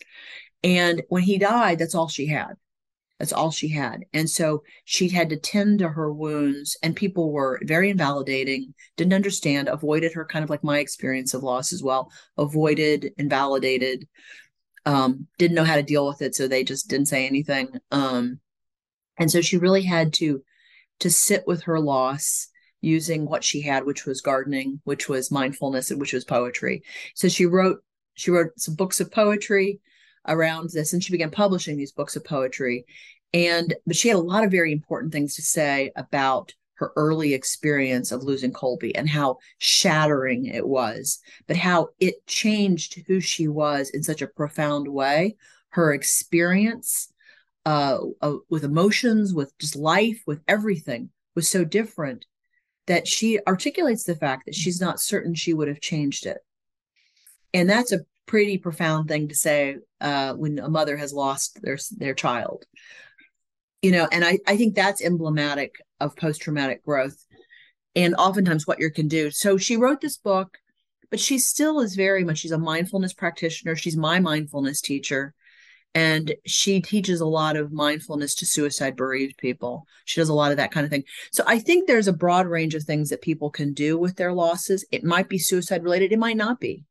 and 0.63 1.03
when 1.09 1.23
he 1.23 1.39
died 1.39 1.79
that's 1.79 1.95
all 1.95 2.09
she 2.09 2.27
had 2.27 2.55
That's 3.19 3.33
all 3.33 3.51
she 3.51 3.69
had. 3.69 4.05
And 4.13 4.31
so 4.31 4.63
she 4.85 5.09
had 5.09 5.31
to 5.31 5.37
tend 5.37 5.81
to 5.81 5.89
her 5.89 6.13
wounds, 6.13 6.77
and 6.83 6.95
people 6.95 7.33
were 7.33 7.59
very 7.65 7.91
invalidating, 7.91 8.75
didn't 8.97 9.15
understand, 9.15 9.69
avoided 9.69 10.13
her, 10.15 10.25
kind 10.25 10.45
of 10.45 10.51
like 10.51 10.63
my 10.63 10.79
experience 10.79 11.35
of 11.35 11.43
loss 11.43 11.73
as 11.73 11.83
well, 11.83 12.13
avoided, 12.37 13.13
invalidated, 13.19 14.07
um, 14.87 15.27
didn't 15.39 15.57
know 15.57 15.65
how 15.65 15.75
to 15.77 15.83
deal 15.83 16.07
with 16.07 16.23
it. 16.23 16.35
So 16.35 16.47
they 16.47 16.63
just 16.63 16.89
didn't 16.89 17.09
say 17.09 17.27
anything. 17.27 17.69
Um, 17.91 18.39
and 19.19 19.31
so 19.31 19.41
she 19.41 19.59
really 19.59 19.83
had 19.83 20.13
to 20.15 20.43
to 21.01 21.11
sit 21.11 21.45
with 21.47 21.65
her 21.65 21.81
loss 21.81 22.49
using 22.81 23.27
what 23.27 23.43
she 23.43 23.61
had 23.61 23.85
which 23.85 24.07
was 24.07 24.21
gardening 24.21 24.81
which 24.85 25.09
was 25.09 25.31
mindfulness 25.31 25.91
and 25.91 26.01
which 26.01 26.13
was 26.13 26.25
poetry. 26.25 26.83
So 27.15 27.29
she 27.29 27.47
wrote 27.47 27.83
she 28.15 28.31
wrote 28.31 28.59
some 28.59 28.75
books 28.75 29.01
of 29.01 29.11
poetry 29.11 29.81
around 30.27 30.71
this 30.71 30.93
and 30.93 31.03
she 31.03 31.13
began 31.13 31.31
publishing 31.31 31.77
these 31.77 31.93
books 31.93 32.17
of 32.17 32.25
poetry. 32.25 32.85
And 33.35 33.75
but 33.87 33.97
she 33.97 34.09
had 34.09 34.17
a 34.17 34.21
lot 34.21 34.45
of 34.45 34.51
very 34.51 34.73
important 34.73 35.13
things 35.13 35.35
to 35.37 35.43
say 35.43 35.91
about 35.97 36.55
her 36.75 36.93
early 36.95 37.35
experience 37.35 38.13
of 38.13 38.23
losing 38.23 38.53
colby 38.53 38.95
and 38.95 39.09
how 39.09 39.39
shattering 39.59 40.47
it 40.47 40.67
was 40.67 41.19
but 41.49 41.57
how 41.57 41.89
it 41.99 42.25
changed 42.29 43.03
who 43.09 43.21
she 43.21 43.49
was 43.49 43.91
in 43.91 44.03
such 44.03 44.23
a 44.23 44.29
profound 44.29 44.87
way. 44.89 45.37
Her 45.71 45.93
experience 45.93 47.13
uh, 47.67 47.99
uh, 48.23 48.37
with 48.49 48.65
emotions 48.65 49.35
with 49.35 49.57
just 49.59 49.77
life 49.77 50.23
with 50.27 50.41
everything 50.49 51.11
was 51.35 51.49
so 51.49 51.65
different 51.65 52.25
that 52.89 53.07
she 53.07 53.39
articulates 53.47 54.05
the 54.05 54.17
fact 54.17 54.47
that 54.47 54.55
she's 54.55 54.81
not 54.81 54.99
certain 55.01 55.35
she 55.35 55.55
would 55.55 55.69
have 55.69 55.81
changed 55.81 56.27
it. 56.27 56.39
And 57.55 57.69
that's 57.69 57.93
a 57.93 58.01
pretty 58.27 58.59
profound 58.59 59.09
thing 59.09 59.29
to 59.29 59.35
say 59.35 59.77
uh, 60.01 60.35
when 60.35 60.59
a 60.59 60.69
mother 60.69 60.97
has 60.97 61.13
lost 61.13 61.61
their 61.63 61.79
their 61.97 62.15
child. 62.15 62.65
You 63.83 63.93
know 63.93 64.09
and 64.11 64.25
i 64.25 64.39
i 64.45 64.57
think 64.57 64.75
that's 64.75 65.01
emblematic 65.01 65.77
of 66.01 66.17
post-traumatic 66.17 66.85
growth 66.85 67.25
and 67.95 68.17
oftentimes 68.17 68.67
what 68.67 68.81
you 68.81 68.91
can 68.91 69.07
do. 69.07 69.31
So 69.31 69.57
she 69.57 69.77
wrote 69.77 70.01
this 70.01 70.17
book 70.17 70.59
but 71.11 71.21
she 71.21 71.39
still 71.39 71.81
is 71.81 71.95
very 71.95 72.25
much 72.25 72.39
she's 72.39 72.51
a 72.53 72.59
mindfulness 72.59 73.15
practitioner. 73.15 73.77
She's 73.77 73.97
my 73.97 74.19
mindfulness 74.21 74.81
teacher 74.81 75.35
and 75.95 76.35
she 76.47 76.81
teaches 76.81 77.21
a 77.21 77.27
lot 77.27 77.57
of 77.57 77.73
mindfulness 77.73 78.35
to 78.35 78.47
suicide 78.47 78.97
bereaved 78.97 79.37
people 79.39 79.87
she 80.05 80.21
does 80.21 80.29
a 80.29 80.35
lot 80.35 80.51
of 80.51 80.57
that 80.57 80.71
kind 80.71 80.85
of 80.85 80.91
thing 80.91 81.05
so 81.33 81.43
i 81.47 81.59
think 81.59 81.87
there's 81.87 82.09
a 82.09 82.13
broad 82.13 82.47
range 82.47 82.75
of 82.75 82.83
things 82.83 83.11
that 83.11 83.23
people 83.23 83.51
can 83.51 83.73
do 83.73 83.99
with 83.99 84.17
their 84.17 84.33
losses 84.33 84.85
it 84.91 85.05
might 85.05 85.29
be 85.29 85.39
suicide 85.39 85.83
related 85.83 86.13
it 86.13 86.19
might 86.19 86.37
not 86.37 86.61
be 86.61 86.85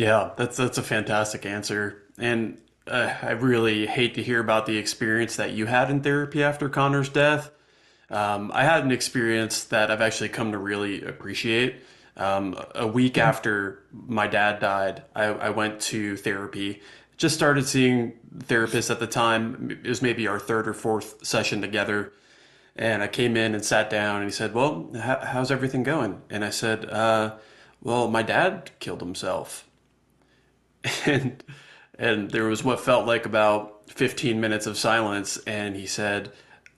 yeah, 0.00 0.30
that's 0.34 0.56
that's 0.56 0.78
a 0.78 0.82
fantastic 0.82 1.44
answer, 1.44 2.04
and 2.16 2.56
uh, 2.86 3.12
I 3.20 3.32
really 3.32 3.84
hate 3.86 4.14
to 4.14 4.22
hear 4.22 4.40
about 4.40 4.64
the 4.64 4.78
experience 4.78 5.36
that 5.36 5.52
you 5.52 5.66
had 5.66 5.90
in 5.90 6.00
therapy 6.00 6.42
after 6.42 6.70
Connor's 6.70 7.10
death. 7.10 7.50
Um, 8.08 8.50
I 8.54 8.64
had 8.64 8.82
an 8.82 8.92
experience 8.92 9.64
that 9.64 9.90
I've 9.90 10.00
actually 10.00 10.30
come 10.30 10.52
to 10.52 10.58
really 10.58 11.04
appreciate. 11.04 11.82
Um, 12.16 12.58
a 12.74 12.86
week 12.86 13.18
after 13.18 13.84
my 13.92 14.26
dad 14.26 14.58
died, 14.60 15.02
I, 15.14 15.24
I 15.26 15.50
went 15.50 15.80
to 15.82 16.16
therapy. 16.16 16.80
Just 17.20 17.34
started 17.34 17.66
seeing 17.66 18.14
therapists 18.34 18.90
at 18.90 18.98
the 18.98 19.06
time. 19.06 19.78
It 19.84 19.86
was 19.86 20.00
maybe 20.00 20.26
our 20.26 20.38
third 20.38 20.66
or 20.66 20.72
fourth 20.72 21.24
session 21.24 21.60
together. 21.60 22.14
And 22.76 23.02
I 23.02 23.08
came 23.08 23.36
in 23.36 23.54
and 23.54 23.62
sat 23.62 23.90
down, 23.90 24.22
and 24.22 24.24
he 24.24 24.30
said, 24.30 24.54
Well, 24.54 24.90
how's 24.94 25.50
everything 25.50 25.82
going? 25.82 26.22
And 26.30 26.42
I 26.42 26.48
said, 26.48 26.88
uh, 26.88 27.34
Well, 27.82 28.08
my 28.08 28.22
dad 28.22 28.70
killed 28.78 29.00
himself. 29.00 29.68
and 31.06 31.44
and 31.98 32.30
there 32.30 32.44
was 32.44 32.64
what 32.64 32.80
felt 32.80 33.06
like 33.06 33.26
about 33.26 33.82
15 33.90 34.40
minutes 34.40 34.66
of 34.66 34.78
silence 34.78 35.36
and 35.46 35.76
he 35.76 35.86
said 35.86 36.32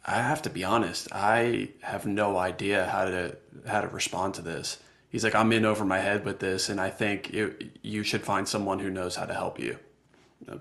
i 0.04 0.20
have 0.20 0.42
to 0.42 0.50
be 0.50 0.64
honest 0.64 1.06
i 1.12 1.68
have 1.82 2.06
no 2.06 2.36
idea 2.36 2.86
how 2.86 3.04
to 3.04 3.36
how 3.66 3.80
to 3.80 3.88
respond 3.88 4.34
to 4.34 4.42
this 4.42 4.78
he's 5.08 5.22
like 5.22 5.34
i'm 5.34 5.52
in 5.52 5.64
over 5.64 5.84
my 5.84 6.00
head 6.00 6.24
with 6.24 6.40
this 6.40 6.68
and 6.68 6.80
i 6.80 6.90
think 6.90 7.32
it, 7.32 7.78
you 7.82 8.02
should 8.02 8.22
find 8.22 8.48
someone 8.48 8.80
who 8.80 8.90
knows 8.90 9.14
how 9.14 9.24
to 9.24 9.34
help 9.34 9.60
you 9.60 9.78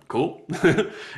cool 0.08 0.46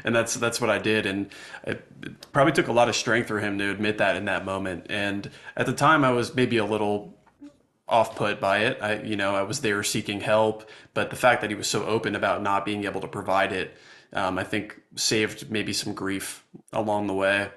and 0.04 0.16
that's 0.16 0.36
that's 0.36 0.62
what 0.62 0.70
i 0.70 0.78
did 0.78 1.06
and 1.06 1.32
it, 1.66 1.86
it 2.02 2.32
probably 2.32 2.54
took 2.54 2.68
a 2.68 2.72
lot 2.72 2.88
of 2.88 2.96
strength 2.96 3.28
for 3.28 3.40
him 3.40 3.58
to 3.58 3.70
admit 3.70 3.98
that 3.98 4.16
in 4.16 4.26
that 4.26 4.46
moment 4.46 4.86
and 4.90 5.30
at 5.58 5.66
the 5.66 5.74
time 5.74 6.04
i 6.04 6.12
was 6.12 6.34
maybe 6.34 6.58
a 6.58 6.66
little 6.66 7.14
off 7.88 8.16
put 8.16 8.40
by 8.40 8.60
it. 8.60 8.78
I, 8.82 9.02
you 9.02 9.16
know, 9.16 9.36
I 9.36 9.44
was 9.44 9.62
there 9.62 9.84
seeking 9.84 10.22
help, 10.22 10.70
but 10.94 11.10
the 11.10 11.16
fact 11.16 11.42
that 11.42 11.50
he 11.50 11.56
was 11.56 11.68
so 11.68 11.86
open 11.86 12.16
about 12.16 12.42
not 12.42 12.66
being 12.66 12.86
able 12.86 13.02
to 13.02 13.08
provide 13.08 13.52
it, 13.52 13.78
um, 14.14 14.38
I 14.38 14.44
think 14.44 14.80
saved 14.96 15.52
maybe 15.52 15.74
some 15.74 15.94
grief 15.94 16.46
along 16.72 17.08
the 17.08 17.14
way. 17.14 17.50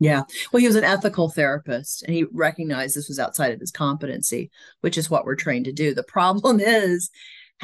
Yeah. 0.00 0.22
Well, 0.52 0.60
he 0.60 0.66
was 0.66 0.76
an 0.76 0.84
ethical 0.84 1.28
therapist 1.28 2.02
and 2.02 2.14
he 2.14 2.24
recognized 2.32 2.96
this 2.96 3.08
was 3.08 3.20
outside 3.20 3.52
of 3.52 3.60
his 3.60 3.70
competency, 3.70 4.50
which 4.80 4.98
is 4.98 5.08
what 5.08 5.24
we're 5.24 5.36
trained 5.36 5.66
to 5.66 5.72
do. 5.72 5.94
The 5.94 6.02
problem 6.02 6.58
is, 6.64 7.10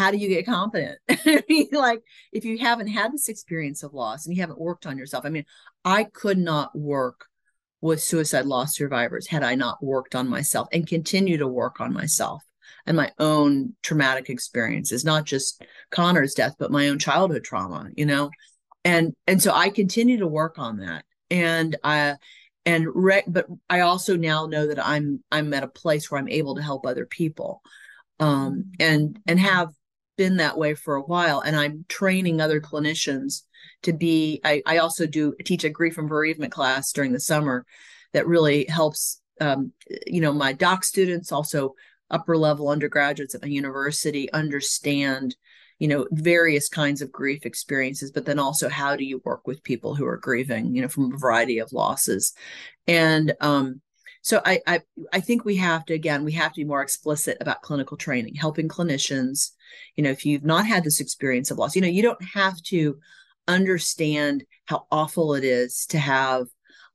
how 0.01 0.11
do 0.11 0.17
you 0.17 0.29
get 0.29 0.47
confident? 0.47 0.99
Like, 1.73 2.03
if 2.33 2.45
you 2.47 2.57
haven't 2.57 2.87
had 2.87 3.13
this 3.13 3.29
experience 3.29 3.83
of 3.83 3.93
loss 3.93 4.25
and 4.25 4.35
you 4.35 4.41
haven't 4.41 4.59
worked 4.59 4.87
on 4.87 4.97
yourself, 4.97 5.27
I 5.27 5.29
mean, 5.29 5.45
I 5.85 6.05
could 6.05 6.39
not 6.39 6.77
work 6.77 7.27
with 7.83 8.03
suicide 8.03 8.47
loss 8.47 8.75
survivors 8.75 9.27
had 9.27 9.43
I 9.43 9.57
not 9.57 9.83
worked 9.83 10.15
on 10.15 10.27
myself 10.27 10.69
and 10.73 10.87
continue 10.87 11.37
to 11.37 11.47
work 11.47 11.83
on 11.83 11.93
myself 11.93 12.43
and 12.87 12.97
my 12.97 13.13
own 13.19 13.75
traumatic 13.83 14.31
experiences, 14.31 15.05
not 15.05 15.27
just 15.27 15.63
Connor's 15.91 16.33
death, 16.33 16.55
but 16.59 16.71
my 16.71 16.89
own 16.89 16.99
childhood 16.99 17.45
trauma, 17.45 17.91
you 17.95 18.07
know? 18.07 18.31
And 18.85 19.13
and 19.27 19.43
so 19.43 19.53
I 19.53 19.69
continue 19.69 20.19
to 20.19 20.27
work 20.27 20.59
on 20.59 20.79
that. 20.79 21.05
And 21.31 21.77
I 21.85 22.15
and 22.65 22.87
re- 22.95 23.25
but 23.27 23.47
I 23.69 23.81
also 23.81 24.17
now 24.17 24.47
know 24.47 24.67
that 24.67 24.85
I'm 24.85 25.23
I'm 25.31 25.53
at 25.53 25.63
a 25.63 25.69
place 25.69 26.11
where 26.11 26.19
I'm 26.19 26.29
able 26.29 26.55
to 26.57 26.63
help 26.63 26.87
other 26.87 27.05
people. 27.05 27.61
Um 28.19 28.73
and 28.79 29.19
and 29.27 29.39
have 29.39 29.69
been 30.21 30.37
that 30.37 30.59
way 30.59 30.75
for 30.75 30.97
a 30.97 31.03
while 31.03 31.41
and 31.41 31.57
I'm 31.57 31.87
training 31.89 32.43
other 32.43 32.61
clinicians 32.61 33.45
to 33.85 33.95
be 33.95 34.39
I, 34.45 34.61
I 34.67 34.77
also 34.77 35.07
do 35.07 35.35
teach 35.47 35.65
a 35.65 35.71
grief 35.71 35.97
and 35.97 36.11
bereavement 36.11 36.53
class 36.53 36.93
during 36.93 37.13
the 37.13 37.19
summer 37.19 37.65
that 38.13 38.27
really 38.27 38.67
helps 38.67 39.23
um, 39.41 39.73
you 40.07 40.21
know 40.21 40.35
my 40.35 40.53
doc 40.53 40.85
students 40.85 41.33
also 41.33 41.75
upper 42.11 42.37
level 42.37 42.69
undergraduates 42.69 43.35
at 43.35 43.41
my 43.41 43.49
university 43.49 44.31
understand 44.35 45.37
you 45.79 45.89
know 45.89 46.07
various 46.11 46.69
kinds 46.69 47.01
of 47.01 47.11
grief 47.11 47.47
experiences 47.47 48.11
but 48.11 48.27
then 48.27 48.39
also 48.39 48.69
how 48.69 48.97
do 48.97 49.05
you 49.05 49.23
work 49.25 49.47
with 49.47 49.65
people 49.65 49.95
who 49.95 50.05
are 50.05 50.19
grieving 50.19 50.75
you 50.75 50.83
know 50.83 50.89
from 50.89 51.15
a 51.15 51.17
variety 51.17 51.61
of 51.61 51.73
losses. 51.73 52.35
And 52.87 53.33
um 53.41 53.81
so 54.23 54.41
I, 54.45 54.61
I 54.67 54.81
i 55.13 55.21
think 55.21 55.45
we 55.45 55.57
have 55.57 55.85
to 55.87 55.95
again 55.95 56.25
we 56.25 56.33
have 56.33 56.53
to 56.53 56.61
be 56.61 56.65
more 56.65 56.83
explicit 56.83 57.39
about 57.41 57.63
clinical 57.63 57.97
training 57.97 58.35
helping 58.35 58.69
clinicians. 58.69 59.51
You 59.97 60.05
know 60.05 60.11
if 60.11 60.27
you've 60.27 60.45
not 60.45 60.67
had 60.67 60.85
this 60.85 61.01
experience 61.01 61.51
of 61.51 61.59
loss 61.59 61.77
you 61.77 61.83
know 61.83 61.89
you 61.89 62.03
don't 62.03 62.23
have 62.23 62.61
to 62.65 62.99
understand 63.49 64.45
how 64.67 64.87
awful 64.91 65.35
it 65.35 65.45
is 65.45 65.87
to 65.87 65.99
have 65.99 66.47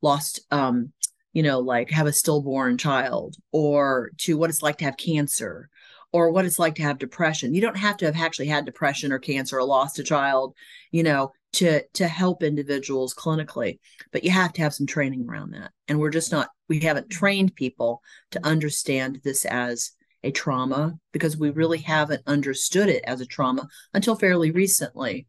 lost 0.01 0.39
um 0.51 0.91
you 1.33 1.43
know 1.43 1.59
like 1.59 1.89
have 1.91 2.07
a 2.07 2.13
stillborn 2.13 2.77
child 2.77 3.35
or 3.51 4.11
to 4.17 4.37
what 4.37 4.49
it's 4.49 4.61
like 4.61 4.77
to 4.77 4.85
have 4.85 4.97
cancer 4.97 5.69
or 6.15 6.31
what 6.31 6.45
it's 6.45 6.57
like 6.57 6.75
to 6.75 6.81
have 6.81 6.97
depression. 6.97 7.53
You 7.53 7.59
don't 7.59 7.75
have 7.75 7.97
to 7.97 8.05
have 8.05 8.15
actually 8.15 8.47
had 8.47 8.63
depression 8.63 9.11
or 9.11 9.19
cancer 9.19 9.57
or 9.57 9.65
lost 9.65 9.99
a 9.99 10.03
child 10.03 10.55
you 10.91 11.03
know 11.03 11.33
to 11.51 11.83
to 11.93 12.07
help 12.07 12.41
individuals 12.41 13.13
clinically 13.13 13.79
but 14.13 14.23
you 14.23 14.31
have 14.31 14.53
to 14.53 14.61
have 14.61 14.73
some 14.73 14.87
training 14.87 15.25
around 15.27 15.51
that. 15.51 15.71
And 15.89 15.99
we're 15.99 16.09
just 16.09 16.31
not 16.31 16.47
we 16.69 16.79
haven't 16.79 17.09
trained 17.09 17.53
people 17.55 18.01
to 18.31 18.45
understand 18.45 19.19
this 19.25 19.43
as 19.43 19.91
a 20.23 20.31
trauma 20.31 20.97
because 21.11 21.35
we 21.35 21.49
really 21.49 21.79
haven't 21.79 22.23
understood 22.25 22.87
it 22.87 23.03
as 23.05 23.19
a 23.19 23.25
trauma 23.25 23.67
until 23.93 24.15
fairly 24.15 24.51
recently. 24.51 25.27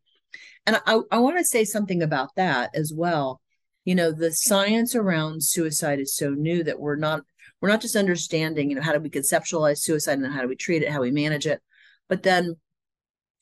And 0.67 0.81
I, 0.87 1.01
I 1.11 1.19
want 1.19 1.37
to 1.39 1.45
say 1.45 1.65
something 1.65 2.01
about 2.01 2.31
that 2.37 2.71
as 2.75 2.93
well. 2.95 3.41
You 3.85 3.97
know, 3.97 4.13
the 4.13 4.33
science 4.33 4.95
around 4.95 5.43
suicide 5.43 5.99
is 5.99 6.17
so 6.17 6.31
new 6.31 6.63
that 6.63 6.79
we're 6.79 6.97
not 6.97 7.23
we're 7.61 7.69
not 7.69 7.81
just 7.81 7.97
understanding, 7.97 8.71
you 8.71 8.77
know, 8.77 8.83
how 8.83 8.93
do 8.93 9.01
we 9.01 9.11
conceptualize 9.11 9.79
suicide 9.79 10.19
and 10.19 10.33
how 10.33 10.43
do 10.43 10.49
we 10.49 10.57
treat 10.57 10.83
it, 10.83 10.91
how 10.91 11.01
we 11.01 11.11
manage 11.11 11.47
it, 11.47 11.61
but 12.09 12.23
then 12.23 12.57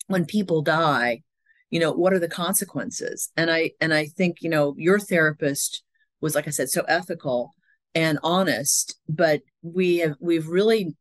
when 0.07 0.25
people 0.25 0.63
die, 0.63 1.23
you 1.71 1.81
know, 1.81 1.93
what 1.93 2.13
are 2.13 2.19
the 2.19 2.29
consequences? 2.29 3.31
And 3.37 3.51
I 3.51 3.73
and 3.81 3.93
I 3.93 4.07
think, 4.07 4.43
you 4.43 4.51
know, 4.51 4.75
your 4.77 4.99
therapist 4.99 5.83
was 6.21 6.35
like 6.35 6.47
I 6.47 6.51
said, 6.51 6.71
so 6.71 6.83
ethical 6.83 7.53
and 7.95 8.19
honest, 8.23 8.97
but 9.09 9.43
we 9.63 9.99
have 9.99 10.15
we've 10.21 10.49
really 10.49 10.95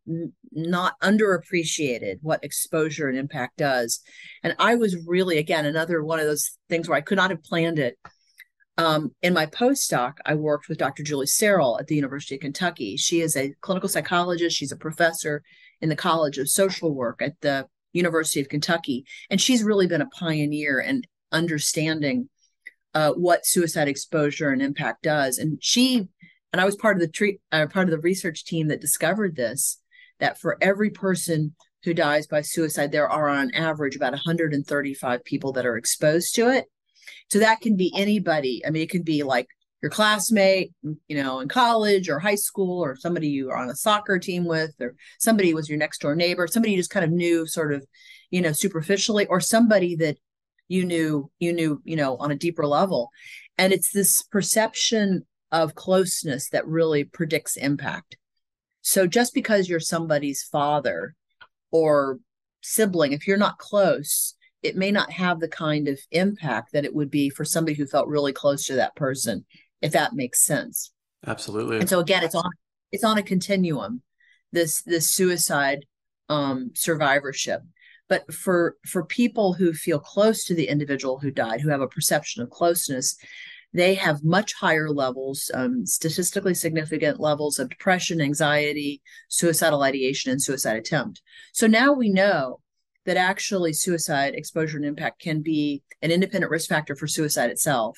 not 0.52 1.00
underappreciated 1.02 2.20
what 2.22 2.44
exposure 2.44 3.08
and 3.08 3.18
impact 3.18 3.58
does. 3.58 4.00
And 4.44 4.56
I 4.60 4.76
was 4.76 4.96
really 5.06 5.38
again 5.38 5.66
another 5.66 6.04
one 6.04 6.20
of 6.20 6.26
those 6.26 6.58
things 6.70 6.88
where 6.88 6.98
I 6.98 7.02
could 7.02 7.18
not 7.18 7.32
have 7.32 7.44
planned 7.44 7.80
it. 7.80 7.98
Um, 8.78 9.12
in 9.22 9.34
my 9.34 9.46
postdoc, 9.46 10.14
I 10.26 10.34
worked 10.36 10.68
with 10.68 10.80
Dr. 10.80 11.04
Julie 11.04 11.28
Cerel 11.28 11.80
at 11.80 11.88
the 11.88 11.96
University 11.96 12.36
of 12.36 12.42
Kentucky. 12.42 12.98
She 12.98 13.22
is 13.22 13.36
a 13.36 13.54
clinical 13.62 13.90
psychologist. 13.90 14.58
She's 14.58 14.72
a 14.72 14.78
professor 14.78 15.44
in 15.80 15.90
the 15.90 15.96
College 15.96 16.40
of 16.40 16.50
Social 16.50 16.94
Work 16.94 17.22
at 17.22 17.40
the 17.42 17.68
University 17.94 18.42
of 18.42 18.50
Kentucky, 18.50 19.06
and 19.30 19.40
she's 19.40 19.64
really 19.64 19.86
been 19.86 20.02
a 20.02 20.08
pioneer 20.08 20.80
in 20.80 21.04
understanding 21.32 22.30
uh, 22.96 23.12
what 23.12 23.46
suicide 23.46 23.88
exposure 23.88 24.50
and 24.50 24.62
impact 24.62 25.04
does. 25.04 25.38
And 25.38 25.60
she 25.62 26.08
and 26.52 26.62
I 26.62 26.66
was 26.66 26.76
part 26.76 26.96
of 26.96 27.02
the 27.02 27.08
treat 27.08 27.42
uh, 27.52 27.68
part 27.68 27.88
of 27.88 27.92
the 27.92 28.00
research 28.00 28.46
team 28.46 28.68
that 28.68 28.82
discovered 28.82 29.36
this. 29.36 29.80
That 30.20 30.40
for 30.40 30.58
every 30.62 30.90
person 30.90 31.56
who 31.84 31.94
dies 31.94 32.28
by 32.28 32.42
suicide, 32.42 32.92
there 32.92 33.10
are 33.10 33.28
on 33.28 33.54
average 33.54 33.96
about 33.96 34.14
135 34.14 35.24
people 35.26 35.52
that 35.54 35.66
are 35.66 35.76
exposed 35.76 36.34
to 36.36 36.50
it. 36.50 36.66
So 37.30 37.40
that 37.40 37.62
can 37.62 37.76
be 37.76 37.94
anybody. 37.96 38.64
I 38.66 38.70
mean, 38.70 38.84
it 38.84 38.90
can 38.90 39.04
be 39.04 39.24
like 39.24 39.48
your 39.82 39.90
classmate, 39.90 40.72
mm, 40.86 40.96
you 41.08 41.22
know, 41.22 41.42
in 41.42 41.50
college 41.50 42.10
or 42.10 42.20
high 42.20 42.36
school, 42.36 42.84
or 42.84 42.96
somebody 42.96 43.28
you 43.28 43.50
are 43.50 43.58
on 43.58 43.70
a 43.70 43.76
soccer 43.76 44.18
team 44.18 44.46
with, 44.46 44.74
or 44.80 44.96
somebody 45.20 45.54
was 45.54 45.70
your 45.70 45.78
next 45.78 46.02
door 46.02 46.16
neighbor, 46.16 46.48
somebody 46.48 46.72
you 46.72 46.80
just 46.80 46.90
kind 46.90 47.06
of 47.06 47.12
knew 47.12 47.46
sort 47.46 47.74
of, 47.74 47.86
you 48.32 48.42
know, 48.42 48.54
superficially, 48.54 49.26
or 49.28 49.40
somebody 49.40 49.96
that 49.98 50.18
you 50.70 50.86
knew, 50.86 51.30
you 51.40 51.54
knew, 51.54 51.82
you 51.84 51.96
know, 51.96 52.16
on 52.18 52.32
a 52.32 52.36
deeper 52.36 52.66
level. 52.66 53.10
And 53.58 53.74
it's 53.74 53.92
this 53.92 54.22
perception 54.24 55.26
of 55.52 55.76
closeness 55.76 56.50
that 56.50 56.66
really 56.66 57.04
predicts 57.04 57.58
impact. 57.58 58.18
So 58.82 59.06
just 59.06 59.34
because 59.34 59.70
you're 59.70 59.80
somebody's 59.80 60.44
father 60.44 61.16
or 61.72 62.20
sibling, 62.62 63.14
if 63.14 63.28
you're 63.28 63.38
not 63.38 63.60
close, 63.60 64.36
it 64.64 64.76
may 64.76 64.92
not 64.92 65.12
have 65.12 65.40
the 65.40 65.48
kind 65.48 65.88
of 65.88 66.00
impact 66.12 66.72
that 66.72 66.86
it 66.86 66.96
would 66.96 67.12
be 67.12 67.30
for 67.30 67.46
somebody 67.46 67.76
who 67.76 67.86
felt 67.86 68.08
really 68.08 68.34
close 68.34 68.66
to 68.66 68.76
that 68.76 68.96
person 68.96 69.46
if 69.84 69.92
that 69.92 70.14
makes 70.14 70.44
sense. 70.44 70.92
Absolutely. 71.28 71.80
And 71.80 71.90
so 71.90 72.00
again, 72.00 72.24
it's 72.24 72.34
on 72.34 72.50
it's 72.92 73.04
on 73.04 73.18
a 73.18 73.24
continuum, 73.24 74.02
this 74.52 74.82
this 74.82 75.10
suicide 75.10 75.86
um, 76.30 76.72
survivorship. 76.74 77.62
But 78.10 78.34
for 78.34 78.78
for 78.86 79.06
people 79.06 79.54
who 79.54 79.74
feel 79.74 80.00
close 80.00 80.46
to 80.46 80.56
the 80.56 80.68
individual 80.68 81.20
who 81.20 81.32
died, 81.32 81.62
who 81.62 81.70
have 81.70 81.82
a 81.82 81.88
perception 81.88 82.42
of 82.42 82.50
closeness, 82.50 83.18
they 83.74 83.96
have 83.96 84.24
much 84.24 84.54
higher 84.54 84.90
levels, 84.90 85.52
um, 85.54 85.86
statistically 85.86 86.54
significant 86.54 87.20
levels 87.20 87.60
of 87.60 87.70
depression, 87.70 88.22
anxiety, 88.22 89.02
suicidal 89.28 89.84
ideation, 89.84 90.32
and 90.32 90.42
suicide 90.42 90.78
attempt. 90.78 91.22
So 91.54 91.68
now 91.68 91.92
we 91.92 92.10
know 92.10 92.60
that 93.06 93.18
actually 93.18 93.74
suicide 93.74 94.34
exposure 94.36 94.78
and 94.78 94.86
impact 94.86 95.22
can 95.22 95.42
be 95.42 95.84
an 96.02 96.12
independent 96.12 96.52
risk 96.52 96.70
factor 96.70 96.96
for 96.96 97.08
suicide 97.08 97.50
itself 97.50 97.98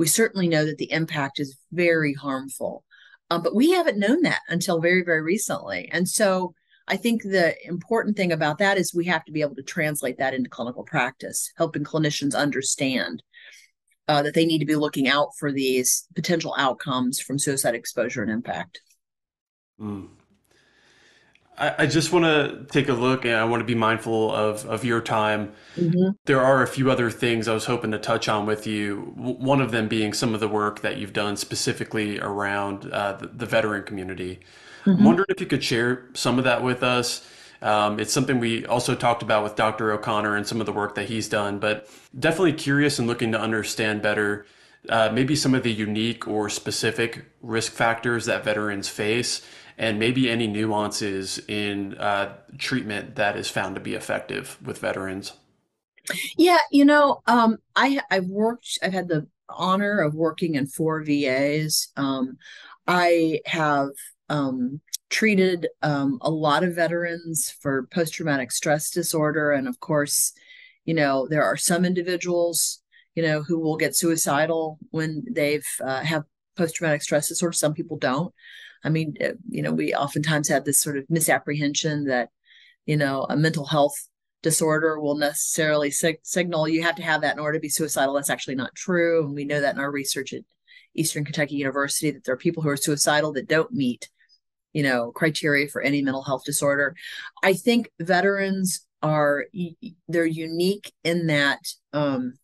we 0.00 0.06
certainly 0.06 0.48
know 0.48 0.64
that 0.64 0.78
the 0.78 0.90
impact 0.92 1.38
is 1.38 1.58
very 1.72 2.14
harmful. 2.14 2.84
Um, 3.30 3.42
but 3.42 3.54
we 3.54 3.72
haven't 3.72 3.98
known 3.98 4.22
that 4.22 4.40
until 4.48 4.80
very, 4.80 5.02
very 5.04 5.20
recently. 5.20 5.90
And 5.92 6.08
so 6.08 6.54
I 6.88 6.96
think 6.96 7.22
the 7.22 7.54
important 7.66 8.16
thing 8.16 8.32
about 8.32 8.56
that 8.58 8.78
is 8.78 8.94
we 8.94 9.04
have 9.06 9.26
to 9.26 9.32
be 9.32 9.42
able 9.42 9.56
to 9.56 9.62
translate 9.62 10.16
that 10.16 10.32
into 10.32 10.48
clinical 10.48 10.84
practice, 10.84 11.52
helping 11.58 11.84
clinicians 11.84 12.34
understand 12.34 13.22
uh, 14.08 14.22
that 14.22 14.32
they 14.32 14.46
need 14.46 14.60
to 14.60 14.64
be 14.64 14.74
looking 14.74 15.06
out 15.06 15.28
for 15.38 15.52
these 15.52 16.06
potential 16.14 16.54
outcomes 16.56 17.20
from 17.20 17.38
suicide 17.38 17.74
exposure 17.74 18.22
and 18.22 18.32
impact. 18.32 18.80
Mm. 19.78 20.08
I, 21.60 21.74
I 21.80 21.86
just 21.86 22.12
want 22.12 22.24
to 22.24 22.64
take 22.72 22.88
a 22.88 22.94
look 22.94 23.24
and 23.24 23.34
I 23.34 23.44
want 23.44 23.60
to 23.60 23.64
be 23.64 23.74
mindful 23.74 24.34
of, 24.34 24.64
of 24.66 24.84
your 24.84 25.00
time. 25.00 25.52
Mm-hmm. 25.76 26.10
There 26.24 26.40
are 26.40 26.62
a 26.62 26.66
few 26.66 26.90
other 26.90 27.10
things 27.10 27.46
I 27.46 27.54
was 27.54 27.66
hoping 27.66 27.92
to 27.92 27.98
touch 27.98 28.28
on 28.28 28.46
with 28.46 28.66
you. 28.66 29.12
one 29.16 29.60
of 29.60 29.70
them 29.70 29.86
being 29.86 30.12
some 30.12 30.34
of 30.34 30.40
the 30.40 30.48
work 30.48 30.80
that 30.80 30.96
you've 30.96 31.12
done 31.12 31.36
specifically 31.36 32.18
around 32.18 32.90
uh, 32.90 33.12
the, 33.12 33.26
the, 33.28 33.46
veteran 33.46 33.84
community. 33.84 34.40
Mm-hmm. 34.80 34.90
I'm 34.90 35.04
wondering 35.04 35.26
if 35.28 35.40
you 35.40 35.46
could 35.46 35.62
share 35.62 36.08
some 36.14 36.38
of 36.38 36.44
that 36.44 36.62
with 36.62 36.82
us. 36.82 37.28
Um, 37.62 38.00
it's 38.00 38.12
something 38.12 38.40
we 38.40 38.64
also 38.64 38.94
talked 38.94 39.22
about 39.22 39.44
with 39.44 39.54
Dr. 39.54 39.92
O'Connor 39.92 40.34
and 40.34 40.46
some 40.46 40.60
of 40.60 40.66
the 40.66 40.72
work 40.72 40.94
that 40.94 41.08
he's 41.10 41.28
done, 41.28 41.58
but 41.58 41.90
definitely 42.18 42.54
curious 42.54 42.98
and 42.98 43.06
looking 43.06 43.32
to 43.32 43.40
understand 43.40 44.00
better 44.00 44.46
uh, 44.88 45.10
maybe 45.12 45.36
some 45.36 45.54
of 45.54 45.62
the 45.62 45.72
unique 45.72 46.26
or 46.26 46.48
specific 46.48 47.26
risk 47.42 47.72
factors 47.72 48.26
that 48.26 48.44
veterans 48.44 48.88
face 48.88 49.42
and 49.80 49.98
maybe 49.98 50.30
any 50.30 50.46
nuances 50.46 51.40
in 51.48 51.96
uh, 51.96 52.36
treatment 52.58 53.16
that 53.16 53.34
is 53.34 53.48
found 53.48 53.74
to 53.74 53.80
be 53.80 53.94
effective 53.94 54.58
with 54.62 54.78
veterans. 54.78 55.32
Yeah, 56.36 56.58
you 56.70 56.84
know, 56.84 57.22
um, 57.26 57.56
I 57.74 58.00
I've 58.10 58.26
worked. 58.26 58.78
I've 58.82 58.92
had 58.92 59.08
the 59.08 59.26
honor 59.48 60.00
of 60.00 60.14
working 60.14 60.54
in 60.54 60.66
four 60.66 61.02
VAs. 61.02 61.88
Um, 61.96 62.36
I 62.86 63.40
have 63.46 63.88
um, 64.28 64.82
treated 65.08 65.66
um, 65.80 66.18
a 66.20 66.30
lot 66.30 66.62
of 66.62 66.74
veterans 66.74 67.50
for 67.62 67.88
post 67.90 68.12
traumatic 68.12 68.52
stress 68.52 68.90
disorder, 68.90 69.52
and 69.52 69.66
of 69.66 69.80
course, 69.80 70.32
you 70.84 70.92
know, 70.92 71.26
there 71.26 71.44
are 71.44 71.56
some 71.56 71.86
individuals, 71.86 72.82
you 73.14 73.22
know, 73.22 73.42
who 73.42 73.58
will 73.58 73.78
get 73.78 73.96
suicidal 73.96 74.78
when 74.90 75.24
they've 75.30 75.66
uh, 75.82 76.02
have 76.02 76.24
post 76.54 76.74
traumatic 76.74 77.00
stress 77.00 77.28
disorder. 77.28 77.54
Some 77.54 77.72
people 77.72 77.96
don't. 77.96 78.34
I 78.84 78.88
mean, 78.88 79.16
uh, 79.22 79.32
you 79.48 79.62
know, 79.62 79.72
we 79.72 79.94
oftentimes 79.94 80.48
have 80.48 80.64
this 80.64 80.80
sort 80.80 80.96
of 80.96 81.04
misapprehension 81.08 82.04
that, 82.04 82.30
you 82.86 82.96
know, 82.96 83.26
a 83.28 83.36
mental 83.36 83.66
health 83.66 83.94
disorder 84.42 84.98
will 84.98 85.16
necessarily 85.16 85.90
sig- 85.90 86.20
signal 86.22 86.68
you 86.68 86.82
have 86.82 86.96
to 86.96 87.02
have 87.02 87.20
that 87.20 87.34
in 87.34 87.40
order 87.40 87.58
to 87.58 87.62
be 87.62 87.68
suicidal. 87.68 88.14
That's 88.14 88.30
actually 88.30 88.54
not 88.54 88.74
true. 88.74 89.24
And 89.24 89.34
we 89.34 89.44
know 89.44 89.60
that 89.60 89.74
in 89.74 89.80
our 89.80 89.90
research 89.90 90.32
at 90.32 90.42
Eastern 90.94 91.24
Kentucky 91.24 91.56
University 91.56 92.10
that 92.10 92.24
there 92.24 92.34
are 92.34 92.38
people 92.38 92.62
who 92.62 92.70
are 92.70 92.76
suicidal 92.76 93.32
that 93.34 93.48
don't 93.48 93.72
meet, 93.72 94.08
you 94.72 94.82
know, 94.82 95.12
criteria 95.12 95.68
for 95.68 95.82
any 95.82 96.02
mental 96.02 96.22
health 96.22 96.44
disorder. 96.44 96.94
I 97.42 97.52
think 97.52 97.90
veterans 98.00 98.86
are 99.02 99.46
they're 100.08 100.26
unique 100.26 100.92
in 101.04 101.28
that 101.28 101.60
um, 101.92 102.34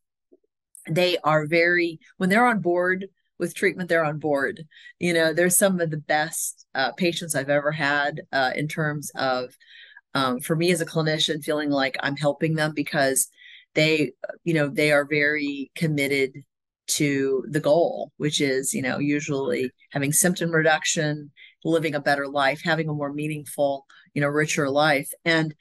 they 0.88 1.18
are 1.18 1.46
very 1.46 2.00
when 2.16 2.30
they're 2.30 2.46
on 2.46 2.60
board 2.60 3.06
with 3.38 3.54
treatment 3.54 3.88
they're 3.88 4.04
on 4.04 4.18
board. 4.18 4.64
You 4.98 5.14
know 5.14 5.32
there's 5.32 5.56
some 5.56 5.80
of 5.80 5.90
the 5.90 5.96
best 5.96 6.66
uh, 6.74 6.92
patients 6.92 7.34
i've 7.34 7.50
ever 7.50 7.72
had 7.72 8.20
uh, 8.32 8.52
in 8.54 8.68
terms 8.68 9.10
of 9.14 9.54
um, 10.14 10.40
for 10.40 10.56
me 10.56 10.70
as 10.70 10.80
a 10.80 10.86
clinician 10.86 11.42
feeling 11.42 11.70
like 11.70 11.96
i'm 12.00 12.16
helping 12.16 12.54
them 12.54 12.72
because 12.74 13.28
they 13.74 14.12
you 14.44 14.54
know 14.54 14.68
they 14.68 14.92
are 14.92 15.06
very 15.06 15.70
committed 15.74 16.32
to 16.86 17.44
the 17.50 17.60
goal 17.60 18.12
which 18.16 18.40
is 18.40 18.72
you 18.72 18.82
know 18.82 18.98
usually 18.98 19.70
having 19.90 20.12
symptom 20.12 20.50
reduction 20.50 21.30
living 21.64 21.94
a 21.94 22.00
better 22.00 22.28
life 22.28 22.60
having 22.62 22.88
a 22.88 22.94
more 22.94 23.12
meaningful 23.12 23.86
you 24.16 24.22
know 24.22 24.28
richer 24.28 24.68
life. 24.68 25.10
And 25.24 25.54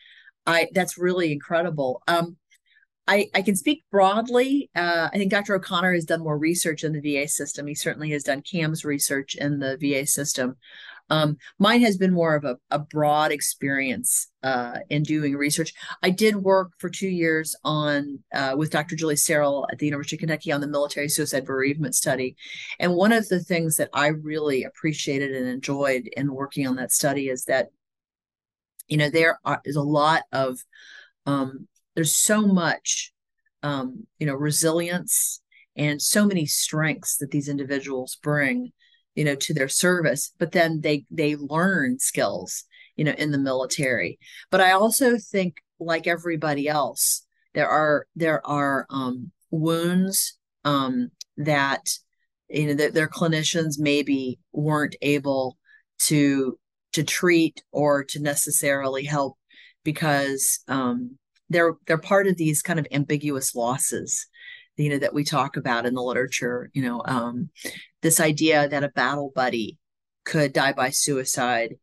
i 0.47 0.67
that's 0.73 0.97
really 0.97 1.31
incredible. 1.31 2.01
Um 2.07 2.37
I, 3.07 3.29
I 3.35 3.41
can 3.41 3.55
speak 3.55 3.83
broadly. 3.91 4.69
Uh, 4.75 5.09
I 5.13 5.17
think 5.17 5.31
Dr. 5.31 5.55
O'Connor 5.55 5.93
has 5.93 6.05
done 6.05 6.23
more 6.23 6.37
research 6.37 6.83
in 6.83 6.91
the 6.91 7.01
VA 7.01 7.27
system. 7.27 7.67
He 7.67 7.75
certainly 7.75 8.09
has 8.11 8.23
done 8.23 8.41
CAMS 8.41 8.83
research 8.83 9.35
in 9.35 9.59
the 9.59 9.77
VA 9.79 10.07
system. 10.07 10.55
Um, 11.09 11.37
mine 11.59 11.81
has 11.81 11.97
been 11.97 12.13
more 12.13 12.35
of 12.35 12.45
a, 12.45 12.57
a 12.71 12.79
broad 12.79 13.31
experience 13.31 14.29
uh, 14.41 14.79
in 14.89 15.03
doing 15.03 15.35
research. 15.35 15.73
I 16.01 16.09
did 16.09 16.35
work 16.35 16.71
for 16.79 16.89
two 16.89 17.07
years 17.07 17.55
on 17.63 18.19
uh, 18.33 18.55
with 18.57 18.71
Dr. 18.71 18.95
Julie 18.95 19.15
Cerel 19.15 19.67
at 19.71 19.77
the 19.77 19.85
University 19.85 20.15
of 20.15 20.21
Kentucky 20.21 20.51
on 20.51 20.61
the 20.61 20.67
military 20.67 21.09
suicide 21.09 21.45
bereavement 21.45 21.93
study. 21.93 22.35
And 22.79 22.95
one 22.95 23.11
of 23.11 23.27
the 23.27 23.39
things 23.39 23.75
that 23.77 23.89
I 23.93 24.07
really 24.07 24.63
appreciated 24.63 25.35
and 25.35 25.47
enjoyed 25.47 26.09
in 26.17 26.33
working 26.33 26.67
on 26.67 26.75
that 26.77 26.91
study 26.91 27.29
is 27.29 27.45
that, 27.45 27.69
you 28.87 28.97
know, 28.97 29.09
there 29.09 29.39
are, 29.45 29.61
is 29.63 29.75
a 29.75 29.83
lot 29.83 30.23
of 30.31 30.57
um, 31.27 31.67
there's 31.95 32.13
so 32.13 32.41
much 32.41 33.11
um, 33.63 34.05
you 34.19 34.27
know 34.27 34.35
resilience 34.35 35.41
and 35.75 36.01
so 36.01 36.25
many 36.25 36.45
strengths 36.45 37.17
that 37.17 37.31
these 37.31 37.49
individuals 37.49 38.17
bring 38.21 38.71
you 39.15 39.23
know 39.23 39.35
to 39.35 39.53
their 39.53 39.69
service 39.69 40.31
but 40.37 40.51
then 40.51 40.81
they 40.81 41.05
they 41.09 41.35
learn 41.35 41.99
skills 41.99 42.65
you 42.95 43.03
know 43.03 43.13
in 43.17 43.31
the 43.31 43.37
military. 43.37 44.19
But 44.51 44.61
i 44.61 44.71
also 44.71 45.17
think 45.17 45.57
like 45.79 46.07
everybody 46.07 46.67
else 46.67 47.25
there 47.53 47.67
are 47.69 48.05
there 48.15 48.45
are 48.45 48.85
um, 48.89 49.31
wounds 49.49 50.37
um, 50.63 51.09
that 51.37 51.89
you 52.49 52.67
know 52.67 52.73
that 52.75 52.93
their 52.93 53.07
clinicians 53.07 53.79
maybe 53.79 54.39
weren't 54.53 54.95
able 55.01 55.57
to 55.99 56.57
to 56.93 57.03
treat 57.03 57.63
or 57.71 58.03
to 58.03 58.21
necessarily 58.21 59.03
help 59.05 59.37
because 59.83 60.59
um, 60.67 61.17
they're 61.49 61.75
they're 61.87 61.97
part 61.97 62.27
of 62.27 62.37
these 62.37 62.61
kind 62.61 62.79
of 62.79 62.87
ambiguous 62.91 63.55
losses 63.55 64.27
you 64.77 64.89
know 64.89 64.99
that 64.99 65.13
we 65.13 65.23
talk 65.23 65.57
about 65.57 65.85
in 65.85 65.93
the 65.93 66.03
literature 66.03 66.69
you 66.73 66.81
know 66.81 67.01
um, 67.05 67.49
this 68.01 68.19
idea 68.19 68.67
that 68.67 68.83
a 68.83 68.89
battle 68.89 69.31
buddy 69.35 69.77
could 70.25 70.53
die 70.53 70.73
by 70.73 70.89
suicide 70.89 71.75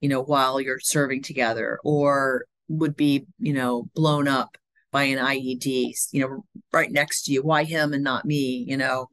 you 0.00 0.08
know 0.08 0.22
while 0.22 0.60
you're 0.60 0.80
serving 0.80 1.22
together 1.22 1.78
or 1.84 2.44
would 2.68 2.96
be 2.96 3.26
you 3.38 3.52
know 3.52 3.88
blown 3.94 4.28
up 4.28 4.56
by 4.92 5.04
an 5.04 5.18
ied 5.18 5.64
you 6.12 6.20
know 6.20 6.44
right 6.72 6.90
next 6.90 7.24
to 7.24 7.32
you. 7.32 7.42
Why 7.42 7.64
him 7.64 7.92
and 7.92 8.02
not 8.02 8.24
me 8.24 8.64
you 8.66 8.76
know? 8.76 9.08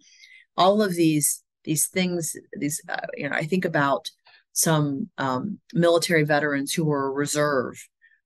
All 0.55 0.81
of 0.81 0.95
these 0.95 1.43
these 1.67 1.85
things 1.87 2.35
these 2.57 2.81
uh, 2.89 3.05
you 3.15 3.29
know 3.29 3.35
i 3.35 3.43
think 3.43 3.65
about 3.65 4.09
some 4.53 5.07
um, 5.19 5.59
military 5.73 6.23
veterans 6.23 6.73
who 6.73 6.85
were 6.85 7.13
reserve 7.13 7.75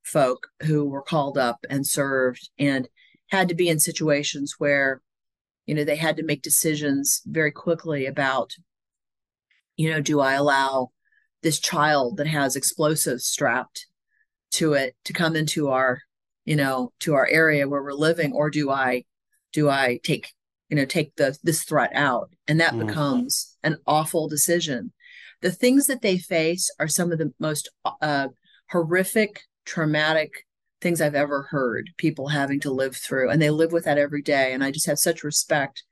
folk 0.03 0.47
who 0.63 0.85
were 0.85 1.01
called 1.01 1.37
up 1.37 1.65
and 1.69 1.85
served 1.85 2.49
and 2.57 2.87
had 3.27 3.49
to 3.49 3.55
be 3.55 3.69
in 3.69 3.79
situations 3.79 4.55
where 4.57 5.01
you 5.65 5.75
know 5.75 5.83
they 5.83 5.95
had 5.95 6.17
to 6.17 6.23
make 6.23 6.41
decisions 6.41 7.21
very 7.25 7.51
quickly 7.51 8.05
about 8.05 8.51
you 9.77 9.89
know 9.89 10.01
do 10.01 10.19
i 10.19 10.33
allow 10.33 10.89
this 11.41 11.59
child 11.59 12.17
that 12.17 12.27
has 12.27 12.55
explosives 12.55 13.25
strapped 13.25 13.87
to 14.51 14.73
it 14.73 14.95
to 15.05 15.13
come 15.13 15.35
into 15.35 15.69
our 15.69 16.01
you 16.45 16.55
know 16.55 16.91
to 16.99 17.13
our 17.13 17.27
area 17.27 17.67
where 17.67 17.81
we're 17.81 17.93
living? 17.93 18.33
Or 18.33 18.49
do 18.49 18.69
i 18.69 19.03
do 19.53 19.69
i 19.69 19.99
take 20.03 20.33
you 20.69 20.75
know 20.75 20.85
take 20.85 21.15
the 21.15 21.37
this 21.43 21.63
threat 21.63 21.91
out? 21.93 22.31
And 22.47 22.59
that 22.59 22.73
mm. 22.73 22.87
becomes 22.87 23.57
an 23.63 23.77
awful 23.87 24.27
decision. 24.27 24.93
The 25.41 25.51
things 25.51 25.87
that 25.87 26.01
they 26.01 26.17
face 26.17 26.69
are 26.79 26.87
some 26.87 27.11
of 27.11 27.17
the 27.17 27.33
most 27.39 27.69
uh, 28.01 28.27
horrific 28.69 29.41
traumatic 29.65 30.45
things 30.81 31.01
I've 31.01 31.15
ever 31.15 31.43
heard 31.43 31.91
people 31.97 32.27
having 32.27 32.59
to 32.61 32.71
live 32.71 32.95
through, 32.95 33.29
and 33.29 33.41
they 33.41 33.49
live 33.49 33.71
with 33.71 33.85
that 33.85 33.97
every 33.97 34.21
day. 34.21 34.53
And 34.53 34.63
I 34.63 34.71
just 34.71 34.87
have 34.87 34.99
such 34.99 35.23
respect. 35.23 35.83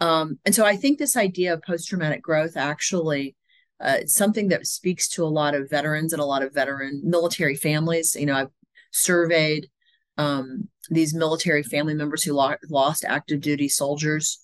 Um, 0.00 0.38
and 0.44 0.54
so 0.54 0.64
I 0.64 0.76
think 0.76 0.98
this 0.98 1.16
idea 1.16 1.54
of 1.54 1.62
post 1.62 1.88
traumatic 1.88 2.22
growth 2.22 2.56
actually 2.56 3.36
uh, 3.80 3.98
it's 4.00 4.14
something 4.14 4.48
that 4.48 4.66
speaks 4.66 5.08
to 5.08 5.24
a 5.24 5.26
lot 5.26 5.54
of 5.54 5.68
veterans 5.68 6.12
and 6.12 6.22
a 6.22 6.24
lot 6.24 6.42
of 6.42 6.54
veteran 6.54 7.02
military 7.04 7.56
families. 7.56 8.14
You 8.14 8.26
know, 8.26 8.36
I've 8.36 8.50
surveyed 8.92 9.68
um, 10.16 10.68
these 10.90 11.14
military 11.14 11.62
family 11.62 11.94
members 11.94 12.22
who 12.22 12.34
lo- 12.34 12.56
lost 12.70 13.04
active 13.04 13.40
duty 13.40 13.68
soldiers 13.68 14.40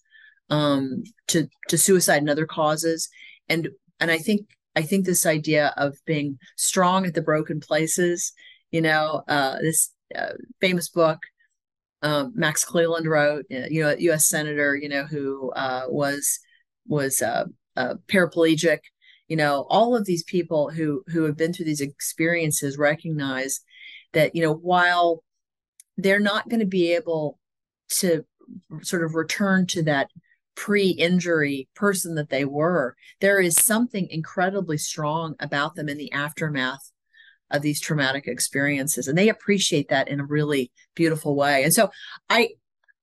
um, 0.51 1.05
to 1.29 1.49
to 1.69 1.79
suicide 1.79 2.19
and 2.19 2.31
other 2.31 2.47
causes, 2.47 3.09
and 3.49 3.69
and 4.01 4.11
I 4.11 4.19
think 4.19 4.49
I 4.77 4.83
think 4.83 5.05
this 5.05 5.27
idea 5.27 5.75
of 5.77 5.97
being 6.07 6.39
strong 6.57 7.07
at 7.07 7.15
the 7.15 7.23
broken 7.23 7.61
places 7.61 8.33
you 8.71 8.81
know, 8.81 9.23
uh, 9.29 9.59
this 9.61 9.93
uh, 10.17 10.33
famous 10.61 10.89
book 10.89 11.19
um, 12.03 12.33
Max 12.35 12.65
Cleland 12.65 13.07
wrote, 13.07 13.45
uh, 13.53 13.67
you 13.69 13.83
know, 13.83 13.91
a 13.91 14.01
U.S. 14.01 14.29
senator, 14.29 14.75
you 14.75 14.89
know, 14.89 15.05
who 15.05 15.51
uh, 15.53 15.85
was 15.89 16.39
was 16.87 17.21
uh, 17.21 17.45
paraplegic. 18.09 18.79
You 19.29 19.37
know, 19.37 19.67
all 19.69 19.97
of 19.97 20.07
these 20.07 20.25
people 20.25 20.71
who 20.71 21.03
who 21.09 21.25
have 21.25 21.37
been 21.37 21.53
through 21.53 21.67
these 21.67 21.81
experiences 21.81 22.79
recognize 22.79 23.61
that 24.13 24.35
you 24.35 24.43
know 24.43 24.55
while 24.55 25.23
they're 25.97 26.21
not 26.21 26.49
going 26.49 26.61
to 26.61 26.67
be 26.67 26.95
able 26.95 27.39
to 27.91 28.25
sort 28.83 29.05
of 29.05 29.15
return 29.15 29.67
to 29.67 29.83
that 29.83 30.09
pre-injury 30.61 31.67
person 31.75 32.17
that 32.17 32.29
they 32.29 32.45
were 32.45 32.95
there 33.23 33.41
is 33.41 33.57
something 33.57 34.07
incredibly 34.11 34.77
strong 34.77 35.35
about 35.41 35.75
them 35.75 35.89
in 35.89 35.97
the 35.97 36.13
aftermath 36.13 36.93
of 37.51 37.63
these 37.63 37.81
traumatic 37.81 38.27
experiences 38.27 39.09
and 39.09 39.17
they 39.17 39.31
appreciate 39.31 39.89
that 39.89 40.07
in 40.07 40.21
a 40.21 40.25
really 40.27 40.71
beautiful 40.95 41.35
way. 41.35 41.65
And 41.65 41.73
so 41.73 41.91
i 42.29 42.51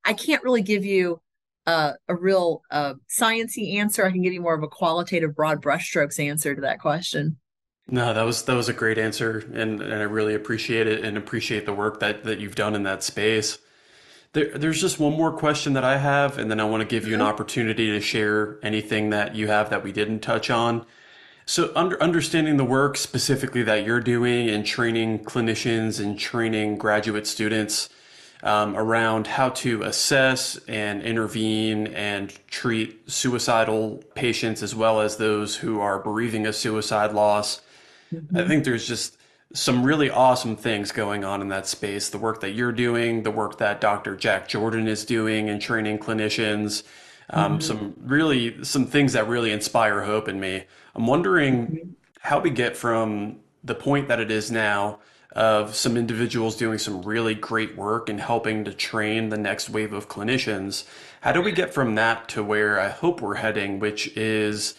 i 0.06 0.14
can't 0.14 0.44
really 0.44 0.62
give 0.62 0.86
you 0.86 1.20
uh, 1.66 1.94
a 2.08 2.16
real 2.16 2.62
uh, 2.70 2.94
sciency 3.10 3.74
answer. 3.74 4.06
I 4.06 4.12
can 4.12 4.22
give 4.22 4.34
you 4.34 4.40
more 4.40 4.56
of 4.56 4.62
a 4.64 4.68
qualitative 4.68 5.36
broad 5.36 5.60
brushstrokes 5.60 6.20
answer 6.20 6.54
to 6.54 6.62
that 6.62 6.80
question. 6.80 7.38
No 7.88 8.14
that 8.14 8.24
was 8.24 8.44
that 8.44 8.56
was 8.56 8.70
a 8.70 8.74
great 8.74 9.00
answer 9.00 9.40
and, 9.52 9.82
and 9.82 9.96
i 9.96 10.04
really 10.04 10.36
appreciate 10.36 10.86
it 10.86 11.04
and 11.04 11.18
appreciate 11.18 11.66
the 11.66 11.74
work 11.74 12.02
that 12.02 12.24
that 12.26 12.40
you've 12.40 12.54
done 12.54 12.76
in 12.76 12.84
that 12.84 13.04
space 13.04 13.58
there, 14.38 14.58
there's 14.58 14.80
just 14.80 15.00
one 15.00 15.14
more 15.14 15.32
question 15.32 15.74
that 15.74 15.84
i 15.84 15.98
have 15.98 16.38
and 16.38 16.50
then 16.50 16.60
i 16.60 16.64
want 16.64 16.82
to 16.82 16.88
give 16.88 17.08
you 17.08 17.14
an 17.14 17.20
mm-hmm. 17.20 17.30
opportunity 17.30 17.92
to 17.92 18.00
share 18.00 18.58
anything 18.64 19.10
that 19.10 19.36
you 19.36 19.48
have 19.48 19.70
that 19.70 19.84
we 19.84 19.92
didn't 19.92 20.20
touch 20.20 20.50
on 20.50 20.86
so, 21.50 21.72
under, 21.78 22.02
understanding 22.04 22.58
the 22.58 22.66
work 22.66 22.98
specifically 22.98 23.64
that 23.64 23.86
you're 23.86 24.02
doing 24.02 24.50
and 24.50 24.66
training 24.66 25.20
clinicians 25.20 25.98
and 26.04 26.20
training 26.20 26.78
graduate 26.78 27.26
students 27.26 27.88
um, 28.44 28.76
around 28.76 29.28
how 29.28 29.50
to 29.50 29.84
assess 29.84 30.58
and 30.68 31.02
intervene 31.02 31.88
and 31.88 32.38
treat 32.48 33.10
suicidal 33.10 34.04
patients 34.14 34.62
as 34.62 34.76
well 34.76 35.00
as 35.00 35.16
those 35.16 35.56
who 35.56 35.80
are 35.80 36.00
bereaving 36.00 36.46
a 36.46 36.54
suicide 36.54 37.14
loss, 37.14 37.62
mm-hmm. 38.14 38.38
I 38.38 38.46
think 38.46 38.66
there's 38.66 38.86
just 38.86 39.17
some 39.54 39.84
really 39.84 40.10
awesome 40.10 40.56
things 40.56 40.92
going 40.92 41.24
on 41.24 41.42
in 41.42 41.50
that 41.50 41.68
space. 41.68 42.10
The 42.10 42.18
work 42.18 42.42
that 42.42 42.52
you're 42.52 42.72
doing, 42.72 43.24
the 43.24 43.32
work 43.32 43.58
that 43.60 43.82
Dr. 43.82 44.16
Jack 44.16 44.48
Jordan 44.48 44.88
is 44.88 45.06
doing 45.06 45.50
and 45.50 45.62
training 45.62 46.00
clinicians 46.00 46.84
um, 47.30 47.54
mm-hmm. 47.54 47.62
some 47.62 47.94
really 48.04 48.64
some 48.64 48.86
things 48.86 49.14
that 49.14 49.28
really 49.28 49.52
inspire 49.52 50.02
hope 50.02 50.28
in 50.28 50.40
me. 50.40 50.64
I'm 50.96 51.08
wondering 51.08 51.68
mm-hmm. 51.68 51.90
how 52.22 52.40
we 52.40 52.50
get 52.50 52.78
from 52.78 53.38
the 53.64 53.76
point 53.76 54.08
that 54.08 54.20
it 54.20 54.32
is 54.32 54.52
now 54.52 55.00
of 55.34 55.76
some 55.76 55.98
individuals 55.98 56.56
doing 56.56 56.80
some 56.80 57.02
really 57.02 57.36
great 57.36 57.76
work 57.76 58.10
and 58.10 58.20
helping 58.20 58.64
to 58.64 58.74
train 58.74 59.30
the 59.30 59.38
next 59.38 59.70
wave 59.70 59.94
of 59.94 60.08
clinicians. 60.08 60.86
How 61.22 61.32
do 61.32 61.42
we 61.42 61.52
get 61.52 61.74
from 61.74 61.96
that 61.96 62.28
to 62.30 62.44
where 62.44 62.80
I 62.80 62.90
hope 62.90 63.22
we're 63.22 63.36
heading, 63.36 63.80
which 63.80 64.08
is 64.16 64.76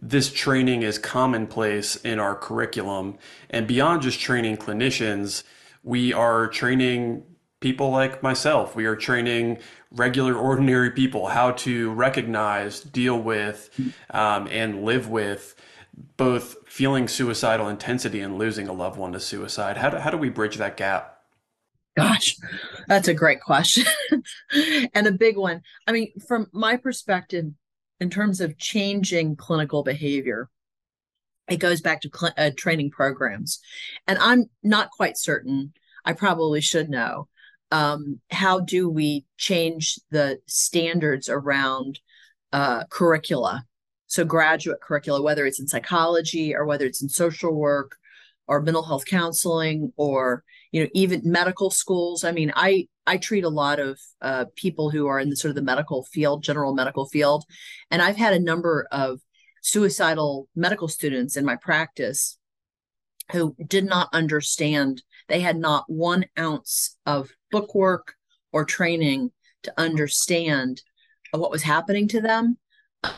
this 0.00 0.32
training 0.32 0.82
is 0.82 0.98
commonplace 0.98 1.96
in 1.96 2.18
our 2.18 2.34
curriculum. 2.34 3.18
And 3.50 3.66
beyond 3.66 4.02
just 4.02 4.20
training 4.20 4.56
clinicians, 4.58 5.42
we 5.82 6.12
are 6.12 6.46
training 6.48 7.24
people 7.60 7.90
like 7.90 8.22
myself. 8.22 8.76
We 8.76 8.86
are 8.86 8.94
training 8.94 9.58
regular, 9.90 10.36
ordinary 10.36 10.90
people 10.90 11.26
how 11.28 11.52
to 11.52 11.90
recognize, 11.92 12.80
deal 12.80 13.20
with, 13.20 13.70
um, 14.10 14.46
and 14.50 14.84
live 14.84 15.08
with 15.08 15.56
both 16.16 16.56
feeling 16.66 17.08
suicidal 17.08 17.68
intensity 17.68 18.20
and 18.20 18.38
losing 18.38 18.68
a 18.68 18.72
loved 18.72 18.98
one 18.98 19.12
to 19.12 19.20
suicide. 19.20 19.76
How 19.76 19.90
do, 19.90 19.96
how 19.96 20.10
do 20.10 20.16
we 20.16 20.28
bridge 20.28 20.56
that 20.58 20.76
gap? 20.76 21.16
Gosh, 21.96 22.36
that's 22.86 23.08
a 23.08 23.14
great 23.14 23.40
question 23.40 23.84
and 24.94 25.08
a 25.08 25.12
big 25.12 25.36
one. 25.36 25.62
I 25.88 25.90
mean, 25.90 26.12
from 26.20 26.48
my 26.52 26.76
perspective, 26.76 27.46
in 28.00 28.10
terms 28.10 28.40
of 28.40 28.58
changing 28.58 29.36
clinical 29.36 29.82
behavior, 29.82 30.48
it 31.48 31.56
goes 31.56 31.80
back 31.80 32.00
to 32.02 32.10
cl- 32.14 32.34
uh, 32.36 32.50
training 32.56 32.90
programs. 32.90 33.60
And 34.06 34.18
I'm 34.18 34.46
not 34.62 34.90
quite 34.90 35.16
certain, 35.16 35.72
I 36.04 36.12
probably 36.12 36.60
should 36.60 36.90
know, 36.90 37.28
um, 37.70 38.20
how 38.30 38.60
do 38.60 38.88
we 38.88 39.26
change 39.36 39.98
the 40.10 40.38
standards 40.46 41.28
around 41.28 42.00
uh, 42.52 42.84
curricula? 42.84 43.64
So, 44.06 44.24
graduate 44.24 44.80
curricula, 44.80 45.20
whether 45.20 45.44
it's 45.44 45.60
in 45.60 45.68
psychology 45.68 46.54
or 46.54 46.64
whether 46.64 46.86
it's 46.86 47.02
in 47.02 47.10
social 47.10 47.54
work 47.54 47.96
or 48.46 48.62
mental 48.62 48.82
health 48.82 49.04
counseling 49.04 49.92
or 49.96 50.42
you 50.72 50.82
know 50.82 50.88
even 50.94 51.20
medical 51.24 51.70
schools. 51.70 52.24
I 52.24 52.32
mean, 52.32 52.50
I 52.56 52.88
I 53.08 53.16
treat 53.16 53.44
a 53.44 53.48
lot 53.48 53.80
of 53.80 53.98
uh, 54.20 54.44
people 54.54 54.90
who 54.90 55.06
are 55.06 55.18
in 55.18 55.30
the 55.30 55.36
sort 55.36 55.50
of 55.50 55.56
the 55.56 55.62
medical 55.62 56.04
field, 56.04 56.42
general 56.42 56.74
medical 56.74 57.06
field, 57.06 57.44
and 57.90 58.02
I've 58.02 58.16
had 58.16 58.34
a 58.34 58.38
number 58.38 58.86
of 58.92 59.20
suicidal 59.62 60.48
medical 60.54 60.88
students 60.88 61.36
in 61.36 61.44
my 61.44 61.56
practice 61.56 62.38
who 63.32 63.56
did 63.66 63.84
not 63.84 64.08
understand 64.12 65.02
they 65.28 65.40
had 65.40 65.56
not 65.56 65.84
one 65.88 66.26
ounce 66.38 66.96
of 67.06 67.30
bookwork 67.50 68.14
or 68.52 68.64
training 68.64 69.30
to 69.62 69.72
understand 69.76 70.82
what 71.32 71.50
was 71.50 71.62
happening 71.62 72.08
to 72.08 72.20
them. 72.20 72.56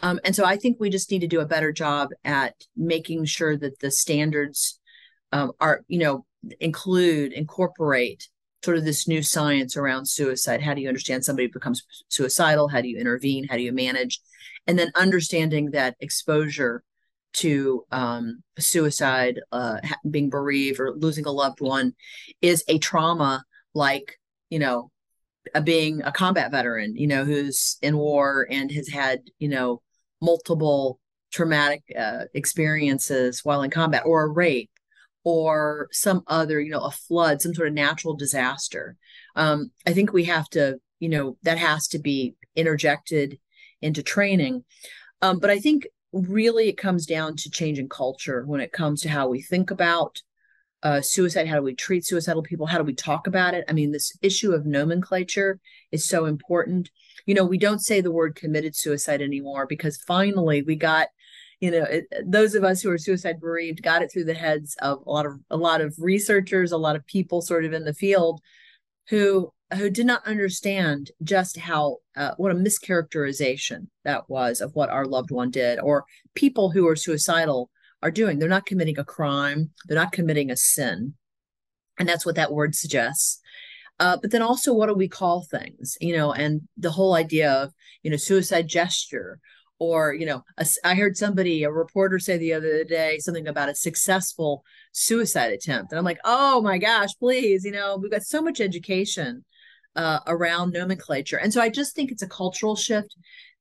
Um, 0.02 0.20
and 0.24 0.34
so 0.34 0.44
I 0.44 0.56
think 0.56 0.78
we 0.78 0.90
just 0.90 1.10
need 1.10 1.20
to 1.20 1.26
do 1.26 1.40
a 1.40 1.46
better 1.46 1.72
job 1.72 2.10
at 2.24 2.54
making 2.76 3.24
sure 3.24 3.56
that 3.56 3.78
the 3.80 3.90
standards 3.90 4.78
um, 5.32 5.52
are, 5.60 5.84
you 5.88 5.98
know, 5.98 6.26
include, 6.60 7.32
incorporate 7.32 8.28
sort 8.64 8.76
of 8.76 8.84
this 8.84 9.08
new 9.08 9.22
science 9.22 9.76
around 9.76 10.06
suicide. 10.06 10.62
How 10.62 10.74
do 10.74 10.80
you 10.80 10.88
understand 10.88 11.24
somebody 11.24 11.48
becomes 11.48 11.82
suicidal? 12.08 12.68
How 12.68 12.80
do 12.80 12.88
you 12.88 12.98
intervene? 12.98 13.46
How 13.48 13.56
do 13.56 13.62
you 13.62 13.72
manage? 13.72 14.20
And 14.66 14.78
then 14.78 14.92
understanding 14.94 15.70
that 15.70 15.96
exposure 16.00 16.82
to 17.32 17.84
um, 17.90 18.42
suicide, 18.58 19.40
uh, 19.52 19.78
being 20.10 20.30
bereaved, 20.30 20.80
or 20.80 20.92
losing 20.92 21.26
a 21.26 21.30
loved 21.30 21.60
one 21.60 21.94
is 22.42 22.64
a 22.68 22.78
trauma 22.78 23.44
like, 23.72 24.18
you 24.50 24.58
know, 24.58 24.90
being 25.64 26.02
a 26.02 26.12
combat 26.12 26.50
veteran, 26.50 26.96
you 26.96 27.06
know, 27.06 27.24
who's 27.24 27.78
in 27.82 27.96
war 27.96 28.46
and 28.50 28.70
has 28.72 28.88
had, 28.88 29.20
you 29.38 29.48
know, 29.48 29.80
multiple 30.20 30.98
traumatic 31.32 31.82
uh, 31.98 32.24
experiences 32.34 33.44
while 33.44 33.62
in 33.62 33.70
combat, 33.70 34.02
or 34.04 34.24
a 34.24 34.28
rape, 34.28 34.70
or 35.24 35.88
some 35.92 36.22
other, 36.26 36.60
you 36.60 36.70
know, 36.70 36.80
a 36.80 36.90
flood, 36.90 37.40
some 37.40 37.55
sort 37.55 37.68
of 37.68 37.74
natural 37.74 38.14
disaster. 38.14 38.97
Um, 39.36 39.70
I 39.86 39.92
think 39.92 40.12
we 40.12 40.24
have 40.24 40.48
to, 40.51 40.78
you 40.98 41.09
know, 41.09 41.36
that 41.42 41.59
has 41.59 41.88
to 41.88 41.98
be 41.98 42.34
interjected 42.56 43.38
into 43.82 44.02
training. 44.02 44.64
Um, 45.22 45.38
but 45.38 45.51
I 45.51 45.59
think 45.59 45.86
really 46.12 46.68
it 46.68 46.76
comes 46.76 47.06
down 47.06 47.36
to 47.36 47.51
changing 47.51 47.88
culture 47.88 48.44
when 48.47 48.60
it 48.60 48.72
comes 48.72 49.02
to 49.02 49.09
how 49.09 49.28
we 49.28 49.42
think 49.42 49.70
about 49.70 50.20
uh, 50.82 51.01
suicide 51.01 51.47
how 51.47 51.56
do 51.56 51.62
we 51.62 51.74
treat 51.74 52.06
suicidal 52.06 52.42
people 52.42 52.66
how 52.66 52.78
do 52.78 52.84
we 52.84 52.94
talk 52.94 53.26
about 53.26 53.52
it 53.52 53.64
i 53.68 53.72
mean 53.72 53.92
this 53.92 54.16
issue 54.22 54.52
of 54.52 54.64
nomenclature 54.64 55.60
is 55.92 56.09
so 56.09 56.24
important 56.24 56.90
you 57.26 57.34
know 57.34 57.44
we 57.44 57.59
don't 57.59 57.80
say 57.80 58.01
the 58.01 58.10
word 58.10 58.34
committed 58.34 58.74
suicide 58.74 59.20
anymore 59.20 59.66
because 59.66 59.98
finally 59.98 60.62
we 60.62 60.74
got 60.74 61.09
you 61.60 61.70
know 61.70 61.84
it, 61.84 62.06
those 62.24 62.54
of 62.54 62.64
us 62.64 62.80
who 62.82 62.90
are 62.90 62.98
suicide 62.98 63.40
bereaved 63.40 63.82
got 63.82 64.02
it 64.02 64.10
through 64.10 64.24
the 64.24 64.34
heads 64.34 64.76
of 64.82 65.02
a 65.06 65.10
lot 65.10 65.26
of 65.26 65.38
a 65.50 65.56
lot 65.56 65.80
of 65.80 65.94
researchers 65.98 66.72
a 66.72 66.76
lot 66.76 66.96
of 66.96 67.06
people 67.06 67.40
sort 67.40 67.64
of 67.64 67.72
in 67.72 67.84
the 67.84 67.94
field 67.94 68.40
who 69.08 69.52
who 69.74 69.88
did 69.90 70.06
not 70.06 70.26
understand 70.26 71.10
just 71.22 71.56
how 71.56 71.98
uh, 72.16 72.32
what 72.36 72.50
a 72.50 72.54
mischaracterization 72.54 73.86
that 74.04 74.28
was 74.28 74.60
of 74.60 74.74
what 74.74 74.90
our 74.90 75.04
loved 75.04 75.30
one 75.30 75.50
did 75.50 75.78
or 75.80 76.04
people 76.34 76.70
who 76.70 76.88
are 76.88 76.96
suicidal 76.96 77.70
are 78.02 78.10
doing. 78.10 78.38
They're 78.38 78.48
not 78.48 78.66
committing 78.66 78.98
a 78.98 79.04
crime. 79.04 79.70
They're 79.86 79.98
not 79.98 80.12
committing 80.12 80.50
a 80.50 80.56
sin. 80.56 81.14
And 81.98 82.08
that's 82.08 82.26
what 82.26 82.36
that 82.36 82.52
word 82.52 82.74
suggests. 82.74 83.40
Uh, 83.98 84.16
but 84.20 84.30
then 84.30 84.42
also 84.42 84.72
what 84.72 84.86
do 84.86 84.94
we 84.94 85.08
call 85.08 85.42
things? 85.42 85.96
You 86.00 86.16
know 86.16 86.32
and 86.32 86.62
the 86.76 86.90
whole 86.90 87.14
idea 87.14 87.52
of 87.52 87.72
you 88.02 88.10
know 88.10 88.16
suicide 88.16 88.66
gesture 88.66 89.38
or 89.81 90.15
you 90.15 90.27
know 90.27 90.44
a, 90.59 90.66
I 90.85 90.94
heard 90.94 91.16
somebody 91.16 91.65
a 91.65 91.70
reporter 91.73 92.20
say 92.20 92.39
the 92.39 92.52
other 92.52 92.85
day 92.85 93.19
something 93.19 93.48
about 93.48 93.69
a 93.69 93.74
successful 93.74 94.62
suicide 94.93 95.52
attempt 95.52 95.90
and 95.90 95.98
i'm 95.98 96.05
like 96.05 96.20
oh 96.24 96.61
my 96.61 96.78
gosh 96.78 97.11
please 97.19 97.65
you 97.65 97.73
know 97.73 97.97
we've 98.01 98.11
got 98.11 98.23
so 98.23 98.40
much 98.40 98.61
education 98.61 99.44
uh, 99.97 100.20
around 100.27 100.73
nomenclature. 100.73 101.39
And 101.39 101.52
so 101.52 101.61
I 101.61 101.69
just 101.69 101.94
think 101.94 102.11
it's 102.11 102.23
a 102.23 102.28
cultural 102.28 102.77
shift. 102.77 103.16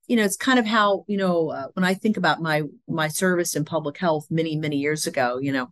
You 0.08 0.16
know, 0.16 0.24
it's 0.24 0.38
kind 0.38 0.60
of 0.60 0.66
how 0.66 1.06
you 1.08 1.18
know 1.18 1.50
uh, 1.50 1.68
when 1.74 1.84
I 1.84 1.94
think 1.94 2.18
about 2.18 2.42
my 2.42 2.64
my 2.88 3.08
service 3.08 3.56
in 3.56 3.64
public 3.66 3.98
health 3.98 4.26
many 4.30 4.56
many 4.58 4.78
years 4.78 5.06
ago. 5.06 5.38
You 5.40 5.52
know, 5.52 5.68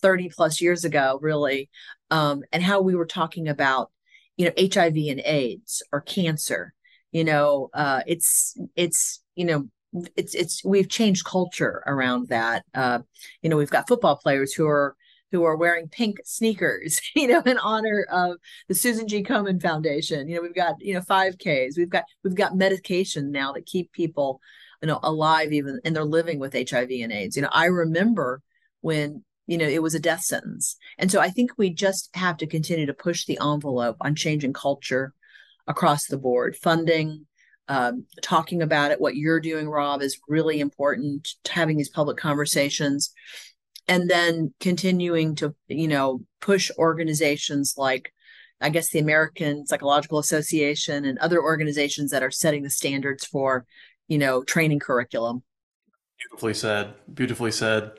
thirty 0.00 0.28
plus 0.28 0.60
years 0.60 0.84
ago, 0.84 1.18
really, 1.20 1.70
um, 2.10 2.42
and 2.52 2.62
how 2.62 2.80
we 2.80 2.94
were 2.94 3.06
talking 3.06 3.48
about 3.48 3.90
you 4.36 4.46
know 4.46 4.52
HIV 4.56 4.96
and 5.08 5.20
AIDS 5.20 5.82
or 5.92 6.00
cancer. 6.02 6.72
You 7.10 7.24
know, 7.24 7.70
uh, 7.74 8.02
it's 8.06 8.56
it's 8.76 9.20
you 9.34 9.44
know 9.44 9.68
it's 10.16 10.34
it's 10.34 10.64
we've 10.64 10.88
changed 10.88 11.24
culture 11.24 11.82
around 11.86 12.28
that. 12.28 12.64
Uh, 12.74 13.00
you 13.42 13.50
know, 13.50 13.56
we've 13.56 13.70
got 13.70 13.88
football 13.88 14.16
players 14.16 14.52
who 14.52 14.66
are 14.66 14.96
who 15.34 15.44
are 15.44 15.56
wearing 15.56 15.88
pink 15.88 16.18
sneakers, 16.24 17.00
you 17.16 17.26
know, 17.26 17.40
in 17.40 17.58
honor 17.58 18.06
of 18.10 18.36
the 18.68 18.74
Susan 18.74 19.08
G. 19.08 19.22
Komen 19.22 19.60
Foundation. 19.60 20.28
You 20.28 20.36
know, 20.36 20.42
we've 20.42 20.54
got, 20.54 20.76
you 20.80 20.94
know, 20.94 21.00
5Ks. 21.00 21.76
We've 21.76 21.90
got 21.90 22.04
we've 22.22 22.36
got 22.36 22.56
medication 22.56 23.32
now 23.32 23.52
that 23.52 23.66
keep 23.66 23.92
people, 23.92 24.40
you 24.80 24.88
know, 24.88 25.00
alive 25.02 25.52
even 25.52 25.80
and 25.84 25.94
they're 25.94 26.04
living 26.04 26.38
with 26.38 26.54
HIV 26.54 26.90
and 26.90 27.12
AIDS. 27.12 27.36
You 27.36 27.42
know, 27.42 27.50
I 27.52 27.66
remember 27.66 28.42
when 28.80 29.24
you 29.46 29.58
know 29.58 29.66
it 29.66 29.82
was 29.82 29.94
a 29.94 30.00
death 30.00 30.22
sentence 30.22 30.76
and 30.96 31.10
so 31.10 31.20
i 31.20 31.28
think 31.28 31.50
we 31.58 31.68
just 31.68 32.08
have 32.16 32.38
to 32.38 32.46
continue 32.46 32.86
to 32.86 32.94
push 32.94 33.26
the 33.26 33.38
envelope 33.42 33.96
on 34.00 34.14
changing 34.14 34.54
culture 34.54 35.12
across 35.66 36.06
the 36.06 36.16
board 36.16 36.56
funding 36.56 37.26
um, 37.68 38.04
talking 38.22 38.62
about 38.62 38.90
it 38.90 39.00
what 39.00 39.16
you're 39.16 39.40
doing 39.40 39.68
rob 39.68 40.02
is 40.02 40.20
really 40.28 40.60
important 40.60 41.28
having 41.48 41.76
these 41.76 41.88
public 41.88 42.16
conversations. 42.16 43.12
And 43.86 44.08
then 44.08 44.54
continuing 44.60 45.34
to 45.36 45.54
you 45.68 45.88
know 45.88 46.22
push 46.40 46.70
organizations 46.78 47.74
like 47.76 48.12
i 48.62 48.70
guess 48.70 48.88
the 48.90 48.98
american 48.98 49.66
psychological 49.66 50.18
association 50.18 51.04
and 51.04 51.18
other 51.18 51.42
organizations 51.42 52.10
that 52.10 52.22
are 52.22 52.30
setting 52.30 52.62
the 52.62 52.70
standards 52.70 53.26
for 53.26 53.66
you 54.08 54.18
know 54.18 54.42
training 54.42 54.78
curriculum. 54.78 55.42
Beautifully 56.18 56.54
said. 56.54 56.94
Beautifully 57.12 57.50
said 57.50 57.92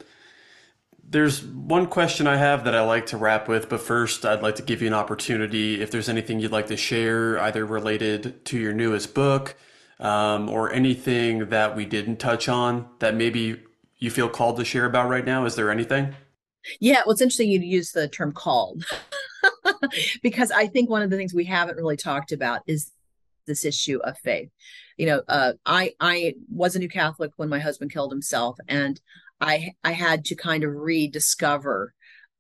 there's 1.07 1.44
one 1.44 1.88
question 1.88 2.27
I 2.27 2.38
have 2.38 2.64
that 2.64 2.76
I 2.76 2.82
like 2.82 3.06
to 3.07 3.18
wrap 3.18 3.48
with, 3.48 3.69
but 3.69 3.82
first 3.82 4.26
I'd 4.26 4.41
like 4.41 4.56
to 4.56 4.64
give 4.64 4.82
you 4.82 4.88
an 4.88 4.94
opportunity 4.94 5.82
if 5.82 5.91
there's 5.91 6.10
anything 6.10 6.40
you'd 6.40 6.52
like 6.52 6.68
to 6.68 6.77
share, 6.77 7.40
either 7.40 7.65
related 7.65 8.44
to 8.45 8.60
your 8.60 8.73
newest 8.73 9.14
book 9.14 9.56
um, 9.99 10.49
or 10.49 10.73
anything 10.73 11.49
that 11.49 11.76
we 11.76 11.86
didn't 11.86 12.18
touch 12.18 12.49
on 12.49 12.88
that 12.99 13.15
maybe 13.15 13.61
you 13.99 14.10
feel 14.10 14.30
called 14.30 14.57
to 14.57 14.65
share 14.65 14.86
about 14.86 15.10
right 15.10 15.26
now? 15.26 15.45
Is 15.45 15.56
there 15.56 15.72
anything? 15.72 16.15
Yeah, 16.80 17.02
well, 17.06 17.14
it's 17.14 17.22
interesting 17.22 17.49
you 17.49 17.60
use 17.60 17.91
the 17.91 18.07
term 18.07 18.32
called 18.32 18.84
because 20.23 20.52
I 20.52 20.68
think 20.68 20.90
one 20.90 21.03
of 21.03 21.11
the 21.11 21.18
things 21.18 21.34
we 21.34 21.45
haven't 21.45 21.77
really 21.77 21.98
talked 21.98 22.32
about 22.32 22.61
is 22.65 22.91
this 23.45 23.64
issue 23.64 23.99
of 24.03 24.18
faith. 24.18 24.49
You 24.98 25.06
know, 25.06 25.22
uh, 25.27 25.53
I 25.65 25.94
I 25.99 26.36
was 26.49 26.76
a 26.76 26.80
new 26.80 26.90
Catholic 26.90 27.32
when 27.36 27.49
my 27.49 27.60
husband 27.60 27.91
killed 27.91 28.11
himself, 28.11 28.57
and 28.68 28.99
I 29.40 29.72
I 29.84 29.91
had 29.91 30.26
to 30.26 30.36
kind 30.36 30.64
of 30.64 30.74
rediscover 30.74 31.94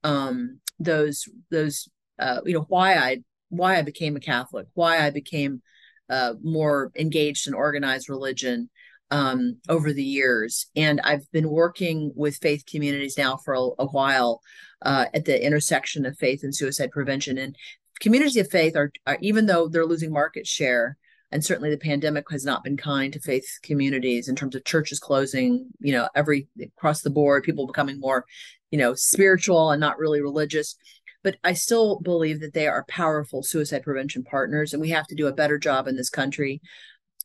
um, 0.03 0.59
those 0.79 1.27
those 1.51 1.87
uh, 2.19 2.41
you 2.45 2.53
know 2.53 2.65
why 2.67 2.95
I 2.95 3.23
why 3.49 3.77
I 3.77 3.81
became 3.81 4.15
a 4.15 4.21
Catholic, 4.21 4.67
why 4.73 5.05
I 5.05 5.09
became 5.09 5.61
uh, 6.09 6.33
more 6.43 6.91
engaged 6.95 7.47
in 7.47 7.53
organized 7.53 8.09
religion, 8.09 8.69
um, 9.11 9.57
over 9.69 9.93
the 9.93 10.03
years. 10.03 10.67
And 10.75 10.99
I've 11.01 11.29
been 11.31 11.49
working 11.49 12.11
with 12.15 12.37
faith 12.37 12.65
communities 12.65 13.17
now 13.17 13.37
for 13.37 13.53
a, 13.53 13.59
a 13.79 13.85
while 13.85 14.41
uh, 14.81 15.05
at 15.13 15.25
the 15.25 15.43
intersection 15.43 16.05
of 16.05 16.17
faith 16.17 16.43
and 16.43 16.55
suicide 16.55 16.91
prevention. 16.91 17.37
And 17.37 17.55
communities 17.99 18.37
of 18.37 18.49
faith 18.49 18.75
are, 18.75 18.91
are, 19.05 19.17
even 19.21 19.45
though 19.45 19.67
they're 19.67 19.85
losing 19.85 20.11
market 20.11 20.47
share, 20.47 20.97
and 21.31 21.43
certainly 21.43 21.69
the 21.69 21.77
pandemic 21.77 22.25
has 22.31 22.45
not 22.45 22.63
been 22.63 22.77
kind 22.77 23.11
to 23.13 23.19
faith 23.19 23.59
communities 23.63 24.27
in 24.27 24.35
terms 24.35 24.55
of 24.55 24.63
churches 24.63 24.99
closing, 24.99 25.67
you 25.79 25.91
know, 25.91 26.07
every 26.15 26.47
across 26.61 27.01
the 27.01 27.09
board, 27.09 27.43
people 27.43 27.67
becoming 27.67 27.99
more, 27.99 28.25
you 28.71 28.77
know, 28.77 28.93
spiritual 28.93 29.71
and 29.71 29.79
not 29.79 29.97
really 29.97 30.21
religious. 30.21 30.75
But 31.23 31.37
I 31.43 31.53
still 31.53 31.99
believe 32.01 32.39
that 32.41 32.53
they 32.53 32.67
are 32.67 32.85
powerful 32.87 33.41
suicide 33.41 33.83
prevention 33.83 34.23
partners, 34.23 34.73
and 34.73 34.81
we 34.81 34.91
have 34.91 35.07
to 35.07 35.15
do 35.15 35.27
a 35.27 35.33
better 35.33 35.57
job 35.57 35.87
in 35.87 35.95
this 35.95 36.09
country 36.09 36.61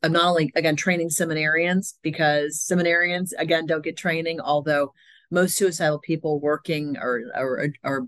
I'm 0.02 0.12
not 0.12 0.26
only 0.26 0.52
again 0.54 0.76
training 0.76 1.10
seminarians 1.10 1.94
because 2.02 2.58
seminarians 2.58 3.32
again 3.38 3.66
don't 3.66 3.84
get 3.84 3.96
training, 3.96 4.40
although 4.40 4.92
most 5.30 5.56
suicidal 5.56 5.98
people 5.98 6.40
working 6.40 6.96
or 6.96 7.22
or 7.36 7.68
are 7.84 8.06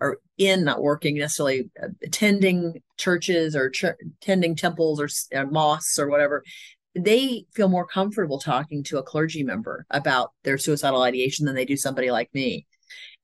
are 0.00 0.18
in 0.38 0.64
not 0.64 0.82
working 0.82 1.18
necessarily 1.18 1.70
attending 2.02 2.82
churches 3.00 3.56
or 3.56 3.70
ch- 3.70 3.84
attending 4.20 4.54
temples 4.54 5.00
or 5.00 5.08
uh, 5.36 5.46
mosques 5.46 5.98
or 5.98 6.08
whatever 6.08 6.44
they 6.94 7.44
feel 7.54 7.68
more 7.68 7.86
comfortable 7.86 8.40
talking 8.40 8.82
to 8.82 8.98
a 8.98 9.02
clergy 9.02 9.44
member 9.44 9.86
about 9.90 10.32
their 10.42 10.58
suicidal 10.58 11.02
ideation 11.02 11.46
than 11.46 11.54
they 11.54 11.64
do 11.64 11.76
somebody 11.76 12.10
like 12.10 12.28
me. 12.34 12.66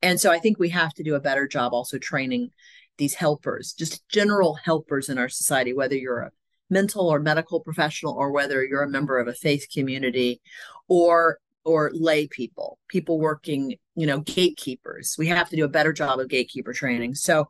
And 0.03 0.20
so 0.20 0.31
i 0.31 0.39
think 0.39 0.59
we 0.59 0.69
have 0.70 0.94
to 0.94 1.03
do 1.03 1.15
a 1.15 1.20
better 1.20 1.47
job 1.47 1.73
also 1.73 1.98
training 1.98 2.51
these 2.98 3.15
helpers 3.15 3.73
just 3.73 4.09
general 4.09 4.55
helpers 4.55 5.09
in 5.09 5.19
our 5.19 5.28
society 5.28 5.73
whether 5.74 5.97
you're 5.97 6.20
a 6.20 6.31
mental 6.70 7.09
or 7.09 7.20
medical 7.20 7.61
professional 7.61 8.15
or 8.15 8.31
whether 8.31 8.65
you're 8.65 8.82
a 8.82 8.89
member 8.89 9.19
of 9.19 9.28
a 9.28 9.35
faith 9.35 9.66
community 9.73 10.40
or 10.89 11.39
or 11.65 11.90
lay 11.93 12.27
people 12.27 12.78
people 12.89 13.19
working 13.19 13.77
you 13.94 14.07
know 14.07 14.20
gatekeepers. 14.20 15.16
We 15.19 15.27
have 15.28 15.48
to 15.51 15.57
do 15.57 15.65
a 15.65 15.69
better 15.69 15.93
job 15.93 16.20
of 16.20 16.28
gatekeeper 16.28 16.73
training. 16.73 17.15
So 17.15 17.48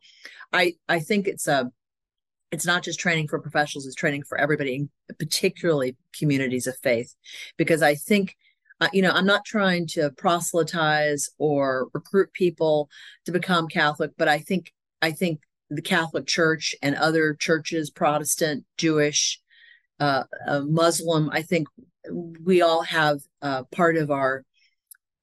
i 0.53 0.75
i 0.89 1.01
think 1.01 1.27
it's 1.27 1.49
a 1.49 1.71
it's 2.57 2.67
not 2.67 2.83
just 2.83 2.99
training 2.99 3.29
for 3.29 3.39
professionals 3.39 3.87
it's 3.87 3.95
training 3.95 4.23
for 4.23 4.39
everybody 4.39 4.89
particularly 5.19 5.95
communities 6.19 6.67
of 6.67 6.77
faith. 6.79 7.15
Because 7.57 7.83
i 7.83 7.95
think 7.95 8.37
uh, 8.81 8.89
you 8.93 9.03
know 9.03 9.11
i'm 9.11 9.27
not 9.27 9.45
trying 9.45 9.87
to 9.87 10.11
proselytize 10.17 11.29
or 11.39 11.89
recruit 11.93 12.33
people 12.33 12.89
to 13.27 13.33
become 13.33 13.69
catholic 13.69 14.11
but 14.17 14.29
i 14.29 14.39
think 14.39 14.73
i 15.03 15.11
think 15.11 15.41
the 15.71 15.83
Catholic 15.83 16.27
Church 16.27 16.75
and 16.83 16.95
other 16.95 17.35
churches, 17.35 17.91
Protestant, 17.91 18.65
Jewish, 18.77 19.41
uh, 19.99 20.25
uh, 20.47 20.61
Muslim, 20.61 21.31
I 21.33 21.43
think 21.43 21.69
we 22.11 22.63
all 22.63 22.83
have 22.83 23.19
uh, 23.43 23.65
part 23.65 23.97
of 23.97 24.11
our 24.11 24.45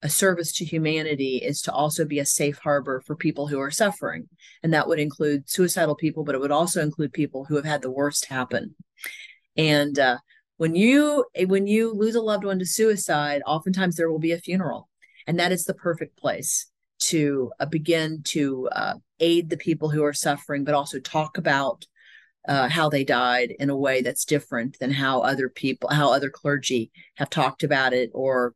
a 0.03 0.09
service 0.09 0.51
to 0.51 0.65
humanity 0.65 1.37
is 1.37 1.61
to 1.61 1.71
also 1.71 2.03
be 2.03 2.19
a 2.19 2.25
safe 2.25 2.59
harbor 2.59 3.01
for 3.05 3.15
people 3.15 3.47
who 3.47 3.59
are 3.59 3.71
suffering. 3.71 4.27
And 4.61 4.73
that 4.73 4.87
would 4.87 4.99
include 4.99 5.49
suicidal 5.49 5.95
people, 5.95 6.25
but 6.25 6.35
it 6.35 6.41
would 6.41 6.51
also 6.51 6.81
include 6.81 7.13
people 7.13 7.45
who 7.45 7.55
have 7.55 7.65
had 7.65 7.81
the 7.81 7.89
worst 7.89 8.25
happen. 8.25 8.75
And 9.55 9.97
uh, 9.97 10.17
when 10.57 10.75
you 10.75 11.25
when 11.47 11.67
you 11.67 11.93
lose 11.93 12.15
a 12.15 12.21
loved 12.21 12.43
one 12.43 12.59
to 12.59 12.65
suicide, 12.65 13.41
oftentimes 13.45 13.95
there 13.95 14.11
will 14.11 14.19
be 14.19 14.33
a 14.33 14.37
funeral, 14.37 14.89
and 15.25 15.39
that 15.39 15.51
is 15.51 15.63
the 15.63 15.73
perfect 15.73 16.17
place 16.17 16.67
to 16.99 17.51
uh, 17.59 17.65
begin 17.65 18.23
to 18.23 18.69
uh, 18.71 18.95
aid 19.19 19.49
the 19.49 19.57
people 19.57 19.89
who 19.89 20.03
are 20.03 20.13
suffering, 20.13 20.63
but 20.63 20.75
also 20.75 20.99
talk 20.99 21.37
about 21.37 21.85
uh, 22.47 22.67
how 22.67 22.89
they 22.89 23.03
died 23.03 23.53
in 23.57 23.69
a 23.69 23.77
way 23.77 24.01
that's 24.01 24.25
different 24.25 24.77
than 24.79 24.91
how 24.91 25.21
other 25.21 25.49
people, 25.49 25.89
how 25.89 26.11
other 26.11 26.29
clergy 26.29 26.91
have 27.15 27.29
talked 27.29 27.63
about 27.63 27.93
it, 27.93 28.09
or 28.13 28.53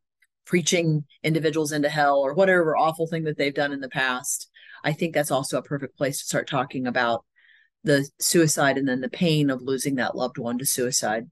preaching 0.48 1.03
individuals 1.24 1.72
into 1.72 1.90
hell, 1.90 2.18
or 2.19 2.34
whatever 2.34 2.76
awful 2.76 3.06
thing 3.06 3.26
that 3.26 3.38
they've 3.38 3.53
done 3.53 3.74
in 3.74 3.82
the 3.82 3.90
past. 3.90 4.49
I 4.84 4.94
think 4.94 5.14
that's 5.14 5.32
also 5.32 5.60
a 5.60 5.64
perfect 5.64 5.98
place 5.98 6.19
to 6.19 6.26
start 6.26 6.48
talking 6.48 6.88
about 6.88 7.26
the 7.84 8.10
suicide 8.19 8.78
and 8.78 8.88
then 8.88 9.02
the 9.02 9.10
pain 9.10 9.49
of 9.49 9.61
losing 9.61 9.95
that 9.95 10.15
loved 10.15 10.38
one 10.38 10.57
to 10.57 10.65
suicide. 10.65 11.28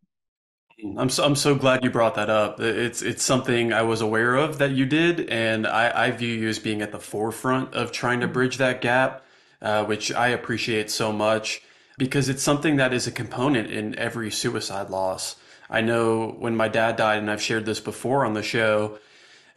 I'm 0.98 1.10
so, 1.10 1.24
I'm 1.24 1.36
so 1.36 1.56
glad 1.56 1.84
you 1.84 1.90
brought 1.90 2.16
that 2.16 2.30
up. 2.30 2.60
It's 2.60 3.02
it's 3.02 3.24
something 3.24 3.72
I 3.72 3.84
was 3.84 4.02
aware 4.02 4.36
of 4.36 4.58
that 4.58 4.72
you 4.72 4.86
did, 4.86 5.30
and 5.30 5.66
I, 5.66 6.08
I 6.08 6.12
view 6.12 6.34
you 6.34 6.50
as 6.50 6.60
being 6.60 6.82
at 6.82 6.92
the 6.92 7.00
forefront 7.00 7.74
of 7.74 7.94
trying 7.94 8.20
to 8.20 8.28
bridge 8.28 8.58
that 8.58 8.82
gap, 8.82 9.26
uh, 9.62 9.86
which 9.86 10.12
I 10.12 10.28
appreciate 10.30 10.92
so 10.92 11.14
much 11.14 11.62
because 11.98 12.28
it's 12.28 12.44
something 12.44 12.76
that 12.76 12.94
is 12.94 13.08
a 13.08 13.12
component 13.12 13.72
in 13.72 13.98
every 13.98 14.30
suicide 14.30 14.90
loss. 14.90 15.38
I 15.70 15.80
know 15.80 16.36
when 16.40 16.58
my 16.58 16.68
dad 16.68 16.98
died, 16.98 17.20
and 17.20 17.32
I've 17.32 17.42
shared 17.42 17.66
this 17.66 17.80
before 17.80 18.26
on 18.26 18.34
the 18.34 18.44
show, 18.44 19.00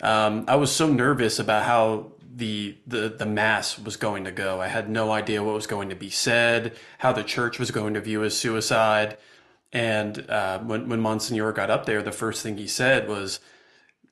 um, 0.03 0.45
I 0.49 0.57
was 0.57 0.71
so 0.71 0.93
nervous 0.93 1.39
about 1.39 1.65
how 1.65 2.13
the 2.39 2.77
the 2.87 3.09
the 3.09 3.27
mass 3.27 3.79
was 3.79 3.97
going 3.97 4.25
to 4.25 4.31
go. 4.31 4.61
I 4.61 4.69
had 4.69 4.89
no 4.89 5.11
idea 5.11 5.43
what 5.43 5.55
was 5.55 5.67
going 5.67 5.89
to 5.89 5.97
be 5.97 6.09
said, 6.09 6.77
how 6.99 7.13
the 7.13 7.25
church 7.25 7.59
was 7.59 7.71
going 7.71 7.95
to 7.95 8.01
view 8.01 8.21
his 8.21 8.37
suicide. 8.37 9.19
And 9.73 10.29
uh, 10.31 10.61
when 10.61 10.89
when 10.89 11.01
Monsignor 11.01 11.53
got 11.53 11.71
up 11.71 11.85
there, 11.85 12.03
the 12.03 12.13
first 12.13 12.43
thing 12.43 12.57
he 12.57 12.69
said 12.69 13.09
was, 13.09 13.41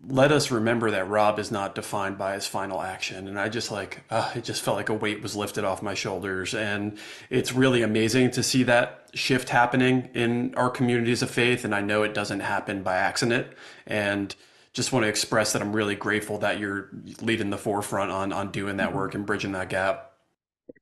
"Let 0.05 0.33
us 0.33 0.51
remember 0.51 0.91
that 0.91 1.09
Rob 1.09 1.39
is 1.39 1.53
not 1.53 1.77
defined 1.77 2.19
by 2.19 2.35
his 2.35 2.47
final 2.47 2.83
action." 2.83 3.29
And 3.29 3.39
I 3.39 3.49
just 3.49 3.71
like, 3.71 4.03
uh, 4.11 4.33
it 4.35 4.43
just 4.43 4.63
felt 4.63 4.77
like 4.77 4.89
a 4.89 4.95
weight 4.95 5.23
was 5.23 5.37
lifted 5.37 5.65
off 5.65 5.81
my 5.81 5.95
shoulders. 5.95 6.53
And 6.53 6.99
it's 7.31 7.53
really 7.53 7.83
amazing 7.83 8.33
to 8.33 8.43
see 8.43 8.65
that 8.65 9.09
shift 9.15 9.51
happening 9.51 10.11
in 10.15 10.53
our 10.57 10.69
communities 10.69 11.23
of 11.23 11.31
faith. 11.31 11.65
And 11.65 11.75
I 11.75 11.81
know 11.81 12.03
it 12.03 12.13
doesn't 12.13 12.41
happen 12.41 12.83
by 12.83 12.97
accident. 12.97 13.47
And 13.87 14.35
just 14.77 14.93
want 14.93 15.05
to 15.05 15.09
express 15.09 15.55
that 15.55 15.63
I'm 15.63 15.73
really 15.73 15.95
grateful 15.95 16.37
that 16.41 16.61
you're 16.61 16.91
leading 17.23 17.49
the 17.49 17.57
forefront 17.57 18.11
on 18.11 18.31
on 18.31 18.53
doing 18.53 18.77
that 18.77 18.95
work 18.95 19.15
and 19.15 19.25
bridging 19.25 19.53
that 19.53 19.71
gap. 19.71 20.13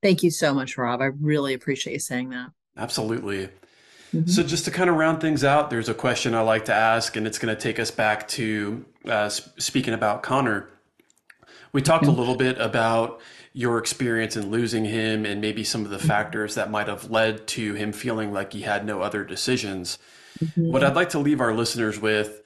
Thank 0.03 0.21
you 0.21 0.31
so 0.31 0.53
much, 0.53 0.77
Rob. 0.77 1.01
I 1.01 1.05
really 1.05 1.53
appreciate 1.53 1.93
you 1.93 1.99
saying 1.99 2.31
that. 2.31 2.51
Absolutely. 2.75 3.47
Mm-hmm. 4.13 4.27
So, 4.27 4.43
just 4.43 4.65
to 4.65 4.71
kind 4.71 4.89
of 4.89 4.97
round 4.97 5.21
things 5.21 5.45
out, 5.45 5.69
there's 5.69 5.87
a 5.87 5.93
question 5.93 6.35
I 6.35 6.41
like 6.41 6.65
to 6.65 6.73
ask, 6.73 7.15
and 7.15 7.25
it's 7.25 7.39
going 7.39 7.55
to 7.55 7.59
take 7.59 7.79
us 7.79 7.89
back 7.89 8.27
to 8.29 8.83
uh, 9.07 9.29
speaking 9.29 9.93
about 9.93 10.23
Connor. 10.23 10.67
We 11.71 11.81
talked 11.81 12.03
mm-hmm. 12.03 12.13
a 12.13 12.17
little 12.17 12.35
bit 12.35 12.59
about 12.59 13.21
your 13.53 13.77
experience 13.77 14.35
in 14.35 14.51
losing 14.51 14.83
him 14.83 15.25
and 15.25 15.39
maybe 15.39 15.63
some 15.63 15.85
of 15.85 15.89
the 15.89 15.97
mm-hmm. 15.97 16.07
factors 16.07 16.55
that 16.55 16.69
might 16.69 16.89
have 16.89 17.09
led 17.09 17.47
to 17.47 17.75
him 17.75 17.93
feeling 17.93 18.33
like 18.33 18.51
he 18.51 18.61
had 18.61 18.85
no 18.85 19.01
other 19.01 19.23
decisions. 19.23 19.97
Mm-hmm. 20.43 20.69
What 20.69 20.83
I'd 20.83 20.95
like 20.95 21.11
to 21.11 21.19
leave 21.19 21.39
our 21.39 21.53
listeners 21.53 21.97
with 21.97 22.41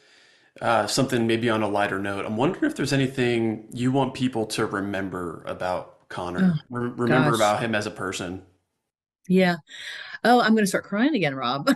uh, 0.61 0.87
something 0.87 1.25
maybe 1.27 1.49
on 1.49 1.63
a 1.63 1.67
lighter 1.67 1.99
note. 1.99 2.25
I'm 2.25 2.37
wondering 2.37 2.65
if 2.69 2.75
there's 2.75 2.93
anything 2.93 3.67
you 3.71 3.91
want 3.91 4.13
people 4.13 4.45
to 4.47 4.65
remember 4.65 5.43
about 5.45 6.07
Connor, 6.09 6.55
oh, 6.55 6.59
Re- 6.69 6.89
remember 6.89 7.31
gosh. 7.31 7.39
about 7.39 7.59
him 7.61 7.75
as 7.75 7.85
a 7.85 7.91
person. 7.91 8.43
Yeah. 9.27 9.57
Oh, 10.23 10.41
I'm 10.41 10.53
going 10.53 10.63
to 10.63 10.67
start 10.67 10.85
crying 10.85 11.15
again, 11.15 11.35
Rob. 11.35 11.69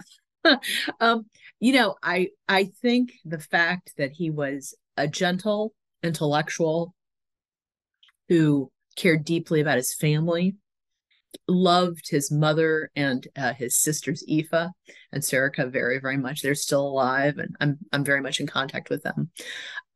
um, 0.99 1.25
you 1.59 1.73
know, 1.73 1.95
I 2.03 2.29
I 2.49 2.65
think 2.81 3.13
the 3.23 3.39
fact 3.39 3.93
that 3.97 4.11
he 4.11 4.29
was 4.29 4.75
a 4.97 5.07
gentle 5.07 5.73
intellectual 6.01 6.93
who 8.27 8.71
cared 8.95 9.23
deeply 9.23 9.61
about 9.61 9.77
his 9.77 9.93
family 9.93 10.55
loved 11.47 12.09
his 12.09 12.31
mother 12.31 12.91
and 12.95 13.27
uh, 13.35 13.53
his 13.53 13.77
sisters 13.77 14.23
Aoife 14.29 14.71
and 15.11 15.23
Serica 15.23 15.71
very 15.71 15.99
very 15.99 16.17
much. 16.17 16.41
They're 16.41 16.55
still 16.55 16.87
alive, 16.87 17.37
and 17.37 17.55
I'm 17.59 17.79
I'm 17.91 18.03
very 18.03 18.21
much 18.21 18.39
in 18.39 18.47
contact 18.47 18.89
with 18.89 19.03
them. 19.03 19.29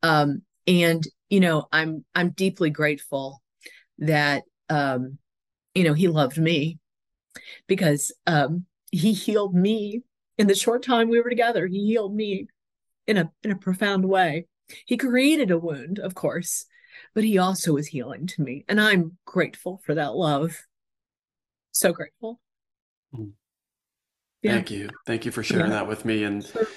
Um, 0.03 0.41
and 0.65 1.03
you 1.29 1.39
know, 1.39 1.67
I'm 1.71 2.05
I'm 2.15 2.31
deeply 2.31 2.69
grateful 2.69 3.41
that 3.99 4.43
um, 4.69 5.17
you 5.73 5.83
know 5.83 5.93
he 5.93 6.07
loved 6.07 6.37
me 6.37 6.79
because 7.67 8.11
um, 8.25 8.65
he 8.91 9.13
healed 9.13 9.55
me 9.55 10.03
in 10.37 10.47
the 10.47 10.55
short 10.55 10.83
time 10.83 11.09
we 11.09 11.21
were 11.21 11.29
together. 11.29 11.67
He 11.67 11.85
healed 11.85 12.15
me 12.15 12.47
in 13.05 13.17
a 13.17 13.31
in 13.43 13.51
a 13.51 13.57
profound 13.57 14.05
way. 14.05 14.47
He 14.85 14.97
created 14.97 15.49
a 15.49 15.57
wound, 15.57 15.99
of 15.99 16.13
course, 16.13 16.65
but 17.15 17.23
he 17.23 17.37
also 17.37 17.73
was 17.73 17.87
healing 17.87 18.27
to 18.27 18.41
me, 18.41 18.65
and 18.67 18.79
I'm 18.79 19.17
grateful 19.25 19.81
for 19.85 19.95
that 19.95 20.15
love 20.15 20.66
so 21.79 21.93
grateful. 21.93 22.39
Mm. 23.15 23.31
Yeah. 24.41 24.53
Thank 24.53 24.71
you. 24.71 24.89
Thank 25.05 25.25
you 25.25 25.31
for 25.31 25.43
sharing 25.43 25.71
yeah. 25.71 25.77
that 25.77 25.87
with 25.87 26.05
me. 26.05 26.23
And 26.23 26.45
sure. 26.45 26.67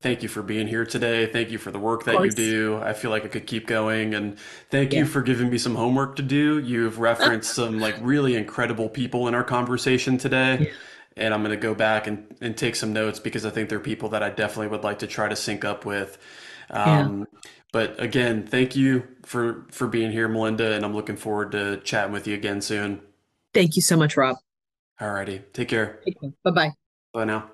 thank 0.00 0.22
you 0.22 0.28
for 0.28 0.42
being 0.42 0.66
here 0.66 0.84
today. 0.84 1.26
Thank 1.26 1.50
you 1.50 1.58
for 1.58 1.70
the 1.70 1.78
work 1.78 2.04
that 2.04 2.20
you 2.22 2.30
do. 2.30 2.80
I 2.82 2.92
feel 2.92 3.10
like 3.10 3.24
I 3.24 3.28
could 3.28 3.46
keep 3.46 3.66
going. 3.66 4.14
And 4.14 4.38
thank 4.70 4.92
yeah. 4.92 5.00
you 5.00 5.06
for 5.06 5.22
giving 5.22 5.50
me 5.50 5.58
some 5.58 5.74
homework 5.74 6.16
to 6.16 6.22
do. 6.22 6.58
You've 6.58 6.98
referenced 6.98 7.54
some 7.54 7.80
like 7.80 7.96
really 8.00 8.34
incredible 8.34 8.88
people 8.88 9.28
in 9.28 9.34
our 9.34 9.44
conversation 9.44 10.18
today. 10.18 10.72
And 11.16 11.34
I'm 11.34 11.42
going 11.42 11.54
to 11.54 11.60
go 11.60 11.74
back 11.74 12.06
and, 12.06 12.34
and 12.40 12.56
take 12.56 12.74
some 12.74 12.94
notes 12.94 13.20
because 13.20 13.44
I 13.44 13.50
think 13.50 13.68
they're 13.68 13.80
people 13.80 14.08
that 14.10 14.22
I 14.22 14.30
definitely 14.30 14.68
would 14.68 14.82
like 14.82 15.00
to 15.00 15.06
try 15.06 15.28
to 15.28 15.36
sync 15.36 15.64
up 15.64 15.84
with. 15.84 16.16
Um, 16.70 17.28
but 17.70 18.02
again, 18.02 18.46
thank 18.46 18.74
you 18.74 19.06
for, 19.22 19.66
for 19.70 19.86
being 19.86 20.10
here, 20.10 20.26
Melinda. 20.26 20.72
And 20.72 20.86
I'm 20.86 20.94
looking 20.94 21.16
forward 21.16 21.52
to 21.52 21.78
chatting 21.84 22.12
with 22.12 22.26
you 22.26 22.34
again 22.34 22.62
soon. 22.62 23.02
Thank 23.54 23.76
you 23.76 23.82
so 23.82 23.96
much, 23.96 24.16
Rob. 24.16 24.36
All 25.00 25.10
righty. 25.10 25.40
Take 25.52 25.68
care. 25.68 26.00
Bye 26.44 26.50
bye. 26.50 26.70
Bye 27.12 27.24
now. 27.24 27.50